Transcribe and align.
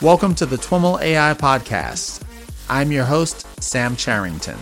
Welcome 0.00 0.36
to 0.36 0.46
the 0.46 0.54
TWIML 0.54 1.00
AI 1.02 1.34
Podcast. 1.34 2.22
I'm 2.70 2.92
your 2.92 3.04
host, 3.04 3.44
Sam 3.60 3.96
Charrington. 3.96 4.56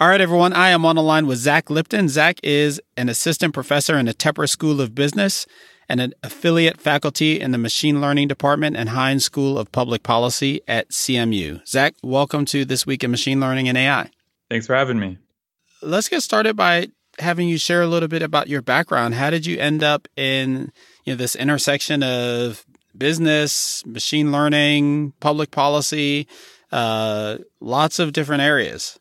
All 0.00 0.08
right, 0.08 0.20
everyone. 0.20 0.52
I 0.52 0.70
am 0.70 0.84
on 0.84 0.96
the 0.96 1.02
line 1.02 1.28
with 1.28 1.38
Zach 1.38 1.70
Lipton. 1.70 2.08
Zach 2.08 2.40
is 2.42 2.80
an 2.96 3.08
assistant 3.08 3.54
professor 3.54 3.96
in 3.96 4.06
the 4.06 4.14
Tepper 4.14 4.48
School 4.48 4.80
of 4.80 4.92
Business 4.92 5.46
and 5.88 6.00
an 6.00 6.14
affiliate 6.24 6.80
faculty 6.80 7.40
in 7.40 7.52
the 7.52 7.58
Machine 7.58 8.00
Learning 8.00 8.26
Department 8.26 8.76
and 8.76 8.88
Heinz 8.88 9.24
School 9.24 9.56
of 9.56 9.70
Public 9.70 10.02
Policy 10.02 10.62
at 10.66 10.88
CMU. 10.88 11.64
Zach, 11.64 11.94
welcome 12.02 12.44
to 12.46 12.64
This 12.64 12.84
Week 12.84 13.04
in 13.04 13.12
Machine 13.12 13.38
Learning 13.38 13.68
and 13.68 13.78
AI. 13.78 14.10
Thanks 14.50 14.66
for 14.66 14.74
having 14.74 14.98
me. 14.98 15.18
Let's 15.82 16.08
get 16.08 16.22
started 16.22 16.56
by 16.56 16.88
having 17.18 17.48
you 17.48 17.58
share 17.58 17.82
a 17.82 17.86
little 17.86 18.08
bit 18.08 18.22
about 18.22 18.48
your 18.48 18.62
background. 18.62 19.14
How 19.14 19.30
did 19.30 19.46
you 19.46 19.58
end 19.58 19.82
up 19.82 20.08
in 20.16 20.72
you 21.04 21.12
know 21.12 21.16
this 21.16 21.36
intersection 21.36 22.02
of 22.02 22.64
business, 22.96 23.84
machine 23.86 24.32
learning, 24.32 25.12
public 25.20 25.50
policy, 25.50 26.26
uh, 26.72 27.38
lots 27.60 27.98
of 27.98 28.12
different 28.12 28.42
areas? 28.42 28.98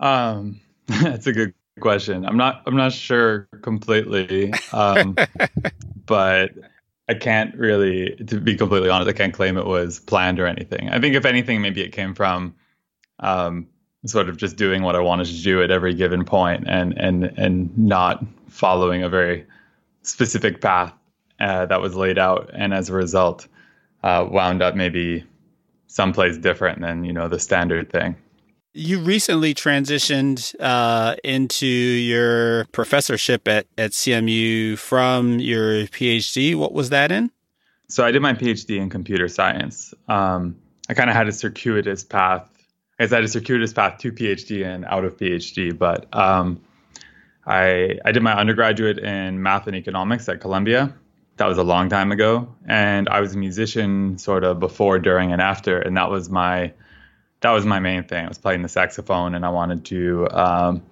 Um, 0.00 0.60
that's 0.86 1.26
a 1.26 1.32
good 1.32 1.54
question. 1.80 2.24
I'm 2.24 2.36
not 2.36 2.62
I'm 2.66 2.76
not 2.76 2.92
sure 2.92 3.48
completely, 3.62 4.52
um, 4.72 5.16
but 6.06 6.52
I 7.08 7.14
can't 7.14 7.54
really, 7.56 8.16
to 8.26 8.40
be 8.40 8.56
completely 8.56 8.88
honest, 8.88 9.08
I 9.08 9.12
can't 9.12 9.32
claim 9.32 9.56
it 9.56 9.66
was 9.66 10.00
planned 10.00 10.40
or 10.40 10.46
anything. 10.46 10.88
I 10.88 10.98
think 10.98 11.14
if 11.14 11.24
anything, 11.24 11.62
maybe 11.62 11.82
it 11.82 11.90
came 11.90 12.14
from 12.14 12.54
um, 13.20 13.68
sort 14.06 14.28
of 14.28 14.36
just 14.36 14.56
doing 14.56 14.82
what 14.82 14.96
I 14.96 15.00
wanted 15.00 15.26
to 15.26 15.42
do 15.42 15.62
at 15.62 15.70
every 15.70 15.94
given 15.94 16.24
point 16.24 16.64
and 16.66 16.96
and 16.98 17.24
and 17.36 17.76
not 17.76 18.24
following 18.48 19.02
a 19.02 19.08
very 19.08 19.46
specific 20.02 20.60
path 20.60 20.92
uh, 21.40 21.66
that 21.66 21.80
was 21.80 21.94
laid 21.94 22.18
out, 22.18 22.50
and 22.54 22.72
as 22.72 22.88
a 22.88 22.94
result, 22.94 23.46
uh, 24.02 24.26
wound 24.30 24.62
up 24.62 24.74
maybe 24.74 25.24
someplace 25.86 26.38
different 26.38 26.80
than 26.80 27.04
you 27.04 27.12
know 27.12 27.28
the 27.28 27.38
standard 27.38 27.90
thing. 27.90 28.16
You 28.72 29.00
recently 29.00 29.54
transitioned 29.54 30.54
uh, 30.60 31.16
into 31.24 31.66
your 31.66 32.66
professorship 32.66 33.48
at, 33.48 33.66
at 33.78 33.92
CMU 33.92 34.76
from 34.76 35.38
your 35.38 35.86
PhD. 35.86 36.54
What 36.54 36.74
was 36.74 36.90
that 36.90 37.10
in? 37.10 37.30
So 37.88 38.04
I 38.04 38.10
did 38.10 38.20
my 38.20 38.34
PhD 38.34 38.76
in 38.76 38.90
computer 38.90 39.28
science. 39.28 39.94
Um, 40.08 40.56
I 40.90 40.94
kind 40.94 41.08
of 41.08 41.16
had 41.16 41.26
a 41.26 41.32
circuitous 41.32 42.04
path 42.04 42.50
I 42.98 43.04
guess 43.04 43.12
I 43.12 43.16
had 43.16 43.24
a 43.24 43.28
circuitous 43.28 43.74
path 43.74 43.98
to 43.98 44.12
PhD 44.12 44.64
and 44.64 44.84
out 44.86 45.04
of 45.04 45.18
PhD, 45.18 45.76
but 45.76 46.06
um, 46.16 46.62
I 47.46 47.98
I 48.04 48.12
did 48.12 48.22
my 48.22 48.34
undergraduate 48.34 48.98
in 48.98 49.42
math 49.42 49.66
and 49.66 49.76
economics 49.76 50.28
at 50.28 50.40
Columbia. 50.40 50.94
That 51.36 51.46
was 51.46 51.58
a 51.58 51.62
long 51.62 51.90
time 51.90 52.10
ago, 52.10 52.54
and 52.66 53.08
I 53.10 53.20
was 53.20 53.34
a 53.34 53.38
musician 53.38 54.16
sort 54.16 54.44
of 54.44 54.58
before, 54.58 54.98
during, 54.98 55.32
and 55.32 55.42
after, 55.42 55.78
and 55.78 55.94
that 55.98 56.10
was 56.10 56.30
my 56.30 56.72
that 57.40 57.50
was 57.50 57.66
my 57.66 57.80
main 57.80 58.04
thing. 58.04 58.24
I 58.24 58.28
was 58.28 58.38
playing 58.38 58.62
the 58.62 58.68
saxophone, 58.68 59.34
and 59.34 59.44
I 59.44 59.50
wanted 59.50 59.84
to 59.86 60.28
um, 60.30 60.82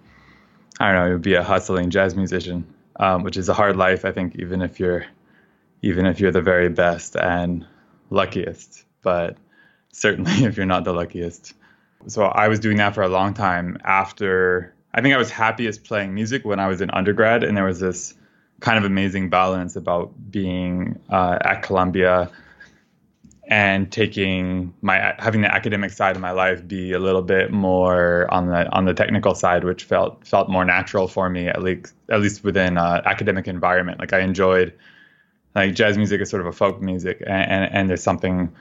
I 0.79 0.93
don't 0.93 1.11
know 1.11 1.19
be 1.19 1.35
a 1.35 1.43
hustling 1.43 1.89
jazz 1.89 2.15
musician, 2.15 2.67
um, 2.97 3.23
which 3.23 3.39
is 3.39 3.49
a 3.49 3.55
hard 3.55 3.77
life. 3.77 4.05
I 4.05 4.13
think 4.13 4.37
even 4.37 4.61
if 4.61 4.79
you're 4.79 5.07
even 5.81 6.05
if 6.05 6.21
you're 6.21 6.33
the 6.33 6.43
very 6.43 6.69
best 6.69 7.17
and 7.17 7.67
luckiest, 8.11 8.85
but 9.01 9.39
certainly 9.91 10.33
if 10.45 10.59
you're 10.59 10.67
not 10.67 10.85
the 10.85 10.93
luckiest 10.93 11.55
so 12.07 12.25
I 12.25 12.49
was 12.49 12.61
doing 12.61 12.77
that 12.79 12.95
for 12.95 13.03
a 13.03 13.09
long 13.09 13.35
time 13.35 13.79
after 13.85 14.75
I 14.95 15.01
think 15.01 15.15
I 15.15 15.19
was 15.19 15.31
happiest 15.31 15.85
playing 15.85 16.15
music 16.15 16.45
when 16.45 16.61
I 16.61 16.69
was 16.69 16.81
in 16.81 16.91
undergrad 16.91 17.43
and 17.43 17.57
there 17.57 17.65
was 17.65 17.81
this 17.81 18.15
kind 18.61 18.79
of 18.79 18.85
amazing 18.85 19.29
balance 19.29 19.77
about 19.77 20.13
being 20.31 20.99
uh, 21.11 21.39
at 21.41 21.63
Columbia 21.63 22.31
and 23.49 23.93
taking 23.93 24.73
my 24.81 25.15
having 25.19 25.43
the 25.43 25.53
academic 25.53 25.91
side 25.91 26.17
of 26.17 26.23
my 26.23 26.31
life 26.31 26.67
be 26.67 26.93
a 26.93 26.99
little 26.99 27.21
bit 27.21 27.51
more 27.51 28.33
on 28.33 28.47
the 28.47 28.71
on 28.73 28.87
the 28.87 28.95
technical 28.95 29.35
side 29.35 29.65
which 29.65 29.85
felt 29.85 30.27
felt 30.27 30.49
more 30.49 30.65
natural 30.65 31.09
for 31.09 31.29
me 31.29 31.47
at 31.49 31.63
least 31.63 31.93
at 32.09 32.21
least 32.21 32.43
within 32.43 32.79
uh, 32.79 33.03
academic 33.05 33.47
environment. 33.47 33.99
Like 33.99 34.13
I 34.13 34.21
enjoyed 34.21 34.73
like 35.55 35.75
jazz 35.75 35.97
music 35.97 36.21
is 36.21 36.31
sort 36.31 36.41
of 36.41 36.47
a 36.47 36.53
folk 36.53 36.81
music 36.81 37.23
and, 37.27 37.51
and, 37.51 37.75
and 37.75 37.91
there's 37.91 38.03
something 38.03 38.53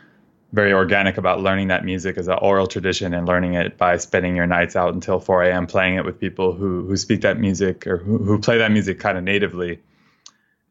very 0.54 0.72
organic 0.72 1.18
about 1.18 1.42
learning 1.42 1.70
that 1.70 1.84
music 1.84 2.16
as 2.16 2.28
an 2.28 2.38
oral 2.40 2.68
tradition 2.68 3.14
and 3.16 3.28
learning 3.28 3.56
it 3.56 3.76
by 3.76 3.98
spending 3.98 4.36
your 4.36 4.46
nights 4.46 4.76
out 4.76 4.94
until 4.94 5.20
4 5.20 5.44
a.m. 5.46 5.66
playing 5.66 5.96
it 5.96 6.06
with 6.06 6.20
people 6.20 6.54
who 6.54 6.86
who 6.86 6.96
speak 6.96 7.22
that 7.22 7.40
music 7.40 7.88
or 7.88 7.98
who, 7.98 8.20
who 8.20 8.40
play 8.40 8.60
that 8.60 8.72
music 8.72 9.00
kind 9.00 9.18
of 9.18 9.24
natively. 9.24 9.82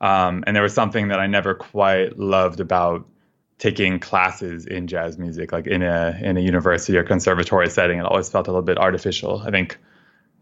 Um, 0.00 0.44
and 0.46 0.54
there 0.54 0.62
was 0.62 0.72
something 0.72 1.08
that 1.08 1.18
I 1.18 1.26
never 1.26 1.54
quite 1.54 2.16
loved 2.16 2.60
about 2.60 3.06
taking 3.58 3.98
classes 3.98 4.66
in 4.66 4.86
jazz 4.86 5.18
music, 5.18 5.50
like 5.50 5.66
in 5.66 5.82
a 5.82 6.16
in 6.22 6.36
a 6.36 6.40
university 6.40 6.96
or 6.96 7.02
conservatory 7.02 7.68
setting. 7.68 7.98
It 7.98 8.04
always 8.04 8.30
felt 8.30 8.46
a 8.46 8.50
little 8.52 8.62
bit 8.62 8.78
artificial. 8.78 9.42
I 9.44 9.50
think 9.50 9.78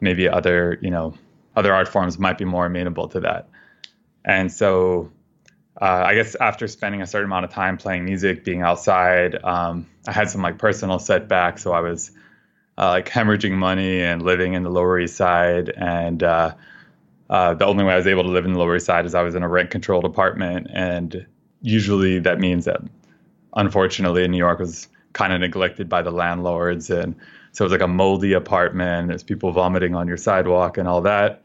maybe 0.02 0.28
other 0.28 0.78
you 0.82 0.90
know 0.90 1.14
other 1.56 1.74
art 1.74 1.88
forms 1.88 2.18
might 2.18 2.36
be 2.36 2.44
more 2.44 2.66
amenable 2.66 3.08
to 3.08 3.20
that. 3.20 3.48
And 4.22 4.52
so 4.52 5.10
uh, 5.80 6.02
I 6.06 6.14
guess 6.14 6.34
after 6.34 6.66
spending 6.68 7.02
a 7.02 7.06
certain 7.06 7.26
amount 7.26 7.44
of 7.44 7.50
time 7.52 7.76
playing 7.76 8.04
music, 8.04 8.44
being 8.44 8.62
outside, 8.62 9.42
um, 9.44 9.86
I 10.06 10.12
had 10.12 10.30
some 10.30 10.42
like 10.42 10.58
personal 10.58 10.98
setbacks. 10.98 11.62
So 11.62 11.72
I 11.72 11.80
was 11.80 12.10
uh, 12.76 12.88
like 12.88 13.08
hemorrhaging 13.08 13.52
money 13.52 14.02
and 14.02 14.22
living 14.22 14.54
in 14.54 14.62
the 14.62 14.70
Lower 14.70 14.98
East 14.98 15.16
Side. 15.16 15.70
And 15.70 16.22
uh, 16.22 16.54
uh 17.28 17.54
the 17.54 17.66
only 17.66 17.84
way 17.84 17.92
I 17.94 17.96
was 17.96 18.06
able 18.06 18.24
to 18.24 18.30
live 18.30 18.44
in 18.44 18.52
the 18.52 18.58
Lower 18.58 18.76
East 18.76 18.86
Side 18.86 19.06
is 19.06 19.14
I 19.14 19.22
was 19.22 19.34
in 19.34 19.42
a 19.42 19.48
rent 19.48 19.70
controlled 19.70 20.04
apartment. 20.04 20.66
And 20.72 21.26
usually 21.62 22.18
that 22.20 22.40
means 22.40 22.64
that, 22.64 22.80
unfortunately, 23.54 24.26
New 24.28 24.38
York 24.38 24.58
was 24.58 24.88
kind 25.12 25.32
of 25.32 25.40
neglected 25.40 25.88
by 25.88 26.02
the 26.02 26.10
landlords. 26.10 26.90
And 26.90 27.14
so 27.52 27.64
it 27.64 27.66
was 27.66 27.72
like 27.72 27.80
a 27.80 27.88
moldy 27.88 28.32
apartment. 28.32 29.08
There's 29.08 29.22
people 29.22 29.52
vomiting 29.52 29.94
on 29.94 30.08
your 30.08 30.16
sidewalk 30.16 30.78
and 30.78 30.86
all 30.86 31.00
that. 31.02 31.42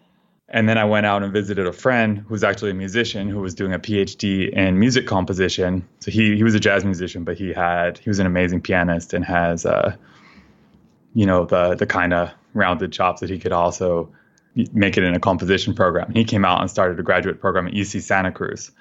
And 0.47 0.69
then 0.69 0.78
I 0.78 0.85
went 0.85 1.06
out 1.06 1.23
and 1.23 1.33
visited 1.33 1.66
a 1.66 1.73
friend 1.73 2.23
who's 2.28 2.44
actually 2.44 2.72
a 2.72 2.75
musician 2.75 3.29
who 3.29 3.39
was 3.39 3.56
doing 3.56 3.73
a 3.73 3.79
PhD 3.79 4.50
in 4.50 4.79
music 4.79 5.07
composition. 5.07 5.88
So 6.00 6.11
he 6.11 6.35
he 6.35 6.44
was 6.44 6.53
a 6.53 6.59
jazz 6.59 6.85
musician, 6.85 7.23
but 7.23 7.38
he 7.38 7.51
had 7.51 7.97
he 7.97 8.09
was 8.09 8.19
an 8.19 8.28
amazing 8.28 8.61
pianist 8.61 9.13
and 9.13 9.25
has 9.25 9.66
uh, 9.66 9.95
you 11.13 11.25
know 11.25 11.45
the 11.45 11.75
the 11.75 11.88
kind 11.88 12.13
of 12.13 12.31
rounded 12.53 12.91
chops 12.91 13.22
that 13.22 13.29
he 13.29 13.39
could 13.39 13.51
also 13.51 14.13
make 14.72 14.97
it 14.97 15.03
in 15.03 15.16
a 15.16 15.19
composition 15.19 15.73
program. 15.73 16.11
He 16.13 16.23
came 16.23 16.45
out 16.45 16.62
and 16.62 16.69
started 16.69 17.00
a 17.00 17.03
graduate 17.03 17.41
program 17.41 17.67
at 17.67 17.73
UC 17.73 18.01
Santa 18.03 18.31
Cruz. 18.31 18.72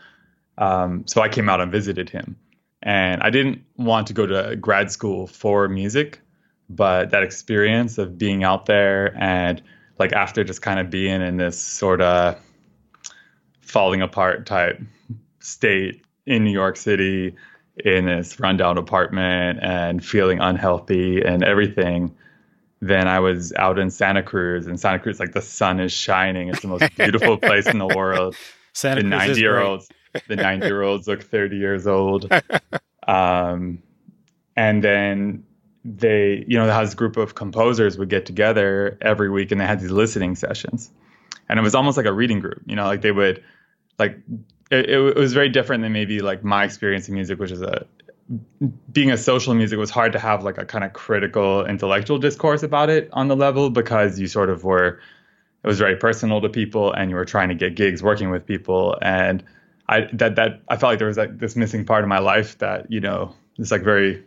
Um, 0.58 1.04
so 1.06 1.20
I 1.20 1.28
came 1.28 1.48
out 1.48 1.60
and 1.60 1.72
visited 1.72 2.10
him, 2.10 2.36
and 2.82 3.22
I 3.22 3.30
didn't 3.30 3.62
want 3.76 4.08
to 4.08 4.12
go 4.12 4.26
to 4.26 4.54
grad 4.54 4.92
school 4.92 5.26
for 5.26 5.66
music, 5.68 6.20
but 6.68 7.10
that 7.10 7.22
experience 7.22 7.96
of 7.96 8.18
being 8.18 8.44
out 8.44 8.66
there 8.66 9.16
and 9.18 9.62
like 9.98 10.12
after 10.12 10.44
just 10.44 10.62
kind 10.62 10.80
of 10.80 10.90
being 10.90 11.22
in 11.22 11.36
this 11.36 11.58
sort 11.60 12.00
of 12.00 12.38
falling 13.60 14.02
apart 14.02 14.46
type 14.46 14.80
state 15.40 16.02
in 16.26 16.44
New 16.44 16.52
York 16.52 16.76
City 16.76 17.34
in 17.84 18.06
this 18.06 18.38
rundown 18.38 18.78
apartment 18.78 19.58
and 19.62 20.04
feeling 20.04 20.40
unhealthy 20.40 21.22
and 21.22 21.42
everything 21.42 22.14
then 22.80 23.08
I 23.08 23.20
was 23.20 23.52
out 23.54 23.78
in 23.78 23.90
Santa 23.90 24.22
Cruz 24.22 24.66
and 24.66 24.78
Santa 24.78 24.98
Cruz 24.98 25.18
like 25.18 25.32
the 25.32 25.40
sun 25.40 25.80
is 25.80 25.90
shining. 25.90 26.48
It's 26.48 26.60
the 26.60 26.68
most 26.68 26.94
beautiful 26.96 27.38
place 27.38 27.66
in 27.66 27.78
the 27.78 27.86
world. 27.86 28.36
Santa 28.74 29.02
the 29.02 29.08
90 29.08 29.40
year 29.40 29.58
olds 29.58 29.88
the 30.28 30.36
90 30.36 30.66
year 30.66 30.82
olds 30.82 31.06
look 31.08 31.22
30 31.22 31.56
years 31.56 31.86
old. 31.86 32.30
Um, 33.06 33.82
and 34.56 34.82
then 34.82 35.44
they, 35.84 36.44
you 36.48 36.56
know, 36.56 36.70
how 36.70 36.82
this 36.82 36.94
group 36.94 37.16
of 37.16 37.34
composers 37.34 37.98
would 37.98 38.08
get 38.08 38.24
together 38.24 38.96
every 39.02 39.28
week 39.28 39.52
and 39.52 39.60
they 39.60 39.66
had 39.66 39.80
these 39.80 39.90
listening 39.90 40.34
sessions. 40.34 40.90
And 41.48 41.58
it 41.58 41.62
was 41.62 41.74
almost 41.74 41.96
like 41.96 42.06
a 42.06 42.12
reading 42.12 42.40
group, 42.40 42.62
you 42.66 42.74
know, 42.74 42.86
like 42.86 43.02
they 43.02 43.12
would, 43.12 43.44
like, 43.98 44.18
it, 44.70 44.88
it 44.88 45.16
was 45.16 45.34
very 45.34 45.50
different 45.50 45.82
than 45.82 45.92
maybe 45.92 46.20
like 46.20 46.42
my 46.42 46.64
experience 46.64 47.06
in 47.08 47.14
music, 47.14 47.38
which 47.38 47.50
is 47.50 47.60
a, 47.60 47.86
being 48.90 49.10
a 49.10 49.18
social 49.18 49.52
music 49.54 49.78
was 49.78 49.90
hard 49.90 50.12
to 50.12 50.18
have 50.18 50.42
like 50.42 50.56
a 50.56 50.64
kind 50.64 50.84
of 50.84 50.94
critical 50.94 51.66
intellectual 51.66 52.16
discourse 52.16 52.62
about 52.62 52.88
it 52.88 53.10
on 53.12 53.28
the 53.28 53.36
level 53.36 53.68
because 53.68 54.18
you 54.18 54.26
sort 54.26 54.48
of 54.48 54.64
were, 54.64 55.00
it 55.62 55.66
was 55.66 55.78
very 55.78 55.96
personal 55.96 56.40
to 56.40 56.48
people 56.48 56.92
and 56.92 57.10
you 57.10 57.16
were 57.16 57.26
trying 57.26 57.50
to 57.50 57.54
get 57.54 57.74
gigs 57.74 58.02
working 58.02 58.30
with 58.30 58.46
people. 58.46 58.96
And 59.02 59.44
I, 59.86 60.08
that, 60.14 60.36
that, 60.36 60.62
I 60.68 60.78
felt 60.78 60.92
like 60.92 60.98
there 60.98 61.08
was 61.08 61.18
like 61.18 61.38
this 61.38 61.56
missing 61.56 61.84
part 61.84 62.02
of 62.02 62.08
my 62.08 62.20
life 62.20 62.56
that, 62.58 62.90
you 62.90 63.00
know, 63.00 63.34
it's 63.58 63.70
like 63.70 63.82
very 63.82 64.24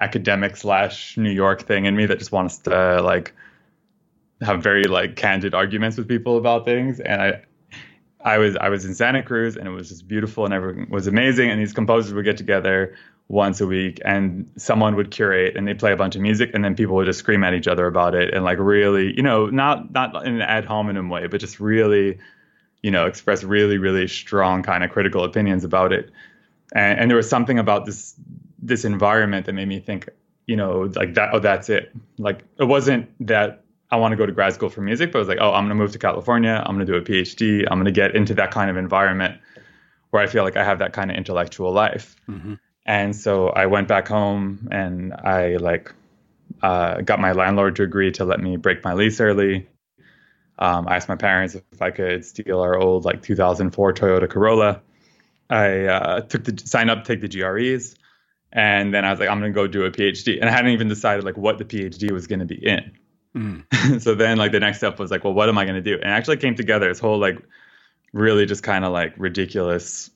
academic 0.00 0.56
slash 0.56 1.16
New 1.16 1.30
York 1.30 1.62
thing 1.62 1.84
in 1.84 1.94
me 1.94 2.06
that 2.06 2.18
just 2.18 2.32
wants 2.32 2.58
to 2.58 3.02
like 3.02 3.34
have 4.40 4.62
very 4.62 4.84
like 4.84 5.16
candid 5.16 5.54
arguments 5.54 5.96
with 5.96 6.08
people 6.08 6.38
about 6.38 6.64
things. 6.64 7.00
And 7.00 7.20
I, 7.20 7.42
I 8.22 8.38
was 8.38 8.56
I 8.56 8.68
was 8.68 8.84
in 8.84 8.94
Santa 8.94 9.22
Cruz 9.22 9.56
and 9.56 9.66
it 9.66 9.70
was 9.70 9.88
just 9.88 10.08
beautiful 10.08 10.44
and 10.44 10.54
everything 10.54 10.88
was 10.90 11.06
amazing. 11.06 11.50
And 11.50 11.60
these 11.60 11.72
composers 11.72 12.12
would 12.14 12.24
get 12.24 12.36
together 12.36 12.96
once 13.28 13.60
a 13.60 13.66
week 13.66 14.00
and 14.04 14.50
someone 14.56 14.96
would 14.96 15.10
curate 15.10 15.56
and 15.56 15.68
they'd 15.68 15.78
play 15.78 15.92
a 15.92 15.96
bunch 15.96 16.16
of 16.16 16.22
music 16.22 16.50
and 16.52 16.64
then 16.64 16.74
people 16.74 16.96
would 16.96 17.06
just 17.06 17.20
scream 17.20 17.44
at 17.44 17.54
each 17.54 17.68
other 17.68 17.86
about 17.86 18.14
it 18.14 18.34
and 18.34 18.44
like 18.44 18.58
really, 18.58 19.14
you 19.14 19.22
know, 19.22 19.46
not 19.46 19.92
not 19.92 20.26
in 20.26 20.34
an 20.34 20.42
ad 20.42 20.64
hominem 20.64 21.08
way, 21.08 21.26
but 21.26 21.40
just 21.40 21.60
really, 21.60 22.18
you 22.82 22.90
know, 22.90 23.06
express 23.06 23.44
really, 23.44 23.78
really 23.78 24.08
strong 24.08 24.62
kind 24.62 24.82
of 24.82 24.90
critical 24.90 25.24
opinions 25.24 25.64
about 25.64 25.92
it. 25.92 26.10
And, 26.74 27.00
and 27.00 27.10
there 27.10 27.16
was 27.16 27.28
something 27.28 27.58
about 27.58 27.86
this 27.86 28.14
this 28.62 28.84
environment 28.84 29.46
that 29.46 29.52
made 29.52 29.68
me 29.68 29.80
think, 29.80 30.08
you 30.46 30.56
know, 30.56 30.90
like 30.94 31.14
that, 31.14 31.30
oh, 31.32 31.38
that's 31.38 31.68
it. 31.68 31.92
Like 32.18 32.42
it 32.58 32.64
wasn't 32.64 33.08
that 33.26 33.64
I 33.90 33.96
want 33.96 34.12
to 34.12 34.16
go 34.16 34.26
to 34.26 34.32
grad 34.32 34.52
school 34.52 34.68
for 34.68 34.80
music, 34.82 35.12
but 35.12 35.18
I 35.18 35.20
was 35.20 35.28
like, 35.28 35.38
oh, 35.40 35.52
I'm 35.52 35.64
going 35.64 35.70
to 35.70 35.74
move 35.74 35.92
to 35.92 35.98
California. 35.98 36.62
I'm 36.64 36.76
going 36.76 36.86
to 36.86 36.92
do 36.92 36.98
a 36.98 37.02
PhD. 37.02 37.64
I'm 37.70 37.78
going 37.78 37.86
to 37.86 37.92
get 37.92 38.14
into 38.14 38.34
that 38.34 38.50
kind 38.50 38.70
of 38.70 38.76
environment 38.76 39.40
where 40.10 40.22
I 40.22 40.26
feel 40.26 40.44
like 40.44 40.56
I 40.56 40.64
have 40.64 40.78
that 40.78 40.92
kind 40.92 41.10
of 41.10 41.16
intellectual 41.16 41.72
life. 41.72 42.16
Mm-hmm. 42.28 42.54
And 42.86 43.14
so 43.14 43.48
I 43.48 43.66
went 43.66 43.88
back 43.88 44.08
home 44.08 44.68
and 44.70 45.12
I 45.12 45.56
like 45.56 45.92
uh, 46.62 47.00
got 47.02 47.20
my 47.20 47.32
landlord 47.32 47.76
to 47.76 47.82
agree 47.82 48.10
to 48.12 48.24
let 48.24 48.40
me 48.40 48.56
break 48.56 48.84
my 48.84 48.92
lease 48.92 49.20
early. 49.20 49.68
Um, 50.58 50.86
I 50.88 50.96
asked 50.96 51.08
my 51.08 51.16
parents 51.16 51.54
if 51.54 51.80
I 51.80 51.90
could 51.90 52.24
steal 52.24 52.60
our 52.60 52.76
old 52.76 53.04
like 53.04 53.22
2004 53.22 53.94
Toyota 53.94 54.28
Corolla. 54.28 54.82
I 55.48 55.86
uh, 55.86 56.20
took 56.20 56.44
the 56.44 56.60
sign 56.64 56.90
up, 56.90 57.04
to 57.04 57.16
take 57.16 57.20
the 57.20 57.28
GREs, 57.28 57.96
and 58.52 58.92
then 58.92 59.04
I 59.04 59.10
was 59.10 59.20
like, 59.20 59.28
I'm 59.28 59.38
gonna 59.40 59.52
go 59.52 59.66
do 59.66 59.84
a 59.84 59.90
PhD. 59.90 60.40
And 60.40 60.48
I 60.48 60.52
hadn't 60.52 60.72
even 60.72 60.88
decided 60.88 61.24
like 61.24 61.36
what 61.36 61.58
the 61.58 61.64
PhD 61.64 62.10
was 62.10 62.26
gonna 62.26 62.46
be 62.46 62.66
in. 62.66 62.92
Mm. 63.36 64.00
so 64.02 64.14
then 64.14 64.38
like 64.38 64.52
the 64.52 64.60
next 64.60 64.78
step 64.78 64.98
was 64.98 65.10
like, 65.10 65.24
well, 65.24 65.32
what 65.32 65.48
am 65.48 65.58
I 65.58 65.64
gonna 65.64 65.80
do? 65.80 65.94
And 65.94 66.10
actually 66.10 66.38
came 66.38 66.56
together 66.56 66.88
this 66.88 66.98
whole 66.98 67.18
like 67.18 67.38
really 68.12 68.46
just 68.46 68.62
kind 68.62 68.84
of 68.84 68.92
like 68.92 69.14
ridiculous, 69.16 70.10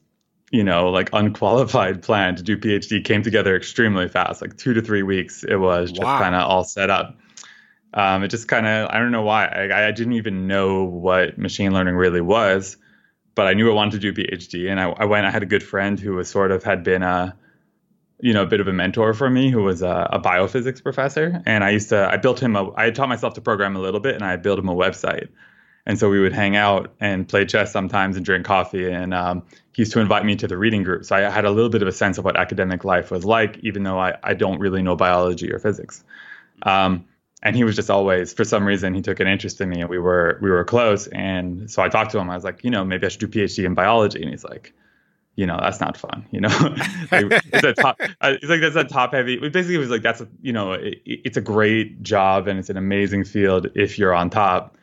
you 0.50 0.64
know, 0.64 0.90
like 0.90 1.10
unqualified 1.12 2.02
plan 2.02 2.34
to 2.36 2.42
do 2.42 2.56
PhD 2.56 3.04
came 3.04 3.22
together 3.22 3.54
extremely 3.54 4.08
fast. 4.08 4.42
Like 4.42 4.56
two 4.56 4.74
to 4.74 4.82
three 4.82 5.02
weeks, 5.02 5.44
it 5.44 5.56
was 5.56 5.90
just 5.90 6.02
wow. 6.02 6.18
kind 6.18 6.34
of 6.34 6.42
all 6.42 6.64
set 6.64 6.90
up. 6.90 7.16
Um, 7.92 8.24
it 8.24 8.28
just 8.28 8.48
kind 8.48 8.66
of 8.66 8.90
I 8.90 8.98
don't 8.98 9.12
know 9.12 9.22
why 9.22 9.46
I, 9.46 9.86
I 9.86 9.92
didn't 9.92 10.14
even 10.14 10.48
know 10.48 10.82
what 10.82 11.38
machine 11.38 11.72
learning 11.72 11.94
really 11.94 12.20
was, 12.20 12.76
but 13.36 13.46
I 13.46 13.54
knew 13.54 13.70
I 13.70 13.74
wanted 13.74 14.00
to 14.00 14.12
do 14.12 14.12
PhD, 14.12 14.68
and 14.68 14.80
I, 14.80 14.90
I 14.90 15.04
went. 15.04 15.26
I 15.26 15.30
had 15.30 15.44
a 15.44 15.46
good 15.46 15.62
friend 15.62 16.00
who 16.00 16.14
was 16.14 16.28
sort 16.28 16.50
of 16.50 16.64
had 16.64 16.82
been 16.82 17.04
a 17.04 17.36
you 18.24 18.32
know, 18.32 18.42
a 18.42 18.46
bit 18.46 18.58
of 18.58 18.66
a 18.66 18.72
mentor 18.72 19.12
for 19.12 19.28
me 19.28 19.50
who 19.50 19.62
was 19.62 19.82
a, 19.82 20.08
a, 20.10 20.18
biophysics 20.18 20.82
professor. 20.82 21.42
And 21.44 21.62
I 21.62 21.68
used 21.68 21.90
to, 21.90 22.08
I 22.10 22.16
built 22.16 22.40
him 22.40 22.56
a, 22.56 22.72
I 22.74 22.90
taught 22.90 23.10
myself 23.10 23.34
to 23.34 23.42
program 23.42 23.76
a 23.76 23.80
little 23.80 24.00
bit 24.00 24.14
and 24.14 24.24
I 24.24 24.36
built 24.36 24.58
him 24.58 24.70
a 24.70 24.74
website. 24.74 25.28
And 25.84 25.98
so 25.98 26.08
we 26.08 26.18
would 26.18 26.32
hang 26.32 26.56
out 26.56 26.94
and 27.00 27.28
play 27.28 27.44
chess 27.44 27.70
sometimes 27.70 28.16
and 28.16 28.24
drink 28.24 28.46
coffee. 28.46 28.90
And 28.90 29.12
um, 29.12 29.42
he 29.74 29.82
used 29.82 29.92
to 29.92 30.00
invite 30.00 30.24
me 30.24 30.36
to 30.36 30.48
the 30.48 30.56
reading 30.56 30.84
group. 30.84 31.04
So 31.04 31.14
I 31.14 31.28
had 31.28 31.44
a 31.44 31.50
little 31.50 31.68
bit 31.68 31.82
of 31.82 31.88
a 31.88 31.92
sense 31.92 32.16
of 32.16 32.24
what 32.24 32.38
academic 32.38 32.82
life 32.82 33.10
was 33.10 33.26
like, 33.26 33.58
even 33.58 33.82
though 33.82 33.98
I, 33.98 34.16
I 34.22 34.32
don't 34.32 34.58
really 34.58 34.80
know 34.80 34.96
biology 34.96 35.52
or 35.52 35.58
physics. 35.58 36.02
Um, 36.62 37.04
and 37.42 37.54
he 37.54 37.62
was 37.62 37.76
just 37.76 37.90
always, 37.90 38.32
for 38.32 38.44
some 38.44 38.64
reason, 38.64 38.94
he 38.94 39.02
took 39.02 39.20
an 39.20 39.26
interest 39.26 39.60
in 39.60 39.68
me 39.68 39.82
and 39.82 39.90
we 39.90 39.98
were, 39.98 40.38
we 40.40 40.48
were 40.48 40.64
close. 40.64 41.08
And 41.08 41.70
so 41.70 41.82
I 41.82 41.90
talked 41.90 42.12
to 42.12 42.18
him. 42.18 42.30
I 42.30 42.36
was 42.36 42.44
like, 42.44 42.64
you 42.64 42.70
know, 42.70 42.86
maybe 42.86 43.04
I 43.04 43.10
should 43.10 43.20
do 43.20 43.28
PhD 43.28 43.66
in 43.66 43.74
biology. 43.74 44.22
And 44.22 44.30
he's 44.30 44.44
like, 44.44 44.72
you 45.36 45.46
know 45.46 45.58
that's 45.60 45.80
not 45.80 45.96
fun 45.96 46.24
you 46.30 46.40
know 46.40 46.48
like, 47.12 47.26
it's 47.52 47.64
a 47.64 47.72
top 47.72 47.96
it's 48.00 48.44
like 48.44 48.60
that's 48.60 48.76
a 48.76 48.84
top 48.84 49.12
heavy 49.12 49.36
basically 49.36 49.74
it 49.74 49.78
was 49.78 49.90
like 49.90 50.02
that's 50.02 50.20
a, 50.20 50.28
you 50.42 50.52
know 50.52 50.72
it, 50.72 51.00
it's 51.04 51.36
a 51.36 51.40
great 51.40 52.02
job 52.02 52.46
and 52.46 52.58
it's 52.58 52.70
an 52.70 52.76
amazing 52.76 53.24
field 53.24 53.68
if 53.74 53.98
you're 53.98 54.14
on 54.14 54.30
top 54.30 54.76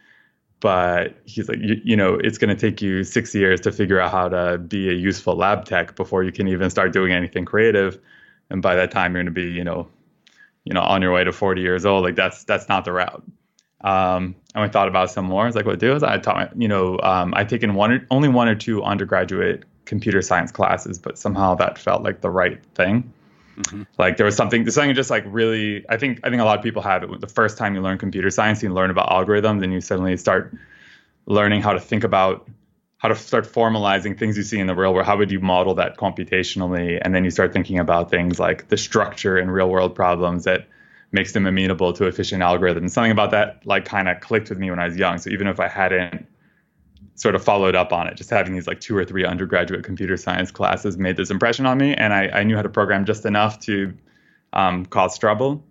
but 0.59 1.15
he's 1.25 1.48
like 1.48 1.59
you, 1.59 1.80
you 1.83 1.95
know 1.95 2.15
it's 2.15 2.38
going 2.38 2.56
to 2.56 2.59
take 2.59 2.81
you 2.81 3.03
six 3.03 3.33
years 3.33 3.62
to 3.62 3.71
figure 3.71 4.00
out 4.00 4.12
how 4.12 4.27
to 4.27 4.57
be 4.57 4.89
a 4.89 4.94
useful 4.94 5.36
lab 5.36 5.65
tech 5.65 5.95
before 5.95 6.24
you 6.24 6.31
can 6.31 6.48
even 6.48 6.69
start 6.69 6.92
doing 6.92 7.12
anything 7.12 7.45
creative 7.45 7.98
and 8.50 8.62
by 8.62 8.75
that 8.75 8.92
time 8.92 9.13
you're 9.13 9.24
going 9.24 9.33
to 9.33 9.42
be 9.42 9.50
you 9.50 9.63
know 9.63 9.88
you 10.65 10.74
know 10.74 10.81
on 10.81 11.01
your 11.01 11.13
way 11.13 11.24
to 11.24 11.31
40 11.31 11.62
years 11.62 11.86
old 11.86 12.03
like 12.03 12.15
that's 12.15 12.44
that's 12.44 12.68
not 12.68 12.86
the 12.86 12.92
route 12.92 13.24
um, 13.83 14.36
and 14.53 14.62
we 14.62 14.69
thought 14.69 14.88
about 14.88 15.09
some 15.09 15.25
more. 15.25 15.48
It's 15.48 15.56
like, 15.56 15.65
what 15.65 15.80
do 15.80 15.95
is 15.95 16.03
I 16.03 16.19
taught, 16.19 16.51
you 16.56 16.68
know, 16.68 17.00
um, 17.01 17.33
I'd 17.36 17.50
taken 17.50 17.74
one 17.74 17.92
or, 17.92 18.07
only 18.12 18.30
one 18.30 18.48
or 18.48 18.53
two 18.53 18.83
undergraduate 18.83 19.63
computer 19.86 20.22
science 20.22 20.51
classes, 20.51 21.00
but 21.00 21.18
somehow 21.18 21.56
that 21.56 21.78
felt 21.78 22.04
like 22.04 22.22
the 22.22 22.30
right 22.30 22.63
thing. 22.75 23.12
Mm-hmm. 23.57 23.83
Like 23.98 24.18
there 24.18 24.25
was 24.25 24.36
something, 24.36 24.69
something 24.69 24.95
just 24.95 25.10
like 25.10 25.24
really. 25.28 25.86
I 25.89 25.98
think 25.98 26.19
I 26.24 26.30
think 26.30 26.42
a 26.42 26.45
lot 26.45 26.57
of 26.57 26.63
people 26.63 26.81
have 26.81 27.04
it. 27.04 27.22
The 27.22 27.28
first 27.28 27.57
time 27.57 27.75
you 27.75 27.81
learn 27.81 27.98
computer 27.98 28.30
science, 28.30 28.63
you 28.63 28.74
learn 28.74 28.89
about 28.89 29.10
algorithms, 29.10 29.63
and 29.63 29.74
you 29.74 29.81
suddenly 29.81 30.16
start 30.18 30.56
learning 31.25 31.62
how 31.62 31.74
to 31.74 31.80
think 31.80 32.04
about 32.04 32.48
how 32.98 33.07
to 33.07 33.16
start 33.16 33.51
formalizing 33.51 34.18
things 34.18 34.38
you 34.38 34.44
see 34.44 34.60
in 34.60 34.68
the 34.68 34.75
real 34.75 34.94
world. 34.94 35.07
How 35.07 35.18
would 35.18 35.31
you 35.31 35.39
model 35.39 35.74
that 35.75 35.98
computationally? 35.98 37.01
And 37.01 37.16
then 37.16 37.24
you 37.24 37.31
start 37.31 37.51
thinking 37.51 37.80
about 37.80 38.12
things 38.12 38.39
like 38.39 38.68
the 38.68 38.77
structure 38.77 39.39
in 39.39 39.50
real 39.50 39.69
world 39.69 39.95
problems 39.95 40.44
that 40.44 40.68
makes 41.12 41.34
them 41.34 41.48
amenable 41.48 41.94
to 41.94 42.06
efficient 42.06 42.44
algorithms. 42.44 42.92
Something 42.92 43.12
about 43.12 43.31
that 43.31 43.66
like 43.66 43.86
kind 43.86 44.07
of 44.07 44.19
clicked 44.22 44.50
with 44.50 44.60
me 44.60 44.69
when 44.69 44.80
I 44.80 44.86
was 44.86 44.98
young. 44.98 45.18
So 45.18 45.31
even 45.31 45.48
if 45.48 45.60
I 45.60 45.68
hadn't 45.68 46.27
sort 47.22 47.36
of 47.36 47.44
followed 47.44 47.76
up 47.76 47.94
on 47.94 48.08
it. 48.08 48.16
Just 48.16 48.32
having 48.32 48.54
these 48.54 48.66
like 48.66 48.82
two 48.82 48.98
or 48.98 49.06
three 49.06 49.24
undergraduate 49.24 49.84
computer 49.84 50.18
science 50.18 50.50
classes 50.50 50.98
made 50.98 51.18
this 51.18 51.30
impression 51.30 51.68
on 51.68 51.78
me, 51.78 51.94
and 51.94 52.14
I, 52.14 52.30
I 52.30 52.44
knew 52.44 52.56
how 52.56 52.64
to 52.64 52.70
program 52.70 53.06
just 53.06 53.28
enough 53.28 53.60
to 53.62 53.94
um, 54.54 54.88
cause 54.88 55.20
trouble. 55.20 55.64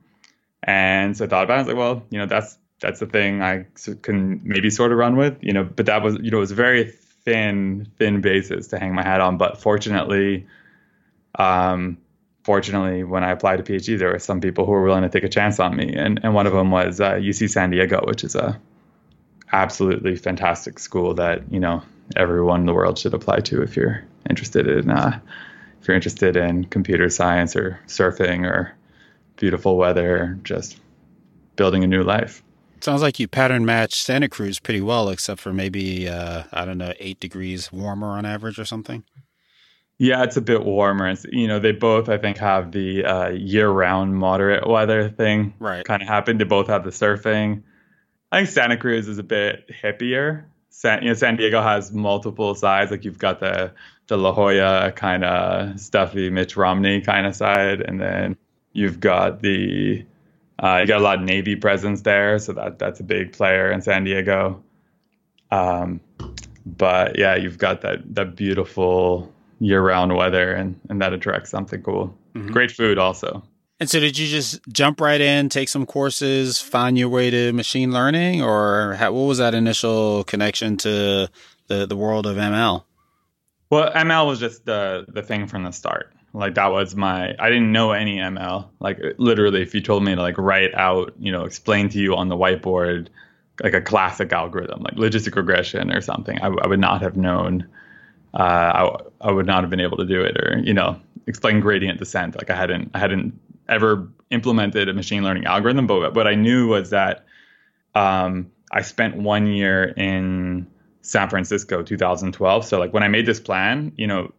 And 0.63 1.17
so 1.17 1.25
I 1.25 1.29
thought 1.29 1.45
about 1.45 1.55
it. 1.55 1.57
I 1.57 1.63
was 1.63 1.67
like, 1.67 1.77
well, 1.77 2.03
you 2.11 2.19
know, 2.19 2.27
that's 2.27 2.57
that's 2.81 3.01
the 3.01 3.07
thing 3.07 3.43
I 3.43 3.67
can 4.03 4.41
maybe 4.45 4.71
sort 4.71 4.93
of 4.93 4.99
run 4.99 5.17
with, 5.17 5.39
you 5.41 5.53
know. 5.53 5.65
But 5.65 5.87
that 5.87 6.03
was, 6.03 6.19
you 6.23 6.31
know, 6.31 6.37
it 6.37 6.41
was 6.41 6.53
a 6.53 6.55
very 6.55 6.85
thin, 7.25 7.91
thin 7.99 8.21
basis 8.21 8.69
to 8.69 8.79
hang 8.79 8.95
my 8.95 9.03
hat 9.03 9.21
on. 9.21 9.37
But 9.37 9.61
fortunately, 9.61 10.47
um, 11.35 11.99
fortunately, 12.45 13.03
when 13.03 13.25
I 13.25 13.33
applied 13.33 13.57
to 13.57 13.65
PhD, 13.65 13.99
there 13.99 14.13
were 14.13 14.21
some 14.21 14.41
people 14.41 14.67
who 14.67 14.71
were 14.71 14.85
willing 14.85 15.03
to 15.03 15.09
take 15.09 15.25
a 15.25 15.29
chance 15.29 15.59
on 15.59 15.77
me, 15.77 15.95
and 15.95 16.21
and 16.23 16.33
one 16.33 16.47
of 16.47 16.53
them 16.53 16.71
was 16.71 17.01
uh, 17.01 17.15
UC 17.15 17.51
San 17.51 17.71
Diego, 17.71 18.03
which 18.07 18.23
is 18.23 18.37
a 18.37 18.61
absolutely 19.53 20.17
fantastic 20.17 20.79
school 20.79 21.15
that 21.15 21.51
you 21.51 21.61
know 21.61 21.83
everyone 22.17 22.61
in 22.61 22.67
the 22.67 22.75
world 22.75 22.99
should 22.99 23.15
apply 23.15 23.41
to 23.41 23.63
if 23.63 23.77
you're 23.77 24.05
interested 24.29 24.67
in 24.67 24.91
uh, 24.91 25.19
if 25.81 25.89
you're 25.89 25.95
interested 25.95 26.37
in 26.37 26.65
computer 26.65 27.09
science 27.09 27.57
or 27.57 27.81
surfing 27.87 28.45
or 28.45 28.73
beautiful 29.37 29.77
weather, 29.77 30.39
just 30.43 30.79
building 31.57 31.83
a 31.83 31.87
new 31.87 32.03
life. 32.03 32.43
Sounds 32.81 33.03
like 33.03 33.19
you 33.19 33.29
pattern 33.29 33.65
match 33.65 33.95
Santa 33.95 34.29
Cruz 34.29 34.59
pretty 34.59 34.81
well, 34.81 35.09
except 35.11 35.41
for 35.41 35.53
maybe 35.53 36.09
uh, 36.09 36.45
I 36.53 36.65
don't 36.65 36.79
know 36.79 36.93
eight 36.99 37.21
degrees 37.21 37.73
warmer 37.73 38.09
on 38.09 38.25
average 38.25 38.59
or 38.59 38.65
something. 38.65 39.05
Yeah, 39.99 40.23
it's 40.23 40.39
a 40.39 40.41
bit 40.41 40.65
warmer. 40.65 41.11
It's, 41.11 41.27
you 41.31 41.47
know, 41.47 41.59
they 41.59 41.73
both 41.73 42.09
I 42.09 42.17
think 42.17 42.39
have 42.39 42.73
the 42.73 43.05
uh, 43.05 43.29
year-round 43.29 44.17
moderate 44.17 44.67
weather 44.67 45.11
thing. 45.11 45.53
Right. 45.59 45.85
Kind 45.85 46.01
of 46.01 46.09
happened. 46.09 46.41
They 46.41 46.45
both 46.45 46.69
have 46.69 46.85
the 46.85 46.91
surfing. 46.91 47.63
I 48.33 48.39
think 48.39 48.49
Santa 48.49 48.77
Cruz 48.77 49.09
is 49.09 49.19
a 49.19 49.23
bit 49.23 49.69
hippier. 49.69 50.45
San, 50.71 51.03
you 51.03 51.09
know, 51.09 51.15
San 51.15 51.37
Diego 51.37 51.61
has 51.61 51.93
multiple 51.93 52.55
sides. 52.55 52.91
Like 52.91 53.05
you've 53.05 53.19
got 53.19 53.41
the 53.41 53.73
the 54.07 54.17
La 54.17 54.33
Jolla 54.33 54.93
kind 54.93 55.25
of 55.25 55.79
stuffy 55.79 56.31
Mitt 56.31 56.57
Romney 56.57 57.01
kind 57.01 57.27
of 57.27 57.35
side, 57.35 57.81
and 57.81 58.01
then 58.01 58.37
you've 58.73 59.01
got 59.01 59.43
the 59.43 60.05
uh, 60.63 60.79
you 60.81 60.87
got 60.87 61.01
a 61.01 61.05
lot 61.05 61.19
of 61.19 61.25
Navy 61.25 61.57
presence 61.57 62.03
there, 62.03 62.39
so 62.39 62.53
that 62.53 62.79
that's 62.79 63.01
a 63.01 63.05
big 63.05 63.33
player 63.33 63.71
in 63.71 63.83
San 63.83 64.05
Diego. 64.05 64.63
Um, 65.51 66.01
but 66.65 67.19
yeah, 67.19 67.35
you've 67.35 67.59
got 67.59 67.81
that 67.81 68.15
that 68.15 68.37
beautiful 68.37 69.33
year-round 69.59 70.17
weather, 70.17 70.53
and 70.53 70.79
and 70.89 71.03
that 71.03 71.13
attracts 71.13 71.51
something 71.51 71.83
cool. 71.83 72.17
Mm-hmm. 72.35 72.53
Great 72.53 72.71
food 72.71 72.99
also. 72.99 73.43
And 73.81 73.89
so, 73.89 73.99
did 73.99 74.19
you 74.19 74.29
just 74.29 74.61
jump 74.69 75.01
right 75.01 75.21
in, 75.21 75.49
take 75.49 75.71
some 75.71 75.87
courses, 75.87 76.61
find 76.61 76.99
your 76.99 77.09
way 77.09 77.31
to 77.31 77.53
machine 77.55 77.93
learning, 77.93 78.43
or 78.43 78.95
how, 78.95 79.13
what 79.13 79.27
was 79.27 79.39
that 79.39 79.55
initial 79.55 80.25
connection 80.25 80.77
to 80.79 81.31
the 81.69 81.87
the 81.87 81.97
world 81.97 82.27
of 82.27 82.37
ML? 82.37 82.85
Well, 83.71 83.91
ML 83.93 84.27
was 84.27 84.39
just 84.39 84.67
the 84.67 85.07
the 85.09 85.23
thing 85.23 85.47
from 85.47 85.65
the 85.65 85.71
start. 85.71 86.13
Like 86.35 86.55
that 86.57 86.71
was 86.71 86.95
my 86.95 87.35
I 87.39 87.49
didn't 87.49 87.73
know 87.73 87.93
any 87.93 88.19
ML. 88.19 88.69
Like 88.81 89.01
literally, 89.17 89.63
if 89.63 89.75
you 89.75 89.81
told 89.81 90.05
me 90.05 90.15
to 90.15 90.21
like 90.21 90.37
write 90.37 90.75
out, 90.75 91.15
you 91.19 91.33
know, 91.33 91.45
explain 91.45 91.89
to 91.89 91.99
you 91.99 92.15
on 92.17 92.29
the 92.29 92.37
whiteboard 92.37 93.09
like 93.63 93.75
a 93.75 93.81
classic 93.81 94.33
algorithm, 94.33 94.83
like 94.83 94.95
logistic 94.95 95.37
regression 95.37 95.91
or 95.91 96.01
something, 96.01 96.39
I, 96.41 96.49
I 96.49 96.67
would 96.67 96.81
not 96.81 97.01
have 97.03 97.17
known. 97.17 97.67
Uh, 98.33 98.37
I, 99.23 99.29
I 99.29 99.33
would 99.33 99.47
not 99.47 99.65
have 99.65 99.71
been 99.71 99.81
able 99.81 99.97
to 99.97 100.07
do 100.07 100.23
it, 100.23 100.37
or 100.37 100.59
you 100.59 100.75
know, 100.75 101.01
explain 101.27 101.61
gradient 101.61 101.99
descent. 101.99 102.37
Like 102.37 102.51
I 102.51 102.57
hadn't 102.57 102.91
I 102.95 102.99
hadn't 102.99 103.41
ever 103.71 104.09
implemented 104.31 104.89
a 104.89 104.93
machine 104.93 105.23
learning 105.23 105.47
algorithm, 105.47 105.87
but 105.87 106.15
what 106.15 106.27
I 106.27 106.35
knew 106.35 106.69
was 106.69 106.91
that 106.91 107.25
um, 107.95 108.51
I 108.73 108.83
spent 108.83 109.17
one 109.17 109.47
year 109.47 109.85
in 109.97 110.67
San 111.03 111.29
Francisco, 111.29 111.83
2012. 111.83 112.65
So 112.65 112.79
like 112.79 112.93
when 112.93 113.03
I 113.03 113.09
made 113.09 113.27
this 113.27 113.41
plan, 113.41 113.93
you 113.97 114.07
know, 114.07 114.33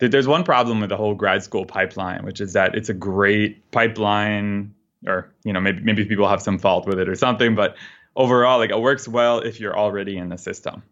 th- 0.00 0.12
there's 0.12 0.28
one 0.28 0.44
problem 0.44 0.80
with 0.80 0.90
the 0.90 0.96
whole 0.96 1.14
grad 1.14 1.42
school 1.42 1.64
pipeline, 1.64 2.24
which 2.24 2.40
is 2.40 2.52
that 2.52 2.74
it's 2.74 2.88
a 2.88 2.94
great 2.94 3.70
pipeline, 3.70 4.74
or 5.06 5.32
you 5.44 5.52
know, 5.52 5.60
maybe 5.60 5.80
maybe 5.82 6.04
people 6.04 6.28
have 6.28 6.42
some 6.42 6.58
fault 6.58 6.86
with 6.86 6.98
it 6.98 7.08
or 7.08 7.14
something, 7.14 7.54
but 7.54 7.76
overall, 8.16 8.58
like 8.58 8.70
it 8.70 8.80
works 8.80 9.08
well 9.08 9.38
if 9.38 9.58
you're 9.60 9.76
already 9.76 10.16
in 10.16 10.28
the 10.28 10.38
system. 10.38 10.82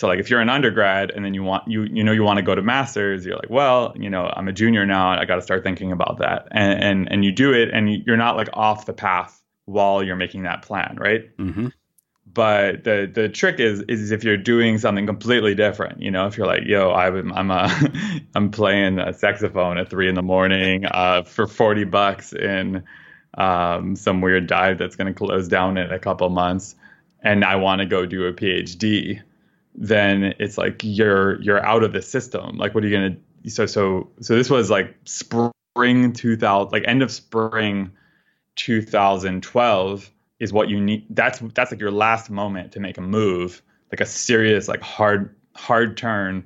So 0.00 0.06
like 0.06 0.18
if 0.18 0.30
you're 0.30 0.40
an 0.40 0.48
undergrad 0.48 1.10
and 1.10 1.22
then 1.26 1.34
you 1.34 1.42
want 1.42 1.68
you 1.68 1.82
you 1.82 2.02
know 2.02 2.10
you 2.10 2.22
want 2.22 2.38
to 2.38 2.42
go 2.42 2.54
to 2.54 2.62
masters, 2.62 3.26
you're 3.26 3.36
like, 3.36 3.50
well, 3.50 3.92
you 3.94 4.08
know, 4.08 4.32
I'm 4.34 4.48
a 4.48 4.52
junior 4.52 4.86
now, 4.86 5.12
and 5.12 5.20
I 5.20 5.26
got 5.26 5.34
to 5.34 5.42
start 5.42 5.62
thinking 5.62 5.92
about 5.92 6.16
that, 6.20 6.48
and 6.52 6.82
and 6.82 7.12
and 7.12 7.22
you 7.22 7.32
do 7.32 7.52
it, 7.52 7.68
and 7.68 7.92
you're 8.06 8.16
not 8.16 8.34
like 8.34 8.48
off 8.54 8.86
the 8.86 8.94
path 8.94 9.42
while 9.66 10.02
you're 10.02 10.16
making 10.16 10.44
that 10.44 10.62
plan, 10.62 10.96
right? 10.98 11.36
Mm-hmm. 11.36 11.66
But 12.32 12.84
the 12.84 13.12
the 13.12 13.28
trick 13.28 13.60
is 13.60 13.82
is 13.88 14.10
if 14.10 14.24
you're 14.24 14.38
doing 14.38 14.78
something 14.78 15.04
completely 15.04 15.54
different, 15.54 16.00
you 16.00 16.10
know, 16.10 16.26
if 16.26 16.38
you're 16.38 16.46
like, 16.46 16.62
yo, 16.64 16.92
I'm 16.92 17.30
I'm 17.34 17.50
a 17.50 17.68
I'm 18.34 18.50
playing 18.50 18.98
a 18.98 19.12
saxophone 19.12 19.76
at 19.76 19.90
three 19.90 20.08
in 20.08 20.14
the 20.14 20.22
morning 20.22 20.86
uh, 20.86 21.24
for 21.24 21.46
forty 21.46 21.84
bucks 21.84 22.32
in 22.32 22.84
um, 23.36 23.96
some 23.96 24.22
weird 24.22 24.46
dive 24.46 24.78
that's 24.78 24.96
going 24.96 25.12
to 25.12 25.14
close 25.14 25.46
down 25.46 25.76
in 25.76 25.90
a 25.90 25.98
couple 25.98 26.30
months, 26.30 26.74
and 27.22 27.44
I 27.44 27.56
want 27.56 27.80
to 27.80 27.86
go 27.86 28.06
do 28.06 28.24
a 28.24 28.32
PhD 28.32 29.20
then 29.80 30.34
it's 30.38 30.58
like 30.58 30.82
you're 30.84 31.40
you're 31.40 31.64
out 31.64 31.82
of 31.82 31.94
the 31.94 32.02
system. 32.02 32.58
Like, 32.58 32.74
what 32.74 32.84
are 32.84 32.86
you 32.86 32.96
gonna? 32.96 33.16
So 33.48 33.64
so 33.64 34.08
so 34.20 34.36
this 34.36 34.50
was 34.50 34.70
like 34.70 34.94
spring 35.04 36.12
2000, 36.12 36.70
like 36.70 36.84
end 36.86 37.02
of 37.02 37.10
spring 37.10 37.90
2012 38.56 40.10
is 40.38 40.52
what 40.52 40.68
you 40.68 40.78
need. 40.78 41.06
That's 41.08 41.40
that's 41.54 41.72
like 41.72 41.80
your 41.80 41.90
last 41.90 42.30
moment 42.30 42.72
to 42.72 42.80
make 42.80 42.98
a 42.98 43.00
move, 43.00 43.62
like 43.90 44.00
a 44.00 44.06
serious 44.06 44.68
like 44.68 44.82
hard 44.82 45.34
hard 45.56 45.96
turn. 45.96 46.44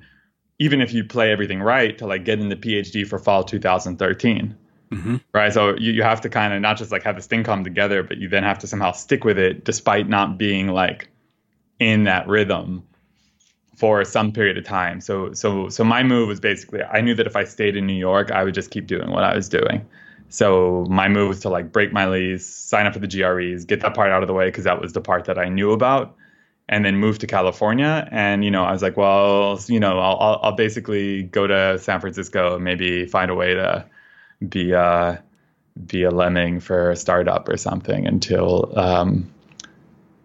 Even 0.61 0.81
if 0.81 0.95
you 0.95 1.03
play 1.03 1.33
everything 1.33 1.61
right 1.61 1.99
to 1.99 2.07
like 2.07 2.25
get 2.25 2.39
in 2.39 2.49
the 2.49 2.57
PhD 2.57 3.05
for 3.05 3.19
fall 3.19 3.43
2013. 3.43 4.57
Mm-hmm. 4.93 5.17
Right. 5.33 5.53
So 5.53 5.75
you, 5.77 5.91
you 5.91 6.05
have 6.05 6.21
to 6.21 6.29
kind 6.29 6.55
of 6.55 6.61
not 6.61 6.77
just 6.77 6.93
like 6.93 7.03
have 7.03 7.17
this 7.17 7.27
thing 7.27 7.43
come 7.43 7.65
together, 7.65 8.05
but 8.05 8.19
you 8.19 8.29
then 8.29 8.45
have 8.45 8.61
to 8.61 8.69
somehow 8.69 8.93
stick 8.93 9.25
with 9.25 9.39
it 9.39 9.65
despite 9.65 10.09
not 10.09 10.39
being 10.39 10.69
like 10.69 11.09
in 11.81 12.05
that 12.05 12.29
rhythm 12.29 12.85
for 13.77 14.05
some 14.05 14.33
period 14.33 14.57
of 14.57 14.65
time. 14.65 15.01
So 15.01 15.33
so 15.33 15.69
so 15.69 15.85
my 15.85 16.03
move 16.03 16.29
was 16.29 16.41
basically 16.41 16.83
I 16.83 17.01
knew 17.01 17.15
that 17.15 17.27
if 17.27 17.37
I 17.37 17.45
stayed 17.45 17.77
in 17.77 17.87
New 17.87 17.95
York, 17.95 18.31
I 18.31 18.45
would 18.45 18.55
just 18.55 18.71
keep 18.71 18.87
doing 18.87 19.11
what 19.11 19.25
I 19.25 19.35
was 19.35 19.49
doing. 19.49 19.87
So 20.29 20.87
my 20.89 21.09
move 21.09 21.29
was 21.29 21.41
to 21.41 21.49
like 21.49 21.73
break 21.73 21.93
my 21.93 22.09
lease, 22.09 22.47
sign 22.47 22.87
up 22.87 22.95
for 22.95 22.99
the 22.99 23.07
GREs, 23.07 23.65
get 23.65 23.81
that 23.81 23.95
part 23.95 24.11
out 24.11 24.23
of 24.23 24.27
the 24.27 24.35
way 24.35 24.47
because 24.47 24.65
that 24.65 24.81
was 24.81 24.93
the 24.93 25.01
part 25.01 25.27
that 25.27 25.39
I 25.39 25.49
knew 25.49 25.73
about, 25.73 26.17
and 26.69 26.85
then 26.85 26.97
move 26.97 27.19
to 27.21 27.27
California. 27.27 28.09
And 28.11 28.45
you 28.45 28.51
know 28.51 28.65
I 28.65 28.73
was 28.73 28.83
like, 28.83 28.97
well, 28.97 29.61
you 29.67 29.81
know 29.81 29.99
I'll 29.99 30.41
I'll, 30.43 30.53
basically 30.53 31.25
go 31.25 31.47
to 31.47 31.79
San 31.79 32.01
Francisco, 32.01 32.57
and 32.57 32.65
maybe 32.65 33.07
find 33.07 33.31
a 33.31 33.35
way 33.35 33.55
to 33.55 33.85
be 34.49 34.73
a 34.73 35.23
be 35.87 36.05
a 36.05 36.11
lemming 36.11 36.61
for 36.61 36.91
a 36.93 36.97
startup 36.97 37.49
or 37.49 37.57
something 37.57 38.07
until 38.07 38.73
um, 38.79 39.31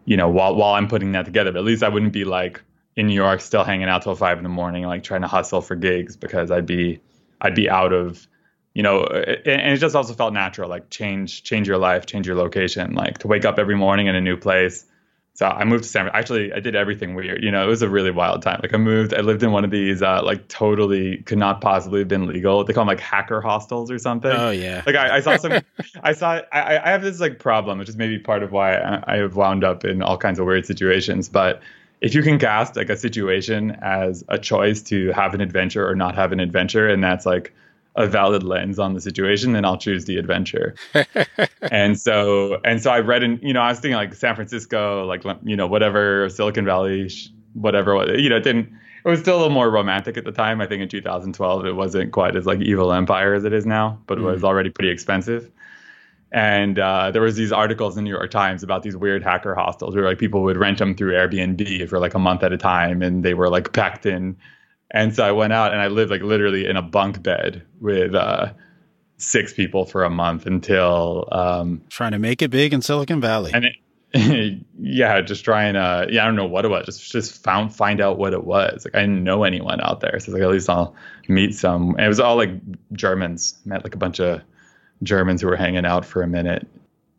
you 0.06 0.18
know 0.18 0.30
while 0.30 0.56
while 0.56 0.76
I'm 0.76 0.88
putting 0.88 1.12
that 1.14 1.26
together. 1.26 1.52
But 1.52 1.60
at 1.60 1.66
least 1.66 1.84
I 1.84 1.90
wouldn't 1.90 2.14
be 2.14 2.26
like 2.26 2.62
in 3.00 3.08
New 3.08 3.14
York, 3.14 3.40
still 3.40 3.64
hanging 3.64 3.88
out 3.88 4.02
till 4.02 4.14
five 4.14 4.38
in 4.38 4.44
the 4.44 4.50
morning, 4.50 4.84
like 4.84 5.04
trying 5.04 5.22
to 5.22 5.28
hustle 5.28 5.62
for 5.62 5.76
gigs 5.76 6.18
because 6.18 6.52
I'd 6.52 6.66
be 6.66 7.00
I'd 7.40 7.56
be 7.56 7.70
out 7.70 7.94
of 7.94 8.28
you 8.74 8.84
know 8.84 9.06
and 9.06 9.74
it 9.74 9.78
just 9.78 9.96
also 9.96 10.14
felt 10.14 10.34
natural 10.34 10.70
like 10.70 10.90
change 10.90 11.44
change 11.44 11.66
your 11.68 11.78
life 11.78 12.06
change 12.06 12.28
your 12.28 12.36
location 12.36 12.94
like 12.94 13.18
to 13.20 13.28
wake 13.28 13.46
up 13.46 13.58
every 13.58 13.76
morning 13.76 14.08
in 14.08 14.16
a 14.16 14.22
new 14.22 14.36
place. 14.36 14.86
So 15.34 15.46
i 15.48 15.64
moved 15.64 15.84
to 15.86 15.90
san 15.90 16.04
francisco 16.04 16.20
actually 16.20 16.54
i 16.54 16.60
did 16.60 16.76
everything 16.76 17.16
weird 17.16 17.42
you 17.42 17.50
know 17.50 17.64
it 17.64 17.68
was 17.68 17.82
a 17.82 17.88
really 17.88 18.12
wild 18.12 18.42
time. 18.42 18.60
Like 18.62 18.74
i 18.74 18.78
moved 18.78 19.14
i 19.14 19.22
lived 19.22 19.44
in 19.44 19.54
one 19.54 19.64
of 19.64 19.72
these 19.72 20.02
uh, 20.02 20.22
like 20.22 20.50
totally 20.50 21.20
could 21.20 21.38
not 21.38 21.62
possibly 21.62 22.00
have 22.00 22.10
been 22.10 22.28
legal. 22.28 22.66
They 22.66 22.74
call 22.74 22.82
them 22.82 22.90
like 22.90 23.00
hacker 23.00 23.40
hostels 23.40 23.90
or 23.90 23.98
something. 23.98 24.32
Oh 24.32 24.52
yeah. 24.52 24.84
Like 24.86 24.98
i, 24.98 25.18
I 25.18 25.20
saw 25.22 25.38
some 25.38 25.54
i 26.04 26.12
saw 26.12 26.42
I, 26.52 26.80
I 26.80 26.90
have 26.90 27.02
this 27.02 27.22
like 27.22 27.40
problem 27.40 27.80
which 27.80 27.88
is 27.88 27.96
maybe 27.96 28.20
part 28.20 28.44
of 28.44 28.52
why 28.52 28.76
I, 28.76 29.14
I 29.14 29.16
have 29.20 29.38
wound 29.38 29.64
up 29.64 29.86
in 29.86 30.02
all 30.02 30.18
kinds 30.18 30.38
of 30.38 30.46
weird 30.46 30.66
situations 30.66 31.30
but 31.30 31.62
if 32.02 32.16
you 32.16 32.24
can 32.24 32.40
cast 32.40 32.76
like 32.76 32.90
a 32.90 32.98
situation 32.98 33.78
as 33.82 34.24
a 34.30 34.38
choice 34.38 34.82
to 34.84 35.12
have 35.12 35.34
an 35.34 35.42
adventure 35.42 35.88
or 35.88 35.96
not 35.96 36.16
have 36.16 36.32
an 36.32 36.40
adventure, 36.40 36.88
and 36.88 37.04
that's 37.04 37.26
like 37.26 37.54
a 37.96 38.08
valid 38.08 38.44
lens 38.44 38.80
on 38.80 38.94
the 38.94 39.02
situation, 39.02 39.52
then 39.52 39.66
I'll 39.66 39.78
choose 39.78 40.06
the 40.06 40.18
adventure. 40.18 40.76
and 41.72 42.00
so, 42.00 42.62
and 42.64 42.82
so 42.82 42.92
I 42.92 43.00
read 43.00 43.24
in, 43.24 43.40
you 43.42 43.52
know, 43.52 43.62
I 43.62 43.70
was 43.70 43.80
thinking 43.80 43.96
like 43.96 44.14
San 44.14 44.36
Francisco, 44.36 45.06
like, 45.06 45.24
you 45.44 45.56
know, 45.56 45.68
whatever, 45.68 46.30
Silicon 46.30 46.66
Valley, 46.66 47.12
whatever, 47.54 48.16
you 48.18 48.30
know, 48.30 48.38
it 48.38 48.44
didn't, 48.44 48.72
it 49.04 49.10
was 49.10 49.20
still 49.20 49.36
a 49.36 49.40
little 49.40 49.54
more 49.54 49.70
romantic 49.70 50.18
at 50.18 50.24
the 50.24 50.32
time. 50.32 50.62
I 50.62 50.68
think 50.68 50.82
in 50.82 50.88
2012, 50.88 51.66
it 51.66 51.74
wasn't 51.74 52.12
quite 52.12 52.36
as 52.36 52.46
like 52.46 52.62
evil 52.62 52.94
empire 52.94 53.34
as 53.34 53.44
it 53.44 53.54
is 53.54 53.66
now, 53.66 54.00
but 54.08 54.18
it 54.18 54.22
was 54.22 54.42
mm. 54.42 54.46
already 54.46 54.70
pretty 54.70 54.92
expensive 54.92 55.52
and 56.32 56.78
uh, 56.78 57.12
there 57.12 57.22
was 57.22 57.36
these 57.36 57.52
articles 57.52 57.98
in 57.98 58.04
the 58.04 58.10
New 58.10 58.16
York 58.16 58.30
Times 58.30 58.62
about 58.62 58.84
these 58.84 58.96
weird 58.96 59.24
hacker 59.24 59.56
hostels 59.56 59.96
where 59.96 60.06
like 60.06 60.20
people 60.20 60.44
would 60.44 60.58
rent 60.58 60.78
them 60.78 60.96
through 60.96 61.14
Airbnb 61.14 61.90
for 61.90 62.00
like 62.00 62.14
a 62.14 62.20
month 62.20 62.44
at 62.44 62.54
a 62.54 62.58
time, 62.58 63.02
and 63.02 63.24
they 63.24 63.34
were 63.34 63.50
like 63.50 63.74
packed 63.74 64.06
in. 64.06 64.38
And 64.92 65.16
so 65.16 65.24
I 65.24 65.32
went 65.32 65.54
out 65.54 65.72
and 65.72 65.82
I 65.82 65.88
lived 65.88 66.12
like 66.12 66.22
literally 66.22 66.66
in 66.66 66.76
a 66.76 66.82
bunk 66.82 67.22
bed 67.22 67.64
with 67.80 68.14
uh, 68.14 68.52
six 69.18 69.54
people 69.54 69.86
for 69.86 70.04
a 70.04 70.10
month 70.10 70.46
until 70.46 71.28
um, 71.32 71.82
trying 71.90 72.12
to 72.12 72.20
make 72.20 72.42
it 72.42 72.50
big 72.52 72.74
in 72.74 72.82
Silicon 72.82 73.22
Valley. 73.22 73.52
And 73.54 73.66
it, 73.66 73.76
yeah, 74.80 75.22
just 75.22 75.44
trying 75.46 75.76
to 75.76 76.08
yeah, 76.10 76.24
I 76.24 76.26
don't 76.26 76.36
know 76.36 76.48
what 76.48 76.66
it 76.66 76.70
was. 76.70 76.86
Just 76.86 77.12
just 77.12 77.44
found 77.44 77.76
find 77.76 78.02
out 78.02 78.18
what 78.18 78.34
it 78.34 78.44
was. 78.44 78.86
Like 78.86 78.96
I 78.96 79.02
didn't 79.02 79.24
know 79.24 79.44
anyone 79.44 79.82
out 79.82 80.00
there, 80.00 80.20
so 80.20 80.32
like 80.32 80.42
at 80.42 80.50
least 80.50 80.70
I'll 80.70 80.96
meet 81.28 81.54
some. 81.54 81.92
And 81.92 82.06
it 82.06 82.08
was 82.08 82.20
all 82.20 82.36
like 82.36 82.52
Germans. 82.94 83.60
Met 83.66 83.84
like 83.84 83.94
a 83.94 84.00
bunch 84.00 84.20
of 84.20 84.42
Germans 85.04 85.42
who 85.42 85.48
were 85.48 85.56
hanging 85.56 85.86
out 85.86 86.06
for 86.06 86.22
a 86.22 86.28
minute. 86.28 86.68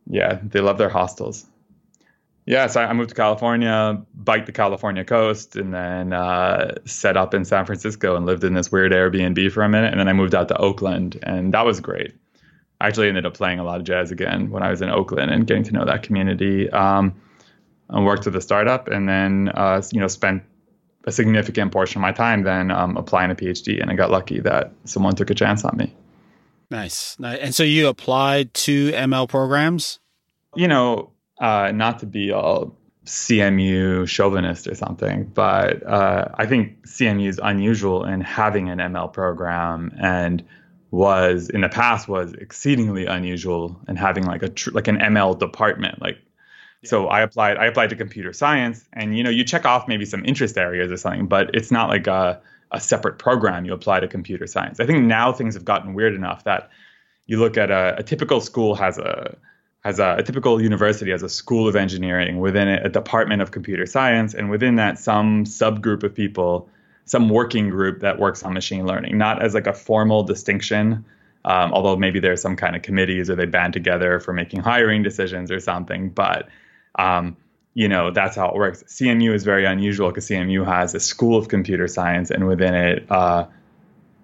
Yeah, 0.07 0.41
they 0.43 0.61
love 0.61 0.79
their 0.79 0.89
hostels. 0.89 1.47
Yeah, 2.47 2.67
so 2.67 2.81
I 2.81 2.93
moved 2.93 3.11
to 3.11 3.15
California, 3.15 4.03
biked 4.15 4.47
the 4.47 4.53
California 4.53 5.05
coast, 5.05 5.57
and 5.57 5.73
then 5.73 6.13
uh, 6.13 6.75
set 6.85 7.17
up 7.17 7.35
in 7.35 7.45
San 7.45 7.65
Francisco 7.65 8.17
and 8.17 8.27
lived 8.27 8.43
in 8.43 8.55
this 8.55 8.73
weird 8.73 8.93
Airbnb 8.93 9.53
for 9.53 9.63
a 9.63 9.69
minute. 9.69 9.93
And 9.93 10.01
then 10.01 10.09
I 10.09 10.13
moved 10.13 10.35
out 10.35 10.49
to 10.49 10.57
Oakland, 10.57 11.19
and 11.23 11.55
that 11.55 11.65
was 11.65 11.81
great. 11.81 12.15
I 12.81 12.89
actually 12.89 13.09
ended 13.09 13.27
up 13.27 13.35
playing 13.35 13.59
a 13.59 13.65
lot 13.65 13.79
of 13.79 13.87
jazz 13.87 14.11
again 14.11 14.51
when 14.51 14.63
I 14.63 14.71
was 14.71 14.83
in 14.83 14.89
Oakland 14.89 15.31
and 15.31 15.47
getting 15.47 15.65
to 15.65 15.73
know 15.73 15.85
that 15.85 16.03
community. 16.03 16.69
Um, 16.71 17.15
and 17.91 18.07
worked 18.07 18.25
with 18.25 18.37
a 18.37 18.41
startup, 18.41 18.89
and 18.89 19.09
then 19.09 19.51
uh, 19.55 19.83
you 19.93 20.01
know 20.01 20.09
spent 20.09 20.43
a 21.05 21.13
significant 21.13 21.73
portion 21.73 21.99
of 21.99 22.03
my 22.03 22.13
time 22.13 22.43
then 22.43 22.71
um, 22.71 22.97
applying 22.97 23.31
a 23.31 23.35
PhD. 23.35 23.81
And 23.81 23.91
I 23.91 23.95
got 23.95 24.11
lucky 24.11 24.41
that 24.41 24.73
someone 24.85 25.15
took 25.15 25.31
a 25.31 25.35
chance 25.35 25.65
on 25.65 25.77
me. 25.77 25.95
Nice. 26.71 27.17
And 27.21 27.55
so 27.55 27.63
you 27.63 27.89
applied 27.89 28.55
to 28.55 28.93
ML 28.93 29.29
programs? 29.29 29.99
You 30.55 30.69
know, 30.69 31.11
uh, 31.41 31.73
not 31.75 31.99
to 32.01 32.07
be 32.07 32.31
all 32.31 32.77
CMU 33.07 34.07
chauvinist 34.09 34.69
or 34.69 34.75
something, 34.75 35.25
but 35.25 35.85
uh, 35.87 36.29
I 36.35 36.47
think 36.47 36.87
CMU 36.87 37.27
is 37.27 37.41
unusual 37.43 38.05
in 38.05 38.21
having 38.21 38.69
an 38.69 38.79
ML 38.79 39.13
program 39.13 39.93
and 40.01 40.45
was 40.91 41.49
in 41.49 41.61
the 41.61 41.69
past 41.69 42.09
was 42.09 42.33
exceedingly 42.35 43.07
unusual 43.07 43.81
in 43.89 43.97
having 43.97 44.25
like 44.25 44.43
a 44.43 44.49
tr- 44.49 44.73
like 44.73 44.89
an 44.89 44.99
ML 44.99 45.39
department 45.39 46.03
like 46.03 46.19
so 46.85 47.07
I 47.07 47.21
applied 47.21 47.59
I 47.59 47.67
applied 47.67 47.91
to 47.91 47.97
computer 47.97 48.33
science 48.33 48.85
and 48.93 49.17
you 49.17 49.23
know 49.23 49.31
you 49.31 49.45
check 49.45 49.65
off 49.65 49.87
maybe 49.87 50.05
some 50.05 50.25
interest 50.25 50.59
areas 50.59 50.91
or 50.91 50.97
something 50.97 51.29
but 51.29 51.55
it's 51.55 51.71
not 51.71 51.89
like 51.91 52.09
a 52.09 52.41
a 52.73 52.81
separate 52.81 53.19
program 53.19 53.65
you 53.65 53.73
apply 53.73 54.01
to 54.01 54.09
computer 54.09 54.47
science. 54.47 54.81
I 54.81 54.87
think 54.87 55.05
now 55.05 55.33
things 55.33 55.55
have 55.55 55.65
gotten 55.65 55.95
weird 55.95 56.15
enough 56.15 56.45
that 56.45 56.71
you 57.27 57.39
look 57.39 57.57
at 57.57 57.71
a, 57.71 57.97
a 57.99 58.03
typical 58.03 58.41
school 58.41 58.75
has 58.75 58.99
a 58.99 59.37
has 59.83 59.99
a, 59.99 60.17
a, 60.19 60.23
typical 60.23 60.61
university 60.61 61.11
has 61.11 61.23
a 61.23 61.29
school 61.29 61.67
of 61.67 61.75
engineering 61.75 62.39
within 62.39 62.69
it 62.69 62.85
a 62.85 62.89
department 62.89 63.41
of 63.41 63.51
computer 63.51 63.87
science 63.87 64.35
and 64.35 64.51
within 64.51 64.77
that 64.77 64.99
some 64.99 65.45
subgroup 65.45 66.03
of 66.03 66.15
people 66.15 66.69
some 67.07 67.29
working 67.29 67.71
group 67.71 68.01
that 68.01 68.19
works 68.19 68.43
on 68.43 68.53
machine 68.53 68.87
learning 68.87 69.17
not 69.17 69.43
as 69.43 69.55
like 69.55 69.67
a 69.67 69.73
formal 69.73 70.23
distinction 70.23 71.05
um, 71.45 71.73
although 71.73 71.97
maybe 71.97 72.21
there's 72.21 72.43
some 72.43 72.57
kind 72.57 72.77
of 72.77 72.83
committees 72.83 73.31
or 73.31 73.37
they 73.37 73.47
band 73.47 73.73
together 73.73 74.21
for 74.21 74.33
making 74.33 74.61
hiring 74.61 75.03
decisions 75.03 75.51
or 75.51 75.61
something 75.61 76.11
but 76.11 76.49
um, 76.97 77.37
you 77.75 77.89
know 77.89 78.11
that's 78.11 78.37
how 78.37 78.49
it 78.49 78.55
works. 78.55 78.83
CMU 78.85 79.33
is 79.35 79.45
very 79.45 79.65
unusual 79.65 80.09
because 80.09 80.29
CMU 80.29 80.65
has 80.65 80.95
a 80.95 81.01
school 81.01 81.39
of 81.39 81.49
computer 81.49 81.87
science 81.89 82.31
and 82.31 82.47
within 82.47 82.75
it 82.75 83.11
uh, 83.11 83.47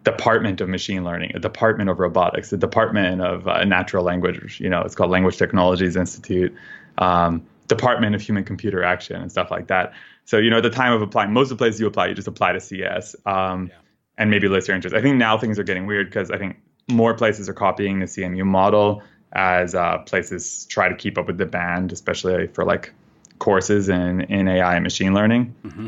department 0.04 0.60
of 0.60 0.68
machine 0.68 1.04
learning, 1.04 1.32
a 1.34 1.38
department 1.38 1.90
of 1.90 1.98
robotics, 1.98 2.52
a 2.52 2.56
department 2.56 3.20
of 3.20 3.48
uh, 3.48 3.64
natural 3.64 4.04
language. 4.04 4.60
You 4.60 4.70
know, 4.70 4.82
it's 4.82 4.94
called 4.94 5.10
Language 5.10 5.36
Technologies 5.36 5.96
Institute, 5.96 6.54
um, 6.98 7.44
department 7.66 8.14
of 8.14 8.20
human 8.20 8.44
computer 8.44 8.82
action 8.82 9.20
and 9.20 9.30
stuff 9.30 9.50
like 9.50 9.68
that. 9.68 9.92
So 10.24 10.38
you 10.38 10.50
know, 10.50 10.58
at 10.58 10.62
the 10.62 10.70
time 10.70 10.92
of 10.92 11.02
applying, 11.02 11.32
most 11.32 11.50
of 11.50 11.58
the 11.58 11.62
places 11.62 11.80
you 11.80 11.86
apply, 11.86 12.06
you 12.06 12.14
just 12.14 12.28
apply 12.28 12.52
to 12.52 12.60
CS 12.60 13.14
um, 13.26 13.68
yeah. 13.68 13.74
and 14.18 14.30
maybe 14.30 14.48
list 14.48 14.68
your 14.68 14.74
interest. 14.74 14.94
I 14.94 15.00
think 15.00 15.16
now 15.16 15.38
things 15.38 15.58
are 15.58 15.64
getting 15.64 15.86
weird 15.86 16.08
because 16.08 16.30
I 16.30 16.38
think 16.38 16.56
more 16.88 17.14
places 17.14 17.48
are 17.48 17.54
copying 17.54 18.00
the 18.00 18.06
CMU 18.06 18.44
model 18.44 19.02
as 19.32 19.74
uh, 19.74 19.98
places 19.98 20.66
try 20.66 20.88
to 20.88 20.94
keep 20.94 21.18
up 21.18 21.26
with 21.26 21.38
the 21.38 21.46
band, 21.46 21.92
especially 21.92 22.46
for 22.48 22.64
like 22.64 22.92
courses 23.38 23.88
in, 23.88 24.22
in 24.22 24.48
AI 24.48 24.74
and 24.74 24.82
machine 24.82 25.14
learning. 25.14 25.54
Mm-hmm. 25.64 25.86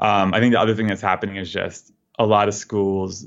Um, 0.00 0.34
I 0.34 0.40
think 0.40 0.52
the 0.52 0.60
other 0.60 0.74
thing 0.74 0.86
that's 0.86 1.02
happening 1.02 1.36
is 1.36 1.52
just 1.52 1.92
a 2.18 2.26
lot 2.26 2.48
of 2.48 2.54
schools 2.54 3.26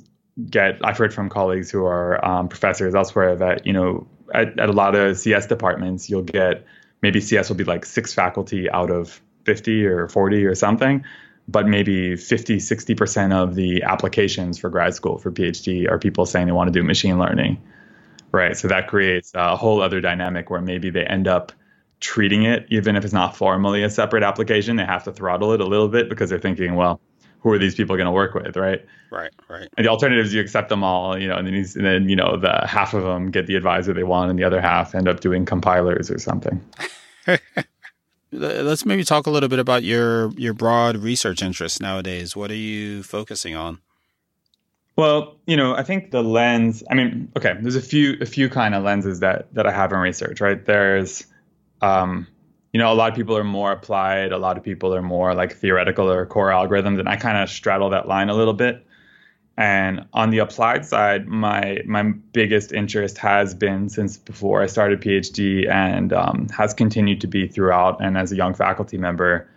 get, 0.49 0.79
I've 0.83 0.97
heard 0.97 1.13
from 1.13 1.29
colleagues 1.29 1.69
who 1.69 1.85
are 1.85 2.23
um, 2.25 2.49
professors 2.49 2.95
elsewhere 2.95 3.35
that, 3.35 3.65
you 3.65 3.73
know, 3.73 4.07
at, 4.33 4.59
at 4.59 4.69
a 4.69 4.73
lot 4.73 4.95
of 4.95 5.17
CS 5.17 5.45
departments, 5.45 6.09
you'll 6.09 6.23
get 6.23 6.65
maybe 7.01 7.21
CS 7.21 7.49
will 7.49 7.55
be 7.55 7.63
like 7.63 7.85
six 7.85 8.13
faculty 8.13 8.69
out 8.71 8.89
of 8.89 9.21
50 9.45 9.85
or 9.85 10.07
40 10.07 10.45
or 10.45 10.55
something. 10.55 11.03
but 11.47 11.67
maybe 11.67 12.15
50, 12.15 12.57
60% 12.57 13.33
of 13.33 13.55
the 13.55 13.83
applications 13.83 14.57
for 14.57 14.69
grad 14.69 14.93
school 14.93 15.17
for 15.17 15.31
PhD 15.31 15.89
are 15.89 15.99
people 15.99 16.25
saying 16.25 16.45
they 16.45 16.53
want 16.53 16.73
to 16.73 16.79
do 16.79 16.83
machine 16.83 17.19
learning. 17.19 17.61
Right. 18.31 18.57
So 18.57 18.67
that 18.69 18.87
creates 18.87 19.31
a 19.35 19.55
whole 19.55 19.81
other 19.81 20.01
dynamic 20.01 20.49
where 20.49 20.61
maybe 20.61 20.89
they 20.89 21.03
end 21.03 21.27
up 21.27 21.51
treating 22.03 22.43
it, 22.43 22.67
even 22.69 22.95
if 22.97 23.05
it's 23.05 23.13
not 23.13 23.35
formally 23.35 23.81
a 23.81 23.89
separate 23.89 24.23
application, 24.23 24.75
they 24.75 24.85
have 24.85 25.05
to 25.05 25.13
throttle 25.13 25.53
it 25.53 25.61
a 25.61 25.65
little 25.65 25.87
bit 25.87 26.09
because 26.09 26.29
they're 26.29 26.37
thinking, 26.37 26.75
well, 26.75 26.99
who 27.39 27.51
are 27.51 27.57
these 27.57 27.75
people 27.75 27.95
going 27.95 28.05
to 28.05 28.11
work 28.11 28.33
with, 28.33 28.57
right? 28.57 28.85
Right, 29.09 29.31
right. 29.49 29.69
And 29.77 29.85
the 29.85 29.89
alternatives, 29.89 30.33
you 30.33 30.41
accept 30.41 30.69
them 30.69 30.83
all, 30.83 31.17
you 31.17 31.27
know, 31.27 31.37
and 31.37 31.47
then, 31.47 31.53
and 31.53 31.85
then 31.85 32.09
you 32.09 32.15
know 32.15 32.37
the 32.37 32.67
half 32.67 32.93
of 32.93 33.03
them 33.03 33.31
get 33.31 33.47
the 33.47 33.55
advisor 33.55 33.93
they 33.93 34.03
want, 34.03 34.29
and 34.29 34.37
the 34.37 34.43
other 34.43 34.61
half 34.61 34.93
end 34.93 35.07
up 35.07 35.21
doing 35.21 35.45
compilers 35.45 36.11
or 36.11 36.19
something. 36.19 36.61
Let's 38.31 38.85
maybe 38.85 39.03
talk 39.03 39.27
a 39.27 39.29
little 39.29 39.49
bit 39.49 39.59
about 39.59 39.83
your 39.83 40.31
your 40.31 40.53
broad 40.53 40.97
research 40.97 41.41
interests 41.41 41.79
nowadays. 41.79 42.35
What 42.35 42.51
are 42.51 42.55
you 42.55 43.03
focusing 43.03 43.55
on? 43.55 43.79
Well, 44.95 45.37
you 45.45 45.55
know, 45.55 45.75
I 45.75 45.83
think 45.83 46.11
the 46.11 46.23
lens. 46.23 46.83
I 46.89 46.95
mean, 46.95 47.31
okay, 47.37 47.55
there's 47.61 47.75
a 47.75 47.81
few 47.81 48.17
a 48.21 48.25
few 48.25 48.49
kind 48.49 48.73
of 48.73 48.83
lenses 48.83 49.19
that 49.19 49.53
that 49.53 49.67
I 49.67 49.71
have 49.71 49.91
in 49.91 49.99
research, 49.99 50.41
right? 50.41 50.65
There's 50.65 51.27
um, 51.83 52.27
you 52.71 52.79
know, 52.79 52.91
a 52.91 52.95
lot 52.95 53.11
of 53.11 53.15
people 53.15 53.37
are 53.37 53.43
more 53.43 53.71
applied, 53.71 54.31
a 54.31 54.37
lot 54.37 54.57
of 54.57 54.63
people 54.63 54.95
are 54.95 55.01
more 55.01 55.35
like 55.35 55.55
theoretical 55.55 56.09
or 56.09 56.25
core 56.25 56.49
algorithms, 56.49 56.99
and 56.99 57.07
I 57.07 57.17
kind 57.17 57.37
of 57.37 57.49
straddle 57.49 57.89
that 57.91 58.07
line 58.07 58.29
a 58.29 58.33
little 58.33 58.53
bit. 58.53 58.85
And 59.55 60.07
on 60.13 60.31
the 60.31 60.39
applied 60.39 60.83
side, 60.83 61.27
my 61.27 61.81
my 61.85 62.03
biggest 62.03 62.71
interest 62.71 63.19
has 63.19 63.53
been 63.53 63.89
since 63.89 64.17
before 64.17 64.63
I 64.63 64.65
started 64.65 65.01
PhD, 65.01 65.69
and 65.69 66.11
um, 66.13 66.47
has 66.49 66.73
continued 66.73 67.21
to 67.21 67.27
be 67.27 67.47
throughout. 67.47 68.01
And 68.01 68.17
as 68.17 68.31
a 68.31 68.35
young 68.35 68.55
faculty 68.55 68.97
member, 68.97 69.47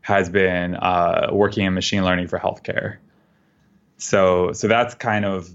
has 0.00 0.30
been 0.30 0.76
uh, 0.76 1.28
working 1.30 1.66
in 1.66 1.74
machine 1.74 2.04
learning 2.04 2.28
for 2.28 2.38
healthcare. 2.38 2.96
So 3.98 4.52
so 4.52 4.68
that's 4.68 4.94
kind 4.94 5.26
of 5.26 5.50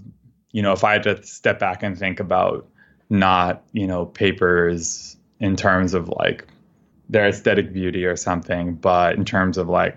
you 0.52 0.62
know 0.62 0.72
if 0.72 0.84
I 0.84 0.92
had 0.92 1.02
to 1.04 1.22
step 1.24 1.58
back 1.58 1.82
and 1.82 1.98
think 1.98 2.20
about 2.20 2.68
not 3.10 3.64
you 3.72 3.88
know 3.88 4.06
papers 4.06 5.16
in 5.40 5.56
terms 5.56 5.94
of 5.94 6.08
like 6.08 6.46
their 7.08 7.26
aesthetic 7.28 7.72
beauty 7.72 8.04
or 8.04 8.16
something, 8.16 8.74
but 8.74 9.14
in 9.16 9.24
terms 9.24 9.58
of 9.58 9.68
like 9.68 9.96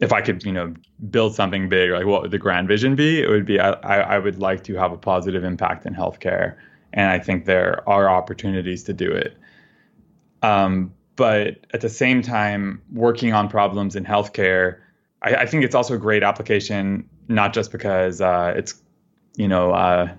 if 0.00 0.12
I 0.12 0.20
could, 0.20 0.44
you 0.44 0.52
know, 0.52 0.74
build 1.10 1.34
something 1.34 1.68
big, 1.68 1.90
like 1.90 2.06
what 2.06 2.22
would 2.22 2.30
the 2.30 2.38
grand 2.38 2.68
vision 2.68 2.94
be? 2.94 3.20
It 3.20 3.28
would 3.28 3.46
be 3.46 3.58
I, 3.58 3.70
I 3.72 4.18
would 4.18 4.38
like 4.38 4.64
to 4.64 4.74
have 4.76 4.92
a 4.92 4.96
positive 4.96 5.44
impact 5.44 5.86
in 5.86 5.94
healthcare, 5.94 6.56
and 6.92 7.10
I 7.10 7.18
think 7.18 7.44
there 7.44 7.88
are 7.88 8.08
opportunities 8.08 8.84
to 8.84 8.92
do 8.92 9.10
it. 9.10 9.36
Um, 10.42 10.92
but 11.16 11.66
at 11.74 11.80
the 11.80 11.88
same 11.88 12.22
time, 12.22 12.80
working 12.92 13.32
on 13.32 13.48
problems 13.48 13.96
in 13.96 14.04
healthcare, 14.04 14.78
I, 15.22 15.34
I 15.34 15.46
think 15.46 15.64
it's 15.64 15.74
also 15.74 15.94
a 15.94 15.98
great 15.98 16.22
application, 16.22 17.08
not 17.26 17.52
just 17.52 17.72
because 17.72 18.20
uh, 18.20 18.54
it's, 18.56 18.80
you 19.36 19.48
know, 19.48 19.72
uh, 19.72 20.12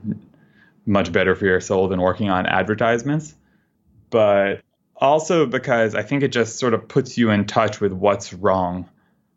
much 0.85 1.13
better 1.13 1.35
for 1.35 1.45
your 1.45 1.61
soul 1.61 1.87
than 1.87 2.01
working 2.01 2.29
on 2.29 2.45
advertisements, 2.45 3.33
but 4.09 4.61
also 4.95 5.45
because 5.45 5.95
I 5.95 6.03
think 6.03 6.23
it 6.23 6.29
just 6.29 6.57
sort 6.59 6.73
of 6.73 6.87
puts 6.87 7.17
you 7.17 7.29
in 7.31 7.45
touch 7.45 7.79
with 7.79 7.93
what's 7.93 8.33
wrong, 8.33 8.89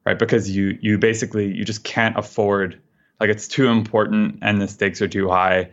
right? 0.05 0.19
Because 0.19 0.51
you 0.51 0.79
you 0.81 0.99
basically 0.99 1.53
you 1.53 1.65
just 1.65 1.85
can't 1.85 2.17
afford 2.17 2.81
like 3.21 3.31
it's 3.31 3.49
too 3.49 3.69
important 3.69 4.39
and 4.43 4.61
the 4.61 4.69
stakes 4.69 5.01
are 5.01 5.09
too 5.09 5.29
high 5.29 5.71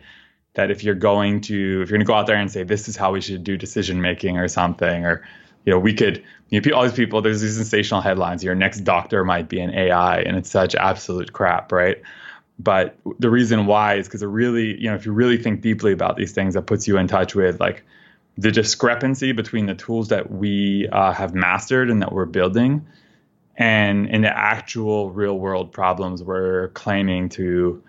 that 0.54 0.70
if 0.70 0.84
you're 0.84 0.94
going 0.94 1.40
to 1.42 1.82
if 1.82 1.90
you're 1.90 1.98
going 1.98 2.00
to 2.00 2.06
go 2.06 2.14
out 2.14 2.26
there 2.26 2.36
and 2.36 2.50
say 2.50 2.62
this 2.62 2.88
is 2.88 2.96
how 2.96 3.12
we 3.12 3.20
should 3.20 3.44
do 3.44 3.56
decision 3.56 4.00
making 4.00 4.36
or 4.36 4.48
something 4.48 5.04
or 5.04 5.26
you 5.64 5.72
know 5.72 5.78
we 5.78 5.92
could 5.92 6.22
you 6.48 6.60
know 6.60 6.76
all 6.76 6.82
these 6.82 6.92
people 6.92 7.22
there's 7.22 7.40
these 7.40 7.56
sensational 7.56 8.00
headlines 8.00 8.44
your 8.44 8.54
next 8.54 8.80
doctor 8.80 9.24
might 9.24 9.48
be 9.48 9.60
an 9.60 9.70
AI 9.70 10.20
and 10.20 10.36
it's 10.36 10.50
such 10.50 10.74
absolute 10.74 11.32
crap, 11.32 11.72
right? 11.72 12.02
But 12.62 12.98
the 13.18 13.30
reason 13.30 13.64
why 13.64 13.94
is 13.94 14.06
because 14.06 14.22
it 14.22 14.26
really, 14.26 14.78
you 14.78 14.90
know, 14.90 14.94
if 14.94 15.06
you 15.06 15.12
really 15.12 15.38
think 15.38 15.62
deeply 15.62 15.92
about 15.92 16.16
these 16.16 16.32
things, 16.32 16.52
that 16.54 16.62
puts 16.62 16.86
you 16.86 16.98
in 16.98 17.08
touch 17.08 17.34
with 17.34 17.58
like 17.58 17.84
the 18.40 18.50
discrepancy 18.50 19.32
between 19.32 19.66
the 19.66 19.74
tools 19.74 20.08
that 20.08 20.30
we 20.30 20.88
uh, 20.90 21.12
have 21.12 21.34
mastered 21.34 21.90
and 21.90 22.00
that 22.00 22.10
we're 22.10 22.24
building 22.24 22.86
and 23.56 24.08
in 24.08 24.22
the 24.22 24.34
actual 24.34 25.10
real 25.10 25.38
world 25.38 25.70
problems 25.72 26.22
we're 26.22 26.68
claiming 26.68 27.28
to 27.28 27.82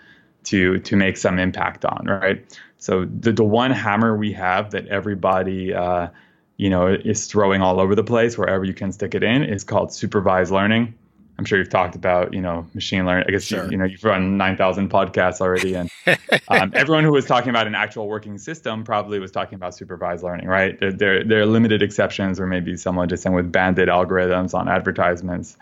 to 0.44 0.80
to 0.80 0.98
make 0.98 1.16
some 1.16 1.40
impact 1.40 1.86
on 1.86 2.06
right? 2.06 2.60
So 2.80 3.06
the, 3.06 3.32
the 3.32 3.46
one 3.46 3.72
hammer 3.72 4.18
we 4.18 4.34
have 4.34 4.72
that 4.72 4.88
everybody 4.88 5.74
uh, 5.74 6.10
you 6.58 6.70
know 6.70 6.88
is 6.88 7.28
throwing 7.28 7.62
all 7.62 7.80
over 7.80 7.96
the 7.96 8.04
place 8.04 8.38
wherever 8.38 8.66
you 8.66 8.74
can 8.74 8.92
stick 8.92 9.16
it 9.16 9.24
in 9.24 9.44
is 9.44 9.64
called 9.64 9.94
supervised 9.94 10.52
learning 10.52 10.96
I'm 11.42 11.46
sure 11.46 11.58
you've 11.58 11.70
talked 11.70 11.96
about, 11.96 12.36
you 12.36 12.40
know, 12.40 12.68
machine 12.76 13.04
learning. 13.04 13.26
I 13.28 13.32
guess 13.32 13.46
sure. 13.46 13.66
you, 13.66 13.72
you, 13.72 13.78
know 13.78 13.86
you've 13.86 14.04
run 14.04 14.38
9,000 14.38 14.92
podcasts 14.92 15.42
already, 15.42 15.74
and 15.74 15.90
um, 16.50 16.72
everyone 16.76 17.04
who 17.04 17.12
was 17.12 17.26
talking 17.26 17.50
about 17.50 17.66
an 17.66 17.74
actual 17.74 18.08
working 18.08 18.38
system 18.38 18.84
probably 18.84 19.18
was 19.18 19.32
talking 19.32 19.56
about 19.56 19.74
supervised 19.74 20.24
learning, 20.24 20.46
right? 20.46 20.80
There, 20.80 20.92
there, 20.92 21.24
there 21.24 21.42
are 21.42 21.48
limited 21.48 21.82
exceptions, 21.82 22.40
or 22.40 22.46
maybe 22.46 22.78
someone 22.78 23.10
just 23.10 23.24
saying 23.24 23.36
with 23.36 23.52
bandit 23.52 23.90
algorithms 23.90 24.54
on 24.54 24.70
advertisements, 24.70 25.58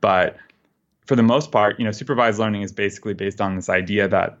but 0.00 0.36
for 1.06 1.14
the 1.14 1.22
most 1.22 1.52
part, 1.52 1.78
you 1.78 1.84
know, 1.84 1.92
supervised 1.92 2.40
learning 2.40 2.62
is 2.62 2.72
basically 2.72 3.14
based 3.14 3.40
on 3.40 3.54
this 3.54 3.68
idea 3.68 4.08
that 4.08 4.38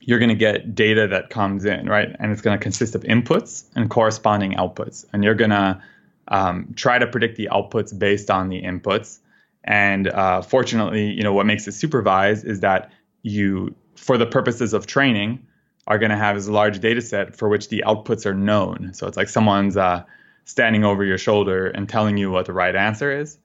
you're 0.00 0.18
going 0.18 0.28
to 0.28 0.34
get 0.34 0.74
data 0.74 1.06
that 1.06 1.30
comes 1.30 1.64
in, 1.64 1.86
right? 1.86 2.16
And 2.18 2.32
it's 2.32 2.42
going 2.42 2.58
to 2.58 2.60
consist 2.60 2.96
of 2.96 3.02
inputs 3.02 3.62
and 3.76 3.88
corresponding 3.88 4.54
outputs. 4.54 5.04
And 5.12 5.22
you're 5.22 5.36
going 5.36 5.50
to 5.50 5.80
um, 6.26 6.74
try 6.74 6.98
to 6.98 7.06
predict 7.06 7.36
the 7.36 7.48
outputs 7.52 7.96
based 7.96 8.28
on 8.28 8.48
the 8.48 8.60
inputs. 8.60 9.20
And 9.64 10.08
uh, 10.08 10.42
fortunately, 10.42 11.10
you 11.10 11.22
know, 11.22 11.32
what 11.32 11.46
makes 11.46 11.66
it 11.66 11.72
supervised 11.72 12.44
is 12.44 12.60
that 12.60 12.92
you, 13.22 13.74
for 13.96 14.18
the 14.18 14.26
purposes 14.26 14.74
of 14.74 14.86
training, 14.86 15.46
are 15.86 15.98
going 15.98 16.10
to 16.10 16.16
have 16.16 16.36
this 16.36 16.48
large 16.48 16.80
data 16.80 17.00
set 17.00 17.36
for 17.36 17.48
which 17.48 17.68
the 17.68 17.82
outputs 17.86 18.26
are 18.26 18.34
known. 18.34 18.92
So 18.94 19.06
it's 19.06 19.16
like 19.16 19.28
someone's 19.28 19.76
uh, 19.76 20.04
standing 20.44 20.84
over 20.84 21.04
your 21.04 21.18
shoulder 21.18 21.68
and 21.68 21.88
telling 21.88 22.16
you 22.16 22.30
what 22.30 22.46
the 22.46 22.52
right 22.52 22.74
answer 22.74 23.10
is. 23.10 23.38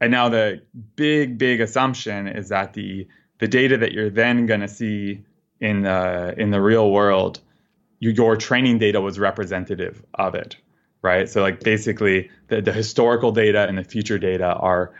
And 0.00 0.10
now 0.10 0.28
the 0.28 0.62
big, 0.96 1.38
big 1.38 1.60
assumption 1.60 2.28
is 2.28 2.48
that 2.50 2.74
the 2.74 3.08
the 3.38 3.48
data 3.48 3.76
that 3.76 3.92
you're 3.92 4.08
then 4.08 4.46
going 4.46 4.60
to 4.60 4.68
see 4.68 5.22
in 5.60 5.82
the 5.82 6.34
in 6.38 6.50
the 6.50 6.60
real 6.60 6.90
world, 6.90 7.40
you, 8.00 8.10
your 8.10 8.36
training 8.36 8.78
data 8.78 9.00
was 9.00 9.18
representative 9.18 10.02
of 10.14 10.34
it, 10.34 10.56
right? 11.02 11.28
So 11.28 11.42
like 11.42 11.60
basically, 11.60 12.30
the, 12.48 12.62
the 12.62 12.72
historical 12.72 13.32
data 13.32 13.66
and 13.68 13.76
the 13.76 13.84
future 13.84 14.18
data 14.18 14.54
are 14.54 14.94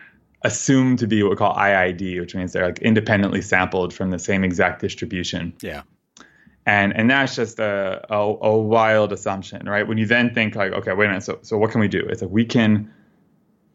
assumed 0.46 1.00
to 1.00 1.09
be 1.09 1.22
what 1.24 1.30
we 1.30 1.37
call 1.37 1.54
IID, 1.54 2.20
which 2.20 2.35
means 2.37 2.52
they're 2.52 2.66
like 2.66 2.78
independently 2.78 3.42
sampled 3.42 3.92
from 3.92 4.11
the 4.11 4.18
same 4.18 4.44
exact 4.44 4.80
distribution. 4.80 5.52
Yeah. 5.61 5.82
And 6.64 6.96
and 6.96 7.11
that's 7.11 7.35
just 7.37 7.59
a, 7.59 8.04
a, 8.09 8.16
a 8.16 8.59
wild 8.59 9.12
assumption, 9.12 9.68
right? 9.68 9.87
When 9.87 9.98
you 9.98 10.06
then 10.06 10.35
think 10.35 10.54
like, 10.54 10.72
okay, 10.72 10.92
wait 10.92 11.06
a 11.06 11.09
minute, 11.09 11.24
so 11.24 11.40
so 11.42 11.59
what 11.59 11.72
can 11.72 11.80
we 11.80 11.88
do? 11.88 12.00
It's 12.09 12.22
like 12.22 12.30
we 12.30 12.44
can 12.44 12.92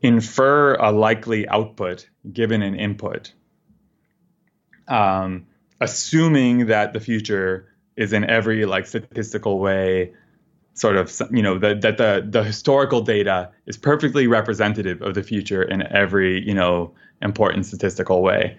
infer 0.02 0.76
a 0.76 0.92
likely 0.92 1.48
output 1.48 2.10
given 2.32 2.62
an 2.62 2.76
input, 2.76 3.34
um, 4.88 5.48
assuming 5.80 6.68
that 6.68 6.94
the 6.94 7.00
future 7.00 7.68
is 7.96 8.14
in 8.14 8.24
every 8.24 8.66
like 8.66 8.88
statistical 8.88 9.60
way 9.60 10.14
sort 10.74 10.96
of 10.96 11.22
you 11.32 11.42
know 11.42 11.58
that 11.60 11.82
that 11.82 11.98
the 11.98 12.26
the 12.28 12.44
historical 12.44 13.02
data 13.02 13.50
is 13.66 13.78
perfectly 13.78 14.28
representative 14.28 15.02
of 15.02 15.16
the 15.16 15.24
future 15.24 15.64
in 15.64 15.82
every 15.94 16.46
you 16.48 16.54
know 16.54 16.94
important 17.22 17.66
statistical 17.66 18.22
way. 18.22 18.58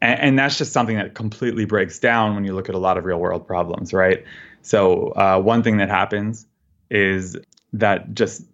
And, 0.00 0.20
and, 0.20 0.38
that's 0.38 0.58
just 0.58 0.72
something 0.72 0.96
that 0.96 1.14
completely 1.14 1.64
breaks 1.64 1.98
down 1.98 2.34
when 2.34 2.44
you 2.44 2.54
look 2.54 2.68
at 2.68 2.74
a 2.74 2.78
lot 2.78 2.98
of 2.98 3.04
real 3.04 3.18
world 3.18 3.46
problems 3.46 3.92
right? 3.92 4.24
So 4.62 5.08
uh, 5.10 5.40
one 5.40 5.62
thing 5.62 5.78
that 5.78 5.88
happens 5.88 6.46
is 6.90 7.36
that 7.72 8.14
just 8.14 8.44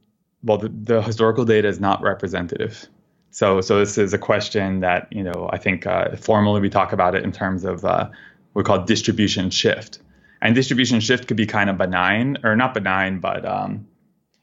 well 0.43 0.59
the, 0.59 0.69
the, 0.69 1.03
historical 1.03 1.45
data 1.45 1.69
is 1.69 1.81
not 1.81 2.03
representative. 2.03 2.87
So 3.31 3.61
so 3.61 3.79
this 3.81 3.99
is 3.99 4.15
a 4.15 4.19
question 4.19 4.81
that 4.81 5.09
you 5.11 5.23
know 5.23 5.49
i 5.53 5.59
think 5.59 5.87
uh, 5.87 6.17
formally 6.17 6.61
we 6.61 6.71
talk 6.71 6.93
about 6.93 7.15
it 7.15 7.25
in 7.25 7.33
terms 7.33 7.65
of 7.65 7.85
uh, 7.85 8.09
we 8.55 8.63
call 8.63 8.85
distribution 8.85 9.51
shift 9.51 10.01
and 10.43 10.55
distribution 10.55 11.01
shift 11.01 11.29
could 11.29 11.37
be 11.37 11.47
kind 11.47 11.71
of 11.71 11.79
benign, 11.79 12.39
or 12.45 12.57
not 12.57 12.75
benign, 12.75 13.21
but 13.21 13.45
um, 13.45 13.87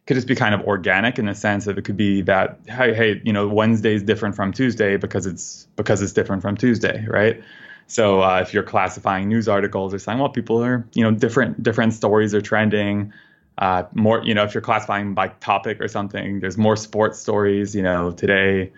could 0.05 0.15
just 0.15 0.27
be 0.27 0.35
kind 0.35 0.55
of 0.55 0.61
organic 0.61 1.19
in 1.19 1.25
the 1.25 1.35
sense 1.35 1.65
that 1.65 1.77
it 1.77 1.83
could 1.83 1.97
be 1.97 2.21
that 2.21 2.59
hey, 2.67 2.93
hey, 2.93 3.21
you 3.23 3.33
know, 3.33 3.47
Wednesday 3.47 3.93
is 3.95 4.03
different 4.03 4.35
from 4.35 4.53
Tuesday 4.53 4.97
because 4.97 5.25
it's 5.25 5.67
because 5.75 6.01
it's 6.01 6.13
different 6.13 6.41
from 6.41 6.55
Tuesday, 6.55 7.05
right? 7.07 7.43
So 7.87 8.21
uh, 8.21 8.39
if 8.41 8.53
you're 8.53 8.63
classifying 8.63 9.29
news 9.29 9.47
articles 9.47 9.93
or 9.93 9.99
saying, 9.99 10.19
well, 10.19 10.29
people 10.29 10.63
are, 10.63 10.85
you 10.93 11.03
know, 11.03 11.11
different 11.11 11.61
different 11.61 11.93
stories 11.93 12.33
are 12.33 12.41
trending. 12.41 13.13
Uh, 13.57 13.83
more, 13.93 14.23
you 14.23 14.35
know, 14.35 14.43
if 14.43 14.53
you're 14.53 14.61
classifying 14.61 15.15
by 15.15 15.29
topic 15.29 15.81
or 15.81 15.87
something, 15.87 16.39
there's 16.41 16.57
more 16.57 16.75
sports 16.75 17.19
stories, 17.19 17.75
you 17.75 17.81
know, 17.81 18.11
today 18.11 18.71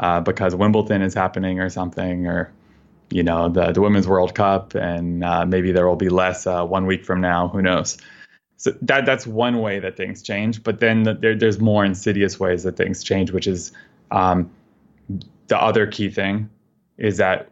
uh, 0.00 0.20
because 0.20 0.54
Wimbledon 0.54 1.00
is 1.00 1.14
happening 1.14 1.60
or 1.60 1.70
something, 1.70 2.26
or 2.26 2.52
you 3.10 3.22
know 3.22 3.48
the 3.48 3.72
the 3.72 3.80
women's 3.80 4.06
World 4.06 4.34
Cup, 4.34 4.74
and 4.74 5.24
uh, 5.24 5.46
maybe 5.46 5.72
there 5.72 5.86
will 5.86 5.96
be 5.96 6.08
less 6.08 6.46
uh, 6.46 6.64
one 6.64 6.86
week 6.86 7.04
from 7.04 7.20
now. 7.20 7.48
Who 7.48 7.62
knows? 7.62 7.98
So 8.56 8.72
that 8.82 9.06
that's 9.06 9.26
one 9.26 9.60
way 9.60 9.78
that 9.80 9.96
things 9.96 10.22
change. 10.22 10.62
But 10.62 10.80
then 10.80 11.02
the, 11.02 11.14
there, 11.14 11.36
there's 11.36 11.60
more 11.60 11.84
insidious 11.84 12.40
ways 12.40 12.62
that 12.62 12.76
things 12.76 13.04
change, 13.04 13.30
which 13.30 13.46
is 13.46 13.72
um, 14.10 14.50
the 15.48 15.60
other 15.60 15.86
key 15.86 16.10
thing 16.10 16.48
is 16.96 17.18
that 17.18 17.48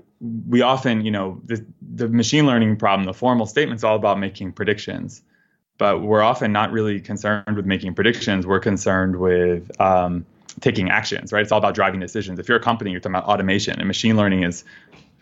we 0.49 0.63
often, 0.63 1.05
you 1.05 1.11
know, 1.11 1.41
the, 1.45 1.65
the 1.95 2.09
machine 2.09 2.47
learning 2.47 2.77
problem, 2.77 3.05
the 3.05 3.13
formal 3.13 3.47
statement 3.47 3.79
is 3.79 3.85
all 3.85 3.97
about 3.97 4.19
making 4.19 4.53
predictions, 4.53 5.23
but 5.77 6.03
we're 6.03 6.23
often 6.23 6.53
not 6.53 6.73
really 6.73 7.01
concerned 7.01 7.57
with 7.57 7.67
making 7.67 7.95
predictions. 7.95 8.47
We're 8.47 8.61
concerned 8.61 9.17
with 9.17 9.79
um, 9.81 10.25
taking 10.61 10.89
actions, 10.89 11.33
right? 11.33 11.43
It's 11.43 11.53
all 11.53 11.59
about 11.59 11.75
driving 11.75 12.01
decisions. 12.01 12.39
If 12.39 12.49
you're 12.49 12.57
a 12.59 12.63
company, 12.63 12.91
you're 12.91 13.01
talking 13.01 13.17
about 13.17 13.29
automation, 13.29 13.79
and 13.79 13.87
machine 13.87 14.17
learning 14.17 14.45
is 14.45 14.65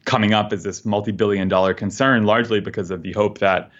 coming 0.04 0.34
up 0.34 0.52
as 0.52 0.62
this 0.62 0.84
multi-billion 0.84 1.48
dollar 1.48 1.74
concern, 1.74 2.24
largely 2.24 2.60
because 2.60 2.90
of 2.90 3.02
the 3.02 3.12
hope 3.12 3.38
that 3.38 3.70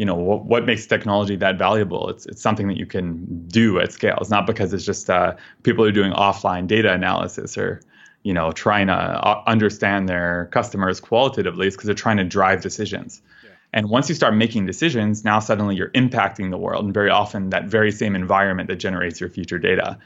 you 0.00 0.06
know 0.06 0.14
what, 0.14 0.46
what 0.46 0.64
makes 0.64 0.86
technology 0.86 1.36
that 1.36 1.58
valuable? 1.58 2.08
It's 2.08 2.24
it's 2.24 2.40
something 2.40 2.68
that 2.68 2.78
you 2.78 2.86
can 2.86 3.46
do 3.48 3.78
at 3.80 3.92
scale. 3.92 4.16
It's 4.18 4.30
not 4.30 4.46
because 4.46 4.72
it's 4.72 4.86
just 4.86 5.10
uh, 5.10 5.36
people 5.62 5.84
are 5.84 5.92
doing 5.92 6.12
offline 6.12 6.66
data 6.66 6.90
analysis 6.90 7.58
or 7.58 7.82
you 8.22 8.32
know 8.32 8.50
trying 8.50 8.86
to 8.86 8.94
uh, 8.94 9.42
understand 9.46 10.08
their 10.08 10.48
customers 10.52 11.00
qualitatively. 11.00 11.66
It's 11.66 11.76
because 11.76 11.84
they're 11.84 11.94
trying 11.94 12.16
to 12.16 12.24
drive 12.24 12.62
decisions. 12.62 13.20
Yeah. 13.44 13.50
and 13.74 13.90
once 13.90 14.08
you 14.08 14.14
start 14.14 14.34
making 14.34 14.64
decisions 14.64 15.22
now 15.22 15.38
suddenly 15.38 15.76
you're 15.76 15.90
impacting 15.90 16.50
the 16.50 16.56
world 16.56 16.84
and 16.86 16.94
very 16.94 17.10
often 17.10 17.50
that 17.50 17.64
very 17.66 17.92
same 17.92 18.14
environment 18.14 18.68
that 18.68 18.76
generates 18.76 19.20
your 19.20 19.28
future 19.28 19.58
data. 19.58 19.98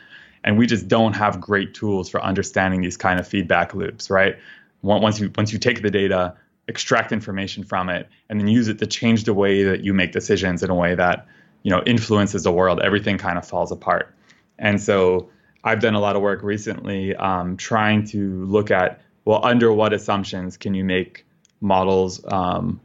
And 0.43 0.59
we 0.59 0.67
just 0.67 0.89
don't 0.89 1.15
have 1.15 1.41
great 1.41 1.73
tools 1.73 2.11
for 2.11 2.21
understanding 2.21 2.83
these 2.83 2.97
kind 2.97 3.21
of 3.21 3.29
feedback 3.29 3.75
loops 3.75 4.11
right 4.11 4.37
once 4.85 5.18
you 5.20 5.31
once 5.37 5.53
you 5.53 5.59
take 5.59 5.83
the 5.83 5.90
data 5.90 6.37
extract 6.68 7.12
information 7.12 7.62
from 7.62 7.88
it 7.90 8.09
and 8.29 8.40
then 8.40 8.49
use 8.49 8.68
it 8.68 8.79
to 8.79 8.87
change 8.87 9.25
the 9.25 9.35
way 9.35 9.64
that 9.64 9.85
you 9.85 9.92
make 9.92 10.12
decisions 10.12 10.62
in 10.62 10.70
a 10.70 10.75
way 10.75 10.94
that 10.94 11.27
you 11.62 11.70
know 11.70 11.83
influences 11.87 12.42
the 12.44 12.53
world. 12.53 12.81
Everything 12.81 13.18
kind 13.18 13.38
of 13.38 13.47
falls 13.47 13.73
apart. 13.73 14.14
And 14.59 14.81
so 14.81 15.29
i've 15.64 15.81
done 15.81 15.94
a 15.94 16.01
lot 16.01 16.14
of 16.14 16.23
work 16.23 16.42
recently 16.42 17.16
um, 17.16 17.57
trying 17.57 18.05
to 18.05 18.44
look 18.44 18.70
at 18.70 19.01
well 19.25 19.44
under 19.44 19.73
what 19.73 19.92
assumptions 19.92 20.57
can 20.57 20.75
you 20.75 20.85
make 20.85 21.27
models 21.61 22.20
um, 22.29 22.81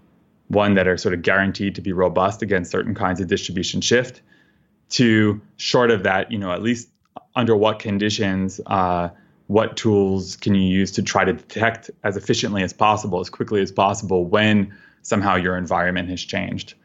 one 0.48 0.76
that 0.76 0.88
are 0.88 0.98
sort 0.98 1.14
of 1.14 1.22
guaranteed 1.22 1.76
to 1.76 1.82
be 1.82 1.92
robust 1.92 2.42
against 2.42 2.72
certain 2.72 2.96
kinds 2.96 3.22
of 3.22 3.28
distribution 3.28 3.82
shift 3.82 4.22
to 4.90 5.40
short 5.58 5.92
of 5.92 6.04
that 6.04 6.32
you 6.32 6.40
know 6.40 6.52
at 6.52 6.64
least 6.64 6.90
under 7.36 7.56
what 7.56 7.80
conditions 7.80 8.60
uh, 8.66 9.10
what 9.50 9.76
tools 9.76 10.36
can 10.36 10.54
you 10.54 10.62
use 10.62 10.92
to 10.92 11.02
try 11.02 11.26
to 11.26 11.34
detect 11.34 11.90
as 12.04 12.16
efficiently 12.16 12.62
as 12.62 12.72
possible, 12.72 13.20
as 13.20 13.32
quickly 13.32 13.62
as 13.62 13.72
possible, 13.72 14.24
when 14.24 14.78
somehow 15.02 15.38
your 15.38 15.58
environment 15.58 16.08
has 16.08 16.22
changed. 16.22 16.76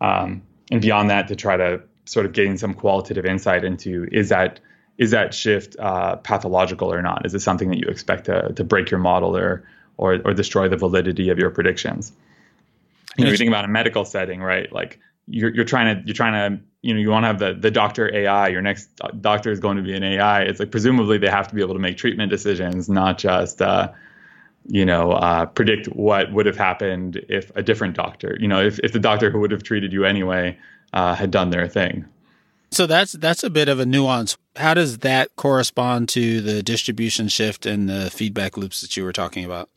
Um, 0.00 0.42
and 0.70 0.80
beyond 0.80 1.10
that, 1.10 1.26
to 1.28 1.34
try 1.34 1.56
to 1.56 1.82
sort 2.04 2.26
of 2.26 2.32
gain 2.32 2.58
some 2.58 2.74
qualitative 2.74 3.26
insight 3.26 3.64
into 3.64 4.06
is 4.12 4.28
that 4.28 4.60
is 4.98 5.10
that 5.10 5.34
shift 5.34 5.74
uh, 5.80 6.14
pathological 6.14 6.92
or 6.92 7.02
not? 7.02 7.26
Is 7.26 7.34
it 7.34 7.40
something 7.40 7.70
that 7.70 7.78
you 7.78 7.88
expect 7.88 8.26
to, 8.26 8.52
to 8.52 8.62
break 8.62 8.92
your 8.92 9.00
model 9.00 9.36
or, 9.36 9.64
or 9.96 10.20
or 10.24 10.32
destroy 10.32 10.68
the 10.68 10.76
validity 10.76 11.30
of 11.30 11.40
your 11.40 11.50
predictions? 11.50 12.12
You 13.18 13.24
know, 13.24 13.32
you 13.32 13.36
think 13.36 13.48
about 13.48 13.64
a 13.64 13.68
medical 13.68 14.04
setting, 14.04 14.40
right? 14.40 14.72
Like 14.72 15.00
you're 15.26 15.52
you're 15.52 15.64
trying 15.64 15.96
to 15.96 16.06
you're 16.06 16.14
trying 16.14 16.34
to 16.34 16.62
you 16.82 16.94
know 16.94 17.00
you 17.00 17.10
want 17.10 17.24
to 17.24 17.26
have 17.28 17.38
the 17.38 17.54
the 17.54 17.70
doctor 17.70 18.14
AI. 18.14 18.48
Your 18.48 18.62
next 18.62 18.88
doctor 19.20 19.50
is 19.50 19.60
going 19.60 19.76
to 19.76 19.82
be 19.82 19.94
an 19.94 20.02
AI. 20.02 20.42
It's 20.42 20.60
like 20.60 20.70
presumably 20.70 21.18
they 21.18 21.28
have 21.28 21.48
to 21.48 21.54
be 21.54 21.60
able 21.60 21.74
to 21.74 21.80
make 21.80 21.96
treatment 21.96 22.30
decisions, 22.30 22.88
not 22.88 23.18
just 23.18 23.60
uh, 23.60 23.92
you 24.66 24.84
know 24.84 25.12
uh, 25.12 25.46
predict 25.46 25.86
what 25.88 26.32
would 26.32 26.46
have 26.46 26.56
happened 26.56 27.24
if 27.28 27.54
a 27.56 27.62
different 27.62 27.96
doctor, 27.96 28.36
you 28.40 28.48
know, 28.48 28.60
if 28.60 28.78
if 28.80 28.92
the 28.92 28.98
doctor 28.98 29.30
who 29.30 29.40
would 29.40 29.50
have 29.50 29.62
treated 29.62 29.92
you 29.92 30.04
anyway 30.04 30.58
uh, 30.92 31.14
had 31.14 31.30
done 31.30 31.50
their 31.50 31.68
thing. 31.68 32.06
So 32.70 32.86
that's 32.86 33.12
that's 33.12 33.42
a 33.42 33.50
bit 33.50 33.68
of 33.68 33.80
a 33.80 33.86
nuance. 33.86 34.36
How 34.56 34.74
does 34.74 34.98
that 34.98 35.34
correspond 35.36 36.08
to 36.10 36.40
the 36.40 36.62
distribution 36.62 37.28
shift 37.28 37.66
and 37.66 37.88
the 37.88 38.10
feedback 38.10 38.56
loops 38.56 38.80
that 38.80 38.96
you 38.96 39.04
were 39.04 39.12
talking 39.12 39.44
about? 39.44 39.68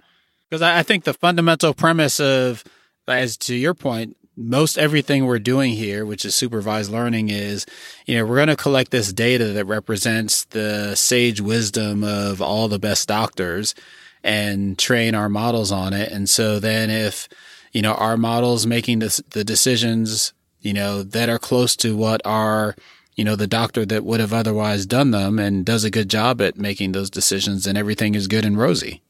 Because 0.49 0.61
I, 0.61 0.79
I 0.79 0.83
think 0.83 1.03
the 1.03 1.13
fundamental 1.13 1.73
premise 1.73 2.19
of, 2.19 2.63
as 3.07 3.37
to 3.37 3.55
your 3.55 3.73
point, 3.73 4.15
most 4.35 4.77
everything 4.77 5.25
we're 5.25 5.39
doing 5.39 5.73
here, 5.73 6.05
which 6.05 6.25
is 6.25 6.35
supervised 6.35 6.91
learning, 6.91 7.29
is, 7.29 7.65
you 8.05 8.15
know, 8.15 8.25
we're 8.25 8.37
going 8.37 8.47
to 8.47 8.55
collect 8.55 8.91
this 8.91 9.13
data 9.13 9.45
that 9.53 9.65
represents 9.65 10.45
the 10.45 10.95
sage 10.95 11.39
wisdom 11.39 12.03
of 12.03 12.41
all 12.41 12.67
the 12.67 12.79
best 12.79 13.07
doctors 13.07 13.75
and 14.23 14.77
train 14.79 15.15
our 15.15 15.29
models 15.29 15.71
on 15.71 15.93
it. 15.93 16.11
And 16.11 16.29
so 16.29 16.59
then 16.59 16.89
if, 16.89 17.27
you 17.71 17.81
know, 17.81 17.93
our 17.93 18.17
models 18.17 18.65
making 18.65 18.99
the, 18.99 19.21
the 19.31 19.43
decisions, 19.43 20.33
you 20.61 20.73
know, 20.73 21.03
that 21.03 21.29
are 21.29 21.39
close 21.39 21.75
to 21.77 21.95
what 21.95 22.21
our, 22.25 22.75
you 23.15 23.23
know, 23.23 23.35
the 23.35 23.47
doctor 23.47 23.85
that 23.85 24.03
would 24.03 24.19
have 24.19 24.33
otherwise 24.33 24.85
done 24.85 25.11
them 25.11 25.37
and 25.37 25.65
does 25.65 25.83
a 25.83 25.91
good 25.91 26.09
job 26.09 26.41
at 26.41 26.57
making 26.57 26.93
those 26.93 27.09
decisions, 27.09 27.65
then 27.65 27.77
everything 27.77 28.15
is 28.15 28.27
good 28.27 28.45
and 28.45 28.57
rosy. 28.57 29.01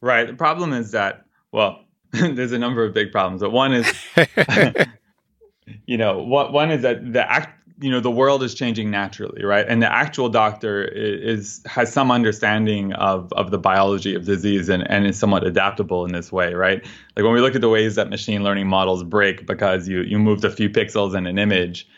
Right. 0.00 0.26
The 0.26 0.34
problem 0.34 0.72
is 0.72 0.90
that, 0.90 1.24
well, 1.52 1.81
there's 2.34 2.52
a 2.52 2.58
number 2.58 2.84
of 2.84 2.92
big 2.92 3.10
problems, 3.10 3.40
but 3.40 3.50
one 3.50 3.72
is, 3.72 3.90
you 5.86 5.96
know, 5.96 6.22
what 6.22 6.52
one 6.52 6.70
is 6.70 6.82
that 6.82 7.12
the 7.12 7.30
act, 7.30 7.58
you 7.80 7.90
know, 7.90 8.00
the 8.00 8.10
world 8.10 8.42
is 8.42 8.54
changing 8.54 8.90
naturally, 8.90 9.42
right? 9.44 9.64
And 9.66 9.82
the 9.82 9.90
actual 9.90 10.28
doctor 10.28 10.84
is, 10.84 11.62
has 11.66 11.90
some 11.90 12.10
understanding 12.10 12.92
of 12.94 13.32
of 13.32 13.50
the 13.50 13.56
biology 13.58 14.14
of 14.14 14.26
disease 14.26 14.68
and 14.68 14.88
and 14.90 15.06
is 15.06 15.18
somewhat 15.18 15.46
adaptable 15.46 16.04
in 16.04 16.12
this 16.12 16.30
way, 16.30 16.52
right? 16.52 16.84
Like 17.16 17.24
when 17.24 17.32
we 17.32 17.40
look 17.40 17.54
at 17.54 17.62
the 17.62 17.70
ways 17.70 17.94
that 17.94 18.10
machine 18.10 18.44
learning 18.44 18.68
models 18.68 19.02
break 19.02 19.46
because 19.46 19.88
you 19.88 20.02
you 20.02 20.18
moved 20.18 20.44
a 20.44 20.50
few 20.50 20.68
pixels 20.68 21.16
in 21.16 21.26
an 21.26 21.38
image, 21.38 21.88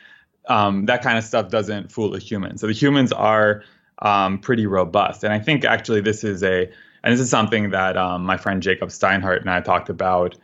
um, 0.49 0.87
that 0.87 1.03
kind 1.03 1.19
of 1.19 1.25
stuff 1.25 1.49
doesn't 1.49 1.91
fool 1.91 2.15
a 2.15 2.21
human. 2.21 2.57
So 2.57 2.69
the 2.69 2.73
humans 2.73 3.11
are 3.13 3.65
um, 3.99 4.39
pretty 4.39 4.67
robust, 4.67 5.25
and 5.25 5.33
I 5.33 5.41
think 5.41 5.65
actually 5.65 6.03
this 6.03 6.23
is 6.23 6.45
a 6.45 6.71
and 7.05 7.13
this 7.13 7.21
is 7.21 7.29
something 7.29 7.71
that 7.71 7.99
um, 7.99 8.25
my 8.25 8.39
friend 8.39 8.63
Jacob 8.63 8.89
Steinhardt 8.89 9.43
and 9.43 9.51
I 9.51 9.61
talked 9.61 9.91
about 9.91 10.37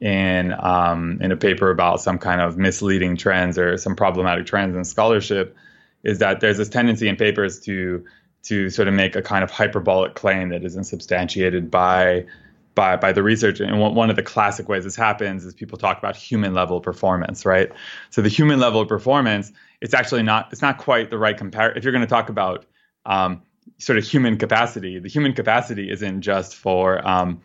in 0.00 0.52
um, 0.58 1.18
in 1.20 1.30
a 1.30 1.36
paper 1.36 1.70
about 1.70 2.00
some 2.00 2.18
kind 2.18 2.40
of 2.40 2.58
misleading 2.58 3.16
trends 3.16 3.56
or 3.58 3.76
some 3.78 3.94
problematic 3.94 4.44
trends 4.44 4.76
in 4.76 4.84
scholarship. 4.84 5.56
Is 6.02 6.18
that 6.18 6.40
there's 6.40 6.58
this 6.58 6.68
tendency 6.68 7.08
in 7.08 7.14
papers 7.14 7.60
to 7.60 8.04
to 8.42 8.70
sort 8.70 8.88
of 8.88 8.94
make 8.94 9.14
a 9.14 9.22
kind 9.22 9.44
of 9.44 9.50
hyperbolic 9.52 10.14
claim 10.14 10.48
that 10.48 10.64
isn't 10.64 10.84
substantiated 10.84 11.70
by 11.70 12.26
by 12.74 12.96
by 12.96 13.12
the 13.12 13.22
research. 13.22 13.60
And 13.60 13.78
one 13.78 14.10
of 14.10 14.16
the 14.16 14.22
classic 14.24 14.68
ways 14.68 14.82
this 14.82 14.96
happens 14.96 15.44
is 15.44 15.54
people 15.54 15.78
talk 15.78 15.98
about 15.98 16.16
human 16.16 16.54
level 16.54 16.80
performance, 16.80 17.46
right? 17.46 17.70
So 18.10 18.20
the 18.20 18.28
human 18.28 18.58
level 18.58 18.80
of 18.80 18.88
performance, 18.88 19.52
it's 19.80 19.94
actually 19.94 20.24
not 20.24 20.48
it's 20.50 20.62
not 20.62 20.78
quite 20.78 21.10
the 21.10 21.18
right 21.18 21.36
compare. 21.36 21.70
If 21.70 21.84
you're 21.84 21.92
going 21.92 22.00
to 22.02 22.08
talk 22.08 22.30
about 22.30 22.66
um, 23.06 23.42
sort 23.78 23.98
of 23.98 24.04
human 24.04 24.36
capacity. 24.36 24.98
The 24.98 25.08
human 25.08 25.32
capacity 25.32 25.90
isn't 25.90 26.22
just 26.22 26.54
for 26.54 27.06
um, 27.06 27.40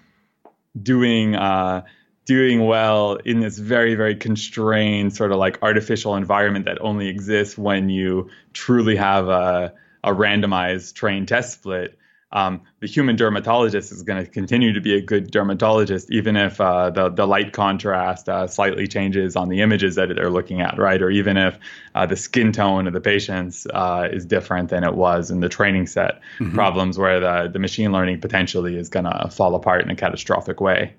doing 0.81 1.35
uh, 1.35 1.83
doing 2.25 2.65
well 2.65 3.15
in 3.15 3.39
this 3.39 3.57
very 3.57 3.95
very 3.95 4.15
constrained 4.15 5.15
sort 5.15 5.31
of 5.31 5.37
like 5.37 5.59
artificial 5.61 6.15
environment 6.15 6.65
that 6.65 6.81
only 6.81 7.07
exists 7.07 7.57
when 7.57 7.89
you 7.89 8.29
truly 8.53 8.95
have 8.95 9.27
a, 9.27 9.73
a 10.03 10.11
randomized 10.11 10.95
train 10.95 11.25
test 11.25 11.53
split 11.53 11.97
um, 12.35 12.63
the 12.81 12.87
human 12.87 13.15
dermatologist 13.15 13.93
is 13.93 14.03
going 14.03 14.23
to 14.23 14.29
continue 14.29 14.73
to 14.73 14.81
be 14.81 14.93
a 14.93 15.01
good 15.01 15.31
dermatologist, 15.31 16.11
even 16.11 16.35
if 16.35 16.59
uh, 16.59 16.89
the 16.89 17.07
the 17.07 17.25
light 17.25 17.53
contrast 17.53 18.27
uh, 18.27 18.45
slightly 18.45 18.87
changes 18.87 19.37
on 19.37 19.47
the 19.47 19.61
images 19.61 19.95
that 19.95 20.13
they're 20.13 20.29
looking 20.29 20.59
at, 20.59 20.77
right? 20.77 21.01
Or 21.01 21.09
even 21.09 21.37
if 21.37 21.57
uh, 21.95 22.05
the 22.05 22.17
skin 22.17 22.51
tone 22.51 22.87
of 22.87 22.93
the 22.93 22.99
patients 22.99 23.65
uh, 23.73 24.09
is 24.11 24.25
different 24.25 24.69
than 24.69 24.83
it 24.83 24.95
was 24.95 25.31
in 25.31 25.39
the 25.39 25.47
training 25.47 25.87
set. 25.87 26.19
Mm-hmm. 26.39 26.53
Problems 26.53 26.97
where 26.97 27.21
the 27.21 27.49
the 27.51 27.59
machine 27.59 27.93
learning 27.93 28.19
potentially 28.19 28.77
is 28.77 28.89
going 28.89 29.05
to 29.05 29.29
fall 29.31 29.55
apart 29.55 29.83
in 29.83 29.89
a 29.89 29.95
catastrophic 29.95 30.59
way. 30.59 30.93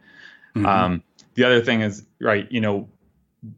Mm-hmm. 0.55 0.65
Um, 0.65 1.03
the 1.35 1.45
other 1.45 1.61
thing 1.61 1.83
is, 1.83 2.03
right? 2.19 2.51
You 2.51 2.63
know, 2.63 2.89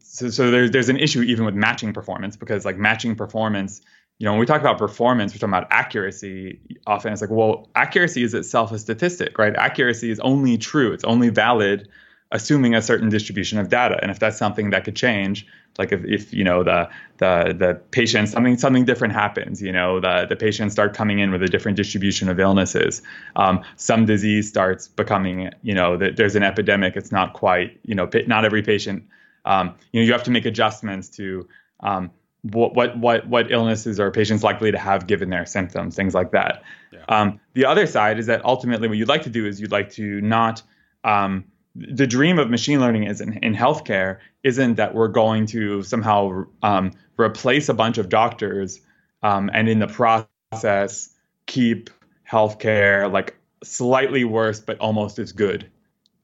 so 0.00 0.30
so 0.30 0.50
there's 0.50 0.72
there's 0.72 0.88
an 0.88 0.98
issue 0.98 1.22
even 1.22 1.44
with 1.44 1.54
matching 1.54 1.92
performance 1.92 2.36
because 2.36 2.64
like 2.64 2.76
matching 2.76 3.14
performance 3.14 3.82
you 4.18 4.24
know, 4.24 4.32
when 4.32 4.40
we 4.40 4.46
talk 4.46 4.60
about 4.60 4.78
performance, 4.78 5.32
we're 5.32 5.38
talking 5.38 5.54
about 5.54 5.68
accuracy. 5.70 6.60
Often 6.86 7.12
it's 7.12 7.20
like, 7.20 7.30
well, 7.30 7.68
accuracy 7.76 8.24
is 8.24 8.34
itself 8.34 8.72
a 8.72 8.78
statistic, 8.78 9.38
right? 9.38 9.54
Accuracy 9.56 10.10
is 10.10 10.18
only 10.20 10.58
true. 10.58 10.92
It's 10.92 11.04
only 11.04 11.28
valid 11.28 11.88
assuming 12.30 12.74
a 12.74 12.82
certain 12.82 13.08
distribution 13.08 13.58
of 13.58 13.68
data. 13.68 13.98
And 14.02 14.10
if 14.10 14.18
that's 14.18 14.36
something 14.36 14.70
that 14.70 14.84
could 14.84 14.96
change, 14.96 15.46
like 15.78 15.92
if, 15.92 16.04
if 16.04 16.34
you 16.34 16.42
know 16.42 16.64
the 16.64 16.88
the 17.18 17.54
the 17.56 17.80
patient 17.92 18.28
something 18.28 18.58
something 18.58 18.84
different 18.84 19.14
happens, 19.14 19.62
you 19.62 19.70
know 19.70 20.00
the 20.00 20.26
the 20.28 20.34
patients 20.34 20.72
start 20.72 20.94
coming 20.94 21.20
in 21.20 21.30
with 21.30 21.42
a 21.42 21.46
different 21.46 21.76
distribution 21.76 22.28
of 22.28 22.40
illnesses. 22.40 23.00
Um, 23.36 23.62
some 23.76 24.04
disease 24.04 24.48
starts 24.48 24.88
becoming 24.88 25.50
you 25.62 25.74
know 25.74 25.96
that 25.96 26.16
there's 26.16 26.34
an 26.34 26.42
epidemic. 26.42 26.96
It's 26.96 27.12
not 27.12 27.32
quite 27.34 27.78
you 27.84 27.94
know 27.94 28.10
not 28.26 28.44
every 28.44 28.62
patient. 28.62 29.04
Um, 29.44 29.76
you 29.92 30.00
know 30.00 30.06
you 30.06 30.12
have 30.12 30.24
to 30.24 30.32
make 30.32 30.44
adjustments 30.44 31.08
to 31.10 31.48
um, 31.80 32.10
what 32.42 32.74
what 32.74 32.98
what 32.98 33.26
what 33.28 33.50
illnesses 33.50 33.98
are 33.98 34.10
patients 34.10 34.42
likely 34.42 34.70
to 34.70 34.78
have 34.78 35.06
given 35.06 35.30
their 35.30 35.46
symptoms, 35.46 35.96
things 35.96 36.14
like 36.14 36.30
that. 36.32 36.62
Yeah. 36.92 37.00
Um, 37.08 37.40
the 37.54 37.64
other 37.64 37.86
side 37.86 38.18
is 38.18 38.26
that 38.26 38.44
ultimately, 38.44 38.88
what 38.88 38.96
you'd 38.96 39.08
like 39.08 39.22
to 39.22 39.30
do 39.30 39.46
is 39.46 39.60
you'd 39.60 39.72
like 39.72 39.90
to 39.92 40.20
not. 40.20 40.62
Um, 41.04 41.44
the 41.74 42.06
dream 42.06 42.38
of 42.38 42.50
machine 42.50 42.80
learning 42.80 43.04
is 43.04 43.20
in, 43.20 43.34
in 43.38 43.54
healthcare 43.54 44.18
isn't 44.42 44.74
that 44.74 44.94
we're 44.94 45.08
going 45.08 45.46
to 45.46 45.82
somehow 45.82 46.44
um, 46.62 46.92
replace 47.16 47.68
a 47.68 47.74
bunch 47.74 47.98
of 47.98 48.08
doctors 48.08 48.80
um, 49.22 49.48
and 49.52 49.68
in 49.68 49.78
the 49.78 49.86
process 49.86 51.14
keep 51.46 51.90
healthcare 52.28 53.10
like 53.12 53.36
slightly 53.62 54.24
worse 54.24 54.58
but 54.60 54.76
almost 54.78 55.20
as 55.20 55.30
good 55.30 55.70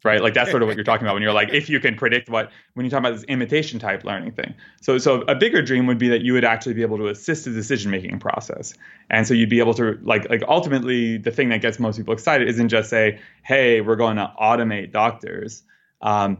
right? 0.04 0.22
Like 0.22 0.34
that's 0.34 0.50
sort 0.50 0.62
of 0.62 0.68
what 0.68 0.76
you're 0.76 0.84
talking 0.92 1.06
about 1.06 1.14
when 1.14 1.22
you're 1.22 1.32
like, 1.32 1.48
if 1.52 1.68
you 1.68 1.80
can 1.80 1.96
predict 1.96 2.28
what 2.28 2.50
when 2.74 2.84
you 2.84 2.90
talk 2.90 3.00
about 3.00 3.14
this 3.14 3.24
imitation 3.24 3.80
type 3.80 4.04
learning 4.04 4.32
thing. 4.32 4.54
So 4.82 4.98
so 4.98 5.22
a 5.22 5.34
bigger 5.34 5.62
dream 5.62 5.86
would 5.86 5.98
be 5.98 6.08
that 6.10 6.22
you 6.22 6.34
would 6.34 6.44
actually 6.44 6.74
be 6.74 6.82
able 6.82 6.98
to 6.98 7.08
assist 7.08 7.46
the 7.46 7.50
decision 7.50 7.90
making 7.90 8.20
process, 8.20 8.74
and 9.10 9.26
so 9.26 9.34
you'd 9.34 9.50
be 9.50 9.58
able 9.58 9.74
to 9.74 9.98
like 10.02 10.28
like 10.30 10.42
ultimately 10.46 11.16
the 11.16 11.30
thing 11.30 11.48
that 11.48 11.62
gets 11.62 11.80
most 11.80 11.96
people 11.96 12.14
excited 12.14 12.48
isn't 12.48 12.68
just 12.68 12.90
say, 12.90 13.18
hey, 13.42 13.80
we're 13.80 13.96
going 13.96 14.16
to 14.16 14.32
automate 14.40 14.92
doctors. 14.92 15.62
Um, 16.02 16.38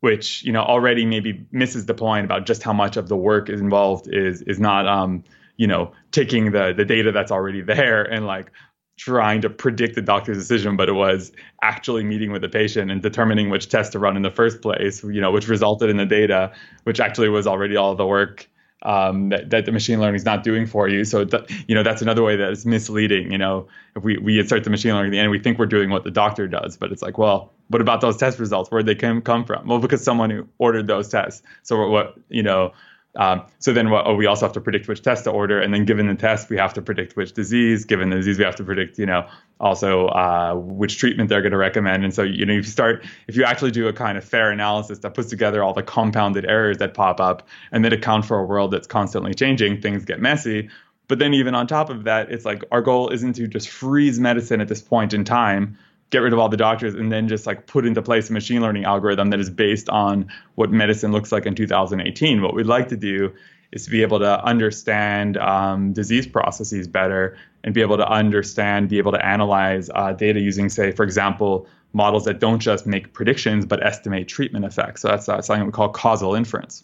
which 0.00 0.42
you 0.44 0.52
know 0.52 0.62
already 0.62 1.04
maybe 1.04 1.46
misses 1.52 1.84
the 1.84 1.92
point 1.92 2.24
about 2.24 2.46
just 2.46 2.62
how 2.62 2.72
much 2.72 2.96
of 2.96 3.08
the 3.08 3.16
work 3.16 3.50
is 3.50 3.60
involved 3.60 4.08
is 4.10 4.40
is 4.42 4.58
not 4.58 4.86
um, 4.86 5.22
you 5.56 5.66
know 5.66 5.92
taking 6.10 6.52
the 6.52 6.72
the 6.74 6.86
data 6.86 7.12
that's 7.12 7.30
already 7.30 7.60
there 7.60 8.02
and 8.02 8.26
like 8.26 8.50
trying 9.00 9.40
to 9.40 9.48
predict 9.48 9.94
the 9.94 10.02
doctor's 10.02 10.36
decision, 10.36 10.76
but 10.76 10.86
it 10.86 10.92
was 10.92 11.32
actually 11.62 12.04
meeting 12.04 12.30
with 12.30 12.42
the 12.42 12.48
patient 12.50 12.90
and 12.90 13.00
determining 13.00 13.48
which 13.48 13.70
test 13.70 13.92
to 13.92 13.98
run 13.98 14.14
in 14.14 14.20
the 14.20 14.30
first 14.30 14.60
place, 14.60 15.02
you 15.02 15.22
know, 15.22 15.32
which 15.32 15.48
resulted 15.48 15.88
in 15.88 15.96
the 15.96 16.04
data, 16.04 16.52
which 16.84 17.00
actually 17.00 17.30
was 17.30 17.46
already 17.46 17.76
all 17.76 17.94
the 17.94 18.06
work 18.06 18.46
um, 18.82 19.30
that, 19.30 19.48
that 19.48 19.64
the 19.64 19.72
machine 19.72 20.00
learning 20.00 20.16
is 20.16 20.26
not 20.26 20.44
doing 20.44 20.66
for 20.66 20.86
you. 20.86 21.06
So, 21.06 21.24
th- 21.24 21.50
you 21.66 21.74
know, 21.74 21.82
that's 21.82 22.02
another 22.02 22.22
way 22.22 22.36
that 22.36 22.50
is 22.50 22.66
misleading. 22.66 23.32
You 23.32 23.38
know, 23.38 23.68
if 23.96 24.04
we, 24.04 24.18
we 24.18 24.38
insert 24.38 24.64
the 24.64 24.70
machine 24.70 24.92
learning 24.92 25.12
at 25.12 25.12
the 25.12 25.18
end, 25.18 25.30
we 25.30 25.38
think 25.38 25.58
we're 25.58 25.64
doing 25.64 25.88
what 25.88 26.04
the 26.04 26.10
doctor 26.10 26.46
does, 26.46 26.76
but 26.76 26.92
it's 26.92 27.00
like, 27.00 27.16
well, 27.16 27.54
what 27.68 27.80
about 27.80 28.02
those 28.02 28.18
test 28.18 28.38
results? 28.38 28.70
Where'd 28.70 28.84
they 28.84 28.94
come, 28.94 29.22
come 29.22 29.46
from? 29.46 29.66
Well, 29.66 29.78
because 29.78 30.04
someone 30.04 30.28
who 30.28 30.46
ordered 30.58 30.88
those 30.88 31.08
tests. 31.08 31.42
So 31.62 31.88
what 31.88 32.16
you 32.28 32.42
know, 32.42 32.72
um, 33.16 33.42
so 33.58 33.72
then 33.72 33.90
what, 33.90 34.06
oh, 34.06 34.14
we 34.14 34.26
also 34.26 34.46
have 34.46 34.52
to 34.52 34.60
predict 34.60 34.86
which 34.86 35.02
test 35.02 35.24
to 35.24 35.30
order, 35.30 35.60
and 35.60 35.74
then 35.74 35.84
given 35.84 36.06
the 36.06 36.14
test, 36.14 36.48
we 36.48 36.56
have 36.56 36.74
to 36.74 36.82
predict 36.82 37.16
which 37.16 37.32
disease. 37.32 37.84
Given 37.84 38.10
the 38.10 38.16
disease, 38.16 38.38
we 38.38 38.44
have 38.44 38.56
to 38.56 38.64
predict, 38.64 38.98
you 38.98 39.06
know, 39.06 39.28
also 39.58 40.06
uh, 40.06 40.54
which 40.54 40.98
treatment 40.98 41.28
they're 41.28 41.42
going 41.42 41.52
to 41.52 41.58
recommend. 41.58 42.04
And 42.04 42.14
so, 42.14 42.22
you 42.22 42.46
know, 42.46 42.52
if 42.52 42.66
you 42.66 42.70
start, 42.70 43.04
if 43.26 43.36
you 43.36 43.44
actually 43.44 43.72
do 43.72 43.88
a 43.88 43.92
kind 43.92 44.16
of 44.16 44.24
fair 44.24 44.52
analysis 44.52 45.00
that 45.00 45.14
puts 45.14 45.28
together 45.28 45.62
all 45.62 45.74
the 45.74 45.82
compounded 45.82 46.44
errors 46.44 46.78
that 46.78 46.94
pop 46.94 47.20
up, 47.20 47.48
and 47.72 47.84
that 47.84 47.92
account 47.92 48.26
for 48.26 48.38
a 48.38 48.44
world 48.44 48.70
that's 48.70 48.86
constantly 48.86 49.34
changing, 49.34 49.80
things 49.80 50.04
get 50.04 50.20
messy. 50.20 50.70
But 51.08 51.18
then 51.18 51.34
even 51.34 51.56
on 51.56 51.66
top 51.66 51.90
of 51.90 52.04
that, 52.04 52.30
it's 52.30 52.44
like 52.44 52.62
our 52.70 52.80
goal 52.80 53.08
isn't 53.08 53.32
to 53.32 53.48
just 53.48 53.68
freeze 53.68 54.20
medicine 54.20 54.60
at 54.60 54.68
this 54.68 54.80
point 54.80 55.12
in 55.12 55.24
time 55.24 55.76
get 56.10 56.18
rid 56.18 56.32
of 56.32 56.38
all 56.38 56.48
the 56.48 56.56
doctors 56.56 56.94
and 56.94 57.10
then 57.10 57.28
just 57.28 57.46
like 57.46 57.66
put 57.66 57.86
into 57.86 58.02
place 58.02 58.30
a 58.30 58.32
machine 58.32 58.60
learning 58.60 58.84
algorithm 58.84 59.30
that 59.30 59.40
is 59.40 59.48
based 59.48 59.88
on 59.88 60.28
what 60.56 60.70
medicine 60.70 61.12
looks 61.12 61.32
like 61.32 61.46
in 61.46 61.54
2018. 61.54 62.42
What 62.42 62.54
we'd 62.54 62.66
like 62.66 62.88
to 62.88 62.96
do 62.96 63.32
is 63.72 63.84
to 63.84 63.90
be 63.90 64.02
able 64.02 64.18
to 64.18 64.44
understand 64.44 65.36
um, 65.36 65.92
disease 65.92 66.26
processes 66.26 66.88
better 66.88 67.38
and 67.62 67.72
be 67.72 67.80
able 67.80 67.96
to 67.96 68.08
understand, 68.08 68.88
be 68.88 68.98
able 68.98 69.12
to 69.12 69.24
analyze 69.24 69.88
uh, 69.94 70.12
data 70.12 70.40
using, 70.40 70.68
say, 70.68 70.90
for 70.90 71.04
example, 71.04 71.68
models 71.92 72.24
that 72.24 72.40
don't 72.40 72.58
just 72.58 72.86
make 72.86 73.12
predictions 73.12 73.64
but 73.66 73.84
estimate 73.84 74.26
treatment 74.26 74.64
effects. 74.64 75.02
So 75.02 75.08
that's 75.08 75.28
uh, 75.28 75.40
something 75.42 75.66
we 75.66 75.72
call 75.72 75.90
causal 75.90 76.34
inference. 76.34 76.82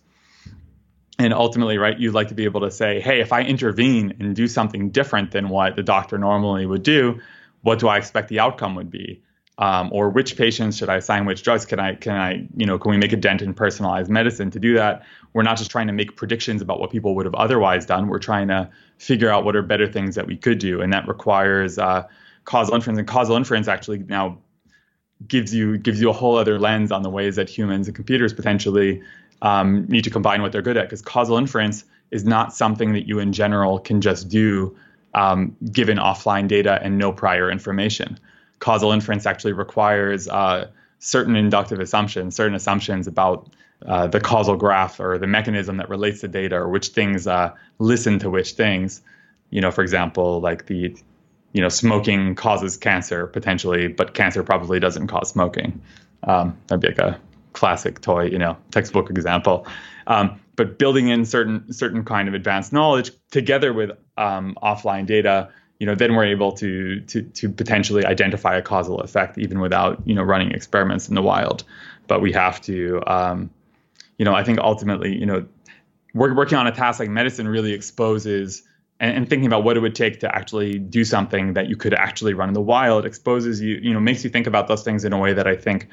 And 1.19 1.33
ultimately, 1.33 1.79
right, 1.79 1.99
you'd 1.99 2.15
like 2.15 2.29
to 2.29 2.35
be 2.35 2.45
able 2.45 2.61
to 2.61 2.71
say, 2.71 3.01
hey, 3.01 3.21
if 3.21 3.33
I 3.33 3.43
intervene 3.43 4.17
and 4.21 4.37
do 4.37 4.47
something 4.47 4.91
different 4.91 5.31
than 5.31 5.49
what 5.49 5.75
the 5.75 5.83
doctor 5.83 6.19
normally 6.19 6.67
would 6.67 6.83
do, 6.83 7.21
what 7.67 7.81
do 7.81 7.89
I 7.89 7.97
expect 7.97 8.29
the 8.29 8.39
outcome 8.39 8.77
would 8.77 8.93
be? 8.93 9.21
Um, 9.59 9.91
or 9.93 10.09
which 10.09 10.37
patients 10.37 10.77
should 10.77 10.89
I 10.89 10.97
assign 10.99 11.25
which 11.25 11.43
drugs? 11.43 11.65
Can 11.67 11.81
I 11.81 11.97
can 11.97 12.15
I 12.15 12.47
you 12.57 12.65
know 12.65 12.79
can 12.79 12.93
we 12.93 12.97
make 12.97 13.13
a 13.13 13.17
dent 13.17 13.43
in 13.43 13.55
personalized 13.55 14.09
medicine? 14.09 14.53
To 14.53 14.61
do 14.61 14.75
that, 14.75 15.03
we're 15.33 15.43
not 15.43 15.57
just 15.57 15.71
trying 15.71 15.89
to 15.89 15.93
make 15.93 16.15
predictions 16.15 16.63
about 16.63 16.79
what 16.79 16.93
people 16.93 17.17
would 17.17 17.27
have 17.27 17.35
otherwise 17.35 17.85
done. 17.85 18.07
We're 18.07 18.21
trying 18.21 18.49
to 18.49 18.71
figure 18.99 19.31
out 19.31 19.45
what 19.45 19.57
are 19.57 19.63
better 19.63 19.91
things 19.91 20.15
that 20.15 20.29
we 20.29 20.37
could 20.37 20.59
do, 20.59 20.81
and 20.81 20.93
that 20.93 21.09
requires 21.09 21.77
uh, 21.77 22.07
causal 22.45 22.77
inference. 22.77 23.01
And 23.01 23.09
causal 23.09 23.35
inference 23.35 23.67
actually 23.67 23.99
now 23.99 24.39
gives 25.27 25.53
you 25.53 25.77
gives 25.77 26.01
you 26.01 26.09
a 26.09 26.13
whole 26.13 26.37
other 26.37 26.61
lens 26.61 26.93
on 26.93 27.03
the 27.03 27.11
ways 27.11 27.35
that 27.35 27.49
humans 27.49 27.89
and 27.89 27.97
computers 27.97 28.33
potentially 28.33 29.03
um, 29.43 29.87
need 29.89 30.05
to 30.05 30.11
combine 30.11 30.41
what 30.41 30.53
they're 30.53 30.63
good 30.63 30.77
at. 30.77 30.85
Because 30.85 31.03
causal 31.03 31.37
inference 31.37 31.85
is 32.13 32.25
not 32.25 32.55
something 32.55 32.93
that 32.93 33.09
you 33.09 33.19
in 33.19 33.33
general 33.33 33.81
can 33.81 34.01
just 34.01 34.29
do 34.29 34.77
um, 35.17 35.57
given 35.73 35.97
offline 35.97 36.47
data 36.47 36.79
and 36.83 36.99
no 36.99 37.11
prior 37.11 37.51
information. 37.51 38.19
Causal 38.61 38.93
inference 38.93 39.27
actually 39.27 39.55
requires 39.55 40.29
uh, 40.29 40.71
certain 40.99 41.35
inductive 41.35 41.81
assumptions, 41.81 42.37
certain 42.37 42.55
assumptions 42.55 43.07
about 43.07 43.51
uh, 43.87 44.07
the 44.07 44.21
causal 44.21 44.57
graph 44.57 45.01
or 45.01 45.19
the 45.19 45.27
mechanism 45.27 45.79
that 45.79 45.89
relates 45.89 46.21
to 46.21 46.29
data 46.29 46.57
or 46.57 46.69
which 46.69 46.89
things 46.89 47.27
uh, 47.27 47.53
listen 47.79 48.19
to 48.19 48.31
which 48.31 48.53
things. 48.53 49.03
You 49.51 49.61
know, 49.63 49.71
for 49.71 49.83
example, 49.83 50.41
like 50.41 50.67
the, 50.67 50.95
you 51.53 51.63
know, 51.63 51.71
smoking 51.71 52.35
causes 52.35 52.77
cancer 52.77 53.27
potentially, 53.27 53.89
but 53.89 54.13
cancer 54.13 54.43
probably 54.43 54.81
doesn't 54.81 55.07
cause 55.07 55.31
smoking. 55.31 55.81
Um, 56.25 56.57
that'd 56.67 56.81
be 56.81 56.89
like 56.89 56.99
a 56.99 57.19
classic 57.55 58.03
toy, 58.03 58.25
you 58.25 58.39
know, 58.39 58.57
textbook 58.71 59.09
example. 59.09 59.67
Um, 60.07 60.41
but 60.57 60.79
building 60.79 61.09
in 61.09 61.25
certain 61.25 61.73
certain 61.73 62.05
kind 62.05 62.29
of 62.29 62.35
advanced 62.35 62.73
knowledge 62.73 63.11
together 63.31 63.73
with 63.73 63.91
um, 64.17 64.57
offline 64.63 65.07
data, 65.07 65.51
you 65.79 65.87
know, 65.87 65.95
then 65.95 66.15
we're 66.15 66.25
able 66.25 66.53
to 66.53 67.01
to 67.01 67.23
to 67.23 67.49
potentially 67.49 68.05
identify 68.05 68.57
a 68.57 68.63
causal 68.63 69.01
effect 69.01 69.39
even 69.39 69.61
without 69.61 70.03
you 70.07 70.15
know 70.15 70.23
running 70.23 70.51
experiments 70.53 71.09
in 71.09 71.15
the 71.15 71.23
wild. 71.23 71.65
But 72.09 72.21
we 72.21 72.33
have 72.33 72.61
to, 72.63 73.03
um, 73.07 73.51
you 74.19 74.25
know, 74.25 74.35
I 74.35 74.45
think 74.45 74.59
ultimately, 74.59 75.17
you 75.17 75.27
know, 75.27 75.47
working 76.15 76.57
on 76.57 76.67
a 76.67 76.73
task 76.73 77.01
like 77.01 77.11
medicine 77.11 77.47
really 77.49 77.73
exposes 77.73 78.63
and, 78.99 79.17
and, 79.17 79.29
thinking 79.29 79.47
about 79.47 79.65
what 79.65 79.77
it 79.77 79.81
would 79.81 79.95
take 79.95 80.21
to 80.21 80.35
actually 80.35 80.79
do 80.79 81.05
something 81.05 81.55
that 81.55 81.69
you 81.69 81.77
could 81.77 81.93
actually 81.93 82.33
run 82.33 82.49
in 82.49 82.55
the 82.55 82.61
wild 82.61 83.05
exposes 83.05 83.61
you, 83.61 83.79
you 83.83 83.93
know, 83.93 84.01
makes 84.01 84.25
you 84.25 84.31
think 84.31 84.47
about 84.47 84.69
those 84.69 84.83
things 84.83 85.05
in 85.05 85.13
a 85.13 85.19
way 85.19 85.35
that 85.35 85.47
I 85.47 85.57
think 85.57 85.89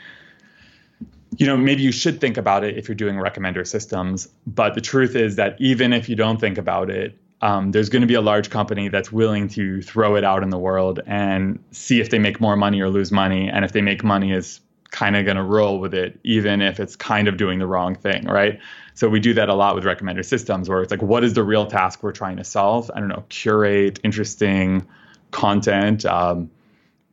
you 1.38 1.46
know, 1.46 1.58
maybe 1.58 1.82
you 1.82 1.92
should 1.92 2.20
think 2.22 2.38
about 2.38 2.64
it 2.64 2.78
if 2.78 2.88
you're 2.88 2.96
doing 2.96 3.16
recommender 3.16 3.66
systems. 3.66 4.28
But 4.46 4.76
the 4.76 4.82
truth 4.82 5.16
is 5.16 5.36
that 5.38 5.56
even 5.60 5.94
if 5.94 6.10
you 6.10 6.16
don't 6.16 6.40
think 6.40 6.58
about 6.58 6.90
it, 6.90 7.18
um, 7.42 7.72
there's 7.72 7.90
going 7.90 8.02
to 8.02 8.08
be 8.08 8.14
a 8.14 8.22
large 8.22 8.50
company 8.50 8.88
that's 8.88 9.12
willing 9.12 9.50
to 9.50 9.82
throw 9.82 10.16
it 10.16 10.24
out 10.24 10.44
in 10.44 10.50
the 10.50 10.58
world 10.58 11.02
and 11.06 11.62
see 11.72 12.00
if 12.00 12.10
they 12.10 12.20
make 12.20 12.40
more 12.40 12.56
money 12.56 12.82
or 12.82 12.90
lose 12.90 13.12
money. 13.12 13.50
And 13.50 13.66
if 13.66 13.74
they 13.74 13.82
make 13.82 14.04
money, 14.04 14.32
is 14.32 14.62
kind 14.92 15.18
of 15.18 15.26
going 15.26 15.38
to 15.38 15.44
roll 15.44 15.80
with 15.80 15.94
it, 15.94 16.20
even 16.24 16.62
if 16.62 16.80
it's 16.80 16.96
kind 16.96 17.28
of 17.28 17.36
doing 17.36 17.60
the 17.60 17.68
wrong 17.68 17.96
thing, 17.96 18.26
right? 18.26 18.60
So 18.94 19.10
we 19.10 19.20
do 19.20 19.34
that 19.34 19.50
a 19.50 19.56
lot 19.56 19.76
with 19.76 19.84
recommender 19.84 20.24
systems, 20.24 20.70
where 20.70 20.82
it's 20.82 20.92
like, 20.92 21.02
what 21.02 21.24
is 21.24 21.34
the 21.34 21.44
real 21.44 21.66
task 21.66 22.04
we're 22.04 22.12
trying 22.12 22.38
to 22.38 22.44
solve? 22.44 22.90
I 22.96 23.00
don't 23.00 23.10
know, 23.10 23.26
curate 23.28 24.00
interesting 24.04 24.88
content. 25.32 26.06
Um, 26.06 26.50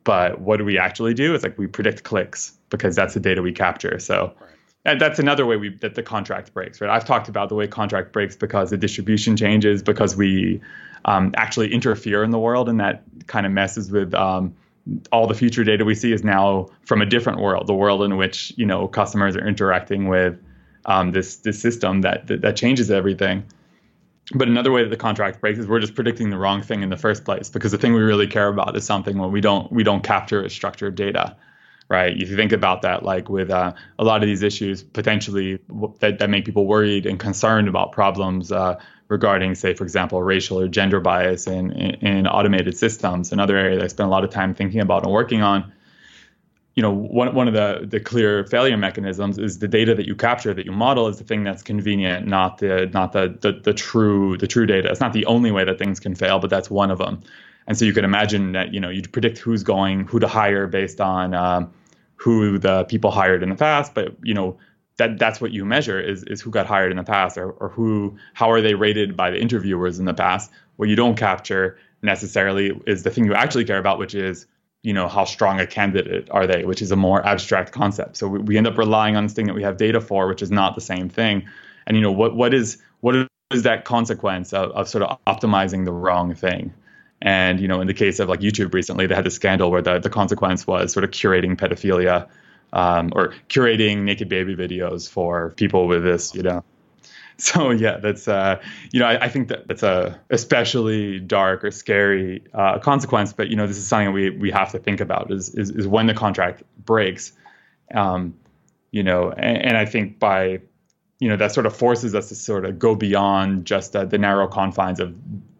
but 0.03 0.41
what 0.41 0.57
do 0.57 0.65
we 0.65 0.77
actually 0.77 1.13
do? 1.13 1.33
It's 1.33 1.43
like 1.43 1.57
we 1.57 1.67
predict 1.67 2.03
clicks 2.03 2.53
because 2.69 2.95
that's 2.95 3.13
the 3.13 3.19
data 3.19 3.41
we 3.41 3.51
capture. 3.51 3.99
So 3.99 4.33
right. 4.39 4.49
and 4.85 5.01
that's 5.01 5.19
another 5.19 5.45
way 5.45 5.57
we 5.57 5.69
that 5.77 5.95
the 5.95 6.03
contract 6.03 6.53
breaks, 6.53 6.81
right? 6.81 6.89
I've 6.89 7.05
talked 7.05 7.29
about 7.29 7.49
the 7.49 7.55
way 7.55 7.67
contract 7.67 8.11
breaks 8.11 8.35
because 8.35 8.69
the 8.69 8.77
distribution 8.77 9.37
changes 9.37 9.83
because 9.83 10.15
we 10.15 10.61
um, 11.05 11.33
actually 11.35 11.73
interfere 11.73 12.23
in 12.23 12.31
the 12.31 12.39
world, 12.39 12.69
and 12.69 12.79
that 12.79 13.03
kind 13.27 13.45
of 13.45 13.51
messes 13.51 13.91
with 13.91 14.13
um, 14.13 14.55
all 15.11 15.27
the 15.27 15.33
future 15.33 15.63
data 15.63 15.85
we 15.85 15.95
see 15.95 16.11
is 16.11 16.23
now 16.23 16.67
from 16.85 17.01
a 17.01 17.05
different 17.05 17.39
world, 17.39 17.67
the 17.67 17.73
world 17.73 18.03
in 18.03 18.17
which 18.17 18.53
you 18.57 18.65
know 18.65 18.87
customers 18.87 19.35
are 19.35 19.47
interacting 19.47 20.07
with 20.07 20.39
um, 20.85 21.11
this 21.11 21.37
this 21.37 21.61
system 21.61 22.01
that, 22.01 22.27
that 22.27 22.41
that 22.41 22.55
changes 22.55 22.89
everything. 22.89 23.43
But 24.33 24.47
another 24.47 24.71
way 24.71 24.83
that 24.83 24.89
the 24.89 24.97
contract 24.97 25.41
breaks 25.41 25.59
is 25.59 25.67
we're 25.67 25.79
just 25.79 25.95
predicting 25.95 26.29
the 26.29 26.37
wrong 26.37 26.61
thing 26.61 26.83
in 26.83 26.89
the 26.89 26.97
first 26.97 27.25
place 27.25 27.49
because 27.49 27.71
the 27.71 27.77
thing 27.77 27.93
we 27.93 28.01
really 28.01 28.27
care 28.27 28.47
about 28.47 28.75
is 28.77 28.85
something 28.85 29.17
when 29.17 29.31
we 29.31 29.41
don't 29.41 29.71
we 29.71 29.83
don't 29.83 30.03
capture 30.03 30.43
as 30.43 30.53
structured 30.53 30.95
data 30.95 31.35
right? 31.91 32.15
If 32.17 32.29
you 32.29 32.37
think 32.37 32.53
about 32.53 32.83
that, 32.83 33.03
like 33.03 33.27
with 33.29 33.49
uh, 33.49 33.73
a 33.99 34.03
lot 34.05 34.23
of 34.23 34.27
these 34.27 34.43
issues 34.43 34.81
potentially 34.81 35.59
that, 35.99 36.19
that 36.19 36.29
make 36.29 36.45
people 36.45 36.65
worried 36.65 37.05
and 37.05 37.19
concerned 37.19 37.67
about 37.67 37.91
problems 37.91 38.49
uh, 38.49 38.79
regarding, 39.09 39.55
say, 39.55 39.73
for 39.73 39.83
example, 39.83 40.23
racial 40.23 40.57
or 40.57 40.69
gender 40.69 41.01
bias 41.01 41.47
in, 41.47 41.73
in, 41.73 42.07
in, 42.07 42.27
automated 42.27 42.77
systems, 42.77 43.33
another 43.33 43.57
area 43.57 43.75
that 43.75 43.83
I 43.83 43.87
spend 43.87 44.07
a 44.07 44.09
lot 44.09 44.23
of 44.23 44.29
time 44.29 44.55
thinking 44.55 44.79
about 44.79 45.03
and 45.03 45.11
working 45.11 45.41
on. 45.41 45.73
You 46.75 46.81
know, 46.81 46.91
one, 46.91 47.35
one 47.35 47.47
of 47.49 47.53
the, 47.53 47.85
the 47.85 47.99
clear 47.99 48.45
failure 48.45 48.77
mechanisms 48.77 49.37
is 49.37 49.59
the 49.59 49.67
data 49.67 49.93
that 49.93 50.05
you 50.07 50.15
capture, 50.15 50.53
that 50.53 50.65
you 50.65 50.71
model, 50.71 51.07
is 51.07 51.17
the 51.17 51.25
thing 51.25 51.43
that's 51.43 51.61
convenient, 51.61 52.27
not 52.27 52.59
the 52.59 52.89
not 52.93 53.11
the, 53.11 53.37
the 53.41 53.51
the 53.51 53.73
true 53.73 54.37
the 54.37 54.47
true 54.47 54.65
data. 54.65 54.89
It's 54.89 55.01
not 55.01 55.11
the 55.11 55.25
only 55.25 55.51
way 55.51 55.65
that 55.65 55.77
things 55.77 55.99
can 55.99 56.15
fail, 56.15 56.39
but 56.39 56.49
that's 56.49 56.69
one 56.69 56.89
of 56.89 56.97
them. 56.97 57.21
And 57.67 57.77
so 57.77 57.85
you 57.85 57.93
can 57.93 58.05
imagine 58.05 58.53
that 58.53 58.73
you 58.73 58.79
know 58.79 58.89
you'd 58.89 59.11
predict 59.11 59.37
who's 59.37 59.63
going, 59.63 60.07
who 60.07 60.19
to 60.19 60.27
hire 60.27 60.65
based 60.67 61.01
on 61.01 61.33
um, 61.33 61.73
who 62.15 62.57
the 62.57 62.85
people 62.85 63.11
hired 63.11 63.43
in 63.43 63.49
the 63.49 63.55
past, 63.55 63.93
but 63.93 64.15
you 64.23 64.33
know 64.33 64.57
that 64.97 65.17
that's 65.17 65.41
what 65.41 65.51
you 65.51 65.65
measure 65.65 65.99
is 65.99 66.23
is 66.25 66.41
who 66.41 66.51
got 66.51 66.67
hired 66.67 66.91
in 66.91 66.97
the 66.97 67.03
past 67.03 67.37
or, 67.37 67.51
or 67.51 67.69
who 67.69 68.15
how 68.33 68.49
are 68.51 68.61
they 68.61 68.75
rated 68.75 69.17
by 69.17 69.31
the 69.31 69.41
interviewers 69.41 69.99
in 69.99 70.05
the 70.05 70.13
past. 70.13 70.51
What 70.77 70.89
you 70.89 70.95
don't 70.95 71.15
capture 71.15 71.77
necessarily 72.01 72.79
is 72.87 73.03
the 73.03 73.09
thing 73.09 73.25
you 73.25 73.33
actually 73.33 73.65
care 73.65 73.77
about, 73.77 73.99
which 73.99 74.15
is 74.15 74.45
you 74.83 74.93
know 74.93 75.07
how 75.07 75.25
strong 75.25 75.59
a 75.59 75.67
candidate 75.67 76.29
are 76.31 76.47
they, 76.47 76.65
which 76.65 76.81
is 76.81 76.91
a 76.91 76.95
more 76.95 77.25
abstract 77.25 77.71
concept. 77.71 78.17
So 78.17 78.27
we, 78.27 78.39
we 78.39 78.57
end 78.57 78.67
up 78.67 78.77
relying 78.77 79.15
on 79.15 79.25
this 79.25 79.33
thing 79.33 79.47
that 79.47 79.53
we 79.53 79.63
have 79.63 79.77
data 79.77 80.01
for, 80.01 80.27
which 80.27 80.41
is 80.41 80.51
not 80.51 80.75
the 80.75 80.81
same 80.81 81.09
thing. 81.09 81.47
And 81.85 81.97
you 81.97 82.03
know 82.03 82.11
what 82.11 82.35
what 82.35 82.53
is 82.53 82.77
what 83.01 83.27
is 83.51 83.63
that 83.63 83.85
consequence 83.85 84.53
of, 84.53 84.71
of 84.71 84.87
sort 84.87 85.03
of 85.03 85.17
optimizing 85.25 85.85
the 85.85 85.91
wrong 85.91 86.33
thing? 86.33 86.73
And 87.21 87.59
you 87.59 87.67
know, 87.67 87.81
in 87.81 87.87
the 87.87 87.93
case 87.93 88.19
of 88.19 88.29
like 88.29 88.39
YouTube 88.39 88.73
recently, 88.73 89.05
they 89.05 89.15
had 89.15 89.25
the 89.25 89.31
scandal 89.31 89.69
where 89.69 89.81
the, 89.81 89.99
the 89.99 90.09
consequence 90.09 90.65
was 90.65 90.91
sort 90.91 91.03
of 91.03 91.11
curating 91.11 91.55
pedophilia 91.55 92.27
um, 92.73 93.11
or 93.15 93.33
curating 93.49 94.03
naked 94.03 94.29
baby 94.29 94.55
videos 94.55 95.09
for 95.09 95.51
people 95.51 95.87
with 95.87 96.03
this, 96.03 96.33
you 96.33 96.41
know. 96.41 96.63
So 97.41 97.71
yeah, 97.71 97.97
that's 97.97 98.27
uh, 98.27 98.61
you 98.91 98.99
know, 98.99 99.07
I, 99.07 99.25
I, 99.25 99.29
think 99.29 99.47
that 99.47 99.67
that's 99.67 99.81
a 99.81 100.19
especially 100.29 101.19
dark 101.19 101.63
or 101.63 101.71
scary 101.71 102.43
uh, 102.53 102.77
consequence. 102.77 103.33
But 103.33 103.49
you 103.49 103.55
know, 103.55 103.65
this 103.65 103.77
is 103.77 103.87
something 103.87 104.13
we 104.13 104.29
we 104.29 104.51
have 104.51 104.71
to 104.73 104.79
think 104.79 105.01
about 105.01 105.31
is 105.31 105.49
is, 105.55 105.71
is 105.71 105.87
when 105.87 106.05
the 106.05 106.13
contract 106.13 106.61
breaks. 106.85 107.33
Um, 107.95 108.35
you 108.91 109.01
know, 109.01 109.31
and, 109.31 109.57
and 109.57 109.77
I 109.77 109.85
think 109.85 110.19
by 110.19 110.61
you 111.19 111.29
know 111.29 111.35
that 111.37 111.51
sort 111.51 111.65
of 111.65 111.75
forces 111.75 112.13
us 112.13 112.29
to 112.29 112.35
sort 112.35 112.63
of 112.63 112.77
go 112.77 112.93
beyond 112.93 113.65
just 113.65 113.95
uh, 113.95 114.05
the 114.05 114.19
narrow 114.19 114.47
confines 114.47 114.99
of 114.99 115.15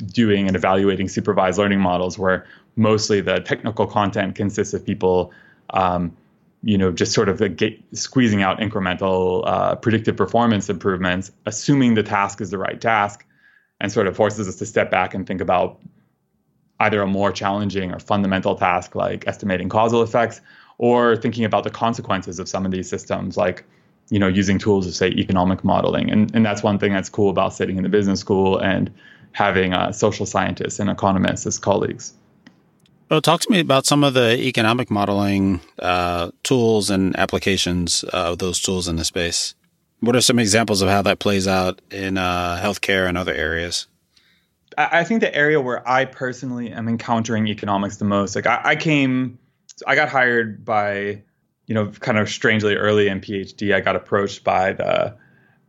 doing 0.08 0.48
and 0.48 0.56
evaluating 0.56 1.10
supervised 1.10 1.58
learning 1.58 1.80
models 1.80 2.20
where 2.20 2.46
mostly 2.76 3.22
the 3.22 3.40
technical 3.40 3.88
content 3.88 4.36
consists 4.36 4.74
of 4.74 4.86
people 4.86 5.32
um, 5.72 6.16
you 6.64 6.78
know 6.78 6.92
just 6.92 7.14
sort 7.14 7.30
of 7.30 7.38
the 7.38 7.80
squeezing 7.94 8.42
out 8.42 8.60
incremental 8.60 9.44
uh, 9.46 9.76
predictive 9.76 10.16
performance 10.16 10.70
improvements 10.70 11.32
assuming 11.46 11.94
the 11.96 12.04
task 12.04 12.42
is 12.42 12.50
the 12.52 12.58
right 12.58 12.80
task 12.80 13.26
and 13.80 13.92
sort 13.92 14.08
of 14.08 14.16
forces 14.16 14.48
us 14.48 14.56
to 14.56 14.66
step 14.66 14.92
back 14.92 15.14
and 15.14 15.26
think 15.26 15.42
about 15.42 15.80
either 16.80 17.02
a 17.02 17.08
more 17.08 17.32
challenging 17.32 17.92
or 17.92 18.00
fundamental 18.00 18.56
task 18.56 18.96
like 18.96 19.28
estimating 19.28 19.70
causal 19.70 20.02
effects 20.02 20.42
or 20.78 21.16
thinking 21.16 21.46
about 21.46 21.64
the 21.64 21.70
consequences 21.70 22.40
of 22.40 22.48
some 22.48 22.66
of 22.66 22.72
these 22.72 22.90
systems 22.90 23.38
like 23.38 23.66
you 24.12 24.20
know, 24.20 24.28
using 24.28 24.60
tools 24.60 24.86
of 24.86 24.94
say 24.94 25.08
economic 25.08 25.64
modeling. 25.64 26.12
And, 26.12 26.36
and 26.36 26.46
that's 26.46 26.62
one 26.62 26.78
thing 26.78 26.92
that's 26.92 27.10
cool 27.10 27.30
about 27.30 27.54
sitting 27.54 27.78
in 27.78 27.84
the 27.84 27.90
business 27.90 28.20
school 28.20 28.58
and 28.60 28.94
having 29.32 29.74
uh, 29.74 29.94
social 29.94 30.26
scientists 30.26 30.80
and 30.80 30.90
economists 30.90 31.48
as 31.48 31.58
colleagues. 31.58 32.14
Well, 33.12 33.22
talk 33.22 33.42
to 33.42 33.52
me 33.52 33.60
about 33.60 33.86
some 33.86 34.06
of 34.06 34.14
the 34.14 34.40
economic 34.40 34.90
modeling 34.90 35.60
uh, 35.78 36.32
tools 36.44 36.90
and 36.90 37.14
applications 37.20 38.06
of 38.06 38.38
those 38.38 38.62
tools 38.62 38.88
in 38.88 38.96
the 38.96 39.04
space. 39.04 39.54
What 40.00 40.16
are 40.16 40.22
some 40.22 40.40
examples 40.40 40.82
of 40.82 40.88
how 40.88 41.02
that 41.02 41.20
plays 41.20 41.46
out 41.46 41.82
in 41.92 42.18
uh, 42.18 42.58
healthcare 42.64 43.10
and 43.10 43.18
other 43.18 43.34
areas? 43.34 43.88
I 44.78 45.04
think 45.04 45.20
the 45.20 45.36
area 45.36 45.60
where 45.60 45.86
I 45.86 46.06
personally 46.06 46.72
am 46.72 46.88
encountering 46.88 47.48
economics 47.48 47.98
the 47.98 48.06
most, 48.06 48.34
like 48.34 48.48
I, 48.48 48.62
I 48.64 48.76
came, 48.78 49.38
I 49.86 49.96
got 49.96 50.08
hired 50.08 50.64
by 50.64 51.22
you 51.68 51.76
know, 51.76 51.88
kind 51.88 52.18
of 52.18 52.30
strangely 52.30 52.76
early 52.76 53.08
in 53.08 53.20
PhD, 53.20 53.74
I 53.74 53.82
got 53.82 53.96
approached 53.96 54.44
by 54.44 54.74
the 54.74 55.16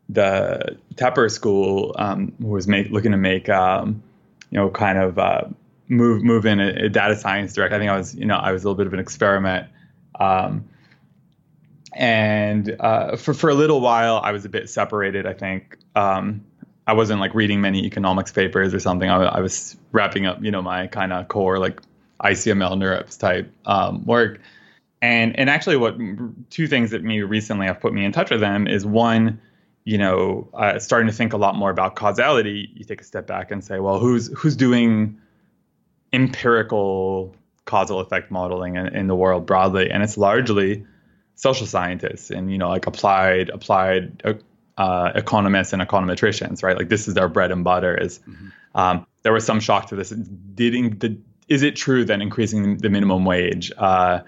the 0.08 0.76
Tepper 0.94 1.30
School, 1.30 1.94
um, 1.96 2.32
who 2.40 2.48
was 2.48 2.66
make, 2.66 2.90
looking 2.90 3.12
to 3.12 3.16
make, 3.16 3.48
um, 3.48 4.02
you 4.50 4.58
know, 4.58 4.68
kind 4.68 4.98
of 4.98 5.18
uh, 5.18 5.44
move 5.92 6.22
move 6.22 6.46
in 6.46 6.60
a, 6.60 6.86
a, 6.86 6.88
data 6.88 7.16
science 7.16 7.52
direct. 7.52 7.72
I 7.72 7.78
think 7.78 7.90
I 7.90 7.96
was, 7.96 8.14
you 8.14 8.24
know, 8.24 8.36
I 8.36 8.52
was 8.52 8.64
a 8.64 8.66
little 8.66 8.76
bit 8.76 8.86
of 8.86 8.92
an 8.92 9.00
experiment. 9.00 9.68
Um, 10.18 10.68
and 11.94 12.76
uh, 12.80 13.16
for 13.16 13.34
for 13.34 13.50
a 13.50 13.54
little 13.54 13.80
while, 13.80 14.20
I 14.22 14.32
was 14.32 14.44
a 14.44 14.48
bit 14.48 14.68
separated. 14.70 15.26
I 15.26 15.34
think 15.34 15.78
um, 15.94 16.44
I 16.86 16.94
wasn't 16.94 17.20
like 17.20 17.34
reading 17.34 17.60
many 17.60 17.84
economics 17.84 18.32
papers 18.32 18.74
or 18.74 18.80
something. 18.80 19.08
I, 19.08 19.22
I 19.22 19.40
was 19.40 19.76
wrapping 19.92 20.26
up, 20.26 20.42
you 20.42 20.50
know, 20.50 20.62
my 20.62 20.86
kind 20.86 21.12
of 21.12 21.28
core 21.28 21.58
like 21.58 21.80
ICML 22.22 22.76
NeurIPS 22.78 23.18
type 23.18 23.52
um, 23.66 24.04
work 24.06 24.40
and 25.02 25.38
and 25.38 25.50
actually 25.50 25.76
what 25.76 25.96
two 26.48 26.66
things 26.68 26.92
that 26.92 27.02
me 27.02 27.20
recently 27.20 27.66
have 27.66 27.80
put 27.80 27.92
me 27.92 28.04
in 28.04 28.12
touch 28.12 28.30
with 28.30 28.40
them 28.40 28.66
is 28.66 28.86
one 28.86 29.40
you 29.84 29.98
know 29.98 30.48
uh, 30.54 30.78
starting 30.78 31.08
to 31.08 31.12
think 31.12 31.32
a 31.32 31.36
lot 31.36 31.56
more 31.56 31.70
about 31.70 31.96
causality 31.96 32.70
you 32.74 32.84
take 32.84 33.00
a 33.00 33.04
step 33.04 33.26
back 33.26 33.50
and 33.50 33.62
say 33.62 33.80
well 33.80 33.98
who's 33.98 34.28
who's 34.38 34.56
doing 34.56 35.18
empirical 36.12 37.34
causal 37.64 38.00
effect 38.00 38.30
modeling 38.30 38.76
in, 38.76 38.88
in 38.88 39.06
the 39.06 39.14
world 39.14 39.46
broadly 39.46 39.90
and 39.90 40.02
it's 40.02 40.16
largely 40.16 40.84
social 41.34 41.66
scientists 41.66 42.30
and 42.30 42.50
you 42.50 42.58
know 42.58 42.68
like 42.68 42.86
applied 42.86 43.48
applied 43.50 44.20
uh, 44.24 44.34
uh 44.78 45.12
economists 45.14 45.72
and 45.72 45.80
econometricians 45.80 46.62
right 46.62 46.76
like 46.76 46.88
this 46.88 47.06
is 47.08 47.14
their 47.14 47.28
bread 47.28 47.50
and 47.50 47.64
butter 47.64 47.96
is 47.96 48.18
mm-hmm. 48.20 48.48
um, 48.74 49.06
there 49.22 49.32
was 49.32 49.44
some 49.44 49.60
shock 49.60 49.86
to 49.86 49.96
this 49.96 50.10
did, 50.10 50.98
did, 50.98 51.22
is 51.48 51.62
it 51.62 51.76
true 51.76 52.04
that 52.04 52.20
increasing 52.20 52.78
the 52.78 52.88
minimum 52.88 53.24
wage 53.24 53.70
uh, 53.76 54.20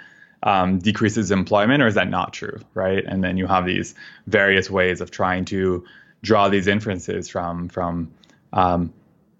um, 0.45 0.79
decreases 0.79 1.31
employment, 1.31 1.83
or 1.83 1.87
is 1.87 1.95
that 1.95 2.09
not 2.09 2.33
true, 2.33 2.61
right? 2.75 3.03
And 3.05 3.25
then 3.25 3.37
you 3.37 3.47
have 3.47 3.65
these 3.65 3.95
various 4.27 4.71
ways 4.71 5.01
of 5.01 5.11
trying 5.11 5.47
to 5.47 5.85
draw 6.23 6.49
these 6.49 6.67
inferences 6.67 7.29
from 7.29 7.69
from 7.69 8.13
um, 8.53 8.93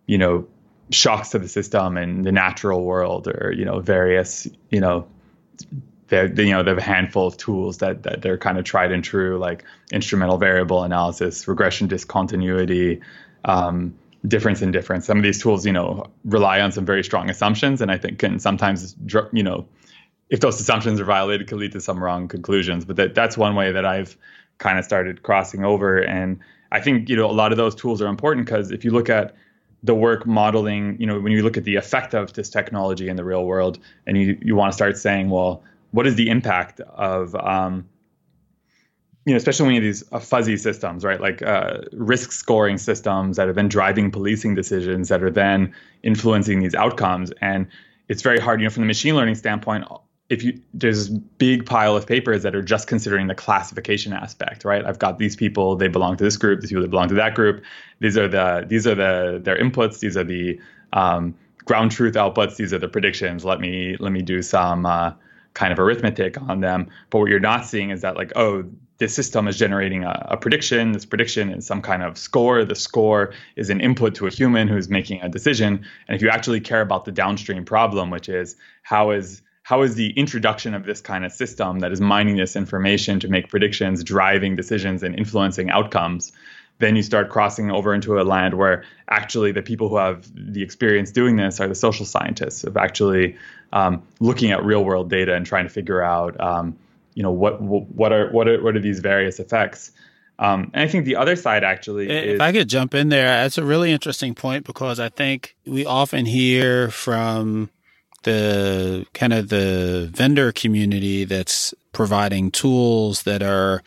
you 0.07 0.19
know 0.19 0.49
shocks 0.95 1.31
to 1.31 1.39
the 1.39 1.49
system 1.49 1.97
and 1.97 2.25
the 2.25 2.33
natural 2.33 2.85
world, 2.85 3.29
or 3.29 3.53
you 3.53 3.65
know 3.65 3.81
various 3.81 4.49
you 4.71 4.81
know 4.81 5.07
they 6.09 6.27
you 6.37 6.51
know 6.51 6.63
they 6.63 6.71
have 6.71 6.79
a 6.79 6.83
handful 6.83 7.27
of 7.27 7.37
tools 7.37 7.79
that 7.79 8.03
that 8.03 8.23
they're 8.23 8.39
kind 8.39 8.59
of 8.59 8.65
tried 8.65 8.93
and 8.93 9.05
true, 9.05 9.39
like 9.39 9.65
instrumental 9.93 10.39
variable 10.39 10.83
analysis, 10.83 11.47
regression 11.49 11.89
discontinuity. 11.89 13.01
Um, 13.45 13.95
difference 14.27 14.63
in 14.63 14.73
difference. 14.73 15.05
Some 15.05 15.19
of 15.19 15.23
these 15.23 15.43
tools, 15.43 15.67
you 15.67 15.73
know, 15.73 16.07
rely 16.25 16.59
on 16.61 16.73
some 16.73 16.87
very 16.87 17.05
strong 17.05 17.29
assumptions, 17.29 17.83
and 17.83 17.91
I 17.91 17.99
think 17.99 18.19
can 18.19 18.39
sometimes, 18.39 18.97
you 19.33 19.43
know, 19.43 19.67
if 20.31 20.41
those 20.41 20.59
assumptions 20.59 20.99
are 20.99 21.05
violated, 21.05 21.47
could 21.47 21.59
lead 21.59 21.73
to 21.73 21.81
some 21.81 22.03
wrong 22.03 22.29
conclusions. 22.29 22.87
But 22.87 22.97
that, 22.97 23.15
that's 23.15 23.37
one 23.37 23.55
way 23.55 23.73
that 23.73 23.85
I've 23.85 24.17
kind 24.59 24.79
of 24.79 24.85
started 24.85 25.23
crossing 25.23 25.65
over. 25.65 25.99
And 25.99 26.41
I 26.73 26.81
think 26.81 27.09
you 27.09 27.17
know 27.17 27.27
a 27.27 27.33
lot 27.33 27.53
of 27.53 27.59
those 27.59 27.75
tools 27.75 28.01
are 28.01 28.09
important 28.09 28.47
because 28.47 28.71
if 28.71 28.85
you 28.85 28.91
look 28.91 29.11
at 29.11 29.35
the 29.85 29.95
work 29.95 30.27
modeling, 30.27 30.97
you 30.99 31.07
know, 31.07 31.21
when 31.21 31.31
you 31.31 31.43
look 31.43 31.57
at 31.57 31.65
the 31.65 31.77
effect 31.77 32.15
of 32.15 32.33
this 32.33 32.49
technology 32.49 33.09
in 33.09 33.17
the 33.17 33.25
real 33.25 33.45
world, 33.45 33.79
and 34.07 34.19
you 34.19 34.37
you 34.43 34.57
want 34.57 34.73
to 34.73 34.75
start 34.75 34.97
saying, 34.97 35.31
well, 35.31 35.63
what 35.93 36.07
is 36.07 36.17
the 36.17 36.29
impact 36.31 36.81
of 36.81 37.35
um, 37.37 37.87
you 39.25 39.33
know, 39.33 39.37
especially 39.37 39.67
when 39.67 39.75
you 39.75 39.81
have 39.81 39.89
these 39.89 40.05
uh, 40.13 40.19
fuzzy 40.19 40.57
systems, 40.57 41.05
right? 41.05 41.21
Like 41.21 41.43
uh, 41.43 41.79
risk 41.93 42.33
scoring 42.33 42.79
systems 42.79 43.37
that 43.37 43.49
are 43.49 43.53
then 43.53 43.69
driving 43.69 44.11
policing 44.11 44.55
decisions 44.55 45.09
that 45.09 45.23
are 45.23 45.31
then 45.31 45.75
influencing 46.03 46.61
these 46.61 46.75
outcomes. 46.75 47.31
And 47.41 47.67
it's 48.09 48.23
very 48.23 48.39
hard, 48.39 48.61
you 48.61 48.67
know, 48.67 48.71
from 48.71 48.83
the 48.83 48.87
machine 48.87 49.17
learning 49.17 49.37
standpoint, 49.37 49.85
if 50.31 50.43
you 50.43 50.59
there's 50.73 51.09
big 51.11 51.67
pile 51.67 51.97
of 51.97 52.07
papers 52.07 52.43
that 52.43 52.55
are 52.55 52.63
just 52.63 52.89
considering 52.89 53.27
the 53.27 53.35
classification 53.35 54.13
aspect, 54.13 54.65
right? 54.65 54.85
I've 54.85 54.99
got 54.99 55.19
these 55.19 55.37
people, 55.37 55.77
they 55.77 55.89
belong 55.89 56.17
to 56.17 56.25
this 56.25 56.37
group, 56.37 56.61
these 56.61 56.71
people 56.71 56.83
that 56.83 56.91
belong 56.91 57.09
to 57.09 57.15
that 57.15 57.35
group. 57.35 57.63
These 58.01 58.17
are 58.17 58.29
the 58.29 58.65
these 58.67 58.87
are 58.87 58.95
the 58.95 59.41
their 59.43 59.59
inputs, 59.59 60.01
these 60.01 60.17
are 60.17 60.25
the 60.25 60.59
um, 60.93 61.35
ground 61.65 61.91
truth 61.91 62.15
outputs, 62.15 62.57
these 62.57 62.73
are 62.73 62.79
the 62.79 62.89
predictions. 62.89 63.45
Let 63.45 63.61
me 63.61 63.97
let 64.01 64.13
me 64.13 64.23
do 64.23 64.41
some 64.41 64.87
uh, 64.87 65.13
kind 65.53 65.73
of 65.73 65.79
arithmetic 65.79 66.41
on 66.41 66.61
them. 66.61 66.89
But 67.11 67.19
what 67.19 67.29
you're 67.31 67.41
not 67.41 67.67
seeing 67.67 67.91
is 67.91 68.01
that 68.01 68.17
like, 68.17 68.33
oh, 68.35 68.65
this 68.99 69.15
system 69.15 69.49
is 69.49 69.59
generating 69.59 70.05
a, 70.05 70.27
a, 70.31 70.37
prediction. 70.37 70.93
This 70.93 71.05
prediction 71.05 71.51
is 71.51 71.67
some 71.67 71.83
kind 71.83 72.03
of 72.03 72.17
score. 72.17 72.65
The 72.65 72.77
score 72.77 73.35
is 73.57 73.69
an 73.69 73.81
input 73.81 74.15
to 74.17 74.27
a 74.27 74.31
human 74.31 74.69
who's 74.69 74.89
making 74.89 75.21
a 75.21 75.29
decision. 75.29 75.85
And 76.07 76.15
if 76.17 76.23
you 76.23 76.29
actually 76.29 76.61
care 76.61 76.81
about 76.81 77.05
the 77.05 77.13
downstream 77.13 77.65
problem, 77.65 78.11
which 78.11 78.29
is 78.29 78.57
how 78.85 79.11
is 79.11 79.43
how 79.65 79.81
is 79.81 79.95
the 79.95 80.11
introduction 80.11 80.75
of 80.75 80.85
this 80.85 81.01
kind 81.01 81.25
of 81.25 81.33
system 81.33 81.81
that 81.81 81.91
is 81.91 81.99
mining 81.99 82.37
this 82.37 82.55
information 82.55 83.19
to 83.21 83.29
make 83.29 83.49
predictions, 83.49 84.05
driving 84.05 84.55
decisions, 84.57 85.03
and 85.03 85.19
influencing 85.19 85.71
outcomes? 85.71 86.33
Then 86.81 86.97
you 86.97 87.03
start 87.03 87.31
crossing 87.31 87.71
over 87.71 87.95
into 87.95 88.21
a 88.21 88.25
land 88.25 88.55
where 88.55 88.85
actually 89.09 89.53
the 89.53 89.63
people 89.63 89.89
who 89.89 89.97
have 89.97 90.31
the 90.35 90.63
experience 90.63 91.11
doing 91.11 91.37
this 91.37 91.61
are 91.61 91.69
the 91.69 91.75
social 91.75 92.05
scientists 92.05 92.63
of 92.65 92.77
actually 92.77 93.37
um, 93.73 94.03
looking 94.21 94.51
at 94.51 94.63
real 94.63 94.85
world 94.85 95.09
data 95.09 95.35
and 95.35 95.47
trying 95.47 95.65
to 95.65 95.71
figure 95.71 96.03
out, 96.03 96.39
um, 96.41 96.77
you 97.15 97.23
know, 97.23 97.31
what 97.31 97.63
what 97.63 98.13
are 98.13 98.31
what 98.33 98.47
are 98.49 98.63
what 98.63 98.77
are 98.77 98.81
these 98.81 98.99
various 98.99 99.41
effects. 99.41 99.93
Um, 100.39 100.73
and 100.75 100.83
I 100.83 100.89
think 100.89 101.07
the 101.07 101.17
other 101.17 101.37
side 101.37 101.65
actually, 101.65 102.11
if 102.11 102.35
is, 102.35 102.41
I 102.41 102.53
could 102.53 102.69
jump 102.69 102.93
in 102.93 103.09
there, 103.09 103.29
that's 103.29 103.57
a 103.57 103.65
really 103.65 103.93
interesting 103.93 104.35
point 104.35 104.67
because 104.67 105.01
I 105.01 105.09
think 105.09 105.57
we 105.65 105.87
often 105.87 106.27
hear 106.27 106.91
from 106.91 107.71
the 108.25 109.07
kind 109.15 109.33
of 109.33 109.49
the 109.49 110.11
vendor 110.13 110.53
community 110.53 111.25
that's 111.25 111.73
providing 111.93 112.51
tools 112.51 113.23
that 113.23 113.43
are 113.43 113.83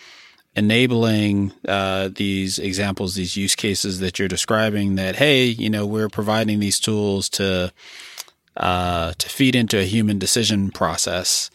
enabling 0.55 1.51
uh, 1.67 2.09
these 2.15 2.57
examples, 2.57 3.13
these 3.13 3.38
use 3.38 3.55
cases 3.55 3.99
that 3.99 4.17
you're 4.17 4.27
describing. 4.27 4.95
That 4.95 5.17
hey, 5.17 5.45
you 5.45 5.69
know, 5.69 5.85
we're 5.85 6.09
providing 6.09 6.59
these 6.59 6.79
tools 6.79 7.29
to 7.29 7.71
uh, 8.57 9.13
to 9.17 9.29
feed 9.29 9.55
into 9.55 9.79
a 9.79 9.83
human 9.83 10.17
decision 10.17 10.71
process, 10.71 11.51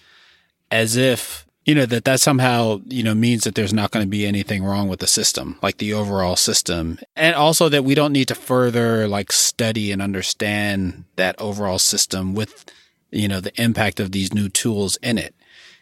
as 0.71 0.97
if 0.97 1.47
you 1.65 1.75
know 1.75 1.87
that 1.87 2.05
that 2.05 2.21
somehow 2.21 2.81
you 2.87 3.03
know 3.03 3.15
means 3.15 3.45
that 3.45 3.55
there's 3.55 3.73
not 3.73 3.91
going 3.91 4.05
to 4.05 4.11
be 4.11 4.27
anything 4.27 4.65
wrong 4.65 4.89
with 4.89 5.01
the 5.01 5.07
system 5.07 5.59
like 5.63 5.79
the 5.79 5.93
overall 5.93 6.37
system 6.37 6.99
and 7.17 7.35
also 7.35 7.69
that 7.69 7.85
we 7.85 7.95
don't 7.95 8.13
need 8.13 8.29
to 8.29 8.35
further 8.35 9.07
like 9.07 9.31
study 9.33 9.93
and 9.93 10.03
understand 10.03 11.05
that 11.17 11.41
overall 11.41 11.79
system 11.79 12.35
with 12.35 12.65
you 13.11 13.29
know 13.29 13.41
the 13.41 13.63
impact 13.63 14.01
of 14.01 14.13
these 14.13 14.35
new 14.35 14.49
tools 14.49 14.97
in 15.03 15.19
it 15.19 15.35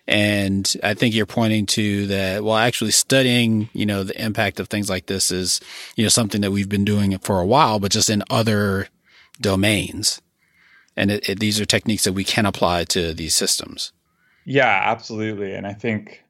and 0.06 0.74
I 0.82 0.94
think 0.94 1.14
you're 1.14 1.24
pointing 1.24 1.66
to 1.66 2.08
that, 2.08 2.42
well, 2.42 2.56
actually 2.56 2.90
studying, 2.90 3.68
you 3.72 3.86
know, 3.86 4.02
the 4.02 4.20
impact 4.20 4.58
of 4.58 4.68
things 4.68 4.90
like 4.90 5.06
this 5.06 5.30
is, 5.30 5.60
you 5.94 6.04
know, 6.04 6.08
something 6.08 6.40
that 6.40 6.50
we've 6.50 6.68
been 6.68 6.84
doing 6.84 7.16
for 7.18 7.38
a 7.38 7.46
while, 7.46 7.78
but 7.78 7.92
just 7.92 8.10
in 8.10 8.24
other 8.28 8.88
domains. 9.40 10.20
and 10.96 11.12
it, 11.12 11.28
it, 11.28 11.38
these 11.38 11.60
are 11.60 11.64
techniques 11.64 12.04
that 12.04 12.12
we 12.12 12.24
can 12.24 12.44
apply 12.44 12.84
to 12.84 13.14
these 13.14 13.34
systems. 13.34 13.92
Yeah, 14.44 14.80
absolutely. 14.84 15.54
And 15.54 15.66
I 15.66 15.72
think 15.72 16.24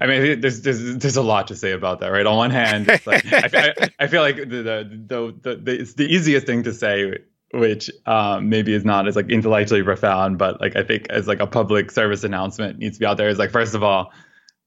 I 0.00 0.06
mean, 0.06 0.40
there's, 0.40 0.62
there's 0.62 0.96
there's 0.96 1.16
a 1.16 1.22
lot 1.22 1.48
to 1.48 1.56
say 1.56 1.72
about 1.72 2.00
that, 2.00 2.08
right? 2.08 2.26
On 2.26 2.36
one 2.36 2.50
hand, 2.50 2.88
like, 3.06 3.24
I, 3.32 3.74
I, 3.78 3.88
I, 4.00 4.06
feel 4.08 4.22
like 4.22 4.36
the 4.36 4.44
the, 4.44 5.02
the 5.06 5.34
the, 5.40 5.56
the 5.56 5.80
it's 5.80 5.94
the 5.94 6.06
easiest 6.06 6.46
thing 6.46 6.64
to 6.64 6.72
say, 6.72 7.18
which 7.52 7.90
um, 8.06 8.48
maybe 8.48 8.74
is 8.74 8.84
not 8.84 9.06
as 9.06 9.14
like 9.14 9.30
intellectually 9.30 9.82
profound, 9.82 10.36
but 10.38 10.60
like 10.60 10.74
I 10.74 10.82
think 10.82 11.06
as 11.10 11.28
like 11.28 11.40
a 11.40 11.46
public 11.46 11.92
service 11.92 12.24
announcement 12.24 12.78
needs 12.78 12.96
to 12.96 13.00
be 13.00 13.06
out 13.06 13.18
there. 13.18 13.28
Is 13.28 13.38
like 13.38 13.52
first 13.52 13.74
of 13.74 13.84
all, 13.84 14.12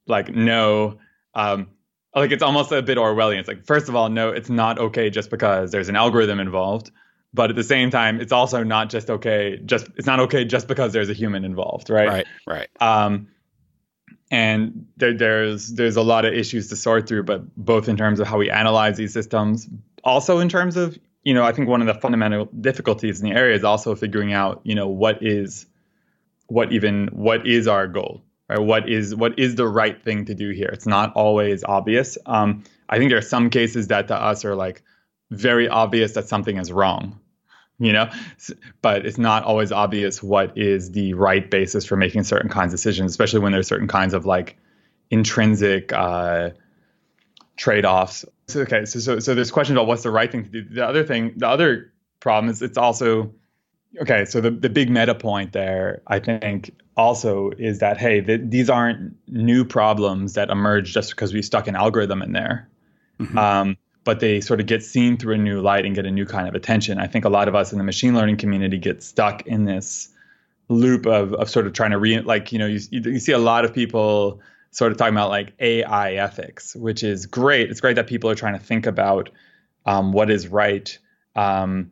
like 0.08 0.34
no, 0.34 0.98
um, 1.36 1.68
like 2.16 2.32
it's 2.32 2.44
almost 2.44 2.72
a 2.72 2.82
bit 2.82 2.98
Orwellian. 2.98 3.40
It's 3.40 3.50
like 3.50 3.66
first 3.66 3.90
of 3.90 3.96
all, 3.96 4.10
no, 4.10 4.30
it's 4.30 4.50
not 4.50 4.80
okay 4.80 5.10
just 5.10 5.30
because 5.30 5.72
there's 5.72 5.90
an 5.90 5.98
algorithm 5.98 6.40
involved, 6.40 6.90
but 7.34 7.50
at 7.50 7.56
the 7.56 7.64
same 7.64 7.90
time, 7.90 8.20
it's 8.20 8.32
also 8.32 8.64
not 8.64 8.90
just 8.90 9.10
okay. 9.10 9.60
Just 9.64 9.88
it's 9.96 10.08
not 10.08 10.20
okay 10.22 10.46
just 10.46 10.68
because 10.68 10.94
there's 10.94 11.10
a 11.10 11.14
human 11.14 11.46
involved, 11.46 11.90
right? 11.90 12.08
Right. 12.08 12.28
Right. 12.46 12.70
Um, 12.82 13.28
and 14.30 14.88
there, 14.98 15.14
there's 15.14 15.70
there's 15.70 15.98
a 15.98 16.02
lot 16.02 16.26
of 16.26 16.34
issues 16.34 16.70
to 16.70 16.76
sort 16.76 17.08
through, 17.08 17.24
but 17.24 17.56
both 17.56 17.90
in 17.90 17.98
terms 17.98 18.20
of 18.20 18.28
how 18.28 18.38
we 18.38 18.50
analyze 18.50 18.98
these 18.98 19.14
systems, 19.14 19.70
also 20.04 20.40
in 20.40 20.50
terms 20.50 20.78
of 20.78 20.98
you 21.24 21.34
know 21.34 21.44
I 21.44 21.52
think 21.52 21.68
one 21.68 21.82
of 21.82 21.88
the 21.88 21.94
fundamental 21.94 22.46
difficulties 22.46 23.22
in 23.22 23.30
the 23.30 23.36
area 23.36 23.56
is 23.56 23.64
also 23.64 23.96
figuring 23.96 24.34
out 24.34 24.62
you 24.64 24.76
know 24.76 24.88
what 24.88 25.22
is 25.22 25.66
what 26.52 26.74
even 26.74 27.08
what 27.14 27.48
is 27.48 27.68
our 27.68 27.88
goal 27.88 28.22
right 28.50 28.60
what 28.60 28.90
is 28.90 29.16
what 29.16 29.40
is 29.40 29.56
the 29.56 29.68
right 29.68 30.04
thing 30.04 30.26
to 30.26 30.36
do 30.36 30.50
here 30.50 30.68
it's 30.68 30.86
not 30.86 31.14
always 31.14 31.64
obvious 31.64 32.18
um, 32.26 32.64
i 32.90 32.98
think 32.98 33.10
there 33.10 33.18
are 33.18 33.22
some 33.22 33.50
cases 33.50 33.88
that 33.88 34.10
to 34.10 34.16
us 34.16 34.44
are 34.44 34.56
like 34.56 34.84
very 35.30 35.70
obvious 35.70 36.12
that 36.14 36.28
something 36.28 36.58
is 36.58 36.72
wrong 36.72 37.21
you 37.82 37.92
know? 37.94 38.10
But 38.82 39.06
it's 39.06 39.18
not 39.18 39.44
always 39.44 39.72
obvious 39.72 40.22
what 40.24 40.58
is 40.58 40.92
the 40.92 41.14
right 41.14 41.50
basis 41.50 41.86
for 41.86 41.98
making 41.98 42.24
certain 42.24 42.50
kinds 42.50 42.74
of 42.74 42.80
decisions 42.80 43.12
especially 43.12 43.40
when 43.40 43.52
there's 43.52 43.68
certain 43.68 43.88
kinds 43.88 44.14
of 44.14 44.26
like 44.26 44.58
intrinsic 45.10 45.92
uh, 45.92 46.52
trade-offs. 47.58 48.26
So, 48.48 48.62
okay 48.62 48.86
so, 48.86 49.00
so 49.00 49.20
so 49.20 49.36
there's 49.36 49.52
questions 49.52 49.76
about 49.76 49.88
what's 49.88 50.04
the 50.04 50.12
right 50.12 50.32
thing 50.32 50.44
to 50.46 50.50
do. 50.50 50.64
The 50.64 50.86
other 50.86 51.04
thing 51.04 51.34
the 51.38 51.48
other 51.48 51.92
problem 52.20 52.50
is 52.52 52.62
it's 52.62 52.78
also 52.78 53.34
okay 54.02 54.26
so 54.26 54.40
the, 54.40 54.52
the 54.52 54.70
big 54.70 54.90
meta 54.90 55.16
point 55.16 55.52
there 55.52 56.02
i 56.08 56.20
think 56.20 56.72
also 56.98 57.52
is 57.58 57.80
that 57.80 57.98
hey 57.98 58.20
the, 58.20 58.38
these 58.38 58.70
aren't 58.70 59.16
new 59.28 59.66
problems 59.66 60.34
that 60.34 60.50
emerge 60.50 60.94
just 60.94 61.12
because 61.12 61.34
we 61.34 61.42
stuck 61.42 61.68
an 61.68 61.76
algorithm 61.76 62.22
in 62.22 62.34
there. 62.34 62.70
Mm-hmm. 63.20 63.38
um, 63.38 63.78
but 64.04 64.20
they 64.20 64.42
sort 64.42 64.60
of 64.60 64.66
get 64.66 64.84
seen 64.84 65.18
through 65.18 65.36
a 65.36 65.38
new 65.38 65.62
light 65.62 65.86
and 65.86 65.96
get 65.96 66.06
a 66.06 66.12
new 66.12 66.26
kind 66.26 66.48
of 66.48 66.56
attention. 66.56 66.98
I 66.98 67.08
think 67.08 67.26
a 67.26 67.30
lot 67.30 67.48
of 67.48 67.56
us 67.56 67.72
in 67.72 67.78
the 67.78 67.84
machine 67.84 68.16
learning 68.16 68.38
community 68.38 68.78
get 68.78 69.04
stuck 69.04 69.46
in 69.46 69.66
this 69.66 70.10
loop 70.70 71.06
of, 71.06 71.34
of 71.34 71.50
sort 71.50 71.68
of 71.68 71.74
trying 71.74 71.92
to 71.92 71.98
re 71.98 72.20
like 72.22 72.52
you 72.52 72.60
know 72.60 72.66
you, 72.66 72.80
you 72.90 73.20
see 73.20 73.34
a 73.34 73.38
lot 73.38 73.66
of 73.66 73.74
people 73.74 74.40
sort 74.72 74.92
of 74.92 74.98
talking 74.98 75.14
about 75.14 75.30
like 75.30 75.54
AI 75.60 76.14
ethics, 76.14 76.76
which 76.76 77.04
is 77.04 77.26
great. 77.26 77.70
It's 77.70 77.82
great 77.82 77.98
that 77.98 78.08
people 78.08 78.30
are 78.30 78.36
trying 78.36 78.54
to 78.54 78.60
think 78.60 78.86
about 78.86 79.30
um, 79.86 80.14
what 80.14 80.30
is 80.30 80.48
right 80.48 80.98
um, 81.36 81.92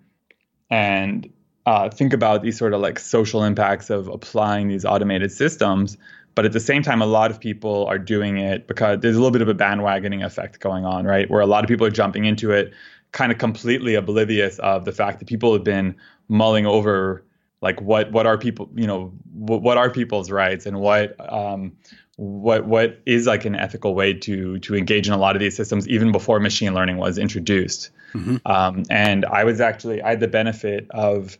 and 0.69 1.31
uh, 1.65 1.89
think 1.89 2.13
about 2.13 2.41
these 2.41 2.57
sort 2.57 2.73
of 2.73 2.81
like 2.81 2.97
social 2.99 3.43
impacts 3.43 3.89
of 3.89 4.07
applying 4.07 4.69
these 4.69 4.85
automated 4.85 5.31
systems. 5.31 5.97
But 6.35 6.45
at 6.45 6.53
the 6.53 6.59
same 6.59 6.83
time, 6.83 7.01
a 7.01 7.05
lot 7.05 7.31
of 7.31 7.39
people 7.39 7.85
are 7.87 7.99
doing 7.99 8.37
it 8.37 8.67
because 8.67 8.99
there's 9.01 9.15
a 9.15 9.19
little 9.19 9.31
bit 9.31 9.41
of 9.41 9.49
a 9.49 9.55
bandwagoning 9.55 10.23
effect 10.23 10.59
going 10.59 10.85
on, 10.85 11.05
right? 11.05 11.29
Where 11.29 11.41
a 11.41 11.45
lot 11.45 11.63
of 11.63 11.67
people 11.67 11.85
are 11.85 11.91
jumping 11.91 12.25
into 12.25 12.51
it 12.51 12.73
kind 13.11 13.31
of 13.31 13.37
completely 13.37 13.95
oblivious 13.95 14.59
of 14.59 14.85
the 14.85 14.91
fact 14.91 15.19
that 15.19 15.27
people 15.27 15.53
have 15.53 15.63
been 15.63 15.95
mulling 16.27 16.65
over 16.65 17.25
like 17.61 17.81
what 17.81 18.11
what 18.11 18.25
are 18.25 18.37
people 18.37 18.69
you 18.75 18.87
know 18.87 19.11
what, 19.33 19.61
what 19.61 19.77
are 19.77 19.89
people's 19.89 20.31
rights 20.31 20.65
and 20.65 20.79
what 20.79 21.15
um, 21.31 21.75
what 22.17 22.65
what 22.65 23.01
is 23.05 23.25
like 23.25 23.45
an 23.45 23.55
ethical 23.55 23.95
way 23.95 24.13
to 24.13 24.59
to 24.59 24.75
engage 24.75 25.07
in 25.07 25.13
a 25.13 25.17
lot 25.17 25.35
of 25.35 25.39
these 25.39 25.55
systems 25.55 25.87
even 25.87 26.11
before 26.11 26.39
machine 26.39 26.73
learning 26.73 26.97
was 26.97 27.17
introduced 27.17 27.89
mm-hmm. 28.13 28.37
um, 28.45 28.83
and 28.89 29.25
i 29.25 29.43
was 29.43 29.59
actually 29.59 30.01
i 30.01 30.09
had 30.09 30.19
the 30.19 30.27
benefit 30.27 30.85
of 30.91 31.37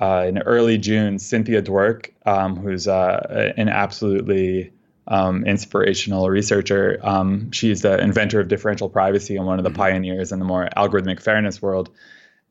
uh, 0.00 0.24
in 0.28 0.38
early 0.38 0.78
June, 0.78 1.18
Cynthia 1.18 1.62
Dwork, 1.62 2.10
um, 2.26 2.56
who's 2.56 2.86
uh, 2.86 3.52
an 3.56 3.68
absolutely 3.68 4.72
um, 5.08 5.44
inspirational 5.44 6.28
researcher. 6.28 6.98
Um, 7.02 7.50
she's 7.52 7.82
the 7.82 7.98
inventor 7.98 8.40
of 8.40 8.48
differential 8.48 8.88
privacy 8.88 9.36
and 9.36 9.46
one 9.46 9.58
of 9.58 9.64
the 9.64 9.70
mm-hmm. 9.70 9.78
pioneers 9.78 10.32
in 10.32 10.38
the 10.38 10.44
more 10.44 10.68
algorithmic 10.76 11.22
fairness 11.22 11.62
world. 11.62 11.90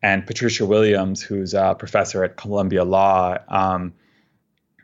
And 0.01 0.25
Patricia 0.25 0.65
Williams, 0.65 1.21
who's 1.21 1.53
a 1.53 1.75
professor 1.77 2.23
at 2.23 2.37
Columbia 2.37 2.83
Law. 2.83 3.37
Um, 3.47 3.93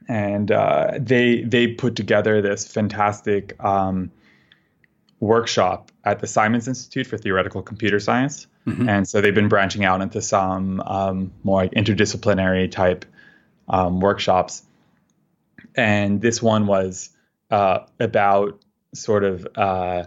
and 0.07 0.51
uh, 0.51 0.93
they 0.99 1.41
they 1.43 1.67
put 1.67 1.95
together 1.95 2.41
this 2.41 2.67
fantastic 2.67 3.61
um, 3.63 4.11
workshop 5.19 5.91
at 6.03 6.19
the 6.19 6.27
Simons 6.27 6.67
Institute 6.67 7.07
for 7.07 7.17
Theoretical 7.17 7.61
Computer 7.61 7.99
Science. 7.99 8.47
Mm-hmm. 8.67 8.89
And 8.89 9.07
so 9.07 9.21
they've 9.21 9.35
been 9.35 9.49
branching 9.49 9.85
out 9.85 10.01
into 10.01 10.21
some 10.21 10.81
um, 10.81 11.31
more 11.43 11.61
like 11.61 11.71
interdisciplinary 11.71 12.69
type 12.69 13.05
um, 13.67 13.99
workshops. 13.99 14.63
And 15.75 16.21
this 16.21 16.41
one 16.41 16.67
was 16.67 17.09
uh, 17.49 17.79
about 17.99 18.59
sort 18.93 19.23
of 19.23 19.47
uh, 19.55 20.03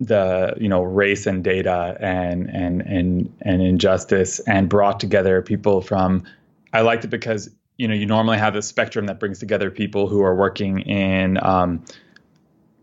the 0.00 0.54
you 0.58 0.68
know 0.68 0.82
race 0.82 1.26
and 1.26 1.42
data 1.42 1.96
and 2.00 2.48
and 2.50 2.82
and 2.82 3.32
and 3.42 3.62
injustice, 3.62 4.40
and 4.40 4.68
brought 4.68 5.00
together 5.00 5.42
people 5.42 5.80
from. 5.80 6.24
I 6.72 6.82
liked 6.82 7.04
it 7.04 7.08
because 7.08 7.50
you 7.76 7.88
know 7.88 7.94
you 7.94 8.06
normally 8.06 8.38
have 8.38 8.52
this 8.52 8.66
spectrum 8.66 9.06
that 9.06 9.20
brings 9.20 9.38
together 9.38 9.70
people 9.70 10.08
who 10.08 10.22
are 10.22 10.34
working 10.34 10.80
in 10.80 11.38
um, 11.42 11.84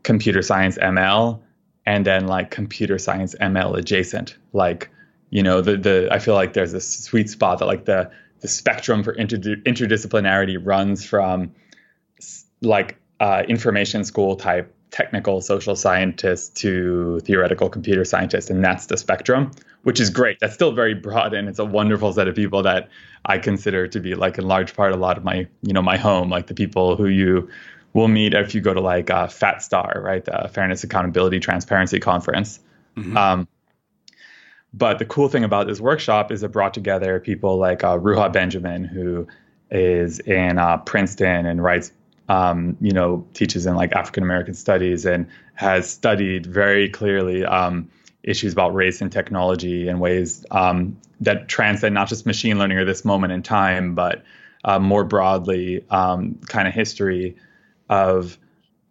computer 0.04 0.42
science 0.42 0.78
ML 0.78 1.40
and 1.86 2.06
then 2.06 2.28
like 2.28 2.52
computer 2.52 2.98
science 2.98 3.36
ML 3.40 3.78
adjacent. 3.78 4.38
Like, 4.54 4.90
you 5.30 5.44
know, 5.44 5.62
the 5.62 5.78
the 5.78 6.10
I 6.12 6.20
feel 6.20 6.34
like 6.34 6.54
there's 6.54 6.74
a 6.74 6.82
sweet 6.82 7.30
spot 7.30 7.60
that 7.60 7.66
like 7.66 7.86
the 7.86 8.12
the 8.42 8.48
spectrum 8.48 9.04
for 9.04 9.14
inter- 9.14 9.38
interdisciplinarity 9.38 10.60
runs 10.62 11.06
from 11.06 11.52
like 12.62 12.98
uh, 13.20 13.44
information 13.48 14.04
school 14.04 14.36
type 14.36 14.74
technical 14.92 15.42
social 15.42 15.76
scientist 15.76 16.56
to 16.56 17.20
theoretical 17.22 17.70
computer 17.70 18.06
scientist 18.06 18.50
and 18.50 18.64
that's 18.64 18.86
the 18.86 18.96
spectrum 18.96 19.52
which 19.84 20.00
is 20.00 20.10
great 20.10 20.38
that's 20.40 20.54
still 20.54 20.72
very 20.72 20.94
broad 20.94 21.34
and 21.34 21.50
it's 21.50 21.60
a 21.60 21.66
wonderful 21.66 22.14
set 22.14 22.30
of 22.30 22.36
people 22.36 22.64
that 22.64 22.88
i 23.26 23.38
consider 23.38 23.88
to 23.88 24.00
be 24.00 24.16
like 24.16 24.38
in 24.38 24.48
large 24.48 24.74
part 24.74 24.94
a 24.94 24.96
lot 24.96 25.18
of 25.18 25.24
my 25.24 25.46
you 25.64 25.74
know 25.74 25.82
my 25.82 25.98
home 25.98 26.30
like 26.30 26.48
the 26.48 26.54
people 26.54 26.96
who 26.96 27.08
you 27.08 27.50
we'll 27.96 28.10
meet 28.10 28.34
if 28.34 28.54
you 28.54 28.60
go 28.60 28.74
to 28.74 28.82
like 28.82 29.10
uh, 29.10 29.26
FATSTAR, 29.26 30.04
right, 30.04 30.24
the 30.24 30.50
Fairness, 30.54 30.84
Accountability, 30.84 31.40
Transparency 31.40 31.98
Conference. 31.98 32.60
Mm-hmm. 32.98 33.16
Um, 33.16 33.48
but 34.74 35.00
the 35.00 35.06
cool 35.06 35.30
thing 35.30 35.46
about 35.46 35.66
this 35.66 35.80
workshop 35.80 36.30
is 36.30 36.44
it 36.44 36.52
brought 36.52 36.74
together 36.74 37.22
people 37.22 37.58
like 37.58 37.86
uh, 37.86 37.98
Ruha 37.98 38.32
Benjamin, 38.34 38.84
who 38.84 39.28
is 39.72 40.20
in 40.20 40.60
uh, 40.60 40.78
Princeton 40.80 41.46
and 41.46 41.64
writes, 41.64 41.94
um, 42.28 42.76
you 42.82 42.92
know, 42.92 43.26
teaches 43.34 43.66
in 43.66 43.76
like 43.76 43.94
African 43.94 44.24
American 44.24 44.56
studies 44.56 45.06
and 45.06 45.28
has 45.54 45.90
studied 45.90 46.46
very 46.46 46.90
clearly 46.90 47.46
um, 47.46 47.90
issues 48.24 48.52
about 48.52 48.76
race 48.76 49.00
and 49.00 49.10
technology 49.10 49.88
in 49.88 50.00
ways 50.00 50.46
um, 50.52 51.00
that 51.22 51.48
transcend 51.48 51.96
not 51.96 52.10
just 52.10 52.26
machine 52.26 52.60
learning 52.60 52.78
or 52.78 52.84
this 52.84 53.06
moment 53.06 53.32
in 53.32 53.42
time, 53.42 53.96
but 53.96 54.22
uh, 54.66 54.80
more 54.80 55.06
broadly, 55.06 55.86
um, 55.90 56.36
kind 56.50 56.68
of 56.68 56.74
history 56.74 57.38
of 57.90 58.38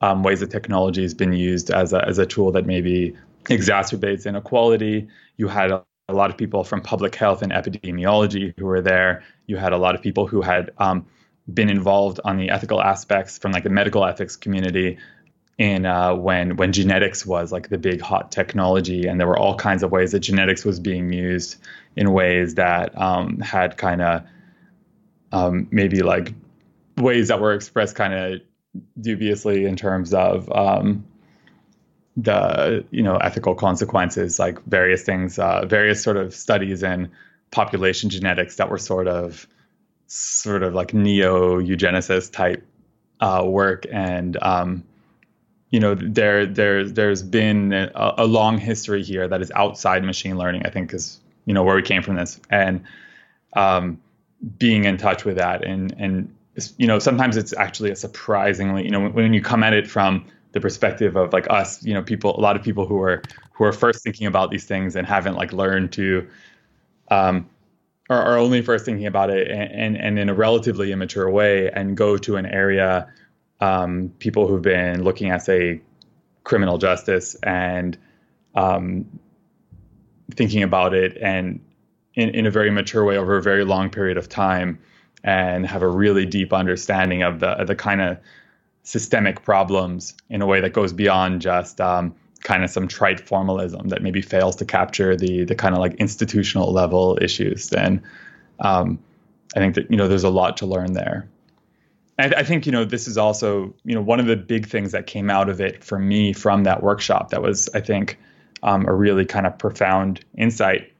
um, 0.00 0.22
ways 0.22 0.40
that 0.40 0.50
technology 0.50 1.02
has 1.02 1.14
been 1.14 1.32
used 1.32 1.70
as 1.70 1.92
a, 1.92 2.04
as 2.06 2.18
a 2.18 2.26
tool 2.26 2.52
that 2.52 2.66
maybe 2.66 3.16
exacerbates 3.44 4.26
inequality. 4.26 5.08
You 5.36 5.48
had 5.48 5.70
a, 5.70 5.84
a 6.08 6.14
lot 6.14 6.30
of 6.30 6.36
people 6.36 6.64
from 6.64 6.82
public 6.82 7.14
health 7.14 7.42
and 7.42 7.52
epidemiology 7.52 8.54
who 8.58 8.66
were 8.66 8.80
there. 8.80 9.24
You 9.46 9.56
had 9.56 9.72
a 9.72 9.78
lot 9.78 9.94
of 9.94 10.02
people 10.02 10.26
who 10.26 10.42
had 10.42 10.70
um, 10.78 11.06
been 11.52 11.68
involved 11.70 12.20
on 12.24 12.36
the 12.36 12.50
ethical 12.50 12.82
aspects 12.82 13.38
from 13.38 13.52
like 13.52 13.64
the 13.64 13.70
medical 13.70 14.04
ethics 14.04 14.36
community 14.36 14.98
in 15.56 15.86
uh, 15.86 16.14
when 16.14 16.56
when 16.56 16.72
genetics 16.72 17.24
was 17.24 17.52
like 17.52 17.68
the 17.68 17.78
big 17.78 18.00
hot 18.00 18.32
technology, 18.32 19.06
and 19.06 19.20
there 19.20 19.26
were 19.28 19.38
all 19.38 19.54
kinds 19.54 19.82
of 19.82 19.92
ways 19.92 20.12
that 20.12 20.20
genetics 20.20 20.64
was 20.64 20.80
being 20.80 21.12
used 21.12 21.56
in 21.96 22.12
ways 22.12 22.56
that 22.56 22.96
um, 23.00 23.38
had 23.38 23.76
kind 23.76 24.02
of 24.02 24.22
um, 25.32 25.68
maybe 25.70 26.02
like 26.02 26.34
ways 26.96 27.28
that 27.28 27.40
were 27.40 27.54
expressed 27.54 27.94
kind 27.94 28.14
of 28.14 28.40
dubiously 29.00 29.64
in 29.64 29.76
terms 29.76 30.12
of 30.14 30.50
um, 30.52 31.04
the 32.16 32.84
you 32.90 33.02
know 33.02 33.16
ethical 33.16 33.54
consequences, 33.54 34.38
like 34.38 34.62
various 34.64 35.02
things, 35.02 35.38
uh, 35.38 35.64
various 35.66 36.02
sort 36.02 36.16
of 36.16 36.34
studies 36.34 36.82
in 36.82 37.10
population 37.50 38.10
genetics 38.10 38.56
that 38.56 38.70
were 38.70 38.78
sort 38.78 39.08
of 39.08 39.46
sort 40.06 40.62
of 40.62 40.74
like 40.74 40.94
neo 40.94 41.60
eugenicist 41.60 42.32
type 42.32 42.64
uh, 43.20 43.42
work, 43.44 43.86
and 43.92 44.36
um, 44.42 44.84
you 45.70 45.80
know 45.80 45.94
there 45.94 46.46
there 46.46 46.84
there's 46.84 47.22
been 47.22 47.72
a, 47.72 48.14
a, 48.18 48.26
long 48.26 48.58
history 48.58 49.02
here 49.02 49.26
that 49.26 49.40
is 49.40 49.50
outside 49.54 50.04
machine 50.04 50.36
learning. 50.36 50.64
I 50.64 50.70
think 50.70 50.92
is 50.94 51.20
you 51.46 51.54
know 51.54 51.62
where 51.62 51.76
we 51.76 51.82
came 51.82 52.02
from 52.02 52.16
this, 52.16 52.40
and 52.50 52.84
um, 53.54 54.00
being 54.58 54.84
in 54.84 54.96
touch 54.96 55.24
with 55.24 55.36
that 55.36 55.64
and 55.64 55.94
and 55.98 56.33
you 56.76 56.86
know 56.86 56.98
sometimes 56.98 57.36
it's 57.36 57.52
actually 57.56 57.90
a 57.90 57.96
surprisingly 57.96 58.84
you 58.84 58.90
know 58.90 59.00
when, 59.00 59.12
when 59.12 59.34
you 59.34 59.42
come 59.42 59.62
at 59.62 59.72
it 59.72 59.88
from 59.88 60.24
the 60.52 60.60
perspective 60.60 61.16
of 61.16 61.32
like 61.32 61.48
us 61.50 61.84
you 61.84 61.92
know 61.92 62.02
people 62.02 62.38
a 62.38 62.40
lot 62.40 62.56
of 62.56 62.62
people 62.62 62.86
who 62.86 63.00
are 63.00 63.22
who 63.52 63.64
are 63.64 63.72
first 63.72 64.02
thinking 64.02 64.26
about 64.26 64.50
these 64.50 64.64
things 64.64 64.96
and 64.96 65.06
haven't 65.06 65.34
like 65.34 65.52
learned 65.52 65.92
to 65.92 66.26
um 67.10 67.48
are, 68.10 68.22
are 68.22 68.38
only 68.38 68.60
first 68.62 68.84
thinking 68.84 69.06
about 69.06 69.30
it 69.30 69.50
and, 69.50 69.72
and, 69.72 69.96
and 69.96 70.18
in 70.18 70.28
a 70.28 70.34
relatively 70.34 70.92
immature 70.92 71.30
way 71.30 71.70
and 71.70 71.96
go 71.96 72.16
to 72.16 72.36
an 72.36 72.46
area 72.46 73.08
um, 73.60 74.12
people 74.18 74.46
who've 74.46 74.62
been 74.62 75.02
looking 75.04 75.30
at 75.30 75.42
say 75.42 75.80
criminal 76.44 76.76
justice 76.76 77.34
and 77.42 77.96
um, 78.54 79.06
thinking 80.32 80.62
about 80.62 80.92
it 80.92 81.16
and 81.20 81.60
in, 82.14 82.28
in 82.30 82.46
a 82.46 82.50
very 82.50 82.70
mature 82.70 83.04
way 83.04 83.16
over 83.16 83.36
a 83.36 83.42
very 83.42 83.64
long 83.64 83.90
period 83.90 84.18
of 84.18 84.28
time 84.28 84.78
and 85.24 85.66
have 85.66 85.82
a 85.82 85.88
really 85.88 86.26
deep 86.26 86.52
understanding 86.52 87.22
of 87.22 87.40
the 87.40 87.64
the 87.64 87.74
kind 87.74 88.00
of 88.00 88.18
systemic 88.82 89.42
problems 89.42 90.14
in 90.28 90.42
a 90.42 90.46
way 90.46 90.60
that 90.60 90.74
goes 90.74 90.92
beyond 90.92 91.40
just 91.40 91.80
um, 91.80 92.14
kind 92.42 92.62
of 92.62 92.70
some 92.70 92.86
trite 92.86 93.18
formalism 93.18 93.88
that 93.88 94.02
maybe 94.02 94.20
fails 94.20 94.54
to 94.56 94.64
capture 94.64 95.16
the 95.16 95.44
the 95.44 95.54
kind 95.54 95.74
of 95.74 95.80
like 95.80 95.94
institutional 95.94 96.72
level 96.72 97.18
issues. 97.20 97.70
Then 97.70 98.02
um, 98.60 98.98
I 99.56 99.58
think 99.58 99.74
that 99.74 99.90
you 99.90 99.96
know 99.96 100.06
there's 100.06 100.24
a 100.24 100.30
lot 100.30 100.58
to 100.58 100.66
learn 100.66 100.92
there. 100.92 101.28
And 102.16 102.32
I 102.34 102.44
think 102.44 102.66
you 102.66 102.72
know 102.72 102.84
this 102.84 103.08
is 103.08 103.16
also 103.16 103.74
you 103.84 103.94
know 103.94 104.02
one 104.02 104.20
of 104.20 104.26
the 104.26 104.36
big 104.36 104.68
things 104.68 104.92
that 104.92 105.06
came 105.06 105.30
out 105.30 105.48
of 105.48 105.60
it 105.60 105.82
for 105.82 105.98
me 105.98 106.34
from 106.34 106.64
that 106.64 106.82
workshop 106.82 107.30
that 107.30 107.42
was 107.42 107.68
I 107.74 107.80
think 107.80 108.18
um, 108.62 108.86
a 108.86 108.92
really 108.92 109.24
kind 109.24 109.46
of 109.46 109.58
profound 109.58 110.22
insight 110.36 110.92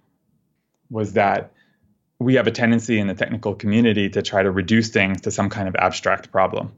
was 0.91 1.13
that 1.13 1.53
we 2.19 2.35
have 2.35 2.47
a 2.47 2.51
tendency 2.51 2.99
in 2.99 3.07
the 3.07 3.15
technical 3.15 3.55
community 3.55 4.09
to 4.11 4.23
try 4.23 4.43
to 4.43 4.51
reduce 4.51 4.89
things 4.91 5.21
to 5.23 5.31
some 5.31 5.51
kind 5.51 5.69
of 5.69 5.75
abstract 5.77 6.31
problem. 6.31 6.73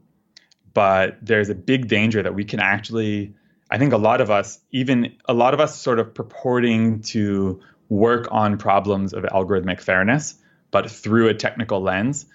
But 0.73 1.17
there's 1.21 1.49
a 1.49 1.55
big 1.55 1.87
danger 1.87 2.21
that 2.23 2.35
we 2.35 2.43
can 2.43 2.59
actually, 2.59 3.33
I 3.69 3.77
think 3.77 3.93
a 3.93 3.97
lot 3.97 4.21
of 4.21 4.29
us, 4.29 4.59
even 4.71 5.15
a 5.25 5.33
lot 5.33 5.53
of 5.53 5.59
us 5.59 5.79
sort 5.79 5.99
of 5.99 6.13
purporting 6.13 7.01
to 7.01 7.61
work 7.89 8.27
on 8.31 8.57
problems 8.57 9.13
of 9.13 9.23
algorithmic 9.23 9.79
fairness, 9.79 10.35
but 10.71 10.89
through 10.89 11.29
a 11.29 11.33
technical 11.33 11.81
lens, 11.81 12.25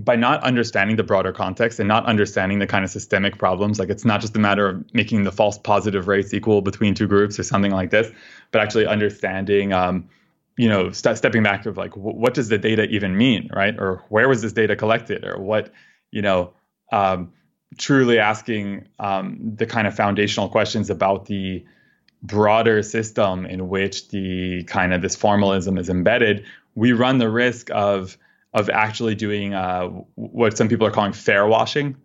by 0.00 0.16
not 0.16 0.42
understanding 0.42 0.96
the 0.96 1.02
broader 1.02 1.32
context 1.32 1.78
and 1.78 1.86
not 1.86 2.06
understanding 2.06 2.58
the 2.58 2.66
kind 2.66 2.84
of 2.84 2.90
systemic 2.90 3.38
problems, 3.38 3.78
like 3.78 3.90
it's 3.90 4.04
not 4.04 4.20
just 4.20 4.34
a 4.34 4.38
matter 4.38 4.68
of 4.68 4.94
making 4.94 5.24
the 5.24 5.32
false 5.32 5.58
positive 5.58 6.08
rates 6.08 6.32
equal 6.32 6.62
between 6.62 6.94
two 6.94 7.06
groups 7.06 7.38
or 7.38 7.42
something 7.42 7.72
like 7.72 7.90
this, 7.90 8.10
but 8.50 8.62
actually 8.62 8.86
understanding 8.86 9.72
um, 9.72 10.08
you 10.56 10.68
know, 10.68 10.90
st- 10.90 11.18
stepping 11.18 11.42
back 11.42 11.66
of 11.66 11.76
like, 11.76 11.92
w- 11.92 12.16
what 12.16 12.34
does 12.34 12.48
the 12.48 12.58
data 12.58 12.84
even 12.84 13.16
mean, 13.16 13.48
right? 13.52 13.74
Or 13.78 14.04
where 14.08 14.28
was 14.28 14.42
this 14.42 14.52
data 14.52 14.76
collected, 14.76 15.24
or 15.24 15.40
what, 15.40 15.72
you 16.10 16.22
know, 16.22 16.52
um, 16.92 17.32
truly 17.78 18.18
asking 18.18 18.86
um, 18.98 19.38
the 19.56 19.66
kind 19.66 19.86
of 19.86 19.94
foundational 19.94 20.48
questions 20.48 20.90
about 20.90 21.26
the 21.26 21.64
broader 22.22 22.82
system 22.82 23.46
in 23.46 23.68
which 23.68 24.08
the 24.08 24.62
kind 24.64 24.94
of 24.94 25.02
this 25.02 25.16
formalism 25.16 25.78
is 25.78 25.88
embedded, 25.88 26.44
we 26.74 26.92
run 26.92 27.18
the 27.18 27.30
risk 27.30 27.70
of 27.70 28.16
of 28.54 28.68
actually 28.68 29.14
doing 29.14 29.54
uh, 29.54 29.86
what 30.14 30.56
some 30.58 30.68
people 30.68 30.86
are 30.86 30.90
calling 30.90 31.14
fair 31.14 31.46
washing, 31.46 31.96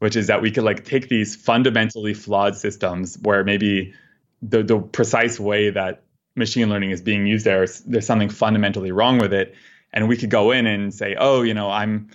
which 0.00 0.16
is 0.16 0.26
that 0.26 0.42
we 0.42 0.50
could 0.50 0.64
like 0.64 0.84
take 0.84 1.08
these 1.08 1.36
fundamentally 1.36 2.12
flawed 2.12 2.56
systems 2.56 3.16
where 3.22 3.44
maybe 3.44 3.94
the 4.42 4.62
the 4.62 4.78
precise 4.78 5.38
way 5.38 5.70
that 5.70 6.02
machine 6.34 6.68
learning 6.68 6.90
is 6.90 7.00
being 7.00 7.26
used 7.26 7.44
there, 7.44 7.66
there's 7.86 8.06
something 8.06 8.28
fundamentally 8.28 8.92
wrong 8.92 9.18
with 9.18 9.32
it. 9.32 9.54
And 9.92 10.08
we 10.08 10.16
could 10.16 10.30
go 10.30 10.50
in 10.52 10.66
and 10.66 10.92
say, 10.94 11.16
oh, 11.18 11.42
you 11.42 11.54
know, 11.54 11.70
I'm 11.70 12.08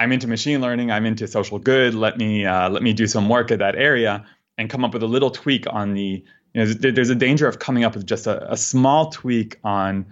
I'm 0.00 0.12
into 0.12 0.28
machine 0.28 0.60
learning, 0.60 0.90
I'm 0.90 1.04
into 1.04 1.26
social 1.26 1.58
good. 1.58 1.94
Let 1.94 2.16
me 2.18 2.46
uh, 2.46 2.70
let 2.70 2.82
me 2.82 2.92
do 2.92 3.06
some 3.06 3.28
work 3.28 3.50
at 3.50 3.58
that 3.58 3.76
area 3.76 4.24
and 4.56 4.70
come 4.70 4.84
up 4.84 4.92
with 4.92 5.02
a 5.02 5.06
little 5.06 5.30
tweak 5.30 5.66
on 5.68 5.94
the. 5.94 6.24
You 6.54 6.64
know, 6.64 6.72
there's 6.72 7.10
a 7.10 7.14
danger 7.14 7.46
of 7.46 7.58
coming 7.58 7.84
up 7.84 7.94
with 7.94 8.06
just 8.06 8.26
a, 8.26 8.50
a 8.50 8.56
small 8.56 9.10
tweak 9.10 9.60
on 9.64 10.06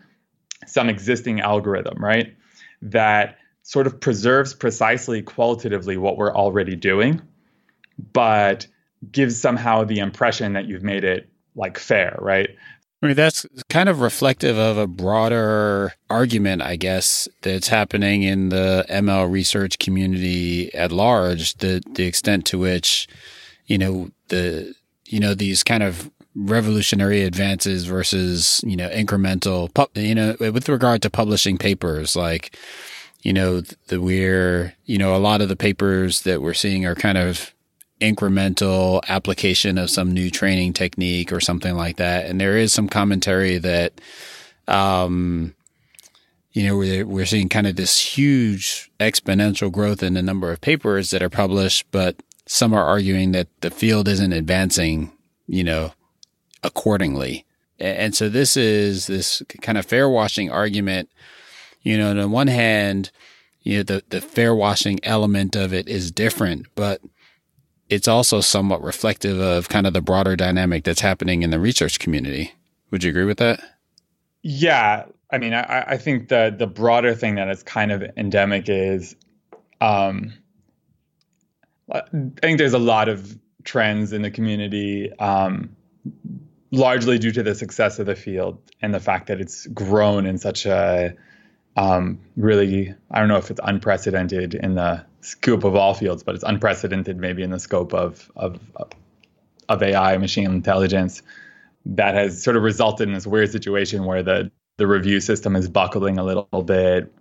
some 0.67 0.91
existing 0.91 1.41
algorithm, 1.41 2.05
right? 2.05 2.37
That 2.83 3.39
sort 3.63 3.87
of 3.87 3.99
preserves 3.99 4.53
precisely 4.53 5.23
qualitatively 5.23 5.97
what 5.97 6.19
we're 6.19 6.35
already 6.35 6.77
doing, 6.77 7.23
but 8.13 8.67
gives 9.11 9.41
somehow 9.41 9.83
the 9.85 9.99
impression 9.99 10.53
that 10.53 10.67
you've 10.67 10.83
made 10.83 11.05
it 11.05 11.29
like 11.57 11.79
fair, 11.79 12.17
right? 12.21 12.51
I 13.07 13.09
mean, 13.11 13.17
that's 13.17 13.47
kind 13.69 13.89
of 13.89 14.01
reflective 14.01 14.59
of 14.59 14.79
a 14.79 14.89
broader 14.89 15.93
argument, 16.11 16.61
I 16.61 16.75
guess, 16.75 17.29
that's 17.43 17.69
happening 17.69 18.25
in 18.25 18.49
the 18.49 18.85
ML 18.89 19.31
research 19.31 19.79
community 19.79 20.75
at 20.75 20.91
large. 20.91 21.55
The 21.59 21.81
the 21.93 22.05
extent 22.05 22.47
to 22.47 22.59
which, 22.59 23.07
you 23.67 23.79
know, 23.79 24.11
the 24.27 24.75
you 25.05 25.21
know 25.21 25.35
these 25.35 25.63
kind 25.63 25.85
of 25.85 26.11
revolutionary 26.35 27.23
advances 27.23 27.85
versus 27.85 28.61
you 28.67 28.77
know 28.77 28.89
incremental, 28.89 29.71
you 29.95 30.15
know, 30.17 30.35
with 30.41 30.69
regard 30.69 31.03
to 31.03 31.09
publishing 31.09 31.59
papers, 31.59 32.17
like 32.17 32.59
you 33.23 33.33
know 33.33 33.61
the 33.87 34.01
we're 34.01 34.75
you 34.85 34.99
know 34.99 35.15
a 35.15 35.19
lot 35.19 35.41
of 35.41 35.49
the 35.49 35.55
papers 35.55 36.23
that 36.23 36.43
we're 36.43 36.55
seeing 36.55 36.85
are 36.85 36.97
kind 36.97 37.19
of 37.19 37.55
incremental 38.01 39.01
application 39.09 39.79
of 39.79 39.91
some 39.91 40.13
new 40.13 40.31
training 40.31 40.73
technique 40.73 41.33
or 41.33 41.41
something 41.41 41.75
like 41.75 41.97
that. 41.97 42.27
And 42.27 42.41
there 42.41 42.57
is 42.57 42.73
some 42.73 42.89
commentary 42.89 43.59
that, 43.59 44.01
um, 44.69 45.55
you 46.53 46.67
know, 46.67 46.77
we're, 46.77 47.07
we're 47.07 47.27
seeing 47.27 47.49
kind 47.49 47.67
of 47.67 47.77
this 47.77 47.99
huge 47.99 48.91
exponential 49.01 49.73
growth 49.73 50.03
in 50.03 50.15
the 50.15 50.23
number 50.23 50.53
of 50.53 50.61
papers 50.61 51.11
that 51.11 51.23
are 51.23 51.31
published, 51.31 51.87
but 51.91 52.17
some 52.47 52.73
are 52.73 52.85
arguing 52.85 53.33
that 53.33 53.49
the 53.61 53.71
field 53.71 54.09
isn't 54.09 54.33
advancing, 54.33 55.13
you 55.47 55.65
know, 55.65 55.93
accordingly. 56.63 57.45
And 57.79 58.15
so 58.15 58.29
this 58.29 58.57
is 58.57 59.07
this 59.07 59.43
kind 59.61 59.77
of 59.77 59.85
fair 59.85 60.09
washing 60.09 60.51
argument. 60.51 61.11
You 61.83 61.99
know, 61.99 62.11
on 62.11 62.17
the 62.17 62.29
one 62.29 62.47
hand, 62.47 63.11
you 63.63 63.79
know, 63.79 63.83
the, 63.83 64.03
the 64.09 64.21
fair 64.21 64.55
washing 64.55 64.99
element 65.03 65.57
of 65.57 65.75
it 65.75 65.89
is 65.89 66.11
different, 66.11 66.67
but 66.75 67.01
it's 67.89 68.09
also 68.09 68.41
somewhat 68.41 68.83
reflective 68.83 69.41
of 69.41 69.69
kind 69.69 69.87
of 69.87 69.93
the 69.93 70.01
broader 70.01 70.37
dynamic 70.37 70.85
that's 70.85 71.01
happening 71.01 71.43
in 71.43 71.51
the 71.51 71.61
research 71.61 71.99
community. 71.99 72.53
Would 72.91 73.05
you 73.05 73.11
agree 73.11 73.25
with 73.25 73.39
that? 73.39 73.61
Yeah. 74.43 75.05
I 75.31 75.39
mean, 75.39 75.55
I, 75.55 75.85
I 75.89 75.97
think 75.97 76.29
the 76.29 76.55
the 76.57 76.67
broader 76.67 77.15
thing 77.15 77.35
that 77.37 77.49
is 77.49 77.63
kind 77.63 77.91
of 77.91 78.05
endemic 78.17 78.69
is 78.69 79.17
um, 79.81 80.33
I 81.93 82.03
think 82.41 82.59
there's 82.59 82.73
a 82.73 82.79
lot 82.79 83.09
of 83.09 83.39
trends 83.65 84.13
in 84.13 84.23
the 84.23 84.31
community, 84.31 85.13
um, 85.19 85.77
largely 86.71 87.19
due 87.19 87.33
to 87.33 87.43
the 87.43 87.55
success 87.55 87.99
of 87.99 88.07
the 88.07 88.17
field 88.17 88.61
and 88.83 88.95
the 88.95 89.01
fact 89.01 89.27
that 89.29 89.41
it's 89.41 89.67
grown 89.67 90.27
in 90.27 90.39
such 90.39 90.67
a 90.67 91.15
um, 91.77 92.21
really, 92.37 92.95
I 93.11 93.19
don't 93.19 93.29
know 93.29 93.37
if 93.37 93.51
it's 93.51 93.61
unprecedented 93.63 94.55
in 94.55 94.75
the 94.75 95.05
scope 95.27 95.65
of 95.65 95.75
all 95.75 95.93
fields, 95.93 96.23
but 96.23 96.35
it's 96.35 96.45
unprecedented 96.45 97.19
maybe 97.19 97.43
in 97.43 97.51
the 97.51 97.59
scope 97.59 97.93
of 97.93 98.31
of 98.37 98.61
of 99.69 99.83
AI, 99.83 100.17
machine 100.19 100.47
intelligence, 100.47 101.23
that 101.85 102.15
has 102.15 102.43
sort 102.43 102.57
of 102.57 102.63
resulted 102.63 103.09
in 103.09 103.15
this 103.15 103.27
weird 103.27 103.51
situation 103.51 104.05
where 104.05 104.23
the 104.23 104.51
the 104.77 104.87
review 104.87 105.21
system 105.21 105.57
is 105.57 105.69
buckling 105.69 106.19
a 106.19 106.25
little 106.25 106.63
bit. 106.63 107.13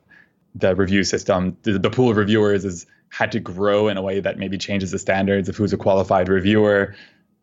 The 0.53 0.75
review 0.75 1.03
system, 1.03 1.57
the, 1.63 1.79
the 1.79 1.89
pool 1.89 2.11
of 2.11 2.17
reviewers 2.17 2.63
has 2.63 2.85
had 3.09 3.31
to 3.31 3.39
grow 3.39 3.87
in 3.87 3.97
a 3.97 4.01
way 4.01 4.19
that 4.19 4.37
maybe 4.37 4.57
changes 4.57 4.91
the 4.91 4.99
standards 4.99 5.49
of 5.49 5.57
who's 5.57 5.73
a 5.73 5.77
qualified 5.77 6.29
reviewer. 6.29 6.95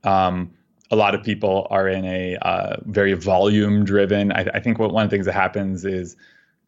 Um, 0.05 0.53
a 0.91 0.97
lot 0.97 1.15
of 1.15 1.23
people 1.23 1.67
are 1.71 1.89
in 1.89 2.05
a 2.05 2.37
uh, 2.37 2.77
very 2.85 3.15
volume 3.15 3.85
driven. 3.85 4.33
I, 4.33 4.47
I 4.55 4.61
think 4.61 4.79
what 4.79 4.93
one 4.93 5.05
of 5.05 5.11
the 5.11 5.17
things 5.17 5.27
that 5.27 5.33
happens 5.33 5.85
is 5.85 6.17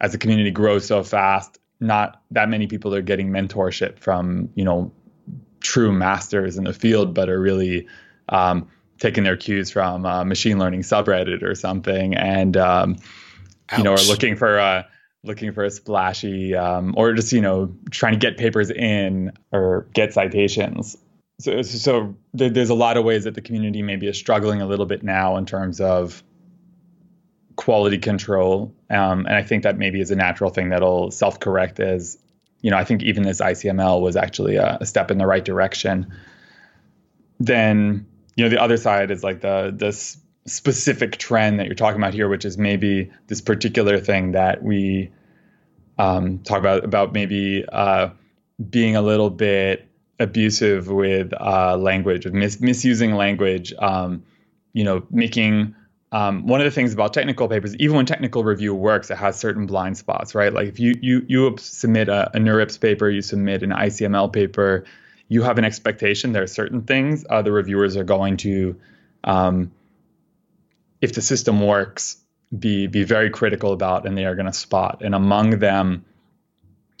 as 0.01 0.11
the 0.11 0.17
community 0.17 0.51
grows 0.51 0.85
so 0.85 1.03
fast, 1.03 1.59
not 1.79 2.21
that 2.31 2.49
many 2.49 2.67
people 2.67 2.93
are 2.95 3.01
getting 3.01 3.29
mentorship 3.29 3.99
from 3.99 4.49
you 4.55 4.63
know 4.63 4.91
true 5.59 5.91
masters 5.91 6.57
in 6.57 6.63
the 6.63 6.73
field, 6.73 7.13
but 7.13 7.29
are 7.29 7.39
really 7.39 7.87
um, 8.29 8.67
taking 8.99 9.23
their 9.23 9.37
cues 9.37 9.71
from 9.71 10.05
a 10.05 10.23
machine 10.23 10.59
learning 10.59 10.81
subreddit 10.81 11.43
or 11.43 11.55
something, 11.55 12.15
and 12.15 12.57
um, 12.57 12.97
you 13.77 13.83
know 13.83 13.93
are 13.93 14.07
looking 14.07 14.35
for 14.35 14.57
a 14.57 14.87
looking 15.23 15.51
for 15.51 15.63
a 15.63 15.71
splashy 15.71 16.55
um, 16.55 16.93
or 16.97 17.13
just 17.13 17.33
you 17.33 17.41
know 17.41 17.73
trying 17.91 18.13
to 18.13 18.19
get 18.19 18.37
papers 18.37 18.69
in 18.71 19.31
or 19.51 19.87
get 19.93 20.13
citations. 20.13 20.97
So, 21.39 21.61
so 21.63 22.15
there's 22.33 22.69
a 22.69 22.75
lot 22.75 22.95
of 22.95 23.03
ways 23.03 23.25
that 23.25 23.35
the 23.35 23.41
community 23.41 23.81
maybe 23.81 24.07
is 24.07 24.17
struggling 24.17 24.61
a 24.61 24.65
little 24.65 24.85
bit 24.85 25.03
now 25.03 25.35
in 25.35 25.45
terms 25.45 25.81
of 25.81 26.23
quality 27.55 27.97
control. 27.97 28.73
Um, 28.89 29.25
and 29.25 29.35
I 29.35 29.43
think 29.43 29.63
that 29.63 29.77
maybe 29.77 30.01
is 30.01 30.11
a 30.11 30.15
natural 30.15 30.49
thing 30.49 30.69
that'll 30.69 31.11
self 31.11 31.39
correct 31.39 31.79
as, 31.79 32.17
you 32.61 32.71
know, 32.71 32.77
I 32.77 32.83
think 32.83 33.03
even 33.03 33.23
this 33.23 33.41
ICML 33.41 34.01
was 34.01 34.15
actually 34.15 34.55
a, 34.55 34.77
a, 34.81 34.85
step 34.85 35.11
in 35.11 35.17
the 35.17 35.25
right 35.25 35.43
direction. 35.43 36.11
Then, 37.39 38.05
you 38.35 38.43
know, 38.43 38.49
the 38.49 38.61
other 38.61 38.77
side 38.77 39.11
is 39.11 39.23
like 39.23 39.41
the 39.41 39.73
this 39.75 40.17
specific 40.47 41.17
trend 41.17 41.59
that 41.59 41.65
you're 41.65 41.75
talking 41.75 41.99
about 42.01 42.13
here, 42.13 42.29
which 42.29 42.45
is 42.45 42.57
maybe 42.57 43.11
this 43.27 43.41
particular 43.41 43.99
thing 43.99 44.33
that 44.33 44.63
we 44.63 45.11
um, 45.97 46.39
talk 46.39 46.59
about 46.59 46.83
about 46.83 47.13
maybe 47.13 47.65
uh, 47.71 48.09
being 48.69 48.95
a 48.95 49.01
little 49.01 49.29
bit 49.29 49.87
abusive 50.19 50.87
with 50.87 51.33
uh, 51.39 51.77
language, 51.77 52.25
mis- 52.27 52.61
misusing 52.61 53.15
language. 53.15 53.73
Um, 53.79 54.23
you 54.73 54.83
know, 54.83 55.05
making 55.09 55.73
um, 56.11 56.47
one 56.47 56.61
of 56.61 56.65
the 56.65 56.71
things 56.71 56.93
about 56.93 57.13
technical 57.13 57.47
papers, 57.47 57.75
even 57.75 57.95
when 57.97 58.05
technical 58.05 58.43
review 58.43 58.73
works, 58.73 59.09
it 59.09 59.17
has 59.17 59.37
certain 59.37 59.65
blind 59.65 59.97
spots, 59.97 60.35
right? 60.35 60.53
Like 60.53 60.67
if 60.67 60.79
you 60.79 60.95
you 61.01 61.25
you 61.27 61.55
submit 61.57 62.09
a, 62.09 62.29
a 62.35 62.39
NeurIPS 62.39 62.79
paper, 62.79 63.09
you 63.09 63.21
submit 63.21 63.63
an 63.63 63.71
ICML 63.71 64.31
paper, 64.31 64.85
you 65.27 65.43
have 65.43 65.57
an 65.57 65.65
expectation. 65.65 66.31
There 66.31 66.43
are 66.43 66.47
certain 66.47 66.83
things 66.83 67.25
uh, 67.29 67.41
the 67.41 67.51
reviewers 67.51 67.97
are 67.97 68.03
going 68.03 68.37
to, 68.37 68.79
um, 69.23 69.71
if 71.01 71.13
the 71.13 71.21
system 71.21 71.61
works, 71.61 72.17
be 72.57 72.87
be 72.87 73.03
very 73.03 73.29
critical 73.29 73.73
about, 73.73 74.05
and 74.05 74.17
they 74.17 74.25
are 74.25 74.35
going 74.35 74.45
to 74.45 74.53
spot. 74.53 75.01
And 75.03 75.15
among 75.15 75.59
them, 75.59 76.05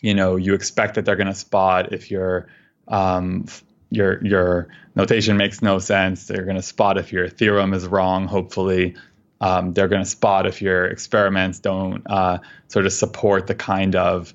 you 0.01 0.13
know, 0.13 0.35
you 0.35 0.55
expect 0.55 0.95
that 0.95 1.05
they're 1.05 1.15
going 1.15 1.27
to 1.27 1.35
spot 1.35 1.93
if 1.93 2.09
your 2.09 2.47
um, 2.87 3.45
your 3.89 4.23
your 4.25 4.67
notation 4.95 5.37
makes 5.37 5.61
no 5.61 5.79
sense. 5.79 6.27
They're 6.27 6.43
going 6.43 6.55
to 6.55 6.61
spot 6.61 6.97
if 6.97 7.11
your 7.11 7.29
theorem 7.29 7.73
is 7.73 7.87
wrong. 7.87 8.27
Hopefully, 8.27 8.95
um, 9.41 9.73
they're 9.73 9.87
going 9.87 10.03
to 10.03 10.09
spot 10.09 10.45
if 10.47 10.61
your 10.61 10.85
experiments 10.85 11.59
don't 11.59 12.01
uh, 12.07 12.39
sort 12.67 12.85
of 12.85 12.93
support 12.93 13.47
the 13.47 13.55
kind 13.55 13.95
of 13.95 14.33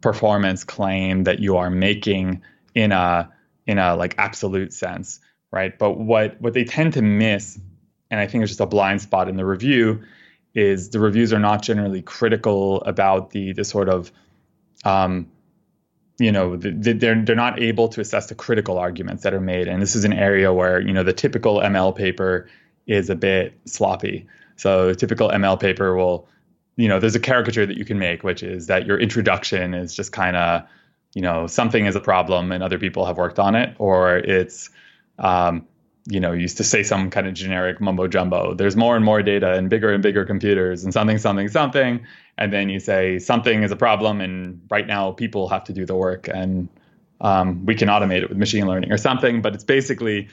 performance 0.00 0.64
claim 0.64 1.24
that 1.24 1.40
you 1.40 1.56
are 1.56 1.70
making 1.70 2.42
in 2.74 2.92
a 2.92 3.30
in 3.66 3.78
a 3.78 3.96
like 3.96 4.14
absolute 4.18 4.72
sense, 4.72 5.20
right? 5.50 5.78
But 5.78 5.98
what 5.98 6.40
what 6.40 6.54
they 6.54 6.64
tend 6.64 6.94
to 6.94 7.02
miss, 7.02 7.58
and 8.10 8.20
I 8.20 8.26
think 8.26 8.42
it's 8.42 8.50
just 8.50 8.60
a 8.60 8.66
blind 8.66 9.02
spot 9.02 9.28
in 9.28 9.36
the 9.36 9.44
review, 9.44 10.02
is 10.54 10.90
the 10.90 11.00
reviews 11.00 11.32
are 11.32 11.38
not 11.38 11.62
generally 11.62 12.02
critical 12.02 12.82
about 12.82 13.30
the 13.30 13.52
the 13.52 13.64
sort 13.64 13.88
of 13.88 14.10
um, 14.84 15.30
you 16.18 16.32
know 16.32 16.56
the, 16.56 16.70
they're 16.70 17.22
they're 17.22 17.36
not 17.36 17.60
able 17.60 17.88
to 17.88 18.00
assess 18.00 18.26
the 18.26 18.34
critical 18.34 18.78
arguments 18.78 19.22
that 19.22 19.34
are 19.34 19.40
made, 19.40 19.68
and 19.68 19.80
this 19.80 19.94
is 19.94 20.04
an 20.04 20.12
area 20.12 20.52
where 20.52 20.80
you 20.80 20.92
know 20.92 21.04
the 21.04 21.12
typical 21.12 21.60
ML 21.60 21.94
paper 21.94 22.48
is 22.86 23.10
a 23.10 23.14
bit 23.14 23.58
sloppy. 23.66 24.26
So 24.56 24.92
typical 24.94 25.28
ML 25.28 25.60
paper 25.60 25.94
will, 25.94 26.26
you 26.76 26.88
know, 26.88 26.98
there's 26.98 27.14
a 27.14 27.20
caricature 27.20 27.64
that 27.64 27.76
you 27.76 27.84
can 27.84 27.98
make, 27.98 28.24
which 28.24 28.42
is 28.42 28.66
that 28.66 28.86
your 28.86 28.98
introduction 28.98 29.74
is 29.74 29.94
just 29.94 30.10
kind 30.10 30.36
of, 30.36 30.62
you 31.14 31.22
know, 31.22 31.46
something 31.46 31.86
is 31.86 31.94
a 31.94 32.00
problem 32.00 32.50
and 32.50 32.62
other 32.64 32.78
people 32.78 33.06
have 33.06 33.18
worked 33.18 33.38
on 33.38 33.54
it, 33.54 33.76
or 33.78 34.16
it's 34.16 34.70
um, 35.18 35.66
you 36.10 36.20
know, 36.20 36.32
used 36.32 36.56
to 36.56 36.64
say 36.64 36.82
some 36.82 37.10
kind 37.10 37.26
of 37.26 37.34
generic 37.34 37.80
mumbo 37.80 38.08
jumbo. 38.08 38.54
There's 38.54 38.76
more 38.76 38.96
and 38.96 39.04
more 39.04 39.22
data 39.22 39.52
and 39.52 39.68
bigger 39.68 39.92
and 39.92 40.02
bigger 40.02 40.24
computers 40.24 40.82
and 40.82 40.92
something, 40.92 41.18
something, 41.18 41.48
something. 41.48 42.04
And 42.38 42.52
then 42.52 42.70
you 42.70 42.80
say 42.80 43.18
something 43.18 43.62
is 43.62 43.70
a 43.70 43.76
problem, 43.76 44.20
and 44.20 44.60
right 44.70 44.86
now 44.86 45.12
people 45.12 45.48
have 45.48 45.64
to 45.64 45.72
do 45.72 45.84
the 45.84 45.94
work, 45.94 46.28
and 46.28 46.68
um, 47.20 47.66
we 47.66 47.74
can 47.74 47.88
automate 47.88 48.22
it 48.22 48.28
with 48.28 48.38
machine 48.38 48.66
learning 48.66 48.90
or 48.90 48.96
something. 48.96 49.42
But 49.42 49.54
it's 49.54 49.64
basically 49.64 50.28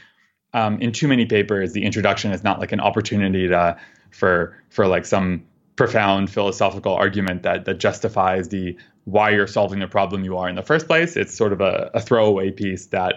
um, 0.53 0.79
in 0.79 0.93
too 0.93 1.07
many 1.07 1.25
papers, 1.25 1.73
the 1.73 1.83
introduction 1.83 2.31
is 2.31 2.43
not 2.43 2.59
like 2.59 2.71
an 2.71 2.79
opportunity 2.79 3.47
to 3.49 3.77
for 4.11 4.55
for 4.69 4.87
like 4.87 5.05
some 5.05 5.43
profound 5.75 6.29
philosophical 6.29 6.93
argument 6.93 7.43
that 7.43 7.65
that 7.65 7.79
justifies 7.79 8.47
the 8.47 8.77
why 9.03 9.31
you're 9.31 9.47
solving 9.47 9.79
the 9.79 9.87
problem 9.87 10.23
you 10.23 10.37
are 10.37 10.47
in 10.47 10.55
the 10.55 10.63
first 10.63 10.87
place. 10.87 11.17
It's 11.17 11.35
sort 11.35 11.51
of 11.51 11.59
a, 11.59 11.91
a 11.93 11.99
throwaway 11.99 12.51
piece 12.51 12.85
that 12.87 13.15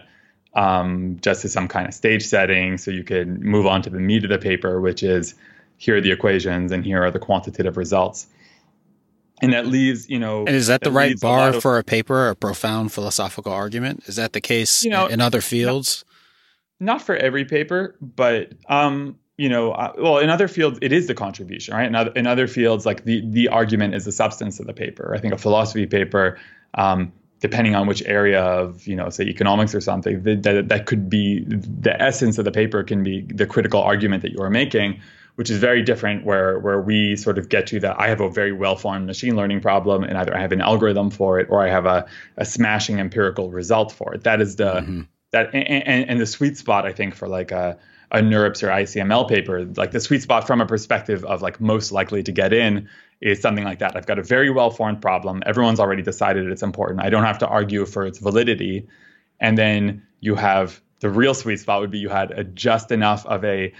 um, 0.58 1.18
just 1.22 1.44
as 1.44 1.52
some 1.52 1.68
kind 1.68 1.86
of 1.86 1.94
stage 1.94 2.26
setting 2.26 2.78
so 2.78 2.90
you 2.90 3.04
could 3.04 3.40
move 3.40 3.64
on 3.64 3.80
to 3.82 3.90
the 3.90 4.00
meat 4.00 4.24
of 4.24 4.30
the 4.30 4.38
paper, 4.38 4.80
which 4.80 5.04
is 5.04 5.34
here 5.76 5.96
are 5.96 6.00
the 6.00 6.10
equations 6.10 6.72
and 6.72 6.84
here 6.84 7.00
are 7.00 7.12
the 7.12 7.20
quantitative 7.20 7.76
results. 7.76 8.26
And 9.40 9.52
that 9.52 9.66
leaves, 9.66 10.10
you 10.10 10.18
know. 10.18 10.40
And 10.40 10.56
is 10.56 10.66
that 10.66 10.80
the 10.80 10.90
right 10.90 11.18
bar 11.20 11.50
of, 11.50 11.62
for 11.62 11.78
a 11.78 11.84
paper, 11.84 12.28
a 12.28 12.34
profound 12.34 12.92
philosophical 12.92 13.52
argument? 13.52 14.02
Is 14.06 14.16
that 14.16 14.32
the 14.32 14.40
case 14.40 14.82
you 14.82 14.90
know, 14.90 15.06
in 15.06 15.20
other 15.20 15.40
fields? 15.40 16.04
Not, 16.80 16.94
not 16.94 17.02
for 17.02 17.14
every 17.14 17.44
paper, 17.44 17.94
but 18.00 18.52
um, 18.68 19.16
you 19.36 19.48
know, 19.48 19.70
uh, 19.70 19.92
well, 19.96 20.18
in 20.18 20.28
other 20.28 20.48
fields, 20.48 20.80
it 20.82 20.90
is 20.90 21.06
the 21.06 21.14
contribution, 21.14 21.72
right? 21.72 21.86
In 21.86 21.94
other, 21.94 22.10
in 22.16 22.26
other 22.26 22.48
fields, 22.48 22.84
like 22.84 23.04
the 23.04 23.22
the 23.30 23.46
argument 23.46 23.94
is 23.94 24.04
the 24.04 24.10
substance 24.10 24.58
of 24.58 24.66
the 24.66 24.74
paper. 24.74 25.14
I 25.14 25.20
think 25.20 25.32
a 25.32 25.38
philosophy 25.38 25.86
paper, 25.86 26.36
um, 26.74 27.12
depending 27.40 27.74
on 27.74 27.86
which 27.86 28.02
area 28.06 28.42
of 28.42 28.86
you 28.86 28.96
know 28.96 29.08
say 29.10 29.24
economics 29.24 29.74
or 29.74 29.80
something 29.80 30.22
that, 30.22 30.68
that 30.68 30.86
could 30.86 31.08
be 31.08 31.44
the 31.44 32.00
essence 32.00 32.38
of 32.38 32.44
the 32.44 32.50
paper 32.50 32.82
can 32.82 33.02
be 33.02 33.22
the 33.22 33.46
critical 33.46 33.80
argument 33.80 34.22
that 34.22 34.32
you 34.32 34.40
are 34.40 34.50
making 34.50 35.00
which 35.36 35.50
is 35.50 35.58
very 35.58 35.82
different 35.82 36.24
where 36.24 36.58
where 36.58 36.80
we 36.80 37.14
sort 37.16 37.38
of 37.38 37.48
get 37.48 37.66
to 37.66 37.80
that 37.80 37.98
i 38.00 38.08
have 38.08 38.20
a 38.20 38.28
very 38.28 38.52
well 38.52 38.76
formed 38.76 39.06
machine 39.06 39.36
learning 39.36 39.60
problem 39.60 40.02
and 40.04 40.18
either 40.18 40.36
i 40.36 40.40
have 40.40 40.52
an 40.52 40.60
algorithm 40.60 41.10
for 41.10 41.38
it 41.38 41.46
or 41.50 41.64
i 41.64 41.68
have 41.68 41.86
a, 41.86 42.06
a 42.36 42.44
smashing 42.44 42.98
empirical 42.98 43.50
result 43.50 43.92
for 43.92 44.14
it 44.14 44.24
that 44.24 44.40
is 44.40 44.56
the 44.56 44.72
mm-hmm. 44.72 45.02
that 45.30 45.54
and, 45.54 46.10
and 46.10 46.20
the 46.20 46.26
sweet 46.26 46.56
spot 46.56 46.86
i 46.86 46.92
think 46.92 47.14
for 47.14 47.28
like 47.28 47.50
a 47.50 47.78
a 48.10 48.20
NeurIPS 48.20 48.62
or 48.62 48.68
ICML 48.68 49.28
paper, 49.28 49.66
like 49.76 49.90
the 49.90 50.00
sweet 50.00 50.22
spot 50.22 50.46
from 50.46 50.62
a 50.62 50.66
perspective 50.66 51.24
of 51.24 51.42
like 51.42 51.60
most 51.60 51.92
likely 51.92 52.22
to 52.22 52.32
get 52.32 52.52
in 52.52 52.88
is 53.20 53.40
something 53.40 53.64
like 53.64 53.80
that. 53.80 53.96
I've 53.96 54.06
got 54.06 54.18
a 54.18 54.22
very 54.22 54.50
well 54.50 54.70
formed 54.70 55.02
problem. 55.02 55.42
Everyone's 55.46 55.80
already 55.80 56.02
decided 56.02 56.46
it's 56.50 56.62
important. 56.62 57.02
I 57.02 57.10
don't 57.10 57.24
have 57.24 57.38
to 57.38 57.46
argue 57.46 57.84
for 57.84 58.06
its 58.06 58.18
validity. 58.18 58.86
And 59.40 59.56
then 59.58 60.02
you 60.20 60.34
have 60.34 60.80
the 61.00 61.10
real 61.10 61.34
sweet 61.34 61.60
spot 61.60 61.80
would 61.80 61.90
be 61.90 61.98
you 61.98 62.08
had 62.08 62.30
a 62.32 62.44
just 62.44 62.90
enough 62.90 63.26
of 63.26 63.44
a 63.44 63.72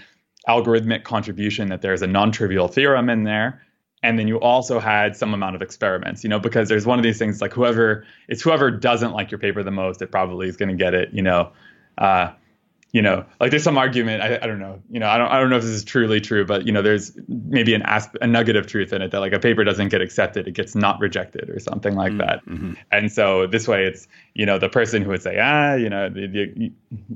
algorithmic 0.47 1.03
contribution 1.03 1.69
that 1.69 1.81
there's 1.81 2.01
a 2.01 2.07
non-trivial 2.07 2.67
theorem 2.67 3.09
in 3.09 3.23
there 3.23 3.61
and 4.01 4.17
then 4.17 4.27
you 4.27 4.39
also 4.39 4.79
had 4.79 5.15
some 5.15 5.33
amount 5.33 5.55
of 5.55 5.61
experiments 5.61 6.23
you 6.23 6.29
know 6.29 6.39
because 6.39 6.69
there's 6.69 6.85
one 6.85 6.97
of 6.97 7.03
these 7.03 7.19
things 7.19 7.41
like 7.41 7.53
whoever 7.53 8.05
it's 8.29 8.41
whoever 8.41 8.71
doesn't 8.71 9.11
like 9.11 9.31
your 9.31 9.37
paper 9.37 9.63
the 9.63 9.71
most 9.71 10.01
it 10.01 10.11
probably 10.11 10.47
is 10.47 10.55
going 10.55 10.69
to 10.69 10.75
get 10.75 10.93
it 10.93 11.09
you 11.11 11.21
know 11.21 11.51
uh, 11.97 12.31
you 12.91 13.03
know, 13.03 13.23
like 13.39 13.51
there's 13.51 13.63
some 13.63 13.77
argument. 13.77 14.23
I, 14.23 14.39
I 14.41 14.47
don't 14.47 14.59
know. 14.59 14.81
You 14.89 14.99
know, 14.99 15.07
I 15.07 15.17
don't 15.19 15.27
I 15.27 15.39
don't 15.39 15.51
know 15.51 15.57
if 15.57 15.61
this 15.61 15.71
is 15.71 15.83
truly 15.83 16.19
true, 16.19 16.43
but 16.43 16.65
you 16.65 16.71
know, 16.71 16.81
there's 16.81 17.15
maybe 17.27 17.75
an 17.75 17.83
asp- 17.83 18.15
a 18.19 18.25
nugget 18.25 18.55
of 18.55 18.65
truth 18.65 18.91
in 18.93 19.03
it 19.03 19.11
that 19.11 19.19
like 19.19 19.33
a 19.33 19.39
paper 19.39 19.63
doesn't 19.63 19.89
get 19.89 20.01
accepted, 20.01 20.47
it 20.47 20.55
gets 20.55 20.73
not 20.73 20.99
rejected 20.99 21.51
or 21.51 21.59
something 21.59 21.95
like 21.95 22.13
mm-hmm. 22.13 22.17
that. 22.17 22.45
Mm-hmm. 22.47 22.73
And 22.91 23.11
so 23.11 23.45
this 23.45 23.67
way, 23.67 23.85
it's 23.85 24.07
you 24.33 24.45
know 24.45 24.57
the 24.57 24.69
person 24.69 25.03
who 25.03 25.09
would 25.09 25.21
say 25.21 25.37
ah 25.39 25.75
you 25.75 25.89
know, 25.89 26.09
the, 26.09 26.27
the, 26.27 26.71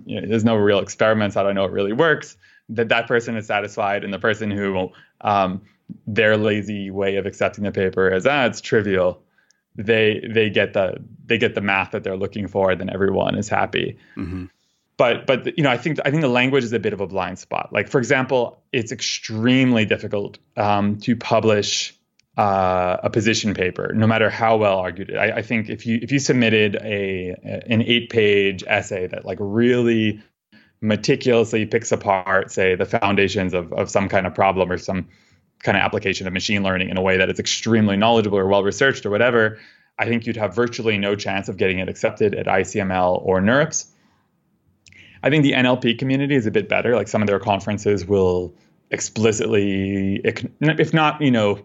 you 0.05 0.21
know 0.21 0.27
there's 0.27 0.45
no 0.45 0.55
real 0.55 0.79
experiments. 0.79 1.37
I 1.37 1.43
don't 1.43 1.55
know 1.55 1.65
it 1.65 1.71
really 1.71 1.93
works. 1.93 2.37
That 2.69 2.89
that 2.89 3.07
person 3.07 3.35
is 3.35 3.47
satisfied, 3.47 4.03
and 4.03 4.13
the 4.13 4.19
person 4.19 4.51
who 4.51 4.91
um, 5.21 5.61
their 6.05 6.37
lazy 6.37 6.91
way 6.91 7.15
of 7.15 7.25
accepting 7.25 7.63
the 7.63 7.71
paper 7.71 8.13
is 8.13 8.27
ah 8.27 8.45
it's 8.45 8.61
trivial. 8.61 9.23
They 9.75 10.23
they 10.29 10.51
get 10.51 10.73
the 10.73 10.97
they 11.25 11.39
get 11.39 11.55
the 11.55 11.61
math 11.61 11.91
that 11.91 12.03
they're 12.03 12.15
looking 12.15 12.47
for, 12.47 12.75
then 12.75 12.91
everyone 12.91 13.35
is 13.35 13.49
happy. 13.49 13.97
Mm-hmm 14.15 14.45
but 14.97 15.25
but 15.25 15.57
you 15.57 15.63
know 15.63 15.71
I 15.71 15.77
think 15.77 15.99
I 16.05 16.11
think 16.11 16.21
the 16.21 16.27
language 16.27 16.63
is 16.63 16.73
a 16.73 16.79
bit 16.79 16.93
of 16.93 17.01
a 17.01 17.07
blind 17.07 17.39
spot. 17.39 17.69
Like 17.71 17.89
for 17.89 17.97
example, 17.97 18.61
it's 18.71 18.91
extremely 18.91 19.85
difficult 19.85 20.37
um, 20.55 20.97
to 20.99 21.15
publish 21.15 21.95
uh, 22.37 22.97
a 23.03 23.09
position 23.09 23.53
paper, 23.53 23.93
no 23.93 24.07
matter 24.07 24.29
how 24.29 24.57
well 24.57 24.79
argued 24.79 25.09
it. 25.09 25.17
I, 25.17 25.37
I, 25.37 25.41
think 25.41 25.69
if 25.69 25.85
you 25.85 25.99
if 26.01 26.11
you 26.11 26.19
submitted 26.19 26.75
a 26.77 27.35
an 27.67 27.81
eight 27.83 28.09
page 28.09 28.63
essay 28.65 29.07
that 29.07 29.23
like 29.25 29.37
really 29.39 30.21
meticulously 30.81 31.65
picks 31.65 31.91
apart, 31.91 32.51
say, 32.51 32.75
the 32.75 32.85
foundations 32.85 33.53
of 33.53 33.71
of 33.73 33.89
some 33.89 34.09
kind 34.09 34.25
of 34.25 34.33
problem 34.33 34.71
or 34.71 34.77
some 34.77 35.07
kind 35.59 35.77
of 35.77 35.83
application 35.83 36.27
of 36.27 36.33
machine 36.33 36.63
learning 36.63 36.89
in 36.89 36.97
a 36.97 37.01
way 37.01 37.17
that 37.17 37.29
is 37.29 37.39
extremely 37.39 37.97
knowledgeable 37.97 38.37
or 38.37 38.47
well 38.47 38.63
researched 38.63 39.05
or 39.05 39.09
whatever, 39.09 39.59
I 39.97 40.05
think 40.05 40.25
you'd 40.25 40.37
have 40.37 40.55
virtually 40.55 40.97
no 40.97 41.15
chance 41.15 41.49
of 41.49 41.57
getting 41.57 41.79
it 41.79 41.87
accepted 41.87 42.35
at 42.35 42.47
ICML 42.47 43.21
or 43.23 43.41
NeurIPS. 43.41 43.87
I 45.23 45.29
think 45.29 45.43
the 45.43 45.53
NLP 45.53 45.97
community 45.97 46.35
is 46.35 46.45
a 46.45 46.51
bit 46.51 46.67
better. 46.67 46.95
Like 46.95 47.07
some 47.07 47.21
of 47.21 47.27
their 47.27 47.39
conferences 47.39 48.05
will 48.05 48.53
explicitly, 48.91 50.21
if 50.23 50.93
not, 50.93 51.21
you 51.21 51.31
know, 51.31 51.59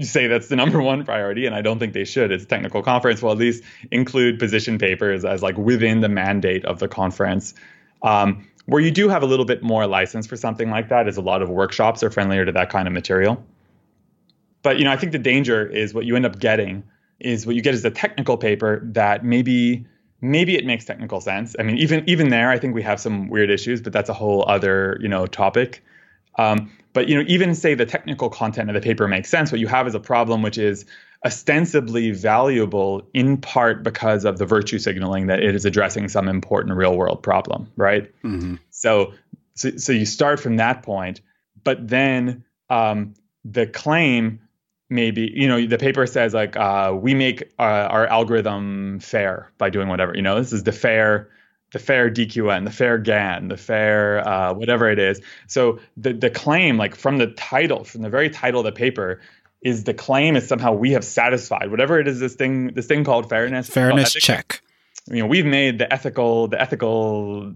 say 0.00 0.28
that's 0.28 0.48
the 0.48 0.56
number 0.62 0.80
one 0.80 1.04
priority, 1.04 1.46
and 1.46 1.54
I 1.54 1.60
don't 1.62 1.78
think 1.78 1.92
they 1.92 2.04
should. 2.04 2.30
It's 2.30 2.44
a 2.44 2.46
technical 2.46 2.82
conference. 2.82 3.20
Well, 3.20 3.32
at 3.32 3.38
least 3.38 3.64
include 3.90 4.38
position 4.38 4.78
papers 4.78 5.24
as 5.24 5.42
like 5.42 5.58
within 5.58 6.00
the 6.00 6.08
mandate 6.08 6.64
of 6.64 6.78
the 6.78 6.88
conference. 6.88 7.54
Um, 8.02 8.48
where 8.66 8.80
you 8.80 8.90
do 8.90 9.08
have 9.08 9.22
a 9.22 9.26
little 9.26 9.44
bit 9.44 9.62
more 9.62 9.86
license 9.86 10.26
for 10.26 10.36
something 10.36 10.70
like 10.70 10.88
that 10.88 11.06
is 11.06 11.16
a 11.16 11.20
lot 11.20 11.42
of 11.42 11.50
workshops 11.50 12.02
are 12.02 12.10
friendlier 12.10 12.46
to 12.46 12.52
that 12.52 12.70
kind 12.70 12.88
of 12.88 12.94
material. 12.94 13.44
But 14.62 14.78
you 14.78 14.84
know, 14.84 14.92
I 14.92 14.96
think 14.96 15.12
the 15.12 15.18
danger 15.18 15.66
is 15.66 15.92
what 15.92 16.06
you 16.06 16.16
end 16.16 16.24
up 16.24 16.38
getting 16.38 16.84
is 17.20 17.46
what 17.46 17.56
you 17.56 17.62
get 17.62 17.74
is 17.74 17.84
a 17.84 17.90
technical 17.90 18.36
paper 18.36 18.80
that 18.92 19.24
maybe 19.24 19.86
maybe 20.20 20.56
it 20.56 20.64
makes 20.64 20.84
technical 20.84 21.20
sense. 21.20 21.54
I 21.58 21.62
mean, 21.62 21.78
even 21.78 22.08
even 22.08 22.28
there, 22.28 22.50
I 22.50 22.58
think 22.58 22.74
we 22.74 22.82
have 22.82 23.00
some 23.00 23.28
weird 23.28 23.50
issues, 23.50 23.80
but 23.80 23.92
that's 23.92 24.08
a 24.08 24.14
whole 24.14 24.44
other 24.48 24.98
you 25.00 25.08
know 25.08 25.26
topic. 25.26 25.82
Um, 26.36 26.70
but 26.92 27.08
you 27.08 27.16
know, 27.16 27.24
even 27.28 27.54
say 27.54 27.74
the 27.74 27.86
technical 27.86 28.30
content 28.30 28.70
of 28.70 28.74
the 28.74 28.80
paper 28.80 29.06
makes 29.08 29.28
sense. 29.28 29.52
What 29.52 29.60
you 29.60 29.66
have 29.66 29.86
is 29.86 29.94
a 29.94 30.00
problem 30.00 30.42
which 30.42 30.58
is 30.58 30.86
ostensibly 31.24 32.10
valuable 32.10 33.02
in 33.14 33.36
part 33.38 33.82
because 33.82 34.24
of 34.24 34.38
the 34.38 34.44
virtue 34.44 34.78
signaling 34.78 35.26
that 35.26 35.42
it 35.42 35.54
is 35.54 35.64
addressing 35.64 36.08
some 36.08 36.28
important 36.28 36.76
real 36.76 36.96
world 36.96 37.22
problem, 37.22 37.70
right? 37.76 38.12
Mm-hmm. 38.22 38.56
So, 38.70 39.14
so, 39.54 39.76
so 39.76 39.92
you 39.92 40.04
start 40.04 40.38
from 40.38 40.56
that 40.58 40.82
point, 40.82 41.22
but 41.62 41.88
then 41.88 42.44
um, 42.68 43.14
the 43.44 43.66
claim 43.66 44.40
maybe 44.94 45.32
you 45.34 45.48
know 45.48 45.66
the 45.66 45.76
paper 45.76 46.06
says 46.06 46.32
like 46.32 46.56
uh, 46.56 46.96
we 46.98 47.14
make 47.14 47.42
uh, 47.58 47.88
our 47.90 48.06
algorithm 48.06 49.00
fair 49.00 49.50
by 49.58 49.68
doing 49.68 49.88
whatever 49.88 50.14
you 50.14 50.22
know? 50.22 50.38
This 50.38 50.52
is 50.52 50.62
the 50.62 50.72
fair 50.72 51.28
the 51.72 51.80
fair 51.80 52.08
dqn 52.08 52.64
the 52.64 52.70
fair 52.70 52.98
gan 52.98 53.48
the 53.48 53.56
fair 53.56 54.26
uh, 54.26 54.54
whatever 54.54 54.88
it 54.88 54.98
is. 54.98 55.20
So 55.48 55.80
the 55.96 56.12
the 56.12 56.30
claim 56.30 56.78
like 56.78 56.94
from 56.94 57.18
the 57.18 57.26
title 57.26 57.84
from 57.84 58.02
the 58.02 58.08
very 58.08 58.30
title 58.30 58.60
of 58.60 58.64
the 58.64 58.72
paper 58.72 59.20
is 59.60 59.84
the 59.84 59.94
claim 59.94 60.36
is 60.36 60.46
somehow 60.46 60.72
we 60.72 60.92
have 60.92 61.04
satisfied 61.04 61.70
whatever 61.70 61.98
it 61.98 62.06
is 62.06 62.20
this 62.20 62.34
thing 62.34 62.68
this 62.74 62.86
thing 62.86 63.04
called 63.04 63.28
fairness. 63.28 63.68
Fairness 63.68 64.12
check. 64.12 64.62
You 65.08 65.18
know 65.18 65.26
we've 65.26 65.44
made 65.44 65.78
the 65.78 65.92
ethical 65.92 66.48
the 66.48 66.60
ethical 66.60 67.54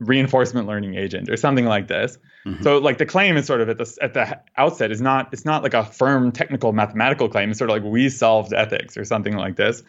reinforcement 0.00 0.68
learning 0.68 0.94
agent 0.94 1.28
or 1.28 1.36
something 1.36 1.64
like 1.64 1.88
this. 1.88 2.18
Mm-hmm. 2.46 2.62
So 2.62 2.78
like 2.78 2.98
the 2.98 3.06
claim 3.06 3.36
is 3.36 3.46
sort 3.46 3.60
of 3.60 3.68
at 3.68 3.78
the 3.78 3.98
at 4.00 4.14
the 4.14 4.40
outset 4.56 4.92
is 4.92 5.00
not 5.00 5.28
it's 5.32 5.44
not 5.44 5.62
like 5.62 5.74
a 5.74 5.84
firm 5.84 6.30
technical 6.30 6.72
mathematical 6.72 7.28
claim. 7.28 7.50
It's 7.50 7.58
sort 7.58 7.70
of 7.70 7.76
like 7.76 7.84
we 7.84 8.08
solved 8.08 8.52
ethics 8.52 8.96
or 8.96 9.04
something 9.04 9.36
like 9.36 9.56
this. 9.56 9.82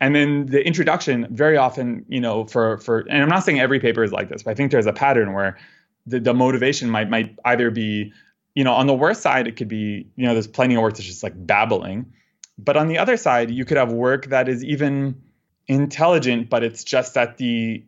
And 0.00 0.14
then 0.14 0.46
the 0.46 0.64
introduction 0.64 1.26
very 1.30 1.56
often, 1.56 2.04
you 2.08 2.20
know, 2.20 2.44
for 2.44 2.78
for 2.78 3.00
and 3.00 3.20
I'm 3.22 3.28
not 3.28 3.44
saying 3.44 3.58
every 3.58 3.80
paper 3.80 4.04
is 4.04 4.12
like 4.12 4.28
this, 4.28 4.44
but 4.44 4.52
I 4.52 4.54
think 4.54 4.70
there's 4.70 4.86
a 4.86 4.92
pattern 4.92 5.32
where 5.32 5.58
the, 6.06 6.20
the 6.20 6.34
motivation 6.34 6.88
might 6.88 7.10
might 7.10 7.36
either 7.44 7.70
be, 7.70 8.12
you 8.54 8.62
know, 8.62 8.74
on 8.74 8.86
the 8.86 8.94
worst 8.94 9.22
side 9.22 9.48
it 9.48 9.56
could 9.56 9.68
be, 9.68 10.06
you 10.14 10.24
know, 10.24 10.34
there's 10.34 10.46
plenty 10.46 10.76
of 10.76 10.82
work 10.82 10.94
that's 10.94 11.06
just 11.06 11.24
like 11.24 11.34
babbling. 11.34 12.12
But 12.58 12.76
on 12.76 12.88
the 12.88 12.98
other 12.98 13.16
side, 13.16 13.50
you 13.50 13.64
could 13.64 13.76
have 13.76 13.92
work 13.92 14.26
that 14.26 14.48
is 14.48 14.64
even 14.64 15.20
intelligent, 15.68 16.48
but 16.48 16.64
it's 16.64 16.82
just 16.82 17.14
that 17.14 17.36
the 17.36 17.84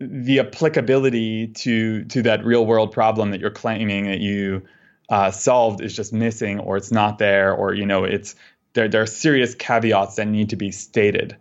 the 0.00 0.38
applicability 0.38 1.48
to 1.48 2.04
to 2.04 2.22
that 2.22 2.44
real 2.44 2.64
world 2.64 2.90
problem 2.90 3.30
that 3.30 3.40
you're 3.40 3.50
claiming 3.50 4.06
that 4.06 4.20
you 4.20 4.62
uh, 5.10 5.30
solved 5.30 5.82
is 5.82 5.94
just 5.94 6.12
missing 6.12 6.58
or 6.58 6.76
it's 6.76 6.90
not 6.90 7.18
there 7.18 7.52
or 7.52 7.74
you 7.74 7.84
know 7.84 8.04
it's 8.04 8.34
there 8.72 8.88
there 8.88 9.02
are 9.02 9.06
serious 9.06 9.54
caveats 9.54 10.16
that 10.16 10.26
need 10.26 10.50
to 10.50 10.56
be 10.56 10.70
stated. 10.70 11.36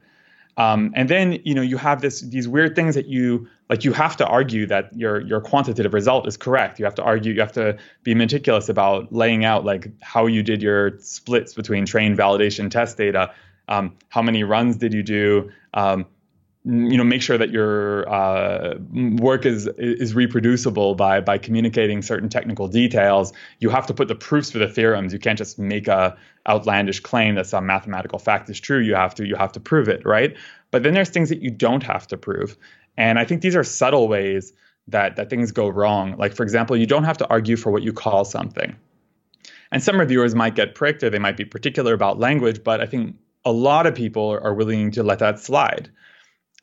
Um, 0.57 0.91
and 0.93 1.07
then 1.07 1.39
you 1.45 1.53
know 1.53 1.62
you 1.62 1.78
have 1.78 2.01
this 2.01 2.20
these 2.20 2.47
weird 2.47 2.76
things 2.76 2.95
that 2.95 3.07
you 3.07 3.47
like 3.70 3.86
you 3.86 3.93
have 3.93 4.18
to 4.18 4.28
argue 4.28 4.66
that 4.66 4.93
your 4.93 5.22
your 5.22 5.39
quantitative 5.39 5.93
result 5.93 6.28
is 6.28 6.36
correct. 6.36 6.80
You 6.80 6.86
have 6.86 6.95
to 6.95 7.03
argue 7.03 7.34
you 7.34 7.39
have 7.39 7.53
to 7.53 7.78
be 8.03 8.14
meticulous 8.14 8.68
about 8.68 9.14
laying 9.14 9.45
out 9.45 9.64
like 9.64 9.88
how 10.01 10.26
you 10.26 10.43
did 10.43 10.62
your 10.62 10.99
splits 10.99 11.53
between 11.53 11.86
train 11.86 12.18
validation 12.18 12.70
test 12.70 12.97
data. 12.97 13.32
Um, 13.70 13.95
how 14.10 14.22
many 14.22 14.43
runs 14.43 14.76
did 14.78 14.93
you 14.93 15.03
do? 15.03 15.51
Um, 15.74 16.07
you 16.66 16.97
know 16.97 17.05
make 17.05 17.22
sure 17.22 17.38
that 17.38 17.51
your 17.51 18.07
uh, 18.10 18.76
work 19.18 19.45
is 19.45 19.68
is 19.78 20.14
reproducible 20.14 20.93
by 20.93 21.22
by 21.22 21.38
communicating 21.38 22.01
certain 22.01 22.28
technical 22.28 22.68
details. 22.68 23.32
You 23.60 23.70
have 23.70 23.88
to 23.88 23.93
put 23.93 24.10
the 24.10 24.16
proofs 24.16 24.51
for 24.51 24.57
the 24.57 24.68
theorems. 24.68 25.14
You 25.14 25.20
can't 25.20 25.38
just 25.38 25.57
make 25.57 25.88
a 25.88 26.18
outlandish 26.47 26.99
claim 26.99 27.36
that 27.36 27.47
some 27.47 27.66
mathematical 27.66 28.20
fact 28.20 28.49
is 28.49 28.60
true. 28.60 28.80
You 28.80 28.95
have 28.95 29.16
to 29.16 29.26
you 29.26 29.36
have 29.36 29.53
to 29.53 29.60
prove 29.60 29.88
it 29.88 30.05
right? 30.05 30.36
But 30.72 30.84
then 30.84 30.93
there's 30.93 31.10
things 31.10 31.30
that 31.30 31.41
you 31.41 31.49
don't 31.49 31.84
have 31.84 32.07
to 32.07 32.18
prove. 32.18 32.57
And 32.97 33.18
i 33.18 33.24
think 33.24 33.41
these 33.41 33.55
are 33.55 33.64
subtle 33.64 34.10
ways 34.10 34.51
that 34.89 35.16
that 35.16 35.30
things 35.30 35.53
go 35.53 35.70
wrong. 35.70 36.18
Like 36.18 36.34
for 36.34 36.43
example 36.43 36.76
you 36.76 36.86
don't 36.86 37.05
have 37.05 37.18
to 37.20 37.28
argue 37.30 37.55
for 37.55 37.72
what 37.72 37.84
you 37.84 37.93
call 37.93 38.26
something. 38.26 38.76
And 39.72 39.82
some 39.82 39.99
reviewers 39.99 40.36
might 40.36 40.55
get 40.55 40.76
pricked 40.76 41.03
or 41.03 41.10
they 41.10 41.20
might 41.20 41.38
be 41.38 41.45
particular 41.45 41.93
about 41.93 42.20
language 42.20 42.64
but 42.66 42.82
i 42.82 42.86
think 42.86 43.16
a 43.45 43.51
lot 43.51 43.88
of 43.88 43.95
people 43.95 44.38
are 44.43 44.53
willing 44.53 44.91
to 44.91 45.03
let 45.03 45.20
that 45.20 45.39
slide 45.39 45.89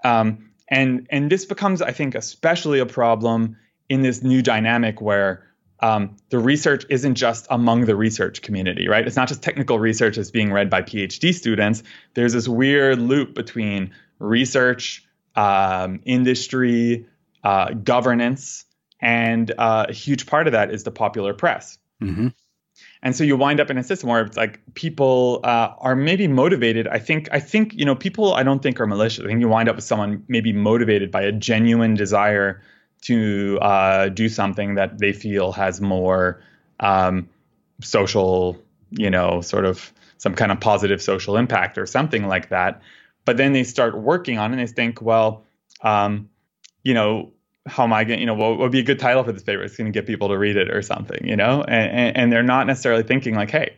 um, 0.06 0.50
and 0.68 1.06
and 1.10 1.30
this 1.30 1.44
becomes, 1.44 1.82
I 1.82 1.92
think, 1.92 2.14
especially 2.14 2.78
a 2.80 2.86
problem 2.86 3.56
in 3.88 4.02
this 4.02 4.22
new 4.22 4.42
dynamic 4.42 5.00
where 5.00 5.46
um, 5.80 6.16
the 6.30 6.38
research 6.38 6.84
isn't 6.88 7.16
just 7.16 7.46
among 7.50 7.84
the 7.84 7.94
research 7.94 8.42
community, 8.42 8.88
right? 8.88 9.06
It's 9.06 9.16
not 9.16 9.28
just 9.28 9.42
technical 9.42 9.78
research 9.78 10.16
that's 10.16 10.30
being 10.30 10.52
read 10.52 10.70
by 10.70 10.82
PhD 10.82 11.34
students. 11.34 11.82
There's 12.14 12.32
this 12.32 12.48
weird 12.48 12.98
loop 12.98 13.34
between 13.34 13.92
research, 14.18 15.06
um, 15.34 16.00
industry, 16.04 17.06
uh, 17.44 17.72
governance, 17.74 18.64
and 19.00 19.52
uh, 19.58 19.86
a 19.88 19.92
huge 19.92 20.26
part 20.26 20.46
of 20.46 20.52
that 20.52 20.72
is 20.72 20.84
the 20.84 20.90
popular 20.90 21.34
press. 21.34 21.78
Mm-hmm. 22.02 22.28
And 23.06 23.14
so 23.14 23.22
you 23.22 23.36
wind 23.36 23.60
up 23.60 23.70
in 23.70 23.78
a 23.78 23.84
system 23.84 24.08
where 24.08 24.22
it's 24.22 24.36
like 24.36 24.58
people 24.74 25.38
uh, 25.44 25.68
are 25.78 25.94
maybe 25.94 26.26
motivated. 26.26 26.88
I 26.88 26.98
think 26.98 27.28
I 27.30 27.38
think 27.38 27.72
you 27.72 27.84
know 27.84 27.94
people 27.94 28.34
I 28.34 28.42
don't 28.42 28.60
think 28.60 28.80
are 28.80 28.86
malicious. 28.88 29.24
I 29.24 29.28
think 29.28 29.38
you 29.38 29.46
wind 29.46 29.68
up 29.68 29.76
with 29.76 29.84
someone 29.84 30.24
maybe 30.26 30.52
motivated 30.52 31.12
by 31.12 31.22
a 31.22 31.30
genuine 31.30 31.94
desire 31.94 32.60
to 33.02 33.60
uh, 33.62 34.08
do 34.08 34.28
something 34.28 34.74
that 34.74 34.98
they 34.98 35.12
feel 35.12 35.52
has 35.52 35.80
more 35.80 36.42
um, 36.80 37.28
social, 37.80 38.60
you 38.90 39.08
know, 39.08 39.40
sort 39.40 39.66
of 39.66 39.92
some 40.18 40.34
kind 40.34 40.50
of 40.50 40.58
positive 40.58 41.00
social 41.00 41.36
impact 41.36 41.78
or 41.78 41.86
something 41.86 42.26
like 42.26 42.48
that. 42.48 42.82
But 43.24 43.36
then 43.36 43.52
they 43.52 43.62
start 43.62 43.96
working 43.96 44.36
on 44.38 44.50
it 44.50 44.58
and 44.58 44.68
they 44.68 44.72
think, 44.72 45.00
well, 45.00 45.44
um, 45.82 46.28
you 46.82 46.92
know, 46.92 47.30
how 47.66 47.84
am 47.84 47.92
I 47.92 48.04
going, 48.04 48.20
you 48.20 48.26
know, 48.26 48.34
what 48.34 48.58
would 48.58 48.72
be 48.72 48.80
a 48.80 48.84
good 48.84 48.98
title 48.98 49.24
for 49.24 49.32
this 49.32 49.42
paper? 49.42 49.62
It's 49.62 49.76
going 49.76 49.92
to 49.92 49.96
get 49.96 50.06
people 50.06 50.28
to 50.28 50.38
read 50.38 50.56
it 50.56 50.70
or 50.70 50.82
something, 50.82 51.26
you 51.26 51.36
know? 51.36 51.62
And, 51.62 52.16
and, 52.16 52.32
they're 52.32 52.42
not 52.42 52.66
necessarily 52.66 53.02
thinking 53.02 53.34
like, 53.34 53.50
hey, 53.50 53.76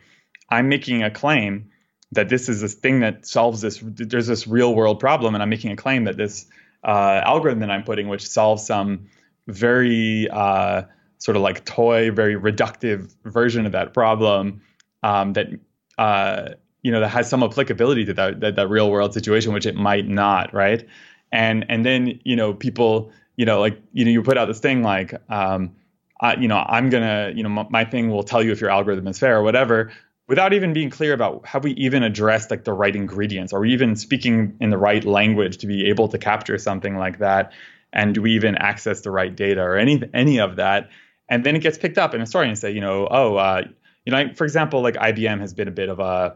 I'm 0.51 0.69
making 0.69 1.03
a 1.03 1.11
claim 1.11 1.71
that 2.13 2.29
this 2.29 2.49
is 2.49 2.61
this 2.61 2.75
thing 2.75 3.01
that 3.01 3.27
solves 3.27 3.61
this, 3.61 3.83
there's 3.83 4.27
this 4.27 4.47
real 4.47 4.75
world 4.75 5.01
problem. 5.01 5.35
And 5.35 5.43
I'm 5.43 5.49
making 5.49 5.73
a 5.73 5.77
claim 5.77 6.05
that 6.05 6.17
this 6.17 6.47
uh, 6.85 7.23
algorithm 7.25 7.61
that 7.61 7.71
I'm 7.71 7.83
putting, 7.83 8.09
which 8.09 8.27
solves 8.27 8.65
some 8.65 9.09
very 9.47 10.29
uh, 10.31 10.83
sort 11.19 11.37
of 11.37 11.43
like 11.43 11.65
toy, 11.65 12.11
very 12.11 12.35
reductive 12.35 13.15
version 13.25 13.67
of 13.67 13.73
that 13.73 13.95
problem 13.95 14.63
um, 15.03 15.33
that, 15.33 15.49
uh, 15.97 16.51
you 16.83 16.93
know, 16.93 17.01
that 17.01 17.09
has 17.09 17.29
some 17.29 17.43
applicability 17.43 18.05
to 18.07 18.15
that, 18.15 18.41
that, 18.41 18.57
that 18.57 18.69
real 18.69 18.91
world 18.91 19.15
situation, 19.15 19.53
which 19.53 19.67
it 19.67 19.75
might 19.75 20.07
not, 20.07 20.53
right? 20.55 20.87
And, 21.33 21.67
and 21.69 21.85
then, 21.85 22.21
you 22.25 22.37
know, 22.37 22.55
people, 22.55 23.13
you 23.39 23.47
know, 23.47 23.61
like 23.61 23.81
you 23.93 24.05
know, 24.05 24.11
you 24.11 24.23
put 24.23 24.37
out 24.37 24.47
this 24.47 24.59
thing 24.59 24.83
like, 24.83 25.15
um, 25.31 25.77
I, 26.21 26.35
you 26.35 26.49
know, 26.49 26.59
I'm 26.59 26.91
gonna, 26.91 27.33
you 27.35 27.45
know, 27.45 27.49
my, 27.49 27.67
my 27.71 27.85
thing 27.85 28.11
will 28.11 28.25
tell 28.25 28.43
you 28.43 28.51
if 28.51 28.61
your 28.61 28.69
algorithm 28.69 29.07
is 29.07 29.17
fair 29.17 29.39
or 29.39 29.45
whatever, 29.45 29.93
without 30.27 30.53
even 30.53 30.73
being 30.73 30.91
clear 30.91 31.15
about 31.15 31.47
have 31.47 31.63
we 31.63 31.71
even 31.75 32.03
addressed 32.03 32.51
like 32.51 32.65
the 32.65 32.73
right 32.73 32.95
ingredients? 32.97 33.53
Are 33.53 33.61
we 33.61 33.73
even 33.73 33.95
speaking 33.95 34.57
in 34.61 34.71
the 34.71 34.77
right 34.77 35.05
language 35.05 35.59
to 35.59 35.69
be 35.69 35.87
able 35.87 36.09
to 36.09 36.19
capture 36.19 36.59
something 36.59 36.97
like 36.97 37.21
that? 37.21 37.53
And 37.93 38.13
do 38.13 38.21
we 38.23 38.33
even 38.33 38.57
access 38.57 39.03
the 39.03 39.13
right 39.13 39.35
data 39.35 39.63
or 39.63 39.77
any 39.77 40.03
any 40.13 40.41
of 40.41 40.57
that? 40.57 40.91
And 41.29 41.45
then 41.45 41.55
it 41.55 41.61
gets 41.61 41.79
picked 41.79 41.97
up 41.97 42.15
in 42.15 42.21
a 42.21 42.27
story 42.27 42.49
and 42.49 42.59
say, 42.59 42.73
you 42.73 42.81
know, 42.81 43.07
oh, 43.09 43.37
uh, 43.37 43.63
you 44.05 44.11
know, 44.11 44.35
for 44.35 44.43
example, 44.43 44.83
like 44.83 44.95
IBM 44.95 45.39
has 45.39 45.55
been 45.55 45.69
a 45.69 45.73
bit 45.73 45.89
of 45.89 46.01
a 46.01 46.35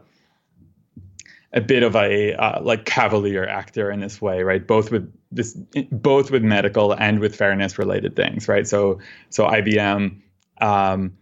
a 1.53 1.61
bit 1.61 1.83
of 1.83 1.95
a 1.95 2.33
uh, 2.33 2.61
like 2.61 2.85
cavalier 2.85 3.45
actor 3.45 3.91
in 3.91 3.99
this 3.99 4.21
way, 4.21 4.41
right? 4.43 4.65
Both 4.65 4.91
with 4.91 5.11
this, 5.31 5.53
both 5.91 6.31
with 6.31 6.43
medical 6.43 6.93
and 6.93 7.19
with 7.19 7.35
fairness 7.35 7.77
related 7.77 8.15
things, 8.15 8.47
right? 8.47 8.67
So, 8.67 8.99
so 9.29 9.45
IBM 9.45 10.19
um, 10.61 11.15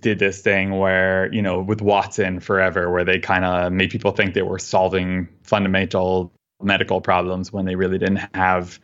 did 0.00 0.18
this 0.18 0.42
thing 0.42 0.78
where 0.78 1.32
you 1.32 1.40
know 1.40 1.60
with 1.60 1.80
Watson 1.80 2.40
forever, 2.40 2.90
where 2.90 3.04
they 3.04 3.18
kind 3.18 3.44
of 3.44 3.72
made 3.72 3.90
people 3.90 4.12
think 4.12 4.34
they 4.34 4.42
were 4.42 4.58
solving 4.58 5.28
fundamental 5.42 6.32
medical 6.62 7.00
problems 7.00 7.52
when 7.52 7.64
they 7.64 7.76
really 7.76 7.98
didn't 7.98 8.28
have 8.34 8.78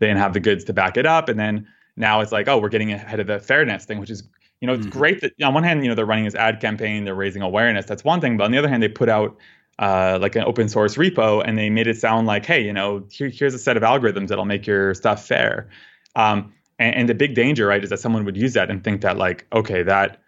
they 0.00 0.06
didn't 0.06 0.20
have 0.20 0.32
the 0.32 0.40
goods 0.40 0.64
to 0.64 0.72
back 0.72 0.96
it 0.96 1.06
up, 1.06 1.28
and 1.28 1.38
then 1.38 1.68
now 1.96 2.20
it's 2.20 2.32
like, 2.32 2.48
oh, 2.48 2.58
we're 2.58 2.68
getting 2.68 2.92
ahead 2.92 3.20
of 3.20 3.28
the 3.28 3.38
fairness 3.38 3.84
thing, 3.84 4.00
which 4.00 4.10
is 4.10 4.24
you 4.60 4.66
know, 4.66 4.72
it's 4.72 4.86
mm-hmm. 4.86 4.98
great 4.98 5.20
that 5.20 5.32
on 5.40 5.54
one 5.54 5.62
hand, 5.62 5.84
you 5.84 5.88
know, 5.88 5.94
they're 5.94 6.04
running 6.04 6.24
this 6.24 6.34
ad 6.34 6.60
campaign, 6.60 7.04
they're 7.04 7.14
raising 7.14 7.42
awareness. 7.42 7.86
That's 7.86 8.02
one 8.02 8.20
thing, 8.20 8.36
but 8.36 8.42
on 8.42 8.50
the 8.50 8.58
other 8.58 8.68
hand, 8.68 8.82
they 8.82 8.88
put 8.88 9.08
out 9.08 9.36
uh, 9.78 10.18
like 10.20 10.34
an 10.34 10.44
open 10.44 10.68
source 10.68 10.96
repo, 10.96 11.42
and 11.44 11.56
they 11.56 11.70
made 11.70 11.86
it 11.86 11.96
sound 11.96 12.26
like, 12.26 12.44
hey, 12.44 12.64
you 12.64 12.72
know, 12.72 13.04
here, 13.10 13.28
here's 13.28 13.54
a 13.54 13.58
set 13.58 13.76
of 13.76 13.82
algorithms 13.82 14.28
that'll 14.28 14.44
make 14.44 14.66
your 14.66 14.94
stuff 14.94 15.24
fair. 15.24 15.68
Um, 16.16 16.52
and, 16.78 16.94
and, 16.96 17.08
the 17.08 17.14
big 17.14 17.34
danger, 17.34 17.66
right, 17.66 17.82
is 17.82 17.90
that 17.90 18.00
someone 18.00 18.24
would 18.24 18.36
use 18.36 18.54
that 18.54 18.70
and 18.70 18.82
think 18.82 19.02
that, 19.02 19.16
like, 19.16 19.46
okay, 19.52 19.82
that 19.84 20.20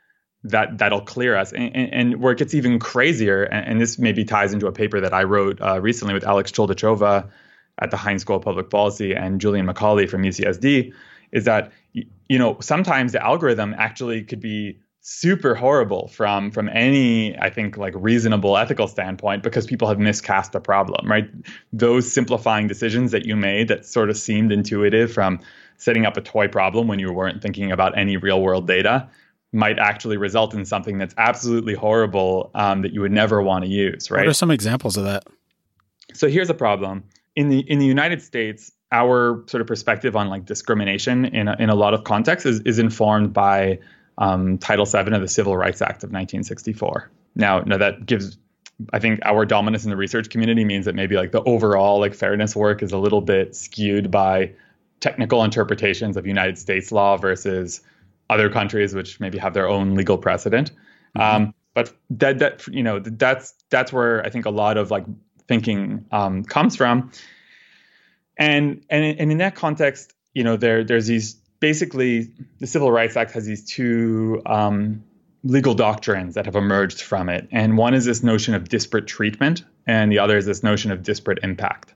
that 0.44 0.78
that'll 0.78 1.02
clear 1.02 1.36
us. 1.36 1.52
And, 1.52 1.74
and, 1.74 1.92
and 1.92 2.22
where 2.22 2.32
it 2.32 2.38
gets 2.38 2.54
even 2.54 2.78
crazier, 2.78 3.42
and, 3.42 3.80
this 3.80 3.98
maybe 3.98 4.24
ties 4.24 4.52
into 4.52 4.66
a 4.66 4.72
paper 4.72 5.00
that 5.00 5.12
I 5.12 5.24
wrote 5.24 5.60
uh, 5.60 5.80
recently 5.80 6.14
with 6.14 6.24
Alex 6.24 6.52
Chouldechova 6.52 7.28
at 7.80 7.90
the 7.90 7.96
Heinz 7.96 8.22
School 8.22 8.36
of 8.36 8.42
Public 8.42 8.70
Policy 8.70 9.14
and 9.14 9.40
Julian 9.40 9.66
McAuley 9.66 10.08
from 10.08 10.22
UCSD, 10.22 10.92
is 11.32 11.44
that 11.44 11.72
you 11.92 12.38
know 12.38 12.56
sometimes 12.60 13.12
the 13.12 13.24
algorithm 13.24 13.74
actually 13.76 14.22
could 14.22 14.40
be 14.40 14.78
super 15.02 15.54
horrible 15.54 16.08
from 16.08 16.50
from 16.50 16.68
any 16.68 17.36
i 17.38 17.48
think 17.48 17.78
like 17.78 17.94
reasonable 17.96 18.58
ethical 18.58 18.86
standpoint 18.86 19.42
because 19.42 19.66
people 19.66 19.88
have 19.88 19.98
miscast 19.98 20.52
the 20.52 20.60
problem 20.60 21.10
right? 21.10 21.28
Those 21.72 22.10
simplifying 22.12 22.66
decisions 22.66 23.10
that 23.12 23.24
you 23.24 23.34
made 23.34 23.68
that 23.68 23.86
sort 23.86 24.10
of 24.10 24.16
seemed 24.18 24.52
intuitive 24.52 25.10
from 25.10 25.40
setting 25.78 26.04
up 26.04 26.18
a 26.18 26.20
toy 26.20 26.48
problem 26.48 26.86
when 26.86 26.98
you 26.98 27.12
weren't 27.12 27.40
thinking 27.40 27.72
about 27.72 27.96
any 27.96 28.18
real 28.18 28.42
world 28.42 28.66
data 28.66 29.08
might 29.52 29.78
actually 29.78 30.18
result 30.18 30.52
in 30.52 30.66
something 30.66 30.98
that's 30.98 31.14
absolutely 31.16 31.74
horrible 31.74 32.50
um, 32.54 32.82
that 32.82 32.92
you 32.92 33.00
would 33.00 33.10
never 33.10 33.40
want 33.40 33.64
to 33.64 33.70
use 33.70 34.10
right 34.10 34.20
what 34.20 34.28
are 34.28 34.34
some 34.34 34.50
examples 34.50 34.98
of 34.98 35.04
that? 35.04 35.24
So 36.12 36.28
here's 36.28 36.50
a 36.50 36.54
problem. 36.54 37.04
In 37.36 37.48
the 37.48 37.60
in 37.60 37.78
the 37.78 37.86
united 37.86 38.20
states 38.20 38.70
our 38.92 39.44
sort 39.46 39.60
of 39.60 39.66
perspective 39.66 40.16
on 40.16 40.28
like 40.28 40.44
discrimination 40.44 41.24
in 41.24 41.48
a, 41.48 41.56
in 41.58 41.70
a 41.70 41.74
lot 41.74 41.94
of 41.94 42.04
contexts 42.04 42.44
is, 42.44 42.60
is 42.60 42.78
informed 42.78 43.32
by 43.32 43.78
um, 44.20 44.58
Title 44.58 44.84
VII 44.84 45.12
of 45.12 45.20
the 45.20 45.28
Civil 45.28 45.56
Rights 45.56 45.82
Act 45.82 46.04
of 46.04 46.10
1964. 46.10 47.10
now, 47.34 47.60
now 47.60 47.78
that 47.78 48.06
gives 48.06 48.38
I 48.92 48.98
think 48.98 49.20
our 49.24 49.44
dominance 49.44 49.84
in 49.84 49.90
the 49.90 49.96
research 49.96 50.30
community 50.30 50.64
means 50.64 50.86
that 50.86 50.94
maybe 50.94 51.16
like 51.16 51.32
the 51.32 51.42
overall 51.42 52.00
like 52.00 52.14
fairness 52.14 52.56
work 52.56 52.82
is 52.82 52.92
a 52.92 52.98
little 52.98 53.20
bit 53.20 53.54
skewed 53.54 54.10
by 54.10 54.52
technical 55.00 55.44
interpretations 55.44 56.16
of 56.16 56.26
United 56.26 56.56
States 56.56 56.92
law 56.92 57.16
versus 57.16 57.82
other 58.30 58.48
countries 58.48 58.94
which 58.94 59.20
maybe 59.20 59.38
have 59.38 59.54
their 59.54 59.68
own 59.68 59.96
legal 59.96 60.16
precedent. 60.16 60.70
Mm-hmm. 61.16 61.20
Um, 61.20 61.54
but 61.74 61.92
that 62.10 62.38
that 62.38 62.66
you 62.68 62.82
know 62.82 62.98
that's 63.00 63.54
that's 63.70 63.92
where 63.92 64.24
I 64.24 64.30
think 64.30 64.46
a 64.46 64.50
lot 64.50 64.76
of 64.76 64.90
like 64.90 65.04
thinking 65.46 66.06
um, 66.10 66.44
comes 66.44 66.76
from. 66.76 67.10
And 68.36 68.84
and 68.88 69.20
and 69.20 69.32
in 69.32 69.38
that 69.38 69.54
context, 69.54 70.14
you 70.34 70.44
know, 70.44 70.56
there 70.56 70.84
there's 70.84 71.06
these 71.06 71.39
basically 71.60 72.30
the 72.58 72.66
Civil 72.66 72.90
Rights 72.90 73.16
Act 73.16 73.32
has 73.32 73.44
these 73.44 73.64
two 73.64 74.42
um, 74.46 75.04
legal 75.44 75.74
doctrines 75.74 76.34
that 76.34 76.46
have 76.46 76.56
emerged 76.56 77.02
from 77.02 77.28
it. 77.28 77.48
And 77.52 77.78
one 77.78 77.94
is 77.94 78.04
this 78.04 78.22
notion 78.22 78.54
of 78.54 78.68
disparate 78.68 79.06
treatment, 79.06 79.64
and 79.86 80.10
the 80.10 80.18
other 80.18 80.36
is 80.36 80.46
this 80.46 80.62
notion 80.62 80.90
of 80.90 81.02
disparate 81.02 81.38
impact. 81.42 81.94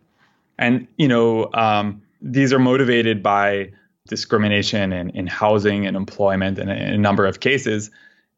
And, 0.58 0.86
you 0.96 1.08
know, 1.08 1.50
um, 1.52 2.02
these 2.22 2.52
are 2.52 2.58
motivated 2.58 3.22
by 3.22 3.72
discrimination 4.06 4.92
in, 4.92 5.10
in 5.10 5.26
housing 5.26 5.86
and 5.86 5.96
employment 5.96 6.58
and 6.58 6.70
a, 6.70 6.98
number 6.98 7.24
of 7.26 7.40
cases. 7.40 7.90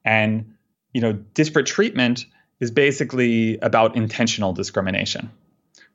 And, 0.04 0.54
you 0.92 1.00
know, 1.00 1.12
disparate 1.12 1.66
treatment 1.66 2.24
is 2.60 2.70
basically 2.70 3.58
about 3.58 3.96
intentional 3.96 4.52
discrimination. 4.52 5.30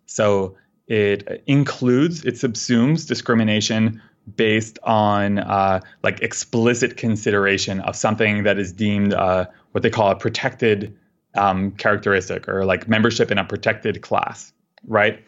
So 0.06 0.58
it 0.88 1.44
includes, 1.48 2.26
it 2.26 2.36
subsumes 2.36 3.08
discrimination 3.08 4.02
based 4.36 4.80
on 4.84 5.40
uh, 5.40 5.82
like 6.04 6.22
explicit 6.22 6.98
consideration 6.98 7.80
of 7.82 7.96
something 7.96 8.44
that 8.44 8.60
is 8.60 8.72
deemed 8.72 9.14
uh, 9.14 9.46
what 9.72 9.82
they 9.82 9.90
call 9.90 10.12
a 10.12 10.16
protected 10.16 10.98
um, 11.36 11.72
characteristic 11.72 12.48
or 12.48 12.66
like 12.66 12.88
membership 12.88 13.32
in 13.32 13.38
a 13.38 13.46
protected 13.46 14.02
class, 14.02 14.54
right? 14.86 15.24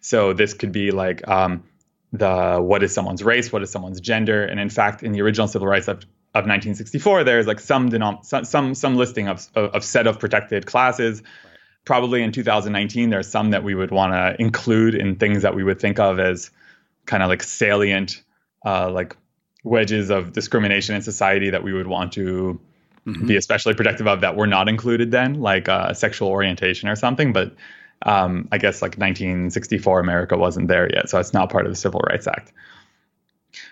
So 0.00 0.32
this 0.32 0.54
could 0.54 0.72
be 0.72 0.90
like 0.90 1.26
um, 1.28 1.64
the 2.12 2.58
what 2.60 2.82
is 2.82 2.92
someone's 2.92 3.22
race, 3.22 3.52
what 3.52 3.62
is 3.62 3.70
someone's 3.70 4.00
gender, 4.00 4.44
and 4.44 4.58
in 4.60 4.70
fact, 4.70 5.02
in 5.02 5.12
the 5.12 5.20
original 5.20 5.48
Civil 5.48 5.68
Rights 5.68 5.88
Act 5.88 6.04
of 6.34 6.44
1964, 6.44 7.24
there's 7.24 7.46
like 7.46 7.60
some 7.60 7.90
denom- 7.90 8.24
some, 8.24 8.44
some 8.44 8.74
some 8.74 8.96
listing 8.96 9.28
of, 9.28 9.46
of, 9.54 9.70
of 9.74 9.84
set 9.84 10.06
of 10.06 10.18
protected 10.18 10.66
classes. 10.66 11.22
Probably 11.84 12.22
in 12.22 12.32
2019, 12.32 13.08
there's 13.10 13.28
some 13.28 13.50
that 13.50 13.64
we 13.64 13.74
would 13.74 13.90
want 13.90 14.12
to 14.12 14.40
include 14.40 14.94
in 14.94 15.16
things 15.16 15.42
that 15.42 15.54
we 15.54 15.64
would 15.64 15.80
think 15.80 15.98
of 15.98 16.18
as 16.18 16.50
kind 17.06 17.22
of 17.22 17.30
like 17.30 17.42
salient 17.42 18.22
uh, 18.64 18.90
like 18.90 19.16
wedges 19.64 20.10
of 20.10 20.32
discrimination 20.32 20.94
in 20.94 21.02
society 21.02 21.50
that 21.50 21.62
we 21.62 21.72
would 21.72 21.86
want 21.86 22.12
to 22.12 22.60
mm-hmm. 23.06 23.26
be 23.26 23.36
especially 23.36 23.74
protective 23.74 24.06
of 24.06 24.20
that 24.20 24.36
were 24.36 24.46
not 24.46 24.68
included 24.68 25.10
then, 25.10 25.40
like 25.40 25.68
uh, 25.68 25.92
sexual 25.92 26.28
orientation 26.28 26.88
or 26.88 26.96
something. 26.96 27.32
But 27.32 27.54
um, 28.02 28.48
I 28.52 28.58
guess 28.58 28.80
like 28.80 28.96
1964 28.96 30.00
America 30.00 30.36
wasn't 30.36 30.68
there 30.68 30.88
yet, 30.92 31.10
so 31.10 31.18
it's 31.18 31.32
not 31.32 31.50
part 31.50 31.66
of 31.66 31.72
the 31.72 31.76
Civil 31.76 32.00
Rights 32.00 32.26
Act. 32.26 32.52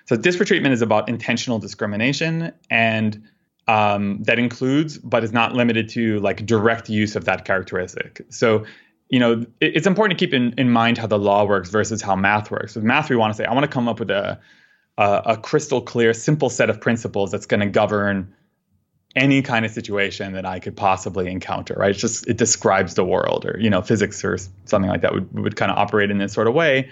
So 0.06 0.16
disparate 0.16 0.48
treatment 0.48 0.72
is 0.72 0.82
about 0.82 1.08
intentional 1.08 1.58
discrimination, 1.58 2.52
and 2.70 3.22
um, 3.68 4.22
that 4.22 4.38
includes, 4.38 4.98
but 4.98 5.22
is 5.22 5.32
not 5.32 5.54
limited 5.54 5.88
to, 5.90 6.18
like 6.20 6.46
direct 6.46 6.88
use 6.88 7.14
of 7.14 7.24
that 7.24 7.44
characteristic. 7.44 8.24
So 8.30 8.64
you 9.08 9.20
know, 9.20 9.32
it, 9.60 9.76
it's 9.76 9.86
important 9.86 10.18
to 10.18 10.24
keep 10.24 10.34
in, 10.34 10.54
in 10.58 10.70
mind 10.70 10.98
how 10.98 11.06
the 11.06 11.18
law 11.18 11.44
works 11.44 11.70
versus 11.70 12.02
how 12.02 12.16
math 12.16 12.50
works. 12.50 12.74
With 12.74 12.84
math, 12.84 13.08
we 13.08 13.16
want 13.16 13.32
to 13.32 13.36
say, 13.36 13.44
I 13.44 13.52
want 13.52 13.64
to 13.64 13.70
come 13.70 13.88
up 13.88 14.00
with 14.00 14.10
a 14.10 14.40
a, 14.98 15.22
a 15.26 15.36
crystal 15.36 15.80
clear, 15.80 16.14
simple 16.14 16.50
set 16.50 16.70
of 16.70 16.80
principles 16.80 17.30
that's 17.30 17.46
going 17.46 17.60
to 17.60 17.66
govern 17.66 18.34
any 19.14 19.40
kind 19.40 19.64
of 19.64 19.70
situation 19.70 20.34
that 20.34 20.44
I 20.44 20.60
could 20.60 20.76
possibly 20.76 21.30
encounter, 21.30 21.74
right? 21.74 21.90
It's 21.90 22.00
just 22.00 22.28
it 22.28 22.36
describes 22.36 22.94
the 22.94 23.04
world, 23.04 23.46
or 23.46 23.58
you 23.58 23.70
know, 23.70 23.82
physics 23.82 24.24
or 24.24 24.38
something 24.66 24.90
like 24.90 25.00
that 25.00 25.14
would 25.14 25.32
would 25.32 25.56
kind 25.56 25.72
of 25.72 25.78
operate 25.78 26.10
in 26.10 26.18
this 26.18 26.32
sort 26.32 26.46
of 26.46 26.54
way. 26.54 26.90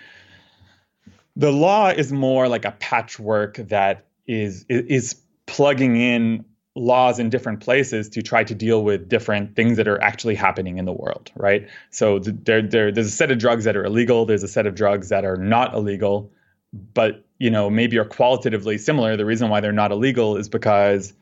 The 1.36 1.50
law 1.50 1.88
is 1.88 2.12
more 2.12 2.48
like 2.48 2.64
a 2.64 2.72
patchwork 2.72 3.56
that 3.56 4.06
is 4.26 4.64
is 4.68 5.16
plugging 5.46 5.96
in 5.96 6.44
laws 6.76 7.18
in 7.18 7.30
different 7.30 7.60
places 7.60 8.08
to 8.08 8.22
try 8.22 8.42
to 8.42 8.54
deal 8.54 8.82
with 8.82 9.08
different 9.08 9.54
things 9.54 9.76
that 9.76 9.86
are 9.86 10.00
actually 10.02 10.34
happening 10.34 10.78
in 10.78 10.84
the 10.84 10.92
world, 10.92 11.30
right? 11.36 11.68
So 11.90 12.18
there, 12.18 12.62
there, 12.62 12.90
there's 12.90 13.06
a 13.06 13.10
set 13.10 13.30
of 13.30 13.38
drugs 13.38 13.64
that 13.64 13.76
are 13.76 13.84
illegal. 13.84 14.26
There's 14.26 14.42
a 14.42 14.48
set 14.48 14.66
of 14.66 14.74
drugs 14.74 15.08
that 15.10 15.24
are 15.24 15.36
not 15.36 15.72
illegal, 15.74 16.32
but 16.72 17.24
you 17.38 17.50
know 17.50 17.70
maybe 17.70 17.98
are 17.98 18.04
qualitatively 18.04 18.78
similar. 18.78 19.16
The 19.16 19.24
reason 19.24 19.48
why 19.48 19.60
they're 19.60 19.72
not 19.72 19.92
illegal 19.92 20.36
is 20.36 20.48
because 20.48 21.12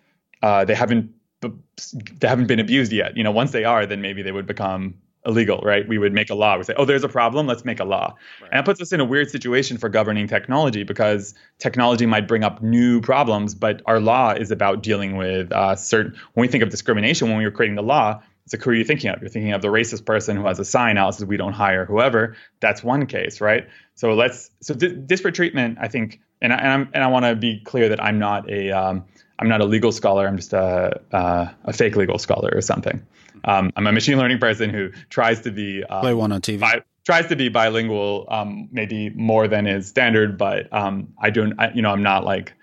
uh, 0.42 0.64
they 0.64 0.74
haven't 0.74 1.12
they 1.40 2.28
haven't 2.28 2.46
been 2.46 2.60
abused 2.60 2.92
yet. 2.92 3.16
You 3.16 3.24
know, 3.24 3.32
once 3.32 3.50
they 3.50 3.64
are, 3.64 3.86
then 3.86 4.00
maybe 4.00 4.22
they 4.22 4.32
would 4.32 4.46
become 4.46 4.94
illegal, 5.24 5.60
right? 5.62 5.86
We 5.86 5.98
would 5.98 6.12
make 6.12 6.30
a 6.30 6.34
law. 6.34 6.56
We 6.56 6.64
say, 6.64 6.74
oh, 6.76 6.84
there's 6.84 7.04
a 7.04 7.08
problem. 7.08 7.46
Let's 7.46 7.64
make 7.64 7.80
a 7.80 7.84
law. 7.84 8.14
Right. 8.40 8.50
And 8.50 8.58
that 8.58 8.64
puts 8.64 8.80
us 8.80 8.92
in 8.92 9.00
a 9.00 9.04
weird 9.04 9.30
situation 9.30 9.78
for 9.78 9.88
governing 9.88 10.26
technology 10.26 10.82
because 10.82 11.34
technology 11.58 12.06
might 12.06 12.26
bring 12.26 12.44
up 12.44 12.62
new 12.62 13.00
problems, 13.00 13.54
but 13.54 13.82
our 13.86 14.00
law 14.00 14.32
is 14.32 14.50
about 14.50 14.82
dealing 14.82 15.16
with 15.16 15.52
uh, 15.52 15.76
certain. 15.76 16.14
When 16.34 16.42
we 16.42 16.48
think 16.48 16.62
of 16.62 16.70
discrimination, 16.70 17.28
when 17.28 17.38
we 17.38 17.44
were 17.44 17.50
creating 17.50 17.76
the 17.76 17.82
law, 17.82 18.20
like 18.53 18.62
who 18.62 18.70
are 18.70 18.74
you 18.74 18.84
thinking 18.84 19.11
of? 19.11 19.20
You're 19.20 19.30
thinking 19.30 19.53
of 19.53 19.62
the 19.62 19.68
racist 19.68 20.05
person 20.05 20.36
who 20.36 20.46
has 20.46 20.59
a 20.59 20.64
sign 20.64 20.98
out 20.98 21.14
says 21.14 21.24
we 21.24 21.36
don't 21.36 21.53
hire 21.53 21.84
whoever. 21.84 22.36
That's 22.61 22.82
one 22.82 23.07
case, 23.07 23.40
right? 23.40 23.68
So 23.94 24.14
let's 24.14 24.50
so 24.61 24.74
di- 24.74 24.94
disparate 24.94 25.34
treatment. 25.34 25.78
I 25.80 25.88
think, 25.88 26.20
and 26.40 26.53
I, 26.53 26.57
and, 26.57 26.68
I'm, 26.68 26.88
and 26.94 27.05
I 27.05 27.07
want 27.09 27.24
to 27.24 27.34
be 27.36 27.61
clear 27.64 27.88
that 27.88 28.03
I'm 28.03 28.18
not 28.18 28.50
a 28.50 28.70
um, 28.70 29.05
I'm 29.38 29.48
not 29.48 29.61
a 29.61 29.64
legal 29.64 29.92
scholar. 29.92 30.26
I'm 30.26 30.36
just 30.36 30.53
a 30.53 31.00
uh, 31.12 31.50
a 31.64 31.72
fake 31.72 31.96
legal 31.96 32.18
scholar 32.18 32.50
or 32.55 32.61
something. 32.61 33.05
Um, 33.44 33.72
I'm 33.76 33.86
a 33.86 33.92
machine 33.92 34.18
learning 34.18 34.38
person 34.38 34.70
who 34.70 34.90
tries 35.11 35.40
to 35.42 35.50
be 35.50 35.82
um, 35.84 36.00
play 36.00 36.14
one 36.14 36.32
on 36.32 36.40
TV. 36.40 36.61
Bi- 36.61 36.82
tries 37.05 37.26
to 37.26 37.36
be 37.36 37.48
bilingual, 37.48 38.26
um, 38.30 38.68
maybe 38.70 39.11
more 39.11 39.48
than 39.48 39.66
is 39.66 39.88
standard, 39.88 40.38
but 40.38 40.72
um, 40.72 41.12
I 41.18 41.30
don't. 41.30 41.59
I, 41.59 41.72
you 41.72 41.82
know, 41.82 41.90
I'm 41.90 42.03
not 42.03 42.24
like. 42.24 42.55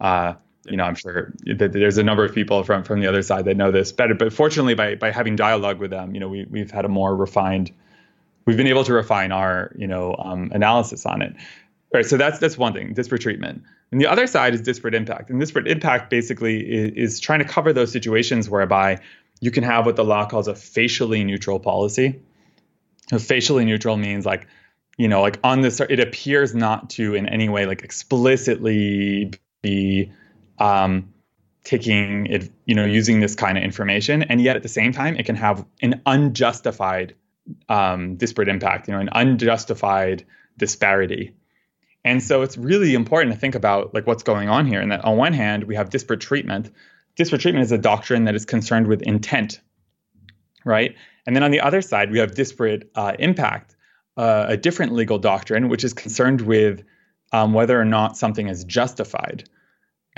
Uh, 0.00 0.34
you 0.70 0.76
know, 0.76 0.84
I'm 0.84 0.94
sure 0.94 1.32
that 1.46 1.72
there's 1.72 1.98
a 1.98 2.02
number 2.02 2.24
of 2.24 2.34
people 2.34 2.62
from 2.64 2.84
from 2.84 3.00
the 3.00 3.06
other 3.06 3.22
side 3.22 3.44
that 3.46 3.56
know 3.56 3.70
this 3.70 3.92
better. 3.92 4.14
But 4.14 4.32
fortunately, 4.32 4.74
by 4.74 4.94
by 4.94 5.10
having 5.10 5.36
dialogue 5.36 5.78
with 5.78 5.90
them, 5.90 6.14
you 6.14 6.20
know, 6.20 6.28
we 6.28 6.46
we've 6.50 6.70
had 6.70 6.84
a 6.84 6.88
more 6.88 7.14
refined 7.14 7.72
we've 8.48 8.56
been 8.56 8.66
able 8.66 8.82
to 8.82 8.94
refine 8.94 9.30
our 9.30 9.70
you 9.76 9.86
know 9.86 10.16
um, 10.18 10.50
analysis 10.52 11.04
on 11.04 11.22
it. 11.22 11.34
All 11.36 11.98
right, 12.00 12.06
so 12.06 12.16
that's 12.16 12.38
that's 12.38 12.58
one 12.58 12.72
thing, 12.72 12.94
disparate 12.94 13.22
treatment. 13.22 13.62
And 13.92 14.00
the 14.00 14.06
other 14.06 14.26
side 14.26 14.54
is 14.54 14.60
disparate 14.60 14.94
impact. 14.94 15.30
And 15.30 15.38
disparate 15.38 15.68
impact 15.68 16.10
basically 16.10 16.60
is, 16.60 17.14
is 17.14 17.20
trying 17.20 17.38
to 17.38 17.44
cover 17.44 17.72
those 17.72 17.92
situations 17.92 18.48
whereby 18.48 19.00
you 19.40 19.50
can 19.50 19.64
have 19.64 19.86
what 19.86 19.96
the 19.96 20.04
law 20.04 20.26
calls 20.26 20.48
a 20.48 20.54
facially 20.54 21.24
neutral 21.24 21.60
policy. 21.60 22.20
A 23.12 23.18
facially 23.18 23.64
neutral 23.64 23.96
means 23.96 24.26
like, 24.26 24.46
you 24.98 25.08
know, 25.08 25.22
like 25.22 25.38
on 25.42 25.62
this, 25.62 25.80
it 25.80 26.00
appears 26.00 26.54
not 26.54 26.90
to 26.90 27.14
in 27.14 27.28
any 27.28 27.48
way 27.48 27.64
like 27.64 27.82
explicitly 27.82 29.32
be 29.62 30.12
um, 30.58 31.12
taking 31.64 32.26
it, 32.26 32.50
you 32.64 32.74
know, 32.74 32.84
using 32.84 33.20
this 33.20 33.34
kind 33.34 33.58
of 33.58 33.64
information, 33.64 34.22
and 34.22 34.40
yet 34.40 34.56
at 34.56 34.62
the 34.62 34.68
same 34.68 34.92
time, 34.92 35.16
it 35.16 35.26
can 35.26 35.36
have 35.36 35.64
an 35.82 36.00
unjustified 36.06 37.14
um, 37.68 38.16
disparate 38.16 38.48
impact, 38.48 38.88
you 38.88 38.94
know, 38.94 39.00
an 39.00 39.08
unjustified 39.12 40.24
disparity. 40.56 41.34
And 42.04 42.22
so 42.22 42.42
it's 42.42 42.56
really 42.56 42.94
important 42.94 43.34
to 43.34 43.40
think 43.40 43.54
about 43.54 43.94
like 43.94 44.06
what's 44.06 44.22
going 44.22 44.48
on 44.48 44.66
here. 44.66 44.80
And 44.80 44.92
that 44.92 45.04
on 45.04 45.16
one 45.16 45.32
hand, 45.32 45.64
we 45.64 45.74
have 45.76 45.90
disparate 45.90 46.20
treatment. 46.20 46.70
Disparate 47.16 47.42
treatment 47.42 47.64
is 47.64 47.72
a 47.72 47.78
doctrine 47.78 48.24
that 48.24 48.34
is 48.34 48.44
concerned 48.44 48.86
with 48.86 49.02
intent, 49.02 49.60
right? 50.64 50.94
And 51.26 51.34
then 51.34 51.42
on 51.42 51.50
the 51.50 51.60
other 51.60 51.82
side, 51.82 52.10
we 52.10 52.18
have 52.18 52.34
disparate 52.34 52.90
uh, 52.94 53.12
impact, 53.18 53.76
uh, 54.16 54.46
a 54.48 54.56
different 54.56 54.92
legal 54.92 55.18
doctrine, 55.18 55.68
which 55.68 55.84
is 55.84 55.92
concerned 55.92 56.40
with 56.40 56.84
um, 57.32 57.52
whether 57.52 57.78
or 57.78 57.84
not 57.84 58.16
something 58.16 58.48
is 58.48 58.64
justified. 58.64 59.48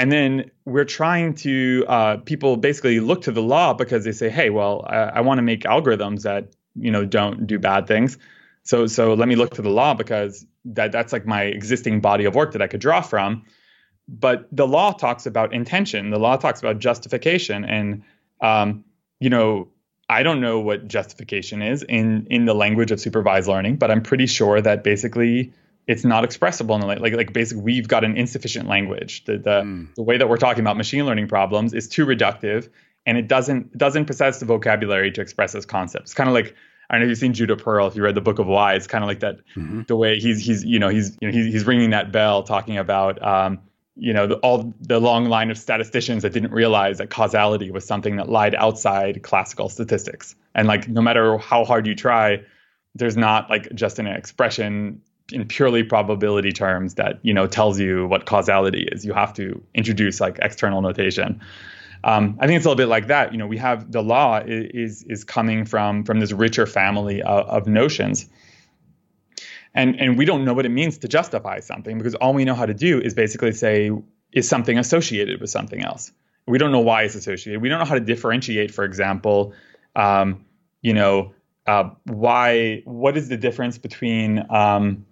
And 0.01 0.11
then 0.11 0.51
we're 0.65 0.85
trying 0.85 1.35
to, 1.37 1.85
uh, 1.89 2.17
people 2.19 2.57
basically 2.57 3.01
look 3.01 3.23
to 3.23 3.33
the 3.33 3.43
law 3.43 3.75
because 3.75 4.05
they 4.05 4.13
say, 4.13 4.31
hey, 4.31 4.51
well, 4.51 4.85
I, 4.89 4.97
I 4.97 5.21
want 5.21 5.39
to 5.39 5.43
make 5.43 5.63
algorithms 5.63 6.23
that 6.23 6.49
you 6.75 6.91
know 6.91 7.05
don't 7.05 7.47
do 7.47 7.59
bad 7.59 7.87
things. 7.87 8.19
So 8.63 8.87
so 8.87 9.15
let 9.15 9.29
me 9.29 9.37
look 9.37 9.55
to 9.55 9.63
the 9.63 9.71
law 9.71 9.95
because 9.95 10.47
that 10.65 10.93
that's 10.93 11.13
like 11.13 11.27
my 11.27 11.45
existing 11.45 12.01
body 12.01 12.25
of 12.25 12.35
work 12.35 12.53
that 12.53 12.63
i 12.63 12.67
could 12.67 12.81
draw 12.81 13.01
from. 13.01 13.45
But 14.09 14.49
the 14.53 14.67
law 14.67 14.93
talks 14.93 15.27
about 15.27 15.53
intention. 15.53 16.11
The 16.11 16.19
law 16.19 16.37
talks 16.37 16.61
about 16.61 16.79
justification. 16.79 17.65
And 17.65 18.03
um, 18.41 18.85
you 19.21 19.31
know 19.31 19.69
i 20.09 20.23
don't 20.25 20.41
know 20.41 20.59
what 20.59 20.89
justification 20.89 21.63
is 21.63 21.85
in 21.85 22.27
in 22.31 22.47
the 22.47 22.55
language 22.55 22.91
of 22.91 22.99
supervised 22.99 23.47
learning 23.47 23.77
but 23.77 23.91
i'm 23.91 24.03
pretty 24.03 24.27
sure 24.27 24.61
that 24.61 24.83
basically 24.83 25.53
it's 25.87 26.05
not 26.05 26.25
expressible 26.25 26.75
in 26.75 26.81
the 26.81 26.87
like 26.87 27.15
like 27.15 27.33
basically 27.33 27.63
we've 27.63 27.89
got 27.89 28.05
an 28.05 28.17
insufficient 28.17 28.69
language 28.69 29.25
the 29.25 29.39
the, 29.39 29.63
mm. 29.63 29.95
the 29.95 30.03
way 30.03 30.17
that 30.17 30.29
we're 30.29 30.37
talking 30.37 30.61
about 30.61 30.77
machine 30.77 31.05
learning 31.07 31.27
problems 31.27 31.75
is 31.75 31.89
too 31.89 32.07
reductive 32.07 32.69
and 33.07 33.19
it 33.19 33.29
doesn't 33.29 33.77
doesn't 33.77 34.07
possess 34.07 34.41
the 34.41 34.47
vocabulary 34.47 35.11
to 35.13 35.21
express 35.21 35.53
those 35.53 35.67
concepts. 35.67 36.11
It's 36.11 36.15
kind 36.15 36.29
of 36.29 36.35
like 36.35 36.55
I 36.89 36.95
don't 36.95 37.01
know 37.01 37.05
if 37.07 37.11
you've 37.11 37.19
seen 37.19 37.35
Judea 37.35 37.57
Pearl. 37.57 37.87
If 37.87 37.97
you 37.97 38.03
read 38.03 38.15
the 38.15 38.21
Book 38.21 38.39
of 38.39 38.47
Why, 38.47 38.75
it's 38.75 38.87
kind 38.87 39.05
of 39.05 39.09
like 39.09 39.21
that. 39.21 39.39
Mm-hmm. 39.57 39.83
The 39.87 39.97
way 39.97 40.19
he's 40.19 40.45
he's 40.45 40.65
you 40.65 40.79
know 40.79 40.89
he's 40.89 41.17
you 41.21 41.29
know 41.29 41.33
he's, 41.33 41.53
he's 41.53 41.67
ringing 41.67 41.91
that 41.91 42.13
bell, 42.13 42.43
talking 42.43 42.79
about 42.79 43.23
um, 43.23 43.61
you 43.97 44.13
know 44.13 44.27
the, 44.27 44.35
all 44.37 44.73
the 44.81 45.01
long 45.01 45.27
line 45.27 45.51
of 45.51 45.59
statisticians 45.59 46.23
that 46.23 46.33
didn't 46.33 46.53
realize 46.53 46.99
that 46.99 47.11
causality 47.11 47.71
was 47.71 47.87
something 47.87 48.17
that 48.17 48.29
lied 48.29 48.55
outside 48.55 49.23
classical 49.23 49.69
statistics 49.69 50.35
and 50.55 50.69
like 50.69 50.89
no 50.89 51.03
matter 51.03 51.37
how 51.39 51.65
hard 51.65 51.87
you 51.87 51.95
try 51.95 52.41
there's 52.95 53.17
not 53.17 53.51
like 53.51 53.73
just 53.75 53.99
an 53.99 54.07
expression 54.07 55.03
in 55.33 55.47
purely 55.47 55.83
probability 55.83 56.53
terms 56.53 56.95
that 56.95 57.19
you 57.23 57.33
know 57.33 57.47
tells 57.47 57.79
you 57.79 58.07
what 58.07 58.27
causality 58.27 58.89
is 58.93 59.05
you 59.05 59.13
have 59.13 59.33
to 59.33 59.63
introduce 59.75 60.21
like 60.21 60.39
external 60.41 60.81
notation 60.83 61.41
um, 62.03 62.39
I 62.41 62.47
think 62.47 62.57
it's 62.57 62.65
a 62.65 62.69
little 62.69 62.79
bit 62.79 62.89
like 62.89 63.09
that. 63.09 63.33
You 63.33 63.39
know, 63.39 63.47
we 63.47 63.59
have 63.59 63.93
the 63.93 64.03
law 64.03 64.41
is 64.45 65.03
is 65.03 65.25
coming 65.25 65.65
from 65.65 66.05
from 66.05 66.21
this 66.21 66.33
richer 66.33 66.67
family 66.67 67.23
of, 67.23 67.47
of 67.47 67.67
notions, 67.67 68.27
and 69.75 70.01
and 70.01 70.17
we 70.17 70.25
don't 70.25 70.45
know 70.45 70.55
what 70.55 70.65
it 70.65 70.71
means 70.71 70.99
to 70.99 71.09
justify 71.09 71.61
something 71.61 71.99
because 71.99 72.15
all 72.15 72.33
we 72.33 72.45
know 72.45 72.55
how 72.55 72.67
to 72.67 72.75
do 72.75 73.01
is 73.01 73.13
basically 73.13 73.53
say 73.53 73.91
is 74.33 74.49
something 74.49 74.79
associated 74.79 75.41
with 75.41 75.51
something 75.51 75.83
else. 75.83 76.13
We 76.47 76.57
don't 76.57 76.73
know 76.73 76.81
why 76.81 77.03
it's 77.03 77.15
associated. 77.15 77.61
We 77.61 77.69
don't 77.69 77.79
know 77.79 77.85
how 77.85 77.95
to 77.95 78.01
differentiate, 78.01 78.73
for 78.73 78.85
example, 78.85 79.53
um, 79.95 80.47
you 80.81 80.95
know, 80.95 81.35
uh, 81.67 81.91
why 82.05 82.83
what 82.87 83.19
is 83.19 83.29
the 83.29 83.37
difference 83.37 83.77
between 83.77 84.47
um, 84.51 85.05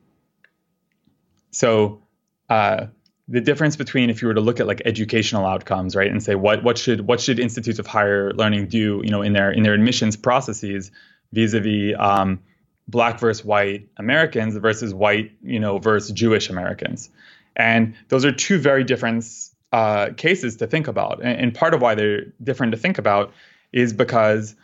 so 1.51 2.03
uh, 2.49 2.87
the 3.29 3.41
difference 3.41 3.77
between 3.77 4.11
if 4.11 4.23
you 4.23 4.29
were 4.29 4.35
to 4.35 4.41
look 4.41 4.61
at 4.61 4.67
like 4.67 4.83
educational 4.85 5.47
outcomes 5.47 5.95
right 5.95 6.11
and 6.11 6.23
say 6.23 6.35
what 6.35 6.63
what 6.63 6.79
should 6.79 7.07
what 7.07 7.21
should 7.21 7.39
institutes 7.39 7.79
of 7.79 7.87
higher 7.87 8.33
learning 8.33 8.69
do 8.69 9.01
you 9.05 9.11
know 9.11 9.23
in 9.23 9.33
their 9.33 9.51
in 9.51 9.63
their 9.63 9.75
admissions 9.75 10.17
processes 10.17 10.91
vis-a-vis 11.33 11.95
um, 11.99 12.41
black 12.87 13.21
versus 13.21 13.45
white 13.45 13.89
americans 13.99 14.57
versus 14.57 14.95
white 14.95 15.33
you 15.43 15.61
know 15.61 15.79
versus 15.79 16.11
jewish 16.13 16.49
americans. 16.51 17.11
And 17.59 17.95
those 18.09 18.25
are 18.25 18.33
two 18.33 18.59
very 18.59 18.85
different 18.85 19.25
uh, 19.73 20.11
cases 20.17 20.57
to 20.57 20.67
think 20.67 20.87
about. 20.89 21.21
And, 21.23 21.41
and, 21.41 21.55
part 21.55 21.75
of 21.75 21.83
why 21.83 21.95
they're 21.95 22.27
different 22.43 22.73
to 22.73 22.79
think 22.79 22.99
about 22.99 23.33
is 23.73 23.93
because 23.93 24.55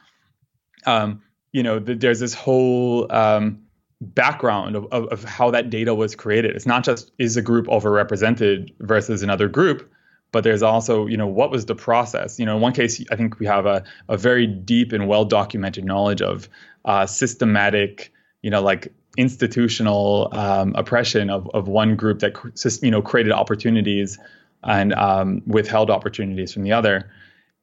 um, 0.86 1.22
you 1.52 1.62
know 1.62 1.80
th- 1.80 1.98
there's 1.98 2.20
this 2.20 2.32
whole 2.32 3.10
um, 3.12 3.63
background 4.04 4.76
of, 4.76 4.86
of, 4.92 5.06
of, 5.08 5.24
how 5.24 5.50
that 5.50 5.70
data 5.70 5.94
was 5.94 6.14
created. 6.14 6.54
It's 6.54 6.66
not 6.66 6.84
just 6.84 7.10
is 7.18 7.36
a 7.36 7.42
group 7.42 7.66
overrepresented 7.66 8.72
versus 8.80 9.22
another 9.22 9.48
group, 9.48 9.90
but 10.32 10.44
there's 10.44 10.62
also, 10.62 11.06
you 11.06 11.16
know, 11.16 11.26
what 11.26 11.50
was 11.50 11.66
the 11.66 11.74
process? 11.74 12.38
You 12.38 12.46
know, 12.46 12.56
in 12.56 12.62
one 12.62 12.72
case, 12.72 13.02
I 13.10 13.16
think 13.16 13.38
we 13.38 13.46
have 13.46 13.66
a, 13.66 13.84
a 14.08 14.16
very 14.16 14.46
deep 14.46 14.92
and 14.92 15.08
well 15.08 15.24
documented 15.24 15.84
knowledge 15.84 16.22
of 16.22 16.48
uh, 16.84 17.06
systematic, 17.06 18.12
you 18.42 18.50
know, 18.50 18.60
like 18.60 18.92
institutional 19.16 20.28
um, 20.32 20.74
oppression 20.76 21.30
of, 21.30 21.48
of 21.54 21.68
one 21.68 21.96
group 21.96 22.18
that, 22.20 22.34
you 22.82 22.90
know, 22.90 23.00
created 23.00 23.32
opportunities 23.32 24.18
and 24.64 24.92
um, 24.94 25.42
withheld 25.46 25.90
opportunities 25.90 26.52
from 26.52 26.62
the 26.62 26.72
other. 26.72 27.10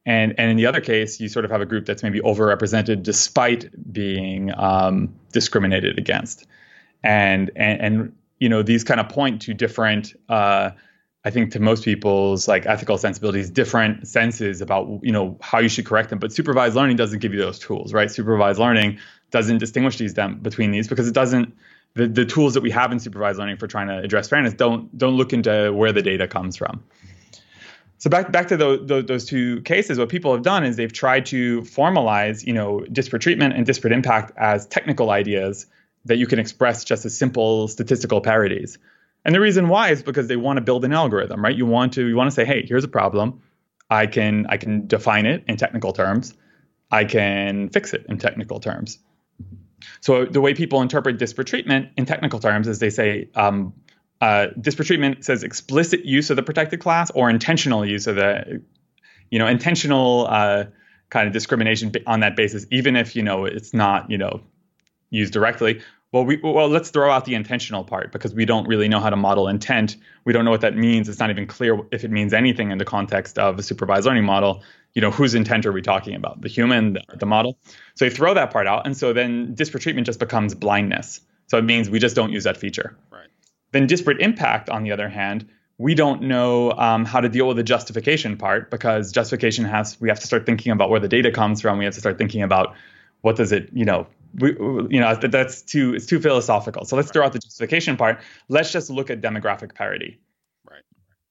And, 0.06 0.34
and 0.40 0.50
in 0.50 0.58
the 0.58 0.66
other 0.66 0.82
case, 0.82 1.20
you 1.20 1.30
sort 1.30 1.46
of 1.46 1.52
have 1.52 1.62
a 1.62 1.66
group 1.66 1.86
that's 1.86 2.02
maybe 2.02 2.20
overrepresented 2.22 3.04
despite 3.04 3.70
being 3.94 4.52
um, 4.58 5.14
discriminated 5.32 6.00
against. 6.00 6.48
And, 7.04 7.52
and, 7.56 7.82
and, 7.82 8.16
you 8.40 8.50
know, 8.50 8.64
these 8.64 8.84
kind 8.84 9.00
of 9.00 9.10
point 9.10 9.44
to 9.44 9.54
different, 9.54 10.14
uh, 10.28 10.72
I 11.24 11.30
think 11.30 11.52
to 11.52 11.60
most 11.60 11.86
people's 11.86 12.48
like 12.48 12.66
ethical 12.66 12.98
sensibilities, 12.98 13.52
different 13.52 14.08
senses 14.08 14.60
about, 14.62 15.02
you 15.04 15.12
know, 15.12 15.38
how 15.40 15.60
you 15.60 15.70
should 15.70 15.86
correct 15.86 16.10
them. 16.10 16.18
But 16.18 16.34
supervised 16.34 16.76
learning 16.76 16.98
doesn't 16.98 17.20
give 17.20 17.32
you 17.32 17.40
those 17.40 17.60
tools, 17.60 17.94
right? 17.94 18.10
Supervised 18.10 18.58
learning 18.58 18.98
doesn't 19.30 19.60
distinguish 19.60 19.98
these 19.98 20.16
them 20.16 20.40
between 20.40 20.72
these 20.72 20.88
because 20.88 21.08
it 21.08 21.14
doesn't, 21.14 21.56
the, 21.94 22.08
the 22.08 22.26
tools 22.26 22.56
that 22.56 22.64
we 22.64 22.72
have 22.72 22.92
in 22.92 23.00
supervised 23.00 23.38
learning 23.38 23.58
for 23.58 23.68
trying 23.68 23.88
to 23.88 24.00
address 24.00 24.30
fairness 24.30 24.56
don't, 24.56 24.98
don't 24.98 25.14
look 25.14 25.32
into 25.32 25.72
where 25.74 25.92
the 25.92 26.02
data 26.02 26.28
comes 26.28 26.58
from. 26.58 26.84
So 28.02 28.10
back 28.10 28.32
back 28.32 28.48
to 28.48 28.58
the, 28.58 29.04
those 29.06 29.26
two 29.26 29.62
cases, 29.62 30.00
what 30.00 30.10
people 30.10 30.34
have 30.34 30.42
done 30.42 30.64
is 30.64 30.76
they've 30.76 30.92
tried 30.92 31.28
to 31.28 31.62
formalize, 31.62 32.44
you 32.44 32.52
know, 32.52 32.80
disparate 32.80 33.22
treatment 33.22 33.54
and 33.54 33.64
disparate 33.64 33.94
impact 33.94 34.32
as 34.38 34.66
technical 34.66 35.12
ideas 35.12 35.68
that 36.06 36.18
you 36.18 36.26
can 36.26 36.40
express 36.40 36.84
just 36.84 37.06
as 37.06 37.16
simple 37.16 37.68
statistical 37.68 38.20
parities. 38.20 38.80
And 39.24 39.36
the 39.36 39.40
reason 39.40 39.70
why 39.70 39.92
is 39.92 40.02
because 40.02 40.28
they 40.28 40.36
want 40.36 40.58
to 40.58 40.62
build 40.62 40.84
an 40.84 40.94
algorithm, 40.94 41.44
right? 41.44 41.56
You 41.56 41.68
want 41.68 41.94
to 41.94 42.08
you 42.08 42.16
want 42.16 42.28
to 42.28 42.34
say, 42.34 42.44
hey, 42.44 42.66
here's 42.68 42.84
a 42.84 42.88
problem. 42.88 43.44
I 43.88 44.08
can 44.08 44.48
I 44.50 44.58
can 44.58 44.88
define 44.88 45.28
it 45.28 45.44
in 45.48 45.58
technical 45.58 45.94
terms. 45.94 46.34
I 46.90 47.06
can 47.06 47.70
fix 47.70 47.94
it 47.94 48.08
in 48.10 48.18
technical 48.18 48.60
terms. 48.60 48.98
So 50.00 50.26
the 50.26 50.42
way 50.42 50.56
people 50.56 50.82
interpret 50.82 51.20
disparate 51.20 51.50
treatment 51.50 51.90
in 51.98 52.08
technical 52.08 52.40
terms 52.40 52.68
is 52.68 52.80
they 52.80 52.90
say 52.90 53.30
um, 53.36 53.74
uh, 54.22 54.48
disparate 54.60 54.88
treatment 54.88 55.26
says 55.26 55.44
explicit 55.44 56.06
use 56.06 56.30
of 56.30 56.36
the 56.36 56.44
protected 56.44 56.80
class 56.80 57.12
or 57.12 57.30
intentional 57.30 57.86
use 57.86 58.08
of 58.08 58.16
the, 58.16 58.62
you 59.30 59.40
know, 59.40 59.48
intentional 59.48 60.28
uh, 60.30 60.66
kind 61.12 61.28
of 61.28 61.34
discrimination 61.34 61.92
on 62.08 62.22
that 62.22 62.36
basis, 62.36 62.66
even 62.72 62.96
if 62.96 63.16
you 63.16 63.22
know 63.22 63.46
it's 63.46 63.74
not 63.74 64.10
you 64.10 64.18
know 64.18 64.42
used 65.12 65.34
directly. 65.34 65.82
Well, 66.12 66.26
we 66.26 66.38
well 66.38 66.68
let's 66.68 66.90
throw 66.90 67.12
out 67.12 67.26
the 67.26 67.36
intentional 67.36 67.84
part 67.84 68.12
because 68.12 68.34
we 68.34 68.46
don't 68.46 68.68
really 68.68 68.88
know 68.88 69.00
how 69.00 69.10
to 69.10 69.16
model 69.16 69.48
intent. 69.48 69.98
We 70.26 70.34
don't 70.34 70.44
know 70.44 70.52
what 70.52 70.62
that 70.62 70.76
means. 70.76 71.08
It's 71.08 71.20
not 71.20 71.30
even 71.30 71.46
clear 71.46 71.80
if 71.92 72.04
it 72.04 72.12
means 72.12 72.34
anything 72.34 72.72
in 72.72 72.80
the 72.80 72.86
context 72.86 73.38
of 73.38 73.60
a 73.60 73.64
supervised 73.64 74.06
learning 74.06 74.26
model. 74.26 74.64
You 74.94 75.02
know, 75.02 75.12
whose 75.12 75.36
intent 75.36 75.66
are 75.66 75.72
we 75.72 75.82
talking 75.82 76.16
about? 76.16 76.42
The 76.42 76.50
human, 76.50 76.98
the, 77.18 77.26
model. 77.26 77.58
So 77.96 78.04
you 78.04 78.12
throw 78.12 78.34
that 78.34 78.52
part 78.52 78.68
out, 78.68 78.86
and 78.86 78.98
so 78.98 79.14
then 79.14 79.54
disparate 79.56 79.84
treatment 79.84 80.06
just 80.06 80.20
becomes 80.20 80.54
blindness. 80.54 81.22
So 81.48 81.58
it 81.58 81.64
means 81.64 81.90
we 81.90 82.00
just 82.00 82.14
don't 82.14 82.34
use 82.34 82.44
that 82.44 82.58
feature. 82.58 82.98
Right. 83.10 83.30
Then 83.72 83.88
disparate 83.88 84.20
impact, 84.20 84.70
on 84.70 84.84
the 84.84 84.92
other 84.92 85.10
hand, 85.10 85.48
we 85.78 85.96
don't 85.96 86.22
know 86.22 86.72
um, 86.74 87.06
how 87.06 87.22
to 87.22 87.30
deal 87.30 87.48
with 87.48 87.58
the 87.58 87.64
justification 87.64 88.38
part 88.38 88.70
because 88.70 89.12
justification 89.12 89.66
has 89.66 90.00
we 90.00 90.10
have 90.10 90.20
to 90.20 90.28
start 90.28 90.46
thinking 90.46 90.72
about 90.72 90.90
where 90.90 91.00
the 91.00 91.08
data 91.08 91.32
comes 91.32 91.62
from. 91.62 91.80
We 91.80 91.86
have 91.86 91.96
to 91.96 92.00
start 92.00 92.18
thinking 92.18 92.44
about 92.44 92.76
what 93.22 93.36
does 93.36 93.52
it, 93.52 93.70
you 93.74 93.86
know, 93.86 94.06
we, 94.36 94.52
you 94.52 95.00
know 95.00 95.16
that's 95.16 95.62
too 95.64 95.96
it's 95.96 96.06
too 96.06 96.20
philosophical. 96.20 96.86
So 96.86 96.96
let's 96.96 97.08
right. 97.08 97.14
throw 97.14 97.26
out 97.26 97.34
the 97.34 97.40
justification 97.40 97.98
part. 97.98 98.22
Let's 98.48 98.72
just 98.72 98.90
look 98.90 99.10
at 99.10 99.22
demographic 99.22 99.74
parity. 99.74 100.20
Right. 100.70 100.84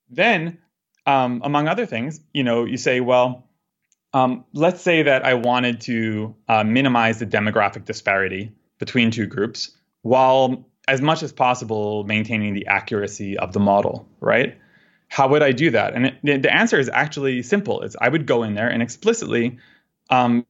Then, 0.09 0.59
um, 1.07 1.41
among 1.45 1.69
other 1.69 1.87
things, 1.87 2.21
you 2.35 2.43
know, 2.43 2.65
you 2.65 2.77
say, 2.77 3.01
well, 3.01 3.49
um, 4.13 4.45
let's 4.53 4.83
say 4.83 5.05
that 5.05 5.25
I 5.25 5.35
wanted 5.35 5.81
to 5.83 6.35
uh, 6.49 6.65
minimize 6.65 7.21
the 7.21 7.27
demographic 7.27 7.85
disparity 7.85 8.51
between 8.79 9.11
two 9.11 9.27
groups 9.27 9.71
while 10.03 10.67
as 10.91 11.01
much 11.01 11.23
as 11.23 11.33
possible 11.33 12.03
maintaining 12.03 12.53
the 12.53 12.67
accuracy 12.67 13.39
of 13.39 13.53
the 13.53 13.61
model, 13.61 14.09
right? 14.19 14.59
How 15.07 15.29
would 15.29 15.41
I 15.41 15.53
do 15.53 15.71
that? 15.71 15.95
And 15.95 16.07
it, 16.07 16.43
the 16.43 16.53
answer 16.53 16.81
is 16.81 16.91
actually 16.93 17.43
simple. 17.43 17.83
It's 17.83 17.95
I 18.01 18.09
would 18.09 18.27
go 18.27 18.43
in 18.43 18.55
there 18.55 18.69
and 18.69 18.83
explicitly 18.83 19.59
um, 20.11 20.45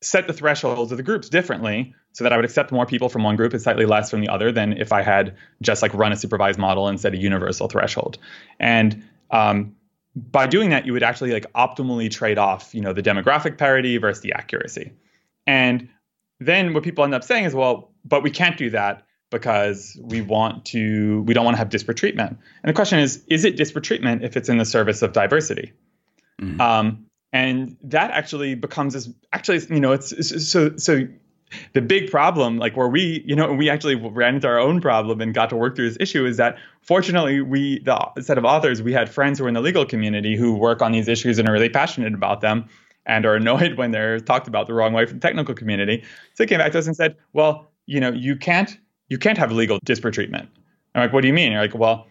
set 0.00 0.26
the 0.26 0.32
thresholds 0.32 0.90
of 0.90 0.96
the 0.96 1.02
groups 1.02 1.28
differently 1.28 1.94
so 2.12 2.24
that 2.24 2.32
I 2.32 2.36
would 2.36 2.46
accept 2.46 2.72
more 2.72 2.86
people 2.86 3.10
from 3.10 3.24
one 3.24 3.36
group 3.36 3.52
and 3.52 3.60
slightly 3.60 3.84
less 3.84 4.10
from 4.10 4.22
the 4.22 4.28
other 4.28 4.50
than 4.50 4.72
if 4.72 4.90
I 4.90 5.02
had 5.02 5.36
just 5.60 5.82
like 5.82 5.92
run 5.92 6.12
a 6.12 6.16
supervised 6.16 6.58
model 6.58 6.88
and 6.88 6.98
set 6.98 7.12
a 7.12 7.18
universal 7.18 7.68
threshold. 7.68 8.16
And 8.58 9.04
um, 9.30 9.76
by 10.16 10.46
doing 10.46 10.70
that, 10.70 10.86
you 10.86 10.94
would 10.94 11.02
actually 11.02 11.32
like 11.32 11.52
optimally 11.52 12.10
trade 12.10 12.38
off, 12.38 12.74
you 12.74 12.80
know, 12.80 12.94
the 12.94 13.02
demographic 13.02 13.58
parity 13.58 13.98
versus 13.98 14.22
the 14.22 14.32
accuracy. 14.32 14.92
And 15.46 15.90
then 16.40 16.72
what 16.72 16.84
people 16.84 17.04
end 17.04 17.14
up 17.14 17.22
saying 17.22 17.44
is, 17.44 17.54
well, 17.54 17.92
but 18.02 18.22
we 18.22 18.30
can't 18.30 18.56
do 18.56 18.70
that 18.70 19.05
because 19.30 19.98
we 20.02 20.20
want 20.20 20.64
to 20.66 21.22
we 21.22 21.34
don't 21.34 21.44
want 21.44 21.54
to 21.54 21.58
have 21.58 21.70
disparate 21.70 21.98
treatment. 21.98 22.38
And 22.62 22.68
the 22.68 22.74
question 22.74 22.98
is, 22.98 23.24
is 23.28 23.44
it 23.44 23.56
disparate 23.56 23.84
treatment 23.84 24.22
if 24.22 24.36
it's 24.36 24.48
in 24.48 24.58
the 24.58 24.64
service 24.64 25.02
of 25.02 25.12
diversity? 25.12 25.72
Mm-hmm. 26.40 26.60
Um, 26.60 27.06
and 27.32 27.76
that 27.82 28.10
actually 28.10 28.54
becomes 28.54 28.94
this 28.94 29.08
actually 29.32 29.60
you 29.74 29.80
know 29.80 29.92
it's, 29.92 30.12
it's, 30.12 30.48
so 30.48 30.76
so 30.76 31.06
the 31.74 31.80
big 31.80 32.10
problem 32.10 32.58
like 32.58 32.76
where 32.76 32.88
we 32.88 33.22
you 33.26 33.36
know 33.36 33.52
we 33.52 33.68
actually 33.70 33.94
ran 33.94 34.36
into 34.36 34.46
our 34.46 34.58
own 34.58 34.80
problem 34.80 35.20
and 35.20 35.34
got 35.34 35.50
to 35.50 35.56
work 35.56 35.76
through 35.76 35.88
this 35.88 35.98
issue 36.00 36.24
is 36.24 36.36
that 36.36 36.56
fortunately 36.82 37.40
we 37.40 37.80
the 37.80 38.22
set 38.22 38.38
of 38.38 38.44
authors 38.44 38.82
we 38.82 38.92
had 38.92 39.08
friends 39.08 39.38
who 39.38 39.44
are 39.44 39.48
in 39.48 39.54
the 39.54 39.60
legal 39.60 39.84
community 39.84 40.36
who 40.36 40.54
work 40.54 40.82
on 40.82 40.92
these 40.92 41.08
issues 41.08 41.38
and 41.38 41.48
are 41.48 41.52
really 41.52 41.68
passionate 41.68 42.14
about 42.14 42.40
them 42.40 42.68
and 43.06 43.24
are 43.26 43.36
annoyed 43.36 43.74
when 43.76 43.90
they're 43.90 44.20
talked 44.20 44.48
about 44.48 44.66
the 44.66 44.74
wrong 44.74 44.92
way 44.92 45.06
from 45.06 45.18
the 45.18 45.26
technical 45.26 45.54
community 45.54 46.02
so 46.34 46.44
they 46.44 46.46
came 46.46 46.58
back 46.58 46.72
to 46.72 46.78
us 46.78 46.86
and 46.86 46.96
said 46.96 47.16
well 47.32 47.70
you 47.86 48.00
know 48.00 48.10
you 48.10 48.36
can't 48.36 48.78
you 49.08 49.18
can't 49.18 49.38
have 49.38 49.52
legal 49.52 49.78
disparate 49.84 50.14
treatment. 50.14 50.48
I'm 50.94 51.02
like, 51.02 51.12
what 51.12 51.20
do 51.20 51.28
you 51.28 51.34
mean? 51.34 51.52
You're 51.52 51.60
like, 51.60 51.74
well, 51.74 52.06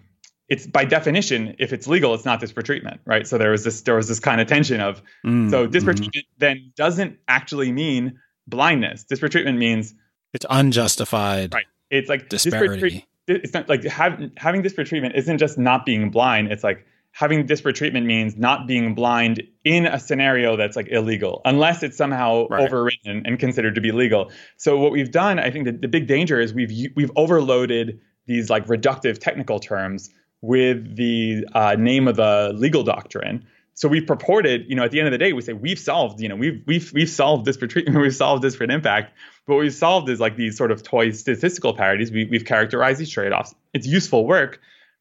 it's 0.48 0.68
by 0.68 0.86
definition, 0.86 1.56
if 1.58 1.74
it's 1.74 1.88
legal, 1.88 2.14
it's 2.14 2.26
not 2.26 2.40
disparate 2.40 2.66
treatment, 2.66 3.02
right? 3.06 3.28
So 3.28 3.38
there 3.38 3.52
was 3.52 3.64
this 3.64 3.82
there 3.82 3.96
was 3.96 4.08
this 4.08 4.20
kind 4.20 4.40
of 4.40 4.48
tension 4.48 4.80
of 4.80 5.02
mm, 5.26 5.50
so 5.50 5.66
disparate 5.66 5.98
mm-hmm. 5.98 6.12
treatment 6.12 6.28
then 6.38 6.72
doesn't 6.76 7.18
actually 7.28 7.72
mean 7.72 8.20
blindness. 8.48 9.04
Disparate 9.04 9.32
treatment 9.32 9.58
means 9.58 9.96
it's 10.34 10.46
unjustified. 10.50 11.54
Right. 11.54 11.66
It's 11.90 12.10
like 12.10 12.30
disparity. 12.30 13.06
it's 13.28 13.54
not 13.54 13.70
like 13.70 13.84
have, 13.86 14.22
having 14.38 14.62
disparate 14.62 14.88
treatment 14.88 15.16
isn't 15.16 15.38
just 15.38 15.58
not 15.58 15.86
being 15.86 16.12
blind. 16.12 16.52
It's 16.52 16.64
like 16.64 16.86
having 17.16 17.46
disparate 17.46 17.78
treatment 17.78 18.06
means 18.06 18.36
not 18.36 18.68
being 18.68 18.94
blind 18.94 19.42
in 19.64 19.86
a 19.86 19.98
scenario 19.98 20.58
that's 20.58 20.76
like 20.76 20.90
illegal, 20.90 21.42
unless 21.46 21.82
it's 21.82 21.96
somehow 21.96 22.46
right. 22.50 22.70
overwritten 22.70 23.22
and 23.24 23.40
considered 23.40 23.76
to 23.76 23.82
be 23.82 23.94
legal. 23.94 24.32
So 24.58 24.78
what 24.78 24.92
we've 24.92 25.12
done, 25.12 25.40
I 25.40 25.50
think, 25.50 25.64
the, 25.64 25.72
the 25.72 25.88
big 25.88 26.08
danger 26.08 26.42
is 26.42 26.54
we've 26.54 26.92
we've 26.94 27.12
overloaded 27.16 28.02
these 28.28 28.50
like 28.50 28.68
reductive 28.68 29.18
technical 29.18 29.60
terms 29.60 30.10
with 30.42 30.98
the 30.98 31.48
uh, 31.54 31.76
name 31.80 32.10
of 32.10 32.18
the 32.18 32.52
legal 32.54 32.84
doctrine. 32.84 33.46
So 33.76 33.88
we've 33.88 34.06
purported, 34.06 34.66
you 34.68 34.76
know, 34.76 34.84
at 34.84 34.92
the 34.92 35.00
end 35.00 35.08
of 35.08 35.14
the 35.14 35.18
day, 35.18 35.32
we 35.32 35.42
say 35.42 35.54
we've 35.54 35.80
solved, 35.80 36.20
you 36.20 36.28
know, 36.28 36.36
we've 36.36 36.64
we've 36.68 36.92
we've 36.94 37.10
solved 37.10 37.46
disparate 37.46 37.72
treatment, 37.72 37.98
we've 38.02 38.14
solved 38.14 38.42
disparate 38.42 38.72
impact. 38.72 39.14
But 39.48 39.54
what 39.54 39.62
we've 39.62 39.74
solved 39.74 40.10
is 40.10 40.20
like 40.20 40.36
these 40.36 40.58
sort 40.58 40.72
of 40.72 40.84
toy 40.84 41.12
statistical 41.12 41.74
parities. 41.74 42.12
We, 42.12 42.26
we've 42.26 42.46
characterized 42.46 43.00
these 43.00 43.10
trade-offs. 43.10 43.56
It's 43.74 43.88
useful 43.88 44.28
work, 44.28 44.60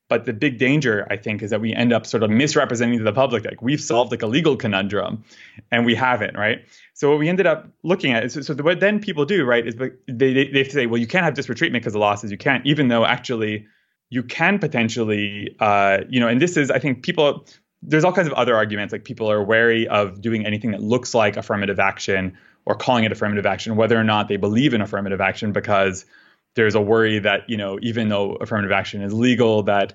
but 0.09 0.27
the 0.27 0.33
big 0.33 0.59
danger, 0.59 1.07
I 1.11 1.17
think, 1.17 1.43
is 1.43 1.51
that 1.51 1.61
we 1.61 1.73
end 1.73 1.93
up 1.93 2.07
sort 2.07 2.23
of 2.23 2.31
misrepresenting 2.31 2.99
to 2.99 3.05
the 3.05 3.13
public 3.13 3.45
like 3.45 3.63
we've 3.63 3.81
solved 3.81 4.11
like 4.11 4.23
a 4.23 4.27
legal 4.27 4.57
conundrum, 4.57 5.25
and 5.71 5.87
we 5.87 5.95
haven't, 5.95 6.37
right? 6.37 6.59
So 6.93 7.11
what 7.11 7.19
we 7.19 7.29
ended 7.29 7.47
up 7.47 7.67
looking 7.83 8.13
at 8.13 8.25
is 8.25 8.47
so, 8.47 8.55
what 8.55 8.81
then 8.81 9.01
people 9.01 9.25
do, 9.25 9.45
right, 9.45 9.67
is 9.67 9.77
they, 9.77 9.91
they 10.07 10.49
they 10.49 10.65
say, 10.65 10.87
well, 10.87 11.01
you 11.01 11.07
can't 11.07 11.25
have 11.25 11.35
disparate 11.35 11.59
treatment 11.59 11.83
because 11.83 11.95
of 11.95 12.01
losses. 12.01 12.31
You 12.31 12.39
can't, 12.39 12.65
even 12.67 12.89
though 12.89 13.05
actually 13.05 13.67
you 14.11 14.23
can 14.23 14.59
potentially, 14.59 15.57
uh, 15.61 15.99
you 16.09 16.21
know, 16.21 16.29
and 16.29 16.41
this 16.41 16.57
is, 16.57 16.71
I 16.71 16.79
think, 16.79 17.03
people. 17.03 17.47
There's 17.87 18.03
all 18.03 18.13
kinds 18.13 18.29
of 18.29 18.33
other 18.33 18.57
arguments, 18.57 18.93
like 18.93 19.05
people 19.05 19.31
are 19.31 19.45
wary 19.45 19.87
of 19.89 20.23
doing 20.23 20.47
anything 20.47 20.71
that 20.71 20.81
looks 20.81 21.15
like 21.15 21.37
affirmative 21.37 21.79
action 21.79 22.35
or 22.65 22.75
calling 22.75 23.05
it 23.05 23.13
affirmative 23.13 23.45
action, 23.45 23.77
whether 23.77 23.99
or 23.99 24.05
not 24.05 24.29
they 24.29 24.39
believe 24.39 24.73
in 24.73 24.81
affirmative 24.81 25.21
action, 25.21 25.53
because 25.53 26.07
there's 26.55 26.75
a 26.75 26.81
worry 26.81 27.19
that 27.19 27.49
you 27.49 27.57
know 27.57 27.79
even 27.83 28.09
though 28.09 28.35
affirmative 28.37 28.73
action 28.73 29.03
is 29.03 29.13
legal, 29.13 29.63
that 29.65 29.93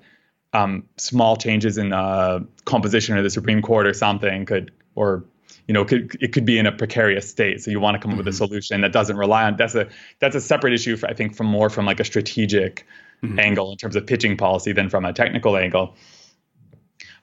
um, 0.53 0.84
small 0.97 1.36
changes 1.36 1.78
in 1.78 1.89
the 1.89 2.45
composition 2.66 3.18
of 3.18 3.24
the 3.24 3.30
Supreme 3.30 3.62
Court 3.62 3.88
or 3.88 3.93
something 3.93 4.45
could, 4.45 4.72
or 4.95 5.24
you 5.68 5.74
know, 5.74 5.86
could, 5.86 6.18
it 6.20 6.34
could 6.34 6.45
be 6.45 6.57
in 6.57 6.66
a 6.66 6.72
precarious 6.72 7.30
state. 7.30 7.62
So 7.62 7.70
you 7.70 7.80
want 7.80 7.95
to 7.95 7.99
come 7.99 8.12
mm-hmm. 8.12 8.22
up 8.22 8.26
with 8.26 8.34
a 8.34 8.36
mm-hmm. 8.36 8.45
solution 8.45 8.82
that 8.82 8.91
doesn't 8.91 9.18
rely 9.18 9.43
on. 9.43 9.55
That's 9.55 9.76
a 9.76 9.88
that's 10.20 10.36
a 10.36 10.41
separate 10.41 10.74
issue. 10.74 10.97
For, 10.97 11.07
I 11.07 11.14
think 11.14 11.36
from 11.36 11.47
more 11.47 11.70
from 11.70 11.86
like 11.86 11.99
a 11.99 12.03
strategic 12.03 12.88
mm-hmm. 13.24 13.39
angle 13.39 13.72
in 13.72 13.78
terms 13.78 13.95
of 13.95 14.07
pitching 14.07 14.36
policy 14.36 14.72
than 14.72 14.89
from 14.89 15.05
a 15.05 15.14
technical 15.14 15.55
angle. 15.57 15.95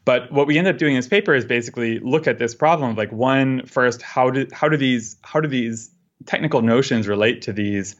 But 0.05 0.30
what 0.30 0.47
we 0.47 0.57
end 0.57 0.68
up 0.68 0.78
doing 0.78 0.95
in 0.95 0.99
this 0.99 1.09
paper 1.09 1.34
is 1.34 1.45
basically 1.45 1.99
look 1.99 2.28
at 2.28 2.39
this 2.39 2.55
problem 2.55 2.91
of 2.91 2.97
like 2.97 3.11
one 3.11 3.66
first 3.66 4.01
how 4.03 4.30
do 4.30 4.47
how 4.53 4.68
do 4.68 4.76
these 4.76 5.16
how 5.22 5.41
do 5.41 5.49
these 5.49 5.91
technical 6.26 6.62
notions 6.62 7.09
relate 7.09 7.43
to 7.43 7.53
these 7.53 7.97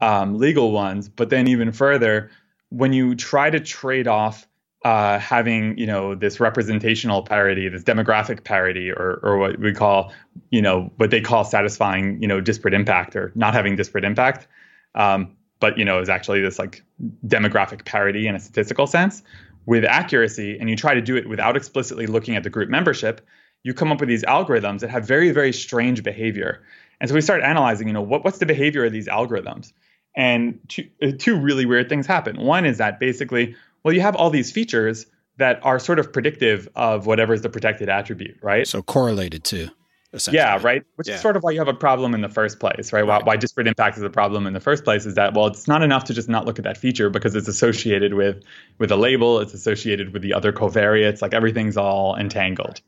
um, 0.00 0.38
legal 0.38 0.72
ones, 0.72 1.08
but 1.08 1.30
then 1.30 1.46
even 1.46 1.72
further, 1.72 2.30
when 2.70 2.92
you 2.92 3.14
try 3.14 3.50
to 3.50 3.60
trade 3.60 4.06
off 4.06 4.46
uh, 4.84 5.18
having 5.18 5.76
you 5.76 5.86
know 5.86 6.14
this 6.14 6.40
representational 6.40 7.22
parity, 7.22 7.68
this 7.68 7.84
demographic 7.84 8.44
parity, 8.44 8.90
or 8.90 9.20
or 9.22 9.38
what 9.38 9.58
we 9.58 9.74
call 9.74 10.12
you 10.50 10.62
know 10.62 10.90
what 10.96 11.10
they 11.10 11.20
call 11.20 11.44
satisfying 11.44 12.20
you 12.22 12.28
know 12.28 12.40
disparate 12.40 12.72
impact 12.72 13.14
or 13.14 13.30
not 13.34 13.52
having 13.52 13.76
disparate 13.76 14.04
impact, 14.04 14.46
um, 14.94 15.36
but 15.58 15.76
you 15.76 15.84
know 15.84 16.00
is 16.00 16.08
actually 16.08 16.40
this 16.40 16.58
like 16.58 16.82
demographic 17.26 17.84
parity 17.84 18.26
in 18.26 18.34
a 18.34 18.40
statistical 18.40 18.86
sense 18.86 19.22
with 19.66 19.84
accuracy, 19.84 20.58
and 20.58 20.70
you 20.70 20.76
try 20.76 20.94
to 20.94 21.02
do 21.02 21.14
it 21.16 21.28
without 21.28 21.56
explicitly 21.56 22.06
looking 22.06 22.34
at 22.34 22.42
the 22.42 22.50
group 22.50 22.70
membership, 22.70 23.20
you 23.62 23.74
come 23.74 23.92
up 23.92 24.00
with 24.00 24.08
these 24.08 24.24
algorithms 24.24 24.80
that 24.80 24.88
have 24.88 25.06
very 25.06 25.30
very 25.30 25.52
strange 25.52 26.02
behavior. 26.02 26.62
And 27.00 27.08
so 27.08 27.14
we 27.14 27.22
start 27.22 27.42
analyzing, 27.42 27.86
you 27.86 27.94
know, 27.94 28.02
what, 28.02 28.24
what's 28.24 28.38
the 28.38 28.46
behavior 28.46 28.84
of 28.84 28.92
these 28.92 29.08
algorithms? 29.08 29.72
And 30.20 30.60
two, 30.68 30.86
uh, 31.02 31.12
two 31.18 31.40
really 31.40 31.64
weird 31.64 31.88
things 31.88 32.06
happen. 32.06 32.36
One 32.36 32.66
is 32.66 32.76
that 32.76 33.00
basically, 33.00 33.56
well, 33.82 33.94
you 33.94 34.02
have 34.02 34.14
all 34.14 34.28
these 34.28 34.52
features 34.52 35.06
that 35.38 35.60
are 35.62 35.78
sort 35.78 35.98
of 35.98 36.12
predictive 36.12 36.68
of 36.76 37.06
whatever 37.06 37.32
is 37.32 37.40
the 37.40 37.48
protected 37.48 37.88
attribute, 37.88 38.36
right? 38.42 38.68
So 38.68 38.82
correlated 38.82 39.44
to. 39.44 39.70
Essentially. 40.12 40.36
Yeah, 40.38 40.58
right. 40.60 40.84
Which 40.96 41.08
yeah. 41.08 41.14
is 41.14 41.22
sort 41.22 41.38
of 41.38 41.42
why 41.42 41.52
you 41.52 41.58
have 41.60 41.68
a 41.68 41.74
problem 41.74 42.12
in 42.12 42.20
the 42.20 42.28
first 42.28 42.60
place, 42.60 42.92
right? 42.92 43.00
right? 43.00 43.22
Why, 43.22 43.32
why 43.32 43.36
disparate 43.36 43.66
impact 43.66 43.96
is 43.96 44.02
a 44.02 44.10
problem 44.10 44.46
in 44.46 44.52
the 44.52 44.60
first 44.60 44.84
place 44.84 45.06
is 45.06 45.14
that 45.14 45.32
well, 45.32 45.46
it's 45.46 45.66
not 45.66 45.82
enough 45.82 46.04
to 46.04 46.14
just 46.14 46.28
not 46.28 46.44
look 46.44 46.58
at 46.58 46.64
that 46.64 46.76
feature 46.76 47.08
because 47.08 47.34
it's 47.34 47.48
associated 47.48 48.12
with 48.12 48.44
with 48.76 48.90
a 48.90 48.96
label, 48.96 49.38
it's 49.40 49.54
associated 49.54 50.12
with 50.12 50.20
the 50.20 50.34
other 50.34 50.52
covariates, 50.52 51.22
like 51.22 51.32
everything's 51.32 51.78
all 51.78 52.14
entangled. 52.14 52.82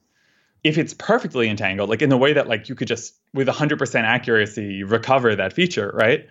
If 0.64 0.76
it's 0.76 0.93
perfectly 0.93 1.49
entangled, 1.49 1.89
like 1.89 2.03
in 2.03 2.11
the 2.11 2.18
way 2.18 2.35
that 2.35 2.47
like 2.47 2.68
you 2.68 2.74
could 2.74 2.89
just 2.89 3.14
with 3.33 3.49
100% 3.49 4.03
accuracy 4.03 4.83
recover 4.83 5.35
that 5.35 5.55
feature, 5.55 5.91
right? 5.95 6.26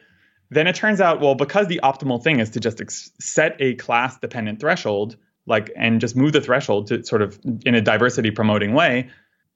Then 0.51 0.67
it 0.67 0.75
turns 0.75 0.99
out, 0.99 1.21
well, 1.21 1.33
because 1.33 1.67
the 1.67 1.79
optimal 1.81 2.21
thing 2.21 2.39
is 2.39 2.49
to 2.51 2.59
just 2.59 2.81
ex- 2.81 3.09
set 3.19 3.55
a 3.59 3.73
class 3.75 4.17
dependent 4.17 4.59
threshold, 4.59 5.15
like, 5.47 5.71
and 5.75 5.99
just 5.99 6.15
move 6.15 6.33
the 6.33 6.41
threshold 6.41 6.87
to 6.87 7.03
sort 7.03 7.21
of 7.21 7.39
in 7.65 7.73
a 7.73 7.81
diversity 7.81 8.31
promoting 8.31 8.73
way, 8.73 9.09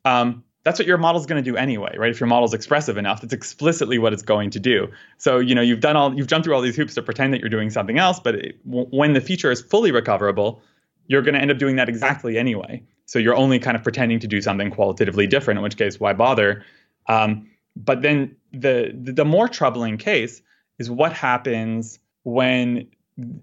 um, 0.06 0.44
that's 0.64 0.80
what 0.80 0.88
your 0.88 0.98
model 0.98 1.20
is 1.20 1.28
going 1.28 1.44
to 1.44 1.48
do 1.48 1.58
anyway, 1.58 1.96
right? 1.98 2.10
If 2.10 2.20
your 2.20 2.28
model 2.28 2.46
is 2.46 2.54
expressive 2.54 2.98
enough, 2.98 3.22
that's 3.22 3.34
explicitly 3.34 4.00
what 4.00 4.14
it's 4.14 4.24
going 4.24 4.50
to 4.52 4.60
do. 4.60 4.88
So, 5.18 5.38
you 5.38 5.54
know, 5.54 5.62
you've 5.62 5.82
done 5.82 5.96
all, 5.98 6.16
you've 6.16 6.28
jumped 6.28 6.46
through 6.46 6.56
all 6.56 6.62
these 6.62 6.78
hoops 6.78 6.96
to 6.96 7.04
pretend 7.04 7.34
that 7.34 7.42
you're 7.42 7.50
doing 7.50 7.70
something 7.70 8.00
else, 8.00 8.20
but 8.20 8.36
it, 8.36 8.66
w- 8.66 8.88
when 8.90 9.14
the 9.14 9.22
feature 9.22 9.52
is 9.52 9.62
fully 9.62 9.92
recoverable, 9.92 10.62
you're 11.08 11.22
going 11.22 11.36
to 11.36 11.42
end 11.42 11.52
up 11.52 11.60
doing 11.60 11.76
that 11.76 11.90
exactly 11.90 12.38
anyway. 12.38 12.82
So 13.06 13.20
you're 13.20 13.36
only 13.36 13.60
kind 13.60 13.78
of 13.78 13.84
pretending 13.84 14.20
to 14.22 14.28
do 14.28 14.42
something 14.42 14.72
qualitatively 14.72 15.28
different, 15.28 15.60
in 15.60 15.64
which 15.64 15.78
case, 15.78 16.00
why 16.00 16.14
bother? 16.14 16.64
Um, 17.08 17.48
but 17.76 18.02
then 18.02 18.36
the 18.52 18.92
the 18.96 19.26
more 19.26 19.48
troubling 19.48 19.98
case 19.98 20.42
is 20.80 20.90
what 20.90 21.14
happens 21.14 22.00
when 22.24 22.88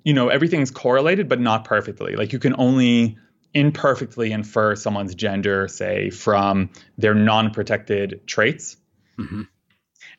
you 0.05 0.13
know 0.13 0.29
everything's 0.29 0.71
correlated 0.71 1.29
but 1.29 1.41
not 1.41 1.65
perfectly. 1.65 2.17
Like 2.17 2.33
you 2.33 2.39
can 2.39 2.55
only 2.59 3.17
imperfectly 3.55 4.33
infer 4.33 4.75
someone's 4.77 5.15
gender 5.15 5.69
say 5.69 6.11
from 6.11 6.71
their 6.99 7.15
non-protected 7.15 8.27
traits. 8.27 8.77
Mm-hmm. 9.19 9.43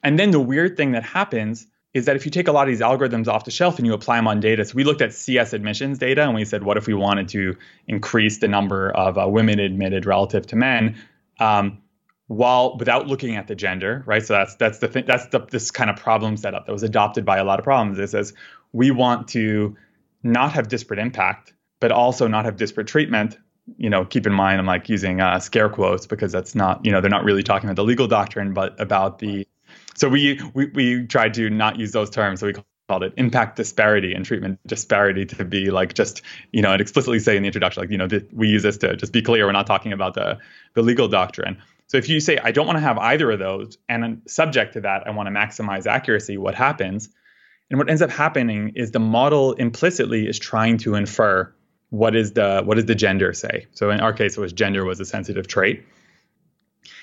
and 0.03 0.19
then 0.19 0.29
the 0.29 0.39
weird 0.39 0.77
thing 0.77 0.91
that 0.91 1.01
happens 1.01 1.65
is 1.95 2.05
that 2.05 2.15
if 2.15 2.25
you 2.25 2.31
take 2.31 2.47
a 2.47 2.51
lot 2.51 2.67
of 2.67 2.71
these 2.71 2.79
algorithms 2.79 3.27
off 3.27 3.43
the 3.43 3.51
shelf 3.51 3.79
and 3.79 3.87
you 3.87 3.93
apply 3.93 4.17
them 4.17 4.27
on 4.27 4.39
data 4.39 4.63
so 4.63 4.75
we 4.75 4.83
looked 4.83 5.01
at 5.01 5.15
cs 5.15 5.51
admissions 5.51 5.97
data 5.97 6.21
and 6.21 6.35
we 6.35 6.45
said 6.45 6.61
what 6.61 6.77
if 6.77 6.85
we 6.85 6.93
wanted 6.93 7.27
to 7.29 7.57
increase 7.87 8.37
the 8.37 8.47
number 8.47 8.91
of 8.91 9.17
uh, 9.17 9.27
women 9.27 9.59
admitted 9.59 10.05
relative 10.05 10.45
to 10.45 10.55
men? 10.55 10.95
Um, 11.39 11.81
while 12.27 12.77
without 12.77 13.07
looking 13.07 13.35
at 13.35 13.47
the 13.47 13.55
gender, 13.55 14.03
right? 14.05 14.25
So 14.25 14.33
that's 14.33 14.55
that's 14.55 14.79
the 14.79 14.87
thing. 14.87 15.05
That's 15.05 15.27
the 15.27 15.39
this 15.39 15.71
kind 15.71 15.89
of 15.89 15.97
problem 15.97 16.37
setup 16.37 16.65
that 16.65 16.71
was 16.71 16.83
adopted 16.83 17.25
by 17.25 17.37
a 17.37 17.43
lot 17.43 17.59
of 17.59 17.65
problems. 17.65 17.99
It 17.99 18.09
says 18.09 18.33
we 18.71 18.91
want 18.91 19.27
to 19.29 19.75
not 20.23 20.53
have 20.53 20.67
disparate 20.67 20.99
impact, 20.99 21.53
but 21.79 21.91
also 21.91 22.27
not 22.27 22.45
have 22.45 22.55
disparate 22.55 22.87
treatment. 22.87 23.37
You 23.77 23.89
know, 23.89 24.05
keep 24.05 24.25
in 24.25 24.33
mind 24.33 24.59
I'm 24.59 24.65
like 24.65 24.89
using 24.89 25.21
uh, 25.21 25.39
scare 25.39 25.69
quotes 25.69 26.07
because 26.07 26.31
that's 26.31 26.55
not 26.55 26.85
you 26.85 26.91
know 26.91 27.01
they're 27.01 27.09
not 27.09 27.23
really 27.23 27.43
talking 27.43 27.69
about 27.69 27.75
the 27.75 27.83
legal 27.83 28.07
doctrine, 28.07 28.53
but 28.53 28.79
about 28.79 29.19
the. 29.19 29.47
So 29.95 30.09
we 30.09 30.39
we 30.53 30.67
we 30.67 31.07
tried 31.07 31.33
to 31.35 31.49
not 31.49 31.77
use 31.77 31.91
those 31.91 32.09
terms. 32.09 32.39
So 32.39 32.47
we 32.47 32.53
called 32.89 33.03
it 33.03 33.13
impact 33.15 33.55
disparity 33.55 34.13
and 34.13 34.25
treatment 34.25 34.59
disparity 34.67 35.25
to 35.25 35.45
be 35.45 35.71
like 35.71 35.93
just 35.93 36.21
you 36.51 36.61
know 36.61 36.73
and 36.73 36.81
explicitly 36.81 37.17
say 37.17 37.37
in 37.37 37.43
the 37.43 37.47
introduction 37.47 37.81
like 37.81 37.89
you 37.89 37.97
know 37.97 38.09
th- 38.09 38.25
we 38.33 38.49
use 38.49 38.61
this 38.61 38.77
to 38.77 38.95
just 38.97 39.13
be 39.13 39.21
clear 39.21 39.45
we're 39.45 39.53
not 39.53 39.65
talking 39.65 39.93
about 39.93 40.15
the 40.15 40.37
the 40.73 40.81
legal 40.81 41.07
doctrine 41.07 41.57
so 41.93 41.99
if 41.99 42.09
you 42.09 42.19
say, 42.19 42.39
I 42.39 42.51
don't 42.51 42.65
want 42.65 42.77
to 42.77 42.81
have 42.81 42.97
either 42.97 43.29
of 43.29 43.37
those, 43.37 43.77
and 43.87 44.23
subject 44.25 44.73
to 44.73 44.81
that, 44.81 45.05
I 45.05 45.11
want 45.11 45.27
to 45.27 45.31
maximize 45.31 45.85
accuracy, 45.85 46.39
what 46.39 46.55
happens? 46.55 47.07
And 47.69 47.77
what 47.77 47.87
ends 47.87 48.01
up 48.01 48.09
happening 48.09 48.71
is 48.73 48.89
the 48.89 48.99
model 48.99 49.53
implicitly 49.53 50.27
is 50.27 50.39
trying 50.39 50.79
to 50.79 50.95
infer 50.95 51.53
what 51.91 52.15
is 52.15 52.31
the 52.31 52.63
what 52.65 52.77
does 52.77 52.87
the 52.87 52.95
gender 52.95 53.31
say. 53.31 53.67
So 53.73 53.91
in 53.91 53.99
our 53.99 54.11
case, 54.11 54.35
it 54.35 54.41
was 54.41 54.53
gender 54.53 54.83
was 54.83 54.99
a 55.01 55.05
sensitive 55.05 55.45
trait. 55.45 55.85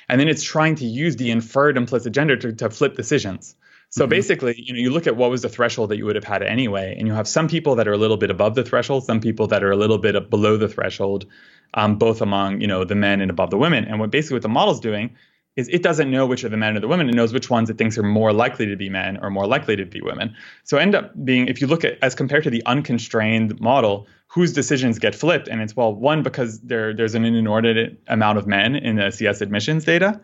And 0.08 0.20
then 0.20 0.26
it's 0.26 0.42
trying 0.42 0.74
to 0.74 0.84
use 0.84 1.14
the 1.14 1.30
inferred 1.30 1.76
implicit 1.76 2.12
gender 2.12 2.36
to, 2.38 2.52
to 2.54 2.68
flip 2.68 2.96
decisions. 2.96 3.54
So 3.90 4.04
mm-hmm. 4.04 4.10
basically, 4.10 4.54
you 4.56 4.72
know, 4.72 4.78
you 4.78 4.90
look 4.90 5.06
at 5.06 5.16
what 5.16 5.30
was 5.30 5.42
the 5.42 5.48
threshold 5.48 5.90
that 5.90 5.98
you 5.98 6.06
would 6.06 6.16
have 6.16 6.24
had 6.24 6.42
anyway, 6.42 6.94
and 6.96 7.06
you 7.06 7.14
have 7.14 7.28
some 7.28 7.48
people 7.48 7.74
that 7.74 7.86
are 7.86 7.92
a 7.92 7.98
little 7.98 8.16
bit 8.16 8.30
above 8.30 8.54
the 8.54 8.64
threshold, 8.64 9.04
some 9.04 9.20
people 9.20 9.46
that 9.48 9.62
are 9.62 9.70
a 9.70 9.76
little 9.76 9.98
bit 9.98 10.30
below 10.30 10.56
the 10.56 10.68
threshold, 10.68 11.26
um, 11.74 11.96
both 11.96 12.20
among 12.20 12.60
you 12.60 12.66
know 12.66 12.84
the 12.84 12.94
men 12.94 13.20
and 13.20 13.30
above 13.30 13.50
the 13.50 13.58
women. 13.58 13.84
And 13.84 14.00
what 14.00 14.10
basically 14.10 14.36
what 14.36 14.42
the 14.42 14.48
model's 14.48 14.80
doing 14.80 15.16
is 15.56 15.68
it 15.68 15.82
doesn't 15.82 16.10
know 16.10 16.26
which 16.26 16.44
are 16.44 16.48
the 16.48 16.56
men 16.56 16.76
or 16.76 16.80
the 16.80 16.88
women. 16.88 17.08
It 17.08 17.14
knows 17.14 17.32
which 17.32 17.50
ones 17.50 17.68
it 17.68 17.78
thinks 17.78 17.98
are 17.98 18.04
more 18.04 18.32
likely 18.32 18.66
to 18.66 18.76
be 18.76 18.88
men 18.88 19.18
or 19.20 19.30
more 19.30 19.46
likely 19.46 19.74
to 19.76 19.84
be 19.84 20.00
women. 20.00 20.34
So 20.62 20.78
end 20.78 20.94
up 20.94 21.12
being, 21.24 21.48
if 21.48 21.60
you 21.60 21.66
look 21.66 21.84
at 21.84 21.98
as 22.02 22.14
compared 22.14 22.44
to 22.44 22.50
the 22.50 22.64
unconstrained 22.66 23.60
model, 23.60 24.06
whose 24.28 24.52
decisions 24.52 25.00
get 25.00 25.16
flipped, 25.16 25.48
and 25.48 25.60
it's 25.60 25.74
well, 25.74 25.92
one 25.92 26.22
because 26.22 26.60
there 26.60 26.94
there's 26.94 27.16
an 27.16 27.24
inordinate 27.24 28.00
amount 28.06 28.38
of 28.38 28.46
men 28.46 28.76
in 28.76 28.96
the 28.96 29.10
CS 29.10 29.40
admissions 29.40 29.84
data. 29.84 30.20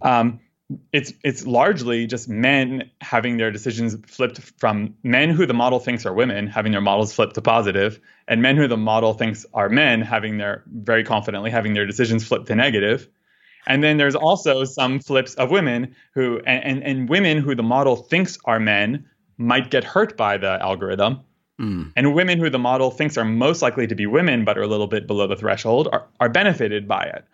Um, 0.00 0.40
it's 0.92 1.12
it's 1.22 1.46
largely 1.46 2.06
just 2.06 2.28
men 2.28 2.90
having 3.00 3.36
their 3.36 3.52
decisions 3.52 3.96
flipped 4.06 4.40
from 4.58 4.94
men 5.04 5.30
who 5.30 5.46
the 5.46 5.54
model 5.54 5.78
thinks 5.78 6.04
are 6.04 6.12
women 6.12 6.48
having 6.48 6.72
their 6.72 6.80
models 6.80 7.12
flipped 7.12 7.34
to 7.34 7.42
positive 7.42 8.00
and 8.26 8.42
men 8.42 8.56
who 8.56 8.66
the 8.66 8.76
model 8.76 9.14
thinks 9.14 9.46
are 9.54 9.68
men 9.68 10.00
having 10.02 10.38
their 10.38 10.64
very 10.66 11.04
confidently 11.04 11.50
having 11.50 11.74
their 11.74 11.86
decisions 11.86 12.26
flipped 12.26 12.46
to 12.46 12.54
negative. 12.54 13.08
And 13.68 13.82
then 13.82 13.96
there's 13.96 14.14
also 14.14 14.64
some 14.64 15.00
flips 15.00 15.34
of 15.34 15.50
women 15.50 15.94
who 16.14 16.40
and, 16.46 16.64
and, 16.64 16.82
and 16.82 17.08
women 17.08 17.38
who 17.38 17.54
the 17.54 17.62
model 17.62 17.96
thinks 17.96 18.36
are 18.44 18.58
men 18.60 19.08
might 19.38 19.70
get 19.70 19.84
hurt 19.84 20.16
by 20.16 20.36
the 20.36 20.60
algorithm. 20.60 21.20
Mm. 21.58 21.90
and 21.96 22.14
women 22.14 22.38
who 22.38 22.50
the 22.50 22.58
model 22.58 22.90
thinks 22.90 23.16
are 23.16 23.24
most 23.24 23.62
likely 23.62 23.86
to 23.86 23.94
be 23.94 24.04
women 24.04 24.44
but 24.44 24.58
are 24.58 24.62
a 24.62 24.66
little 24.66 24.86
bit 24.86 25.06
below 25.06 25.26
the 25.26 25.36
threshold 25.36 25.88
are, 25.90 26.06
are 26.20 26.28
benefited 26.28 26.86
by 26.86 27.04
it. 27.04 27.24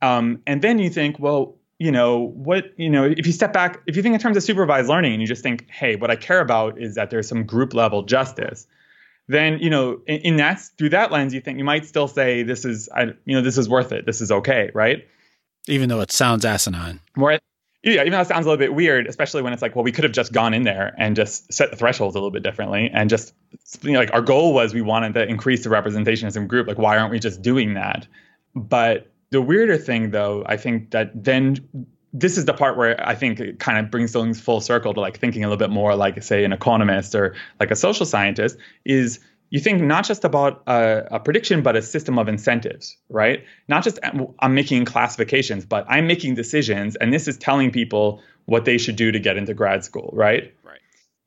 Um, 0.00 0.40
and 0.46 0.62
then 0.62 0.78
you 0.78 0.88
think 0.88 1.18
well 1.18 1.58
you 1.78 1.90
know 1.90 2.32
what 2.34 2.72
you 2.76 2.88
know 2.88 3.04
if 3.04 3.26
you 3.26 3.32
step 3.32 3.52
back 3.52 3.82
if 3.86 3.96
you 3.96 4.02
think 4.02 4.14
in 4.14 4.20
terms 4.20 4.36
of 4.36 4.42
supervised 4.42 4.88
learning 4.88 5.12
and 5.12 5.20
you 5.20 5.26
just 5.26 5.42
think 5.42 5.68
hey 5.70 5.96
what 5.96 6.10
i 6.10 6.16
care 6.16 6.40
about 6.40 6.80
is 6.80 6.94
that 6.94 7.10
there's 7.10 7.28
some 7.28 7.44
group 7.44 7.74
level 7.74 8.02
justice 8.02 8.66
then 9.28 9.58
you 9.58 9.70
know 9.70 10.00
in, 10.06 10.20
in 10.20 10.36
that 10.36 10.60
through 10.78 10.90
that 10.90 11.10
lens 11.10 11.32
you 11.32 11.40
think 11.40 11.58
you 11.58 11.64
might 11.64 11.86
still 11.86 12.08
say 12.08 12.42
this 12.42 12.64
is 12.64 12.88
I, 12.94 13.04
you 13.24 13.34
know 13.34 13.42
this 13.42 13.58
is 13.58 13.68
worth 13.68 13.92
it. 13.92 14.06
This 14.06 14.20
is 14.20 14.30
okay 14.30 14.70
right? 14.74 15.06
Even 15.66 15.88
though 15.88 16.00
it 16.00 16.12
sounds 16.12 16.44
asinine. 16.44 17.00
More 17.16 17.38
yeah 17.82 18.00
even 18.00 18.12
though 18.12 18.20
it 18.20 18.26
sounds 18.26 18.46
a 18.46 18.48
little 18.48 18.58
bit 18.58 18.74
weird 18.74 19.06
especially 19.06 19.42
when 19.42 19.52
it's 19.52 19.62
like 19.62 19.74
well 19.74 19.84
we 19.84 19.92
could 19.92 20.04
have 20.04 20.12
just 20.12 20.32
gone 20.32 20.54
in 20.54 20.62
there 20.62 20.94
and 20.98 21.16
just 21.16 21.52
set 21.52 21.70
the 21.70 21.76
thresholds 21.76 22.14
a 22.14 22.18
little 22.18 22.30
bit 22.30 22.42
differently 22.42 22.90
and 22.92 23.10
just 23.10 23.34
you 23.82 23.92
know, 23.92 23.98
like 23.98 24.12
our 24.12 24.22
goal 24.22 24.52
was 24.52 24.74
we 24.74 24.82
wanted 24.82 25.14
to 25.14 25.26
increase 25.26 25.64
the 25.64 25.70
representation 25.70 26.26
as 26.26 26.36
a 26.36 26.40
group. 26.40 26.66
Like 26.66 26.78
why 26.78 26.98
aren't 26.98 27.10
we 27.10 27.18
just 27.18 27.40
doing 27.40 27.74
that? 27.74 28.06
But 28.54 29.10
the 29.34 29.42
weirder 29.42 29.76
thing 29.76 30.10
though 30.10 30.42
i 30.46 30.56
think 30.56 30.90
that 30.92 31.10
then 31.14 31.56
this 32.16 32.38
is 32.38 32.44
the 32.44 32.54
part 32.54 32.76
where 32.76 32.96
I 33.06 33.16
think 33.16 33.40
it 33.40 33.58
kind 33.58 33.76
of 33.76 33.90
brings 33.90 34.12
things 34.12 34.40
full 34.40 34.60
circle 34.60 34.94
to 34.94 35.00
like 35.00 35.18
thinking 35.18 35.42
a 35.42 35.48
little 35.48 35.58
bit 35.58 35.70
more 35.70 35.96
like, 35.96 36.22
say, 36.22 36.44
an 36.44 36.52
economist 36.52 37.12
or 37.16 37.34
like 37.58 37.72
a 37.72 37.76
social 37.76 38.06
scientist 38.06 38.56
is 38.84 39.18
you 39.50 39.58
think 39.58 39.82
not 39.82 40.04
just 40.04 40.24
about 40.24 40.62
a, 40.68 41.06
a, 41.10 41.20
prediction, 41.20 41.62
but 41.62 41.76
a 41.76 41.82
system 41.82 42.18
of 42.18 42.28
incentives, 42.28 42.96
right? 43.08 43.44
Not 43.68 43.82
just 43.82 43.98
I'm 44.38 44.54
making 44.54 44.84
classifications, 44.84 45.64
but 45.64 45.84
I'm 45.88 46.06
making 46.06 46.34
decisions, 46.34 46.96
and 46.96 47.12
this 47.12 47.28
is 47.28 47.36
telling 47.36 47.70
people 47.70 48.22
what 48.46 48.64
they 48.64 48.78
should 48.78 48.96
do 48.96 49.10
to 49.10 49.18
get 49.18 49.36
into 49.36 49.54
grad 49.54 49.84
school, 49.84 50.10
right? 50.12 50.54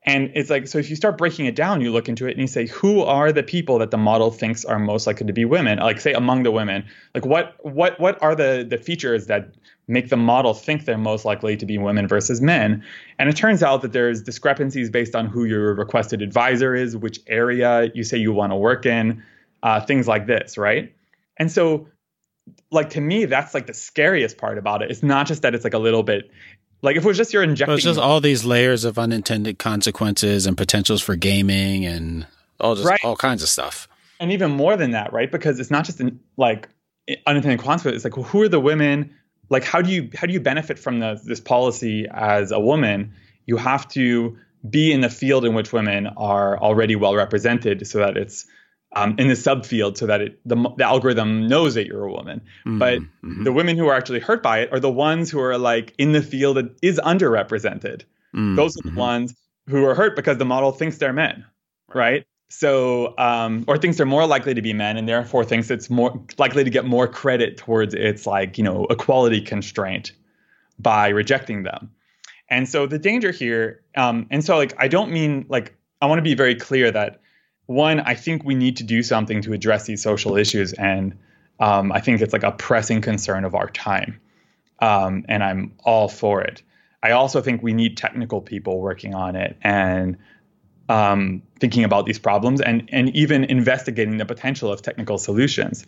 And 0.07 0.31
it's 0.35 0.49
like, 0.49 0.67
so 0.67 0.77
if 0.77 0.89
you 0.89 0.95
start 0.95 1.17
breaking 1.17 1.47
it 1.47 1.55
down, 1.55 1.81
you 1.81 1.91
look 1.91 2.07
into 2.07 2.27
it 2.27 2.31
and 2.31 2.39
you 2.39 2.47
say, 2.47 2.65
who 2.67 3.01
are 3.01 3.34
the 3.34 3.43
people 3.43 3.77
that 3.79 3.91
the 3.91 3.97
model 3.97 4.31
thinks 4.31 4.63
are 4.63 4.79
most 4.79 5.05
likely 5.05 5.27
to 5.27 5.34
be 5.34 5.43
women? 5.43 5.79
Like, 5.79 5.99
say, 5.99 6.13
among 6.13 6.43
the 6.43 6.51
women, 6.51 6.85
like 7.13 7.25
what 7.25 7.57
what 7.63 7.99
what 7.99 8.19
are 8.23 8.34
the 8.34 8.65
the 8.67 8.77
features 8.77 9.27
that 9.27 9.53
make 9.89 10.07
the 10.07 10.17
model 10.17 10.53
think 10.53 10.85
they're 10.85 10.97
most 10.97 11.25
likely 11.25 11.57
to 11.57 11.65
be 11.65 11.77
women 11.77 12.07
versus 12.07 12.41
men. 12.41 12.84
And 13.19 13.27
it 13.29 13.35
turns 13.35 13.61
out 13.61 13.81
that 13.81 13.91
there's 13.91 14.21
discrepancies 14.21 14.89
based 14.89 15.13
on 15.13 15.27
who 15.27 15.43
your 15.43 15.73
requested 15.73 16.21
advisor 16.21 16.73
is, 16.73 16.95
which 16.95 17.19
area 17.27 17.91
you 17.93 18.05
say 18.05 18.17
you 18.17 18.31
want 18.31 18.53
to 18.53 18.55
work 18.55 18.85
in, 18.85 19.21
uh, 19.63 19.81
things 19.81 20.07
like 20.07 20.25
this, 20.25 20.57
right? 20.57 20.93
And 21.35 21.51
so, 21.51 21.88
like 22.71 22.89
to 22.91 23.01
me, 23.01 23.25
that's 23.25 23.53
like 23.53 23.67
the 23.67 23.73
scariest 23.73 24.38
part 24.38 24.57
about 24.57 24.81
it. 24.81 24.89
It's 24.89 25.03
not 25.03 25.27
just 25.27 25.41
that 25.41 25.53
it's 25.53 25.65
like 25.65 25.73
a 25.73 25.79
little 25.79 26.03
bit 26.03 26.31
like 26.81 26.95
if 26.95 27.03
it 27.03 27.07
was 27.07 27.17
just 27.17 27.33
you're 27.33 27.43
injecting. 27.43 27.71
Well, 27.71 27.77
it's 27.77 27.85
just 27.85 27.99
all 27.99 28.21
these 28.21 28.45
layers 28.45 28.83
of 28.83 28.99
unintended 28.99 29.59
consequences 29.59 30.45
and 30.45 30.57
potentials 30.57 31.01
for 31.01 31.15
gaming 31.15 31.85
and 31.85 32.27
all 32.59 32.75
just 32.75 32.87
right. 32.87 32.99
all 33.03 33.15
kinds 33.15 33.43
of 33.43 33.49
stuff. 33.49 33.87
And 34.19 34.31
even 34.31 34.51
more 34.51 34.77
than 34.77 34.91
that, 34.91 35.13
right? 35.13 35.31
Because 35.31 35.59
it's 35.59 35.69
not 35.69 35.85
just 35.85 35.99
in, 35.99 36.19
like 36.37 36.69
unintended 37.25 37.59
consequences. 37.59 38.03
It's 38.03 38.05
like 38.05 38.17
well, 38.17 38.25
who 38.25 38.41
are 38.43 38.49
the 38.49 38.59
women 38.59 39.15
like 39.49 39.63
how 39.63 39.81
do 39.81 39.91
you 39.91 40.09
how 40.15 40.27
do 40.27 40.33
you 40.33 40.39
benefit 40.39 40.79
from 40.79 40.99
the, 40.99 41.19
this 41.23 41.39
policy 41.39 42.07
as 42.09 42.51
a 42.51 42.59
woman 42.59 43.13
you 43.45 43.57
have 43.57 43.87
to 43.89 44.37
be 44.67 44.91
in 44.91 45.01
the 45.01 45.09
field 45.09 45.45
in 45.45 45.53
which 45.53 45.71
women 45.71 46.07
are 46.07 46.57
already 46.57 46.95
well 46.95 47.15
represented 47.15 47.87
so 47.87 47.99
that 47.99 48.17
it's 48.17 48.45
um, 48.98 49.15
in 49.18 49.28
the 49.28 49.34
subfield 49.34 49.98
so 49.98 50.06
that 50.06 50.22
it, 50.22 50.40
the, 50.45 50.56
the 50.78 50.84
algorithm 50.84 51.48
knows 51.48 51.76
that 51.76 51.88
you're 51.88 52.06
a 52.06 52.11
woman 52.11 52.40
mm-hmm. 52.65 52.80
but 52.80 52.99
mm-hmm. 52.99 53.44
the 53.44 53.52
women 53.52 53.78
who 53.78 53.88
are 53.88 53.95
actually 53.95 54.19
hurt 54.19 54.41
by 54.41 54.60
it 54.60 54.72
are 54.72 54.80
the 54.80 54.91
ones 54.91 55.30
who 55.30 55.40
are 55.40 55.57
like 55.57 55.94
in 55.98 56.11
the 56.11 56.22
field 56.22 56.57
that 56.57 56.76
is 56.82 56.99
underrepresented 57.03 58.03
mm-hmm. 58.36 58.56
those 58.56 58.78
are 58.78 58.82
the 58.82 58.90
mm-hmm. 58.90 58.99
ones 58.99 59.36
who 59.68 59.86
are 59.86 59.95
hurt 59.95 60.15
because 60.15 60.38
the 60.38 60.45
model 60.45 60.72
thinks 60.72 60.98
they're 60.98 61.14
men 61.14 61.45
right 61.94 62.26
so 62.49 63.14
um, 63.18 63.65
or 63.68 63.78
thinks 63.78 63.98
they're 63.98 64.06
more 64.06 64.26
likely 64.26 64.53
to 64.53 64.61
be 64.61 64.74
men 64.74 64.98
and 64.98 65.07
therefore 65.07 65.44
thinks 65.44 65.69
it's 65.69 65.90
more 65.90 66.19
likely 66.38 66.64
to 66.64 66.69
get 66.69 66.86
more 66.86 67.07
credit 67.07 67.57
towards 67.57 67.94
its 67.94 68.26
like 68.26 68.57
you 68.57 68.64
know 68.64 68.86
equality 68.90 69.41
constraint 69.41 70.11
by 70.80 71.10
rejecting 71.10 71.64
them 71.64 71.91
and 72.49 72.69
so 72.69 72.88
the 72.88 72.99
danger 72.99 73.32
here 73.32 73.82
um, 73.95 74.26
and 74.32 74.44
so 74.44 74.57
like 74.57 74.74
i 74.80 74.88
don't 74.88 75.11
mean 75.11 75.45
like 75.49 75.76
i 76.02 76.06
want 76.06 76.18
to 76.18 76.24
be 76.24 76.36
very 76.36 76.56
clear 76.56 76.90
that 76.90 77.19
one 77.68 77.99
i 78.02 78.14
think 78.14 78.44
we 78.44 78.56
need 78.56 78.76
to 78.76 78.84
do 78.84 79.02
something 79.03 79.41
to 79.41 79.53
address 79.53 79.85
these 79.85 80.02
social 80.02 80.35
issues 80.35 80.73
and 80.73 81.18
um, 81.60 81.91
i 81.91 81.99
think 81.99 82.22
it's 82.22 82.34
like 82.34 82.44
a 82.44 82.52
pressing 82.52 83.02
concern 83.02 83.45
of 83.45 83.56
our 83.56 83.69
time 83.69 84.19
um, 84.80 85.23
and 85.30 85.44
i'm 85.44 85.72
all 85.84 86.10
for 86.10 86.41
it 86.41 86.61
i 87.03 87.11
also 87.11 87.41
think 87.41 87.64
we 87.64 87.73
need 87.73 87.95
technical 87.95 88.41
people 88.41 88.81
working 88.81 89.14
on 89.14 89.35
it 89.35 89.56
and 89.61 90.18
um, 90.89 91.41
thinking 91.60 91.84
about 91.84 92.06
these 92.06 92.19
problems 92.19 92.61
and 92.61 92.88
and 92.91 93.15
even 93.15 93.44
investigating 93.45 94.18
the 94.18 94.26
potential 94.26 94.72
of 94.72 94.81
technical 94.81 95.18
solutions. 95.18 95.85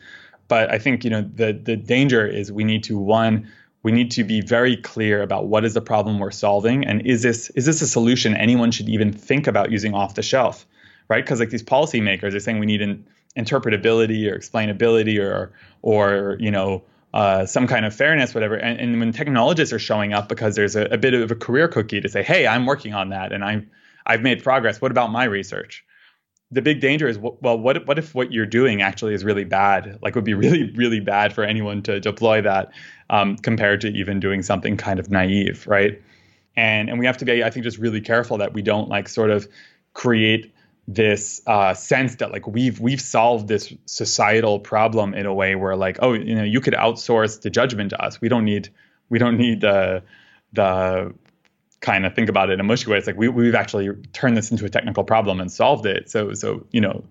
But 0.47 0.71
I 0.71 0.79
think 0.79 1.03
you 1.03 1.09
know 1.09 1.21
the 1.21 1.53
the 1.53 1.75
danger 1.75 2.25
is 2.27 2.51
we 2.51 2.63
need 2.63 2.83
to 2.85 2.97
one 2.97 3.49
we 3.81 3.91
need 3.93 4.11
to 4.11 4.25
be 4.25 4.41
very 4.41 4.75
clear 4.75 5.21
about 5.21 5.47
what 5.47 5.63
is 5.63 5.73
the 5.73 5.81
problem 5.81 6.19
we're 6.19 6.31
solving 6.31 6.85
and 6.85 7.05
is 7.05 7.21
this 7.21 7.49
is 7.51 7.65
this 7.65 7.81
a 7.81 7.87
solution 7.87 8.35
anyone 8.35 8.71
should 8.71 8.89
even 8.89 9.13
think 9.13 9.47
about 9.47 9.71
using 9.71 9.93
off 9.93 10.15
the 10.15 10.23
shelf, 10.23 10.65
right? 11.09 11.23
Because 11.23 11.39
like 11.39 11.49
these 11.49 11.63
policymakers 11.63 12.33
are 12.33 12.39
saying 12.39 12.59
we 12.59 12.65
need 12.65 12.81
an 12.81 13.05
interpretability 13.37 14.31
or 14.31 14.37
explainability 14.37 15.19
or 15.19 15.51
or 15.81 16.37
you 16.39 16.51
know 16.51 16.83
uh, 17.13 17.45
some 17.45 17.67
kind 17.67 17.85
of 17.85 17.95
fairness, 17.95 18.35
whatever. 18.35 18.55
And, 18.55 18.79
and, 18.79 18.99
when 18.99 19.11
technologists 19.11 19.73
are 19.73 19.79
showing 19.79 20.13
up 20.13 20.29
because 20.29 20.55
there's 20.55 20.75
a, 20.75 20.83
a, 20.85 20.97
bit 20.97 21.15
of 21.15 21.31
a 21.31 21.35
career 21.35 21.67
cookie 21.67 21.99
to 21.99 22.07
say, 22.07 22.21
hey, 22.21 22.45
I'm 22.45 22.67
working 22.67 22.93
on 22.93 23.09
that 23.09 23.31
and 23.31 23.43
I'm 23.43 23.67
I've 24.05 24.21
made 24.21 24.43
progress. 24.43 24.79
What 24.79 24.91
about 24.91 25.11
my 25.11 25.23
research? 25.23 25.83
The 26.51 26.61
big 26.61 26.81
danger 26.81 27.07
is 27.07 27.17
well, 27.17 27.57
what 27.57 27.87
what 27.87 27.97
if 27.97 28.13
what 28.13 28.31
you're 28.31 28.45
doing 28.45 28.81
actually 28.81 29.15
is 29.15 29.23
really 29.23 29.43
bad? 29.43 29.97
Like, 30.01 30.15
would 30.15 30.23
be 30.23 30.33
really 30.45 30.71
really 30.75 30.99
bad 30.99 31.33
for 31.33 31.43
anyone 31.43 31.81
to 31.83 31.99
deploy 31.99 32.41
that, 32.41 32.71
um, 33.09 33.37
compared 33.37 33.81
to 33.81 33.87
even 33.89 34.19
doing 34.19 34.43
something 34.43 34.77
kind 34.77 34.99
of 34.99 35.09
naive, 35.09 35.65
right? 35.67 35.99
And 36.55 36.89
and 36.89 36.99
we 36.99 37.05
have 37.05 37.17
to 37.17 37.25
be, 37.25 37.43
I 37.43 37.49
think, 37.49 37.63
just 37.63 37.77
really 37.77 38.01
careful 38.01 38.37
that 38.37 38.53
we 38.53 38.61
don't 38.61 38.89
like 38.89 39.07
sort 39.09 39.31
of 39.31 39.47
create 39.93 40.53
this 40.91 41.41
uh, 41.45 41.73
sense 41.75 42.15
that 42.15 42.31
like 42.31 42.47
we've 42.47 42.79
we've 42.79 43.01
solved 43.01 43.47
this 43.47 43.71
societal 43.85 44.59
problem 44.59 45.13
in 45.13 45.27
a 45.27 45.33
way 45.33 45.53
where 45.53 45.75
like 45.75 45.99
oh 46.01 46.13
you 46.13 46.33
know 46.33 46.43
you 46.43 46.59
could 46.59 46.73
outsource 46.73 47.41
the 47.41 47.49
judgment 47.49 47.91
to 47.91 48.01
us 48.01 48.19
we 48.21 48.27
don't 48.27 48.43
need 48.43 48.69
we 49.09 49.19
don't 49.19 49.37
need 49.37 49.61
the 49.61 50.01
the 50.53 51.13
kind 51.81 52.05
of 52.05 52.13
think 52.13 52.29
about 52.29 52.49
it 52.49 52.53
in 52.53 52.59
a 52.59 52.63
mushy 52.63 52.89
way, 52.89 52.97
it's 52.97 53.07
like 53.07 53.17
we, 53.17 53.27
we've 53.27 53.55
actually 53.55 53.89
turned 54.13 54.35
this 54.35 54.51
into 54.51 54.65
a 54.65 54.69
technical 54.69 55.03
problem 55.03 55.39
and 55.39 55.51
solved 55.51 55.85
it. 55.85 56.09
So, 56.09 56.33
so 56.33 56.65
you 56.71 56.81
know, 56.81 57.03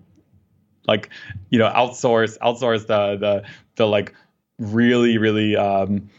like 0.87 1.09
you 1.49 1.59
know, 1.59 1.69
outsource 1.69 2.37
outsource 2.39 2.87
the 2.87 3.17
the 3.17 3.43
the 3.75 3.87
like 3.87 4.13
really 4.57 5.17
really 5.17 5.55
um, 5.55 6.09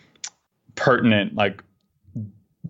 pertinent 0.75 1.35
like 1.35 1.63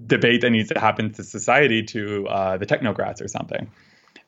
debate 0.06 0.40
that 0.40 0.50
needs 0.50 0.68
to 0.70 0.78
happen 0.78 1.12
to 1.12 1.22
society 1.24 1.82
to 1.82 2.26
uh, 2.28 2.56
the 2.56 2.66
technocrats 2.66 3.22
or 3.22 3.28
something. 3.28 3.70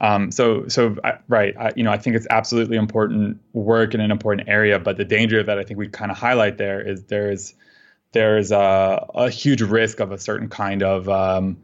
Um, 0.02 0.32
so, 0.32 0.66
so 0.66 0.96
I, 1.04 1.18
right, 1.28 1.56
I, 1.56 1.72
you 1.76 1.84
know, 1.84 1.92
I 1.92 1.96
think 1.96 2.16
it's 2.16 2.26
absolutely 2.28 2.76
important 2.76 3.40
work 3.52 3.94
in 3.94 4.00
an 4.00 4.10
important 4.10 4.48
area, 4.48 4.80
but 4.80 4.96
the 4.96 5.04
danger 5.04 5.42
that 5.44 5.58
I 5.58 5.62
think 5.62 5.78
we 5.78 5.88
kind 5.88 6.10
of 6.10 6.18
highlight 6.18 6.58
there 6.58 6.80
is 6.80 7.04
there 7.04 7.30
is 7.30 7.54
there's 8.10 8.50
a, 8.50 9.06
a 9.14 9.30
huge 9.30 9.62
risk 9.62 10.00
of 10.00 10.10
a 10.10 10.18
certain 10.18 10.48
kind 10.48 10.82
of 10.82 11.08
um, 11.08 11.56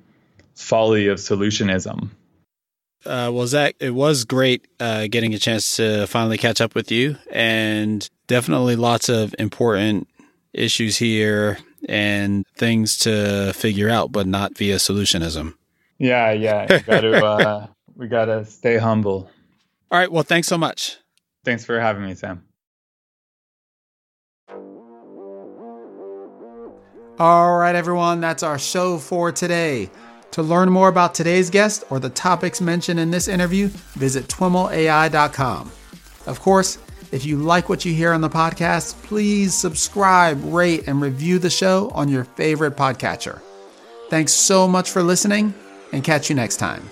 folly 0.55 1.09
of 1.09 1.19
solutionism. 1.19 2.11
Uh, 3.05 3.31
well, 3.33 3.47
Zach, 3.47 3.75
it 3.81 3.91
was 3.91 4.25
great 4.25 4.67
uh, 4.81 5.09
getting 5.09 5.35
a 5.35 5.39
chance 5.39 5.77
to 5.77 6.07
finally 6.07 6.39
catch 6.39 6.61
up 6.61 6.75
with 6.75 6.93
you, 6.93 7.17
and 7.31 8.09
definitely 8.29 8.77
lots 8.77 9.09
of 9.09 9.35
important 9.39 10.09
issues 10.53 10.97
here 10.97 11.59
and 11.89 12.47
things 12.57 12.99
to 12.99 13.53
figure 13.53 13.89
out, 13.89 14.13
but 14.13 14.27
not 14.27 14.57
via 14.57 14.77
solutionism. 14.77 15.55
Yeah, 15.99 16.33
yeah, 16.33 16.67
we 16.71 16.81
got 16.81 17.01
to 17.01 17.25
uh, 17.25 17.67
we 17.99 18.07
got 18.09 18.27
to 18.27 18.47
stay 18.47 18.79
humble. 18.79 19.29
All 19.91 19.99
right. 19.99 20.11
Well, 20.11 20.23
thanks 20.23 20.49
so 20.49 20.57
much. 20.57 20.97
Thanks 21.45 21.65
for 21.65 21.79
having 21.79 22.05
me, 22.05 22.15
Sam. 22.15 22.45
All 27.19 27.57
right, 27.59 27.75
everyone, 27.75 28.21
that's 28.21 28.45
our 28.45 28.61
show 28.61 28.97
for 28.97 29.33
today. 29.33 29.91
To 30.33 30.43
learn 30.43 30.71
more 30.71 30.89
about 30.89 31.15
today's 31.15 31.51
guest 31.51 31.83
or 31.91 31.99
the 31.99 32.11
topics 32.11 32.61
mentioned 32.61 33.01
in 33.01 33.11
this 33.11 33.27
interview, 33.27 33.69
visit 33.95 34.29
twimlai.com. 34.29 35.73
Of 36.27 36.41
course, 36.41 36.79
if 37.11 37.25
you 37.25 37.39
like 37.39 37.69
what 37.69 37.85
you 37.85 37.93
hear 37.93 38.13
on 38.13 38.21
the 38.21 38.29
podcast, 38.29 39.03
please 39.03 39.53
subscribe, 39.53 40.39
rate, 40.45 40.87
and 40.87 41.01
review 41.01 41.41
the 41.41 41.51
show 41.51 41.91
on 41.93 42.09
your 42.09 42.23
favorite 42.23 42.77
podcatcher. 42.77 43.41
Thanks 44.11 44.33
so 44.33 44.69
much 44.69 44.91
for 44.91 45.03
listening, 45.03 45.55
and 45.93 46.05
catch 46.05 46.31
you 46.31 46.37
next 46.37 46.59
time. 46.59 46.89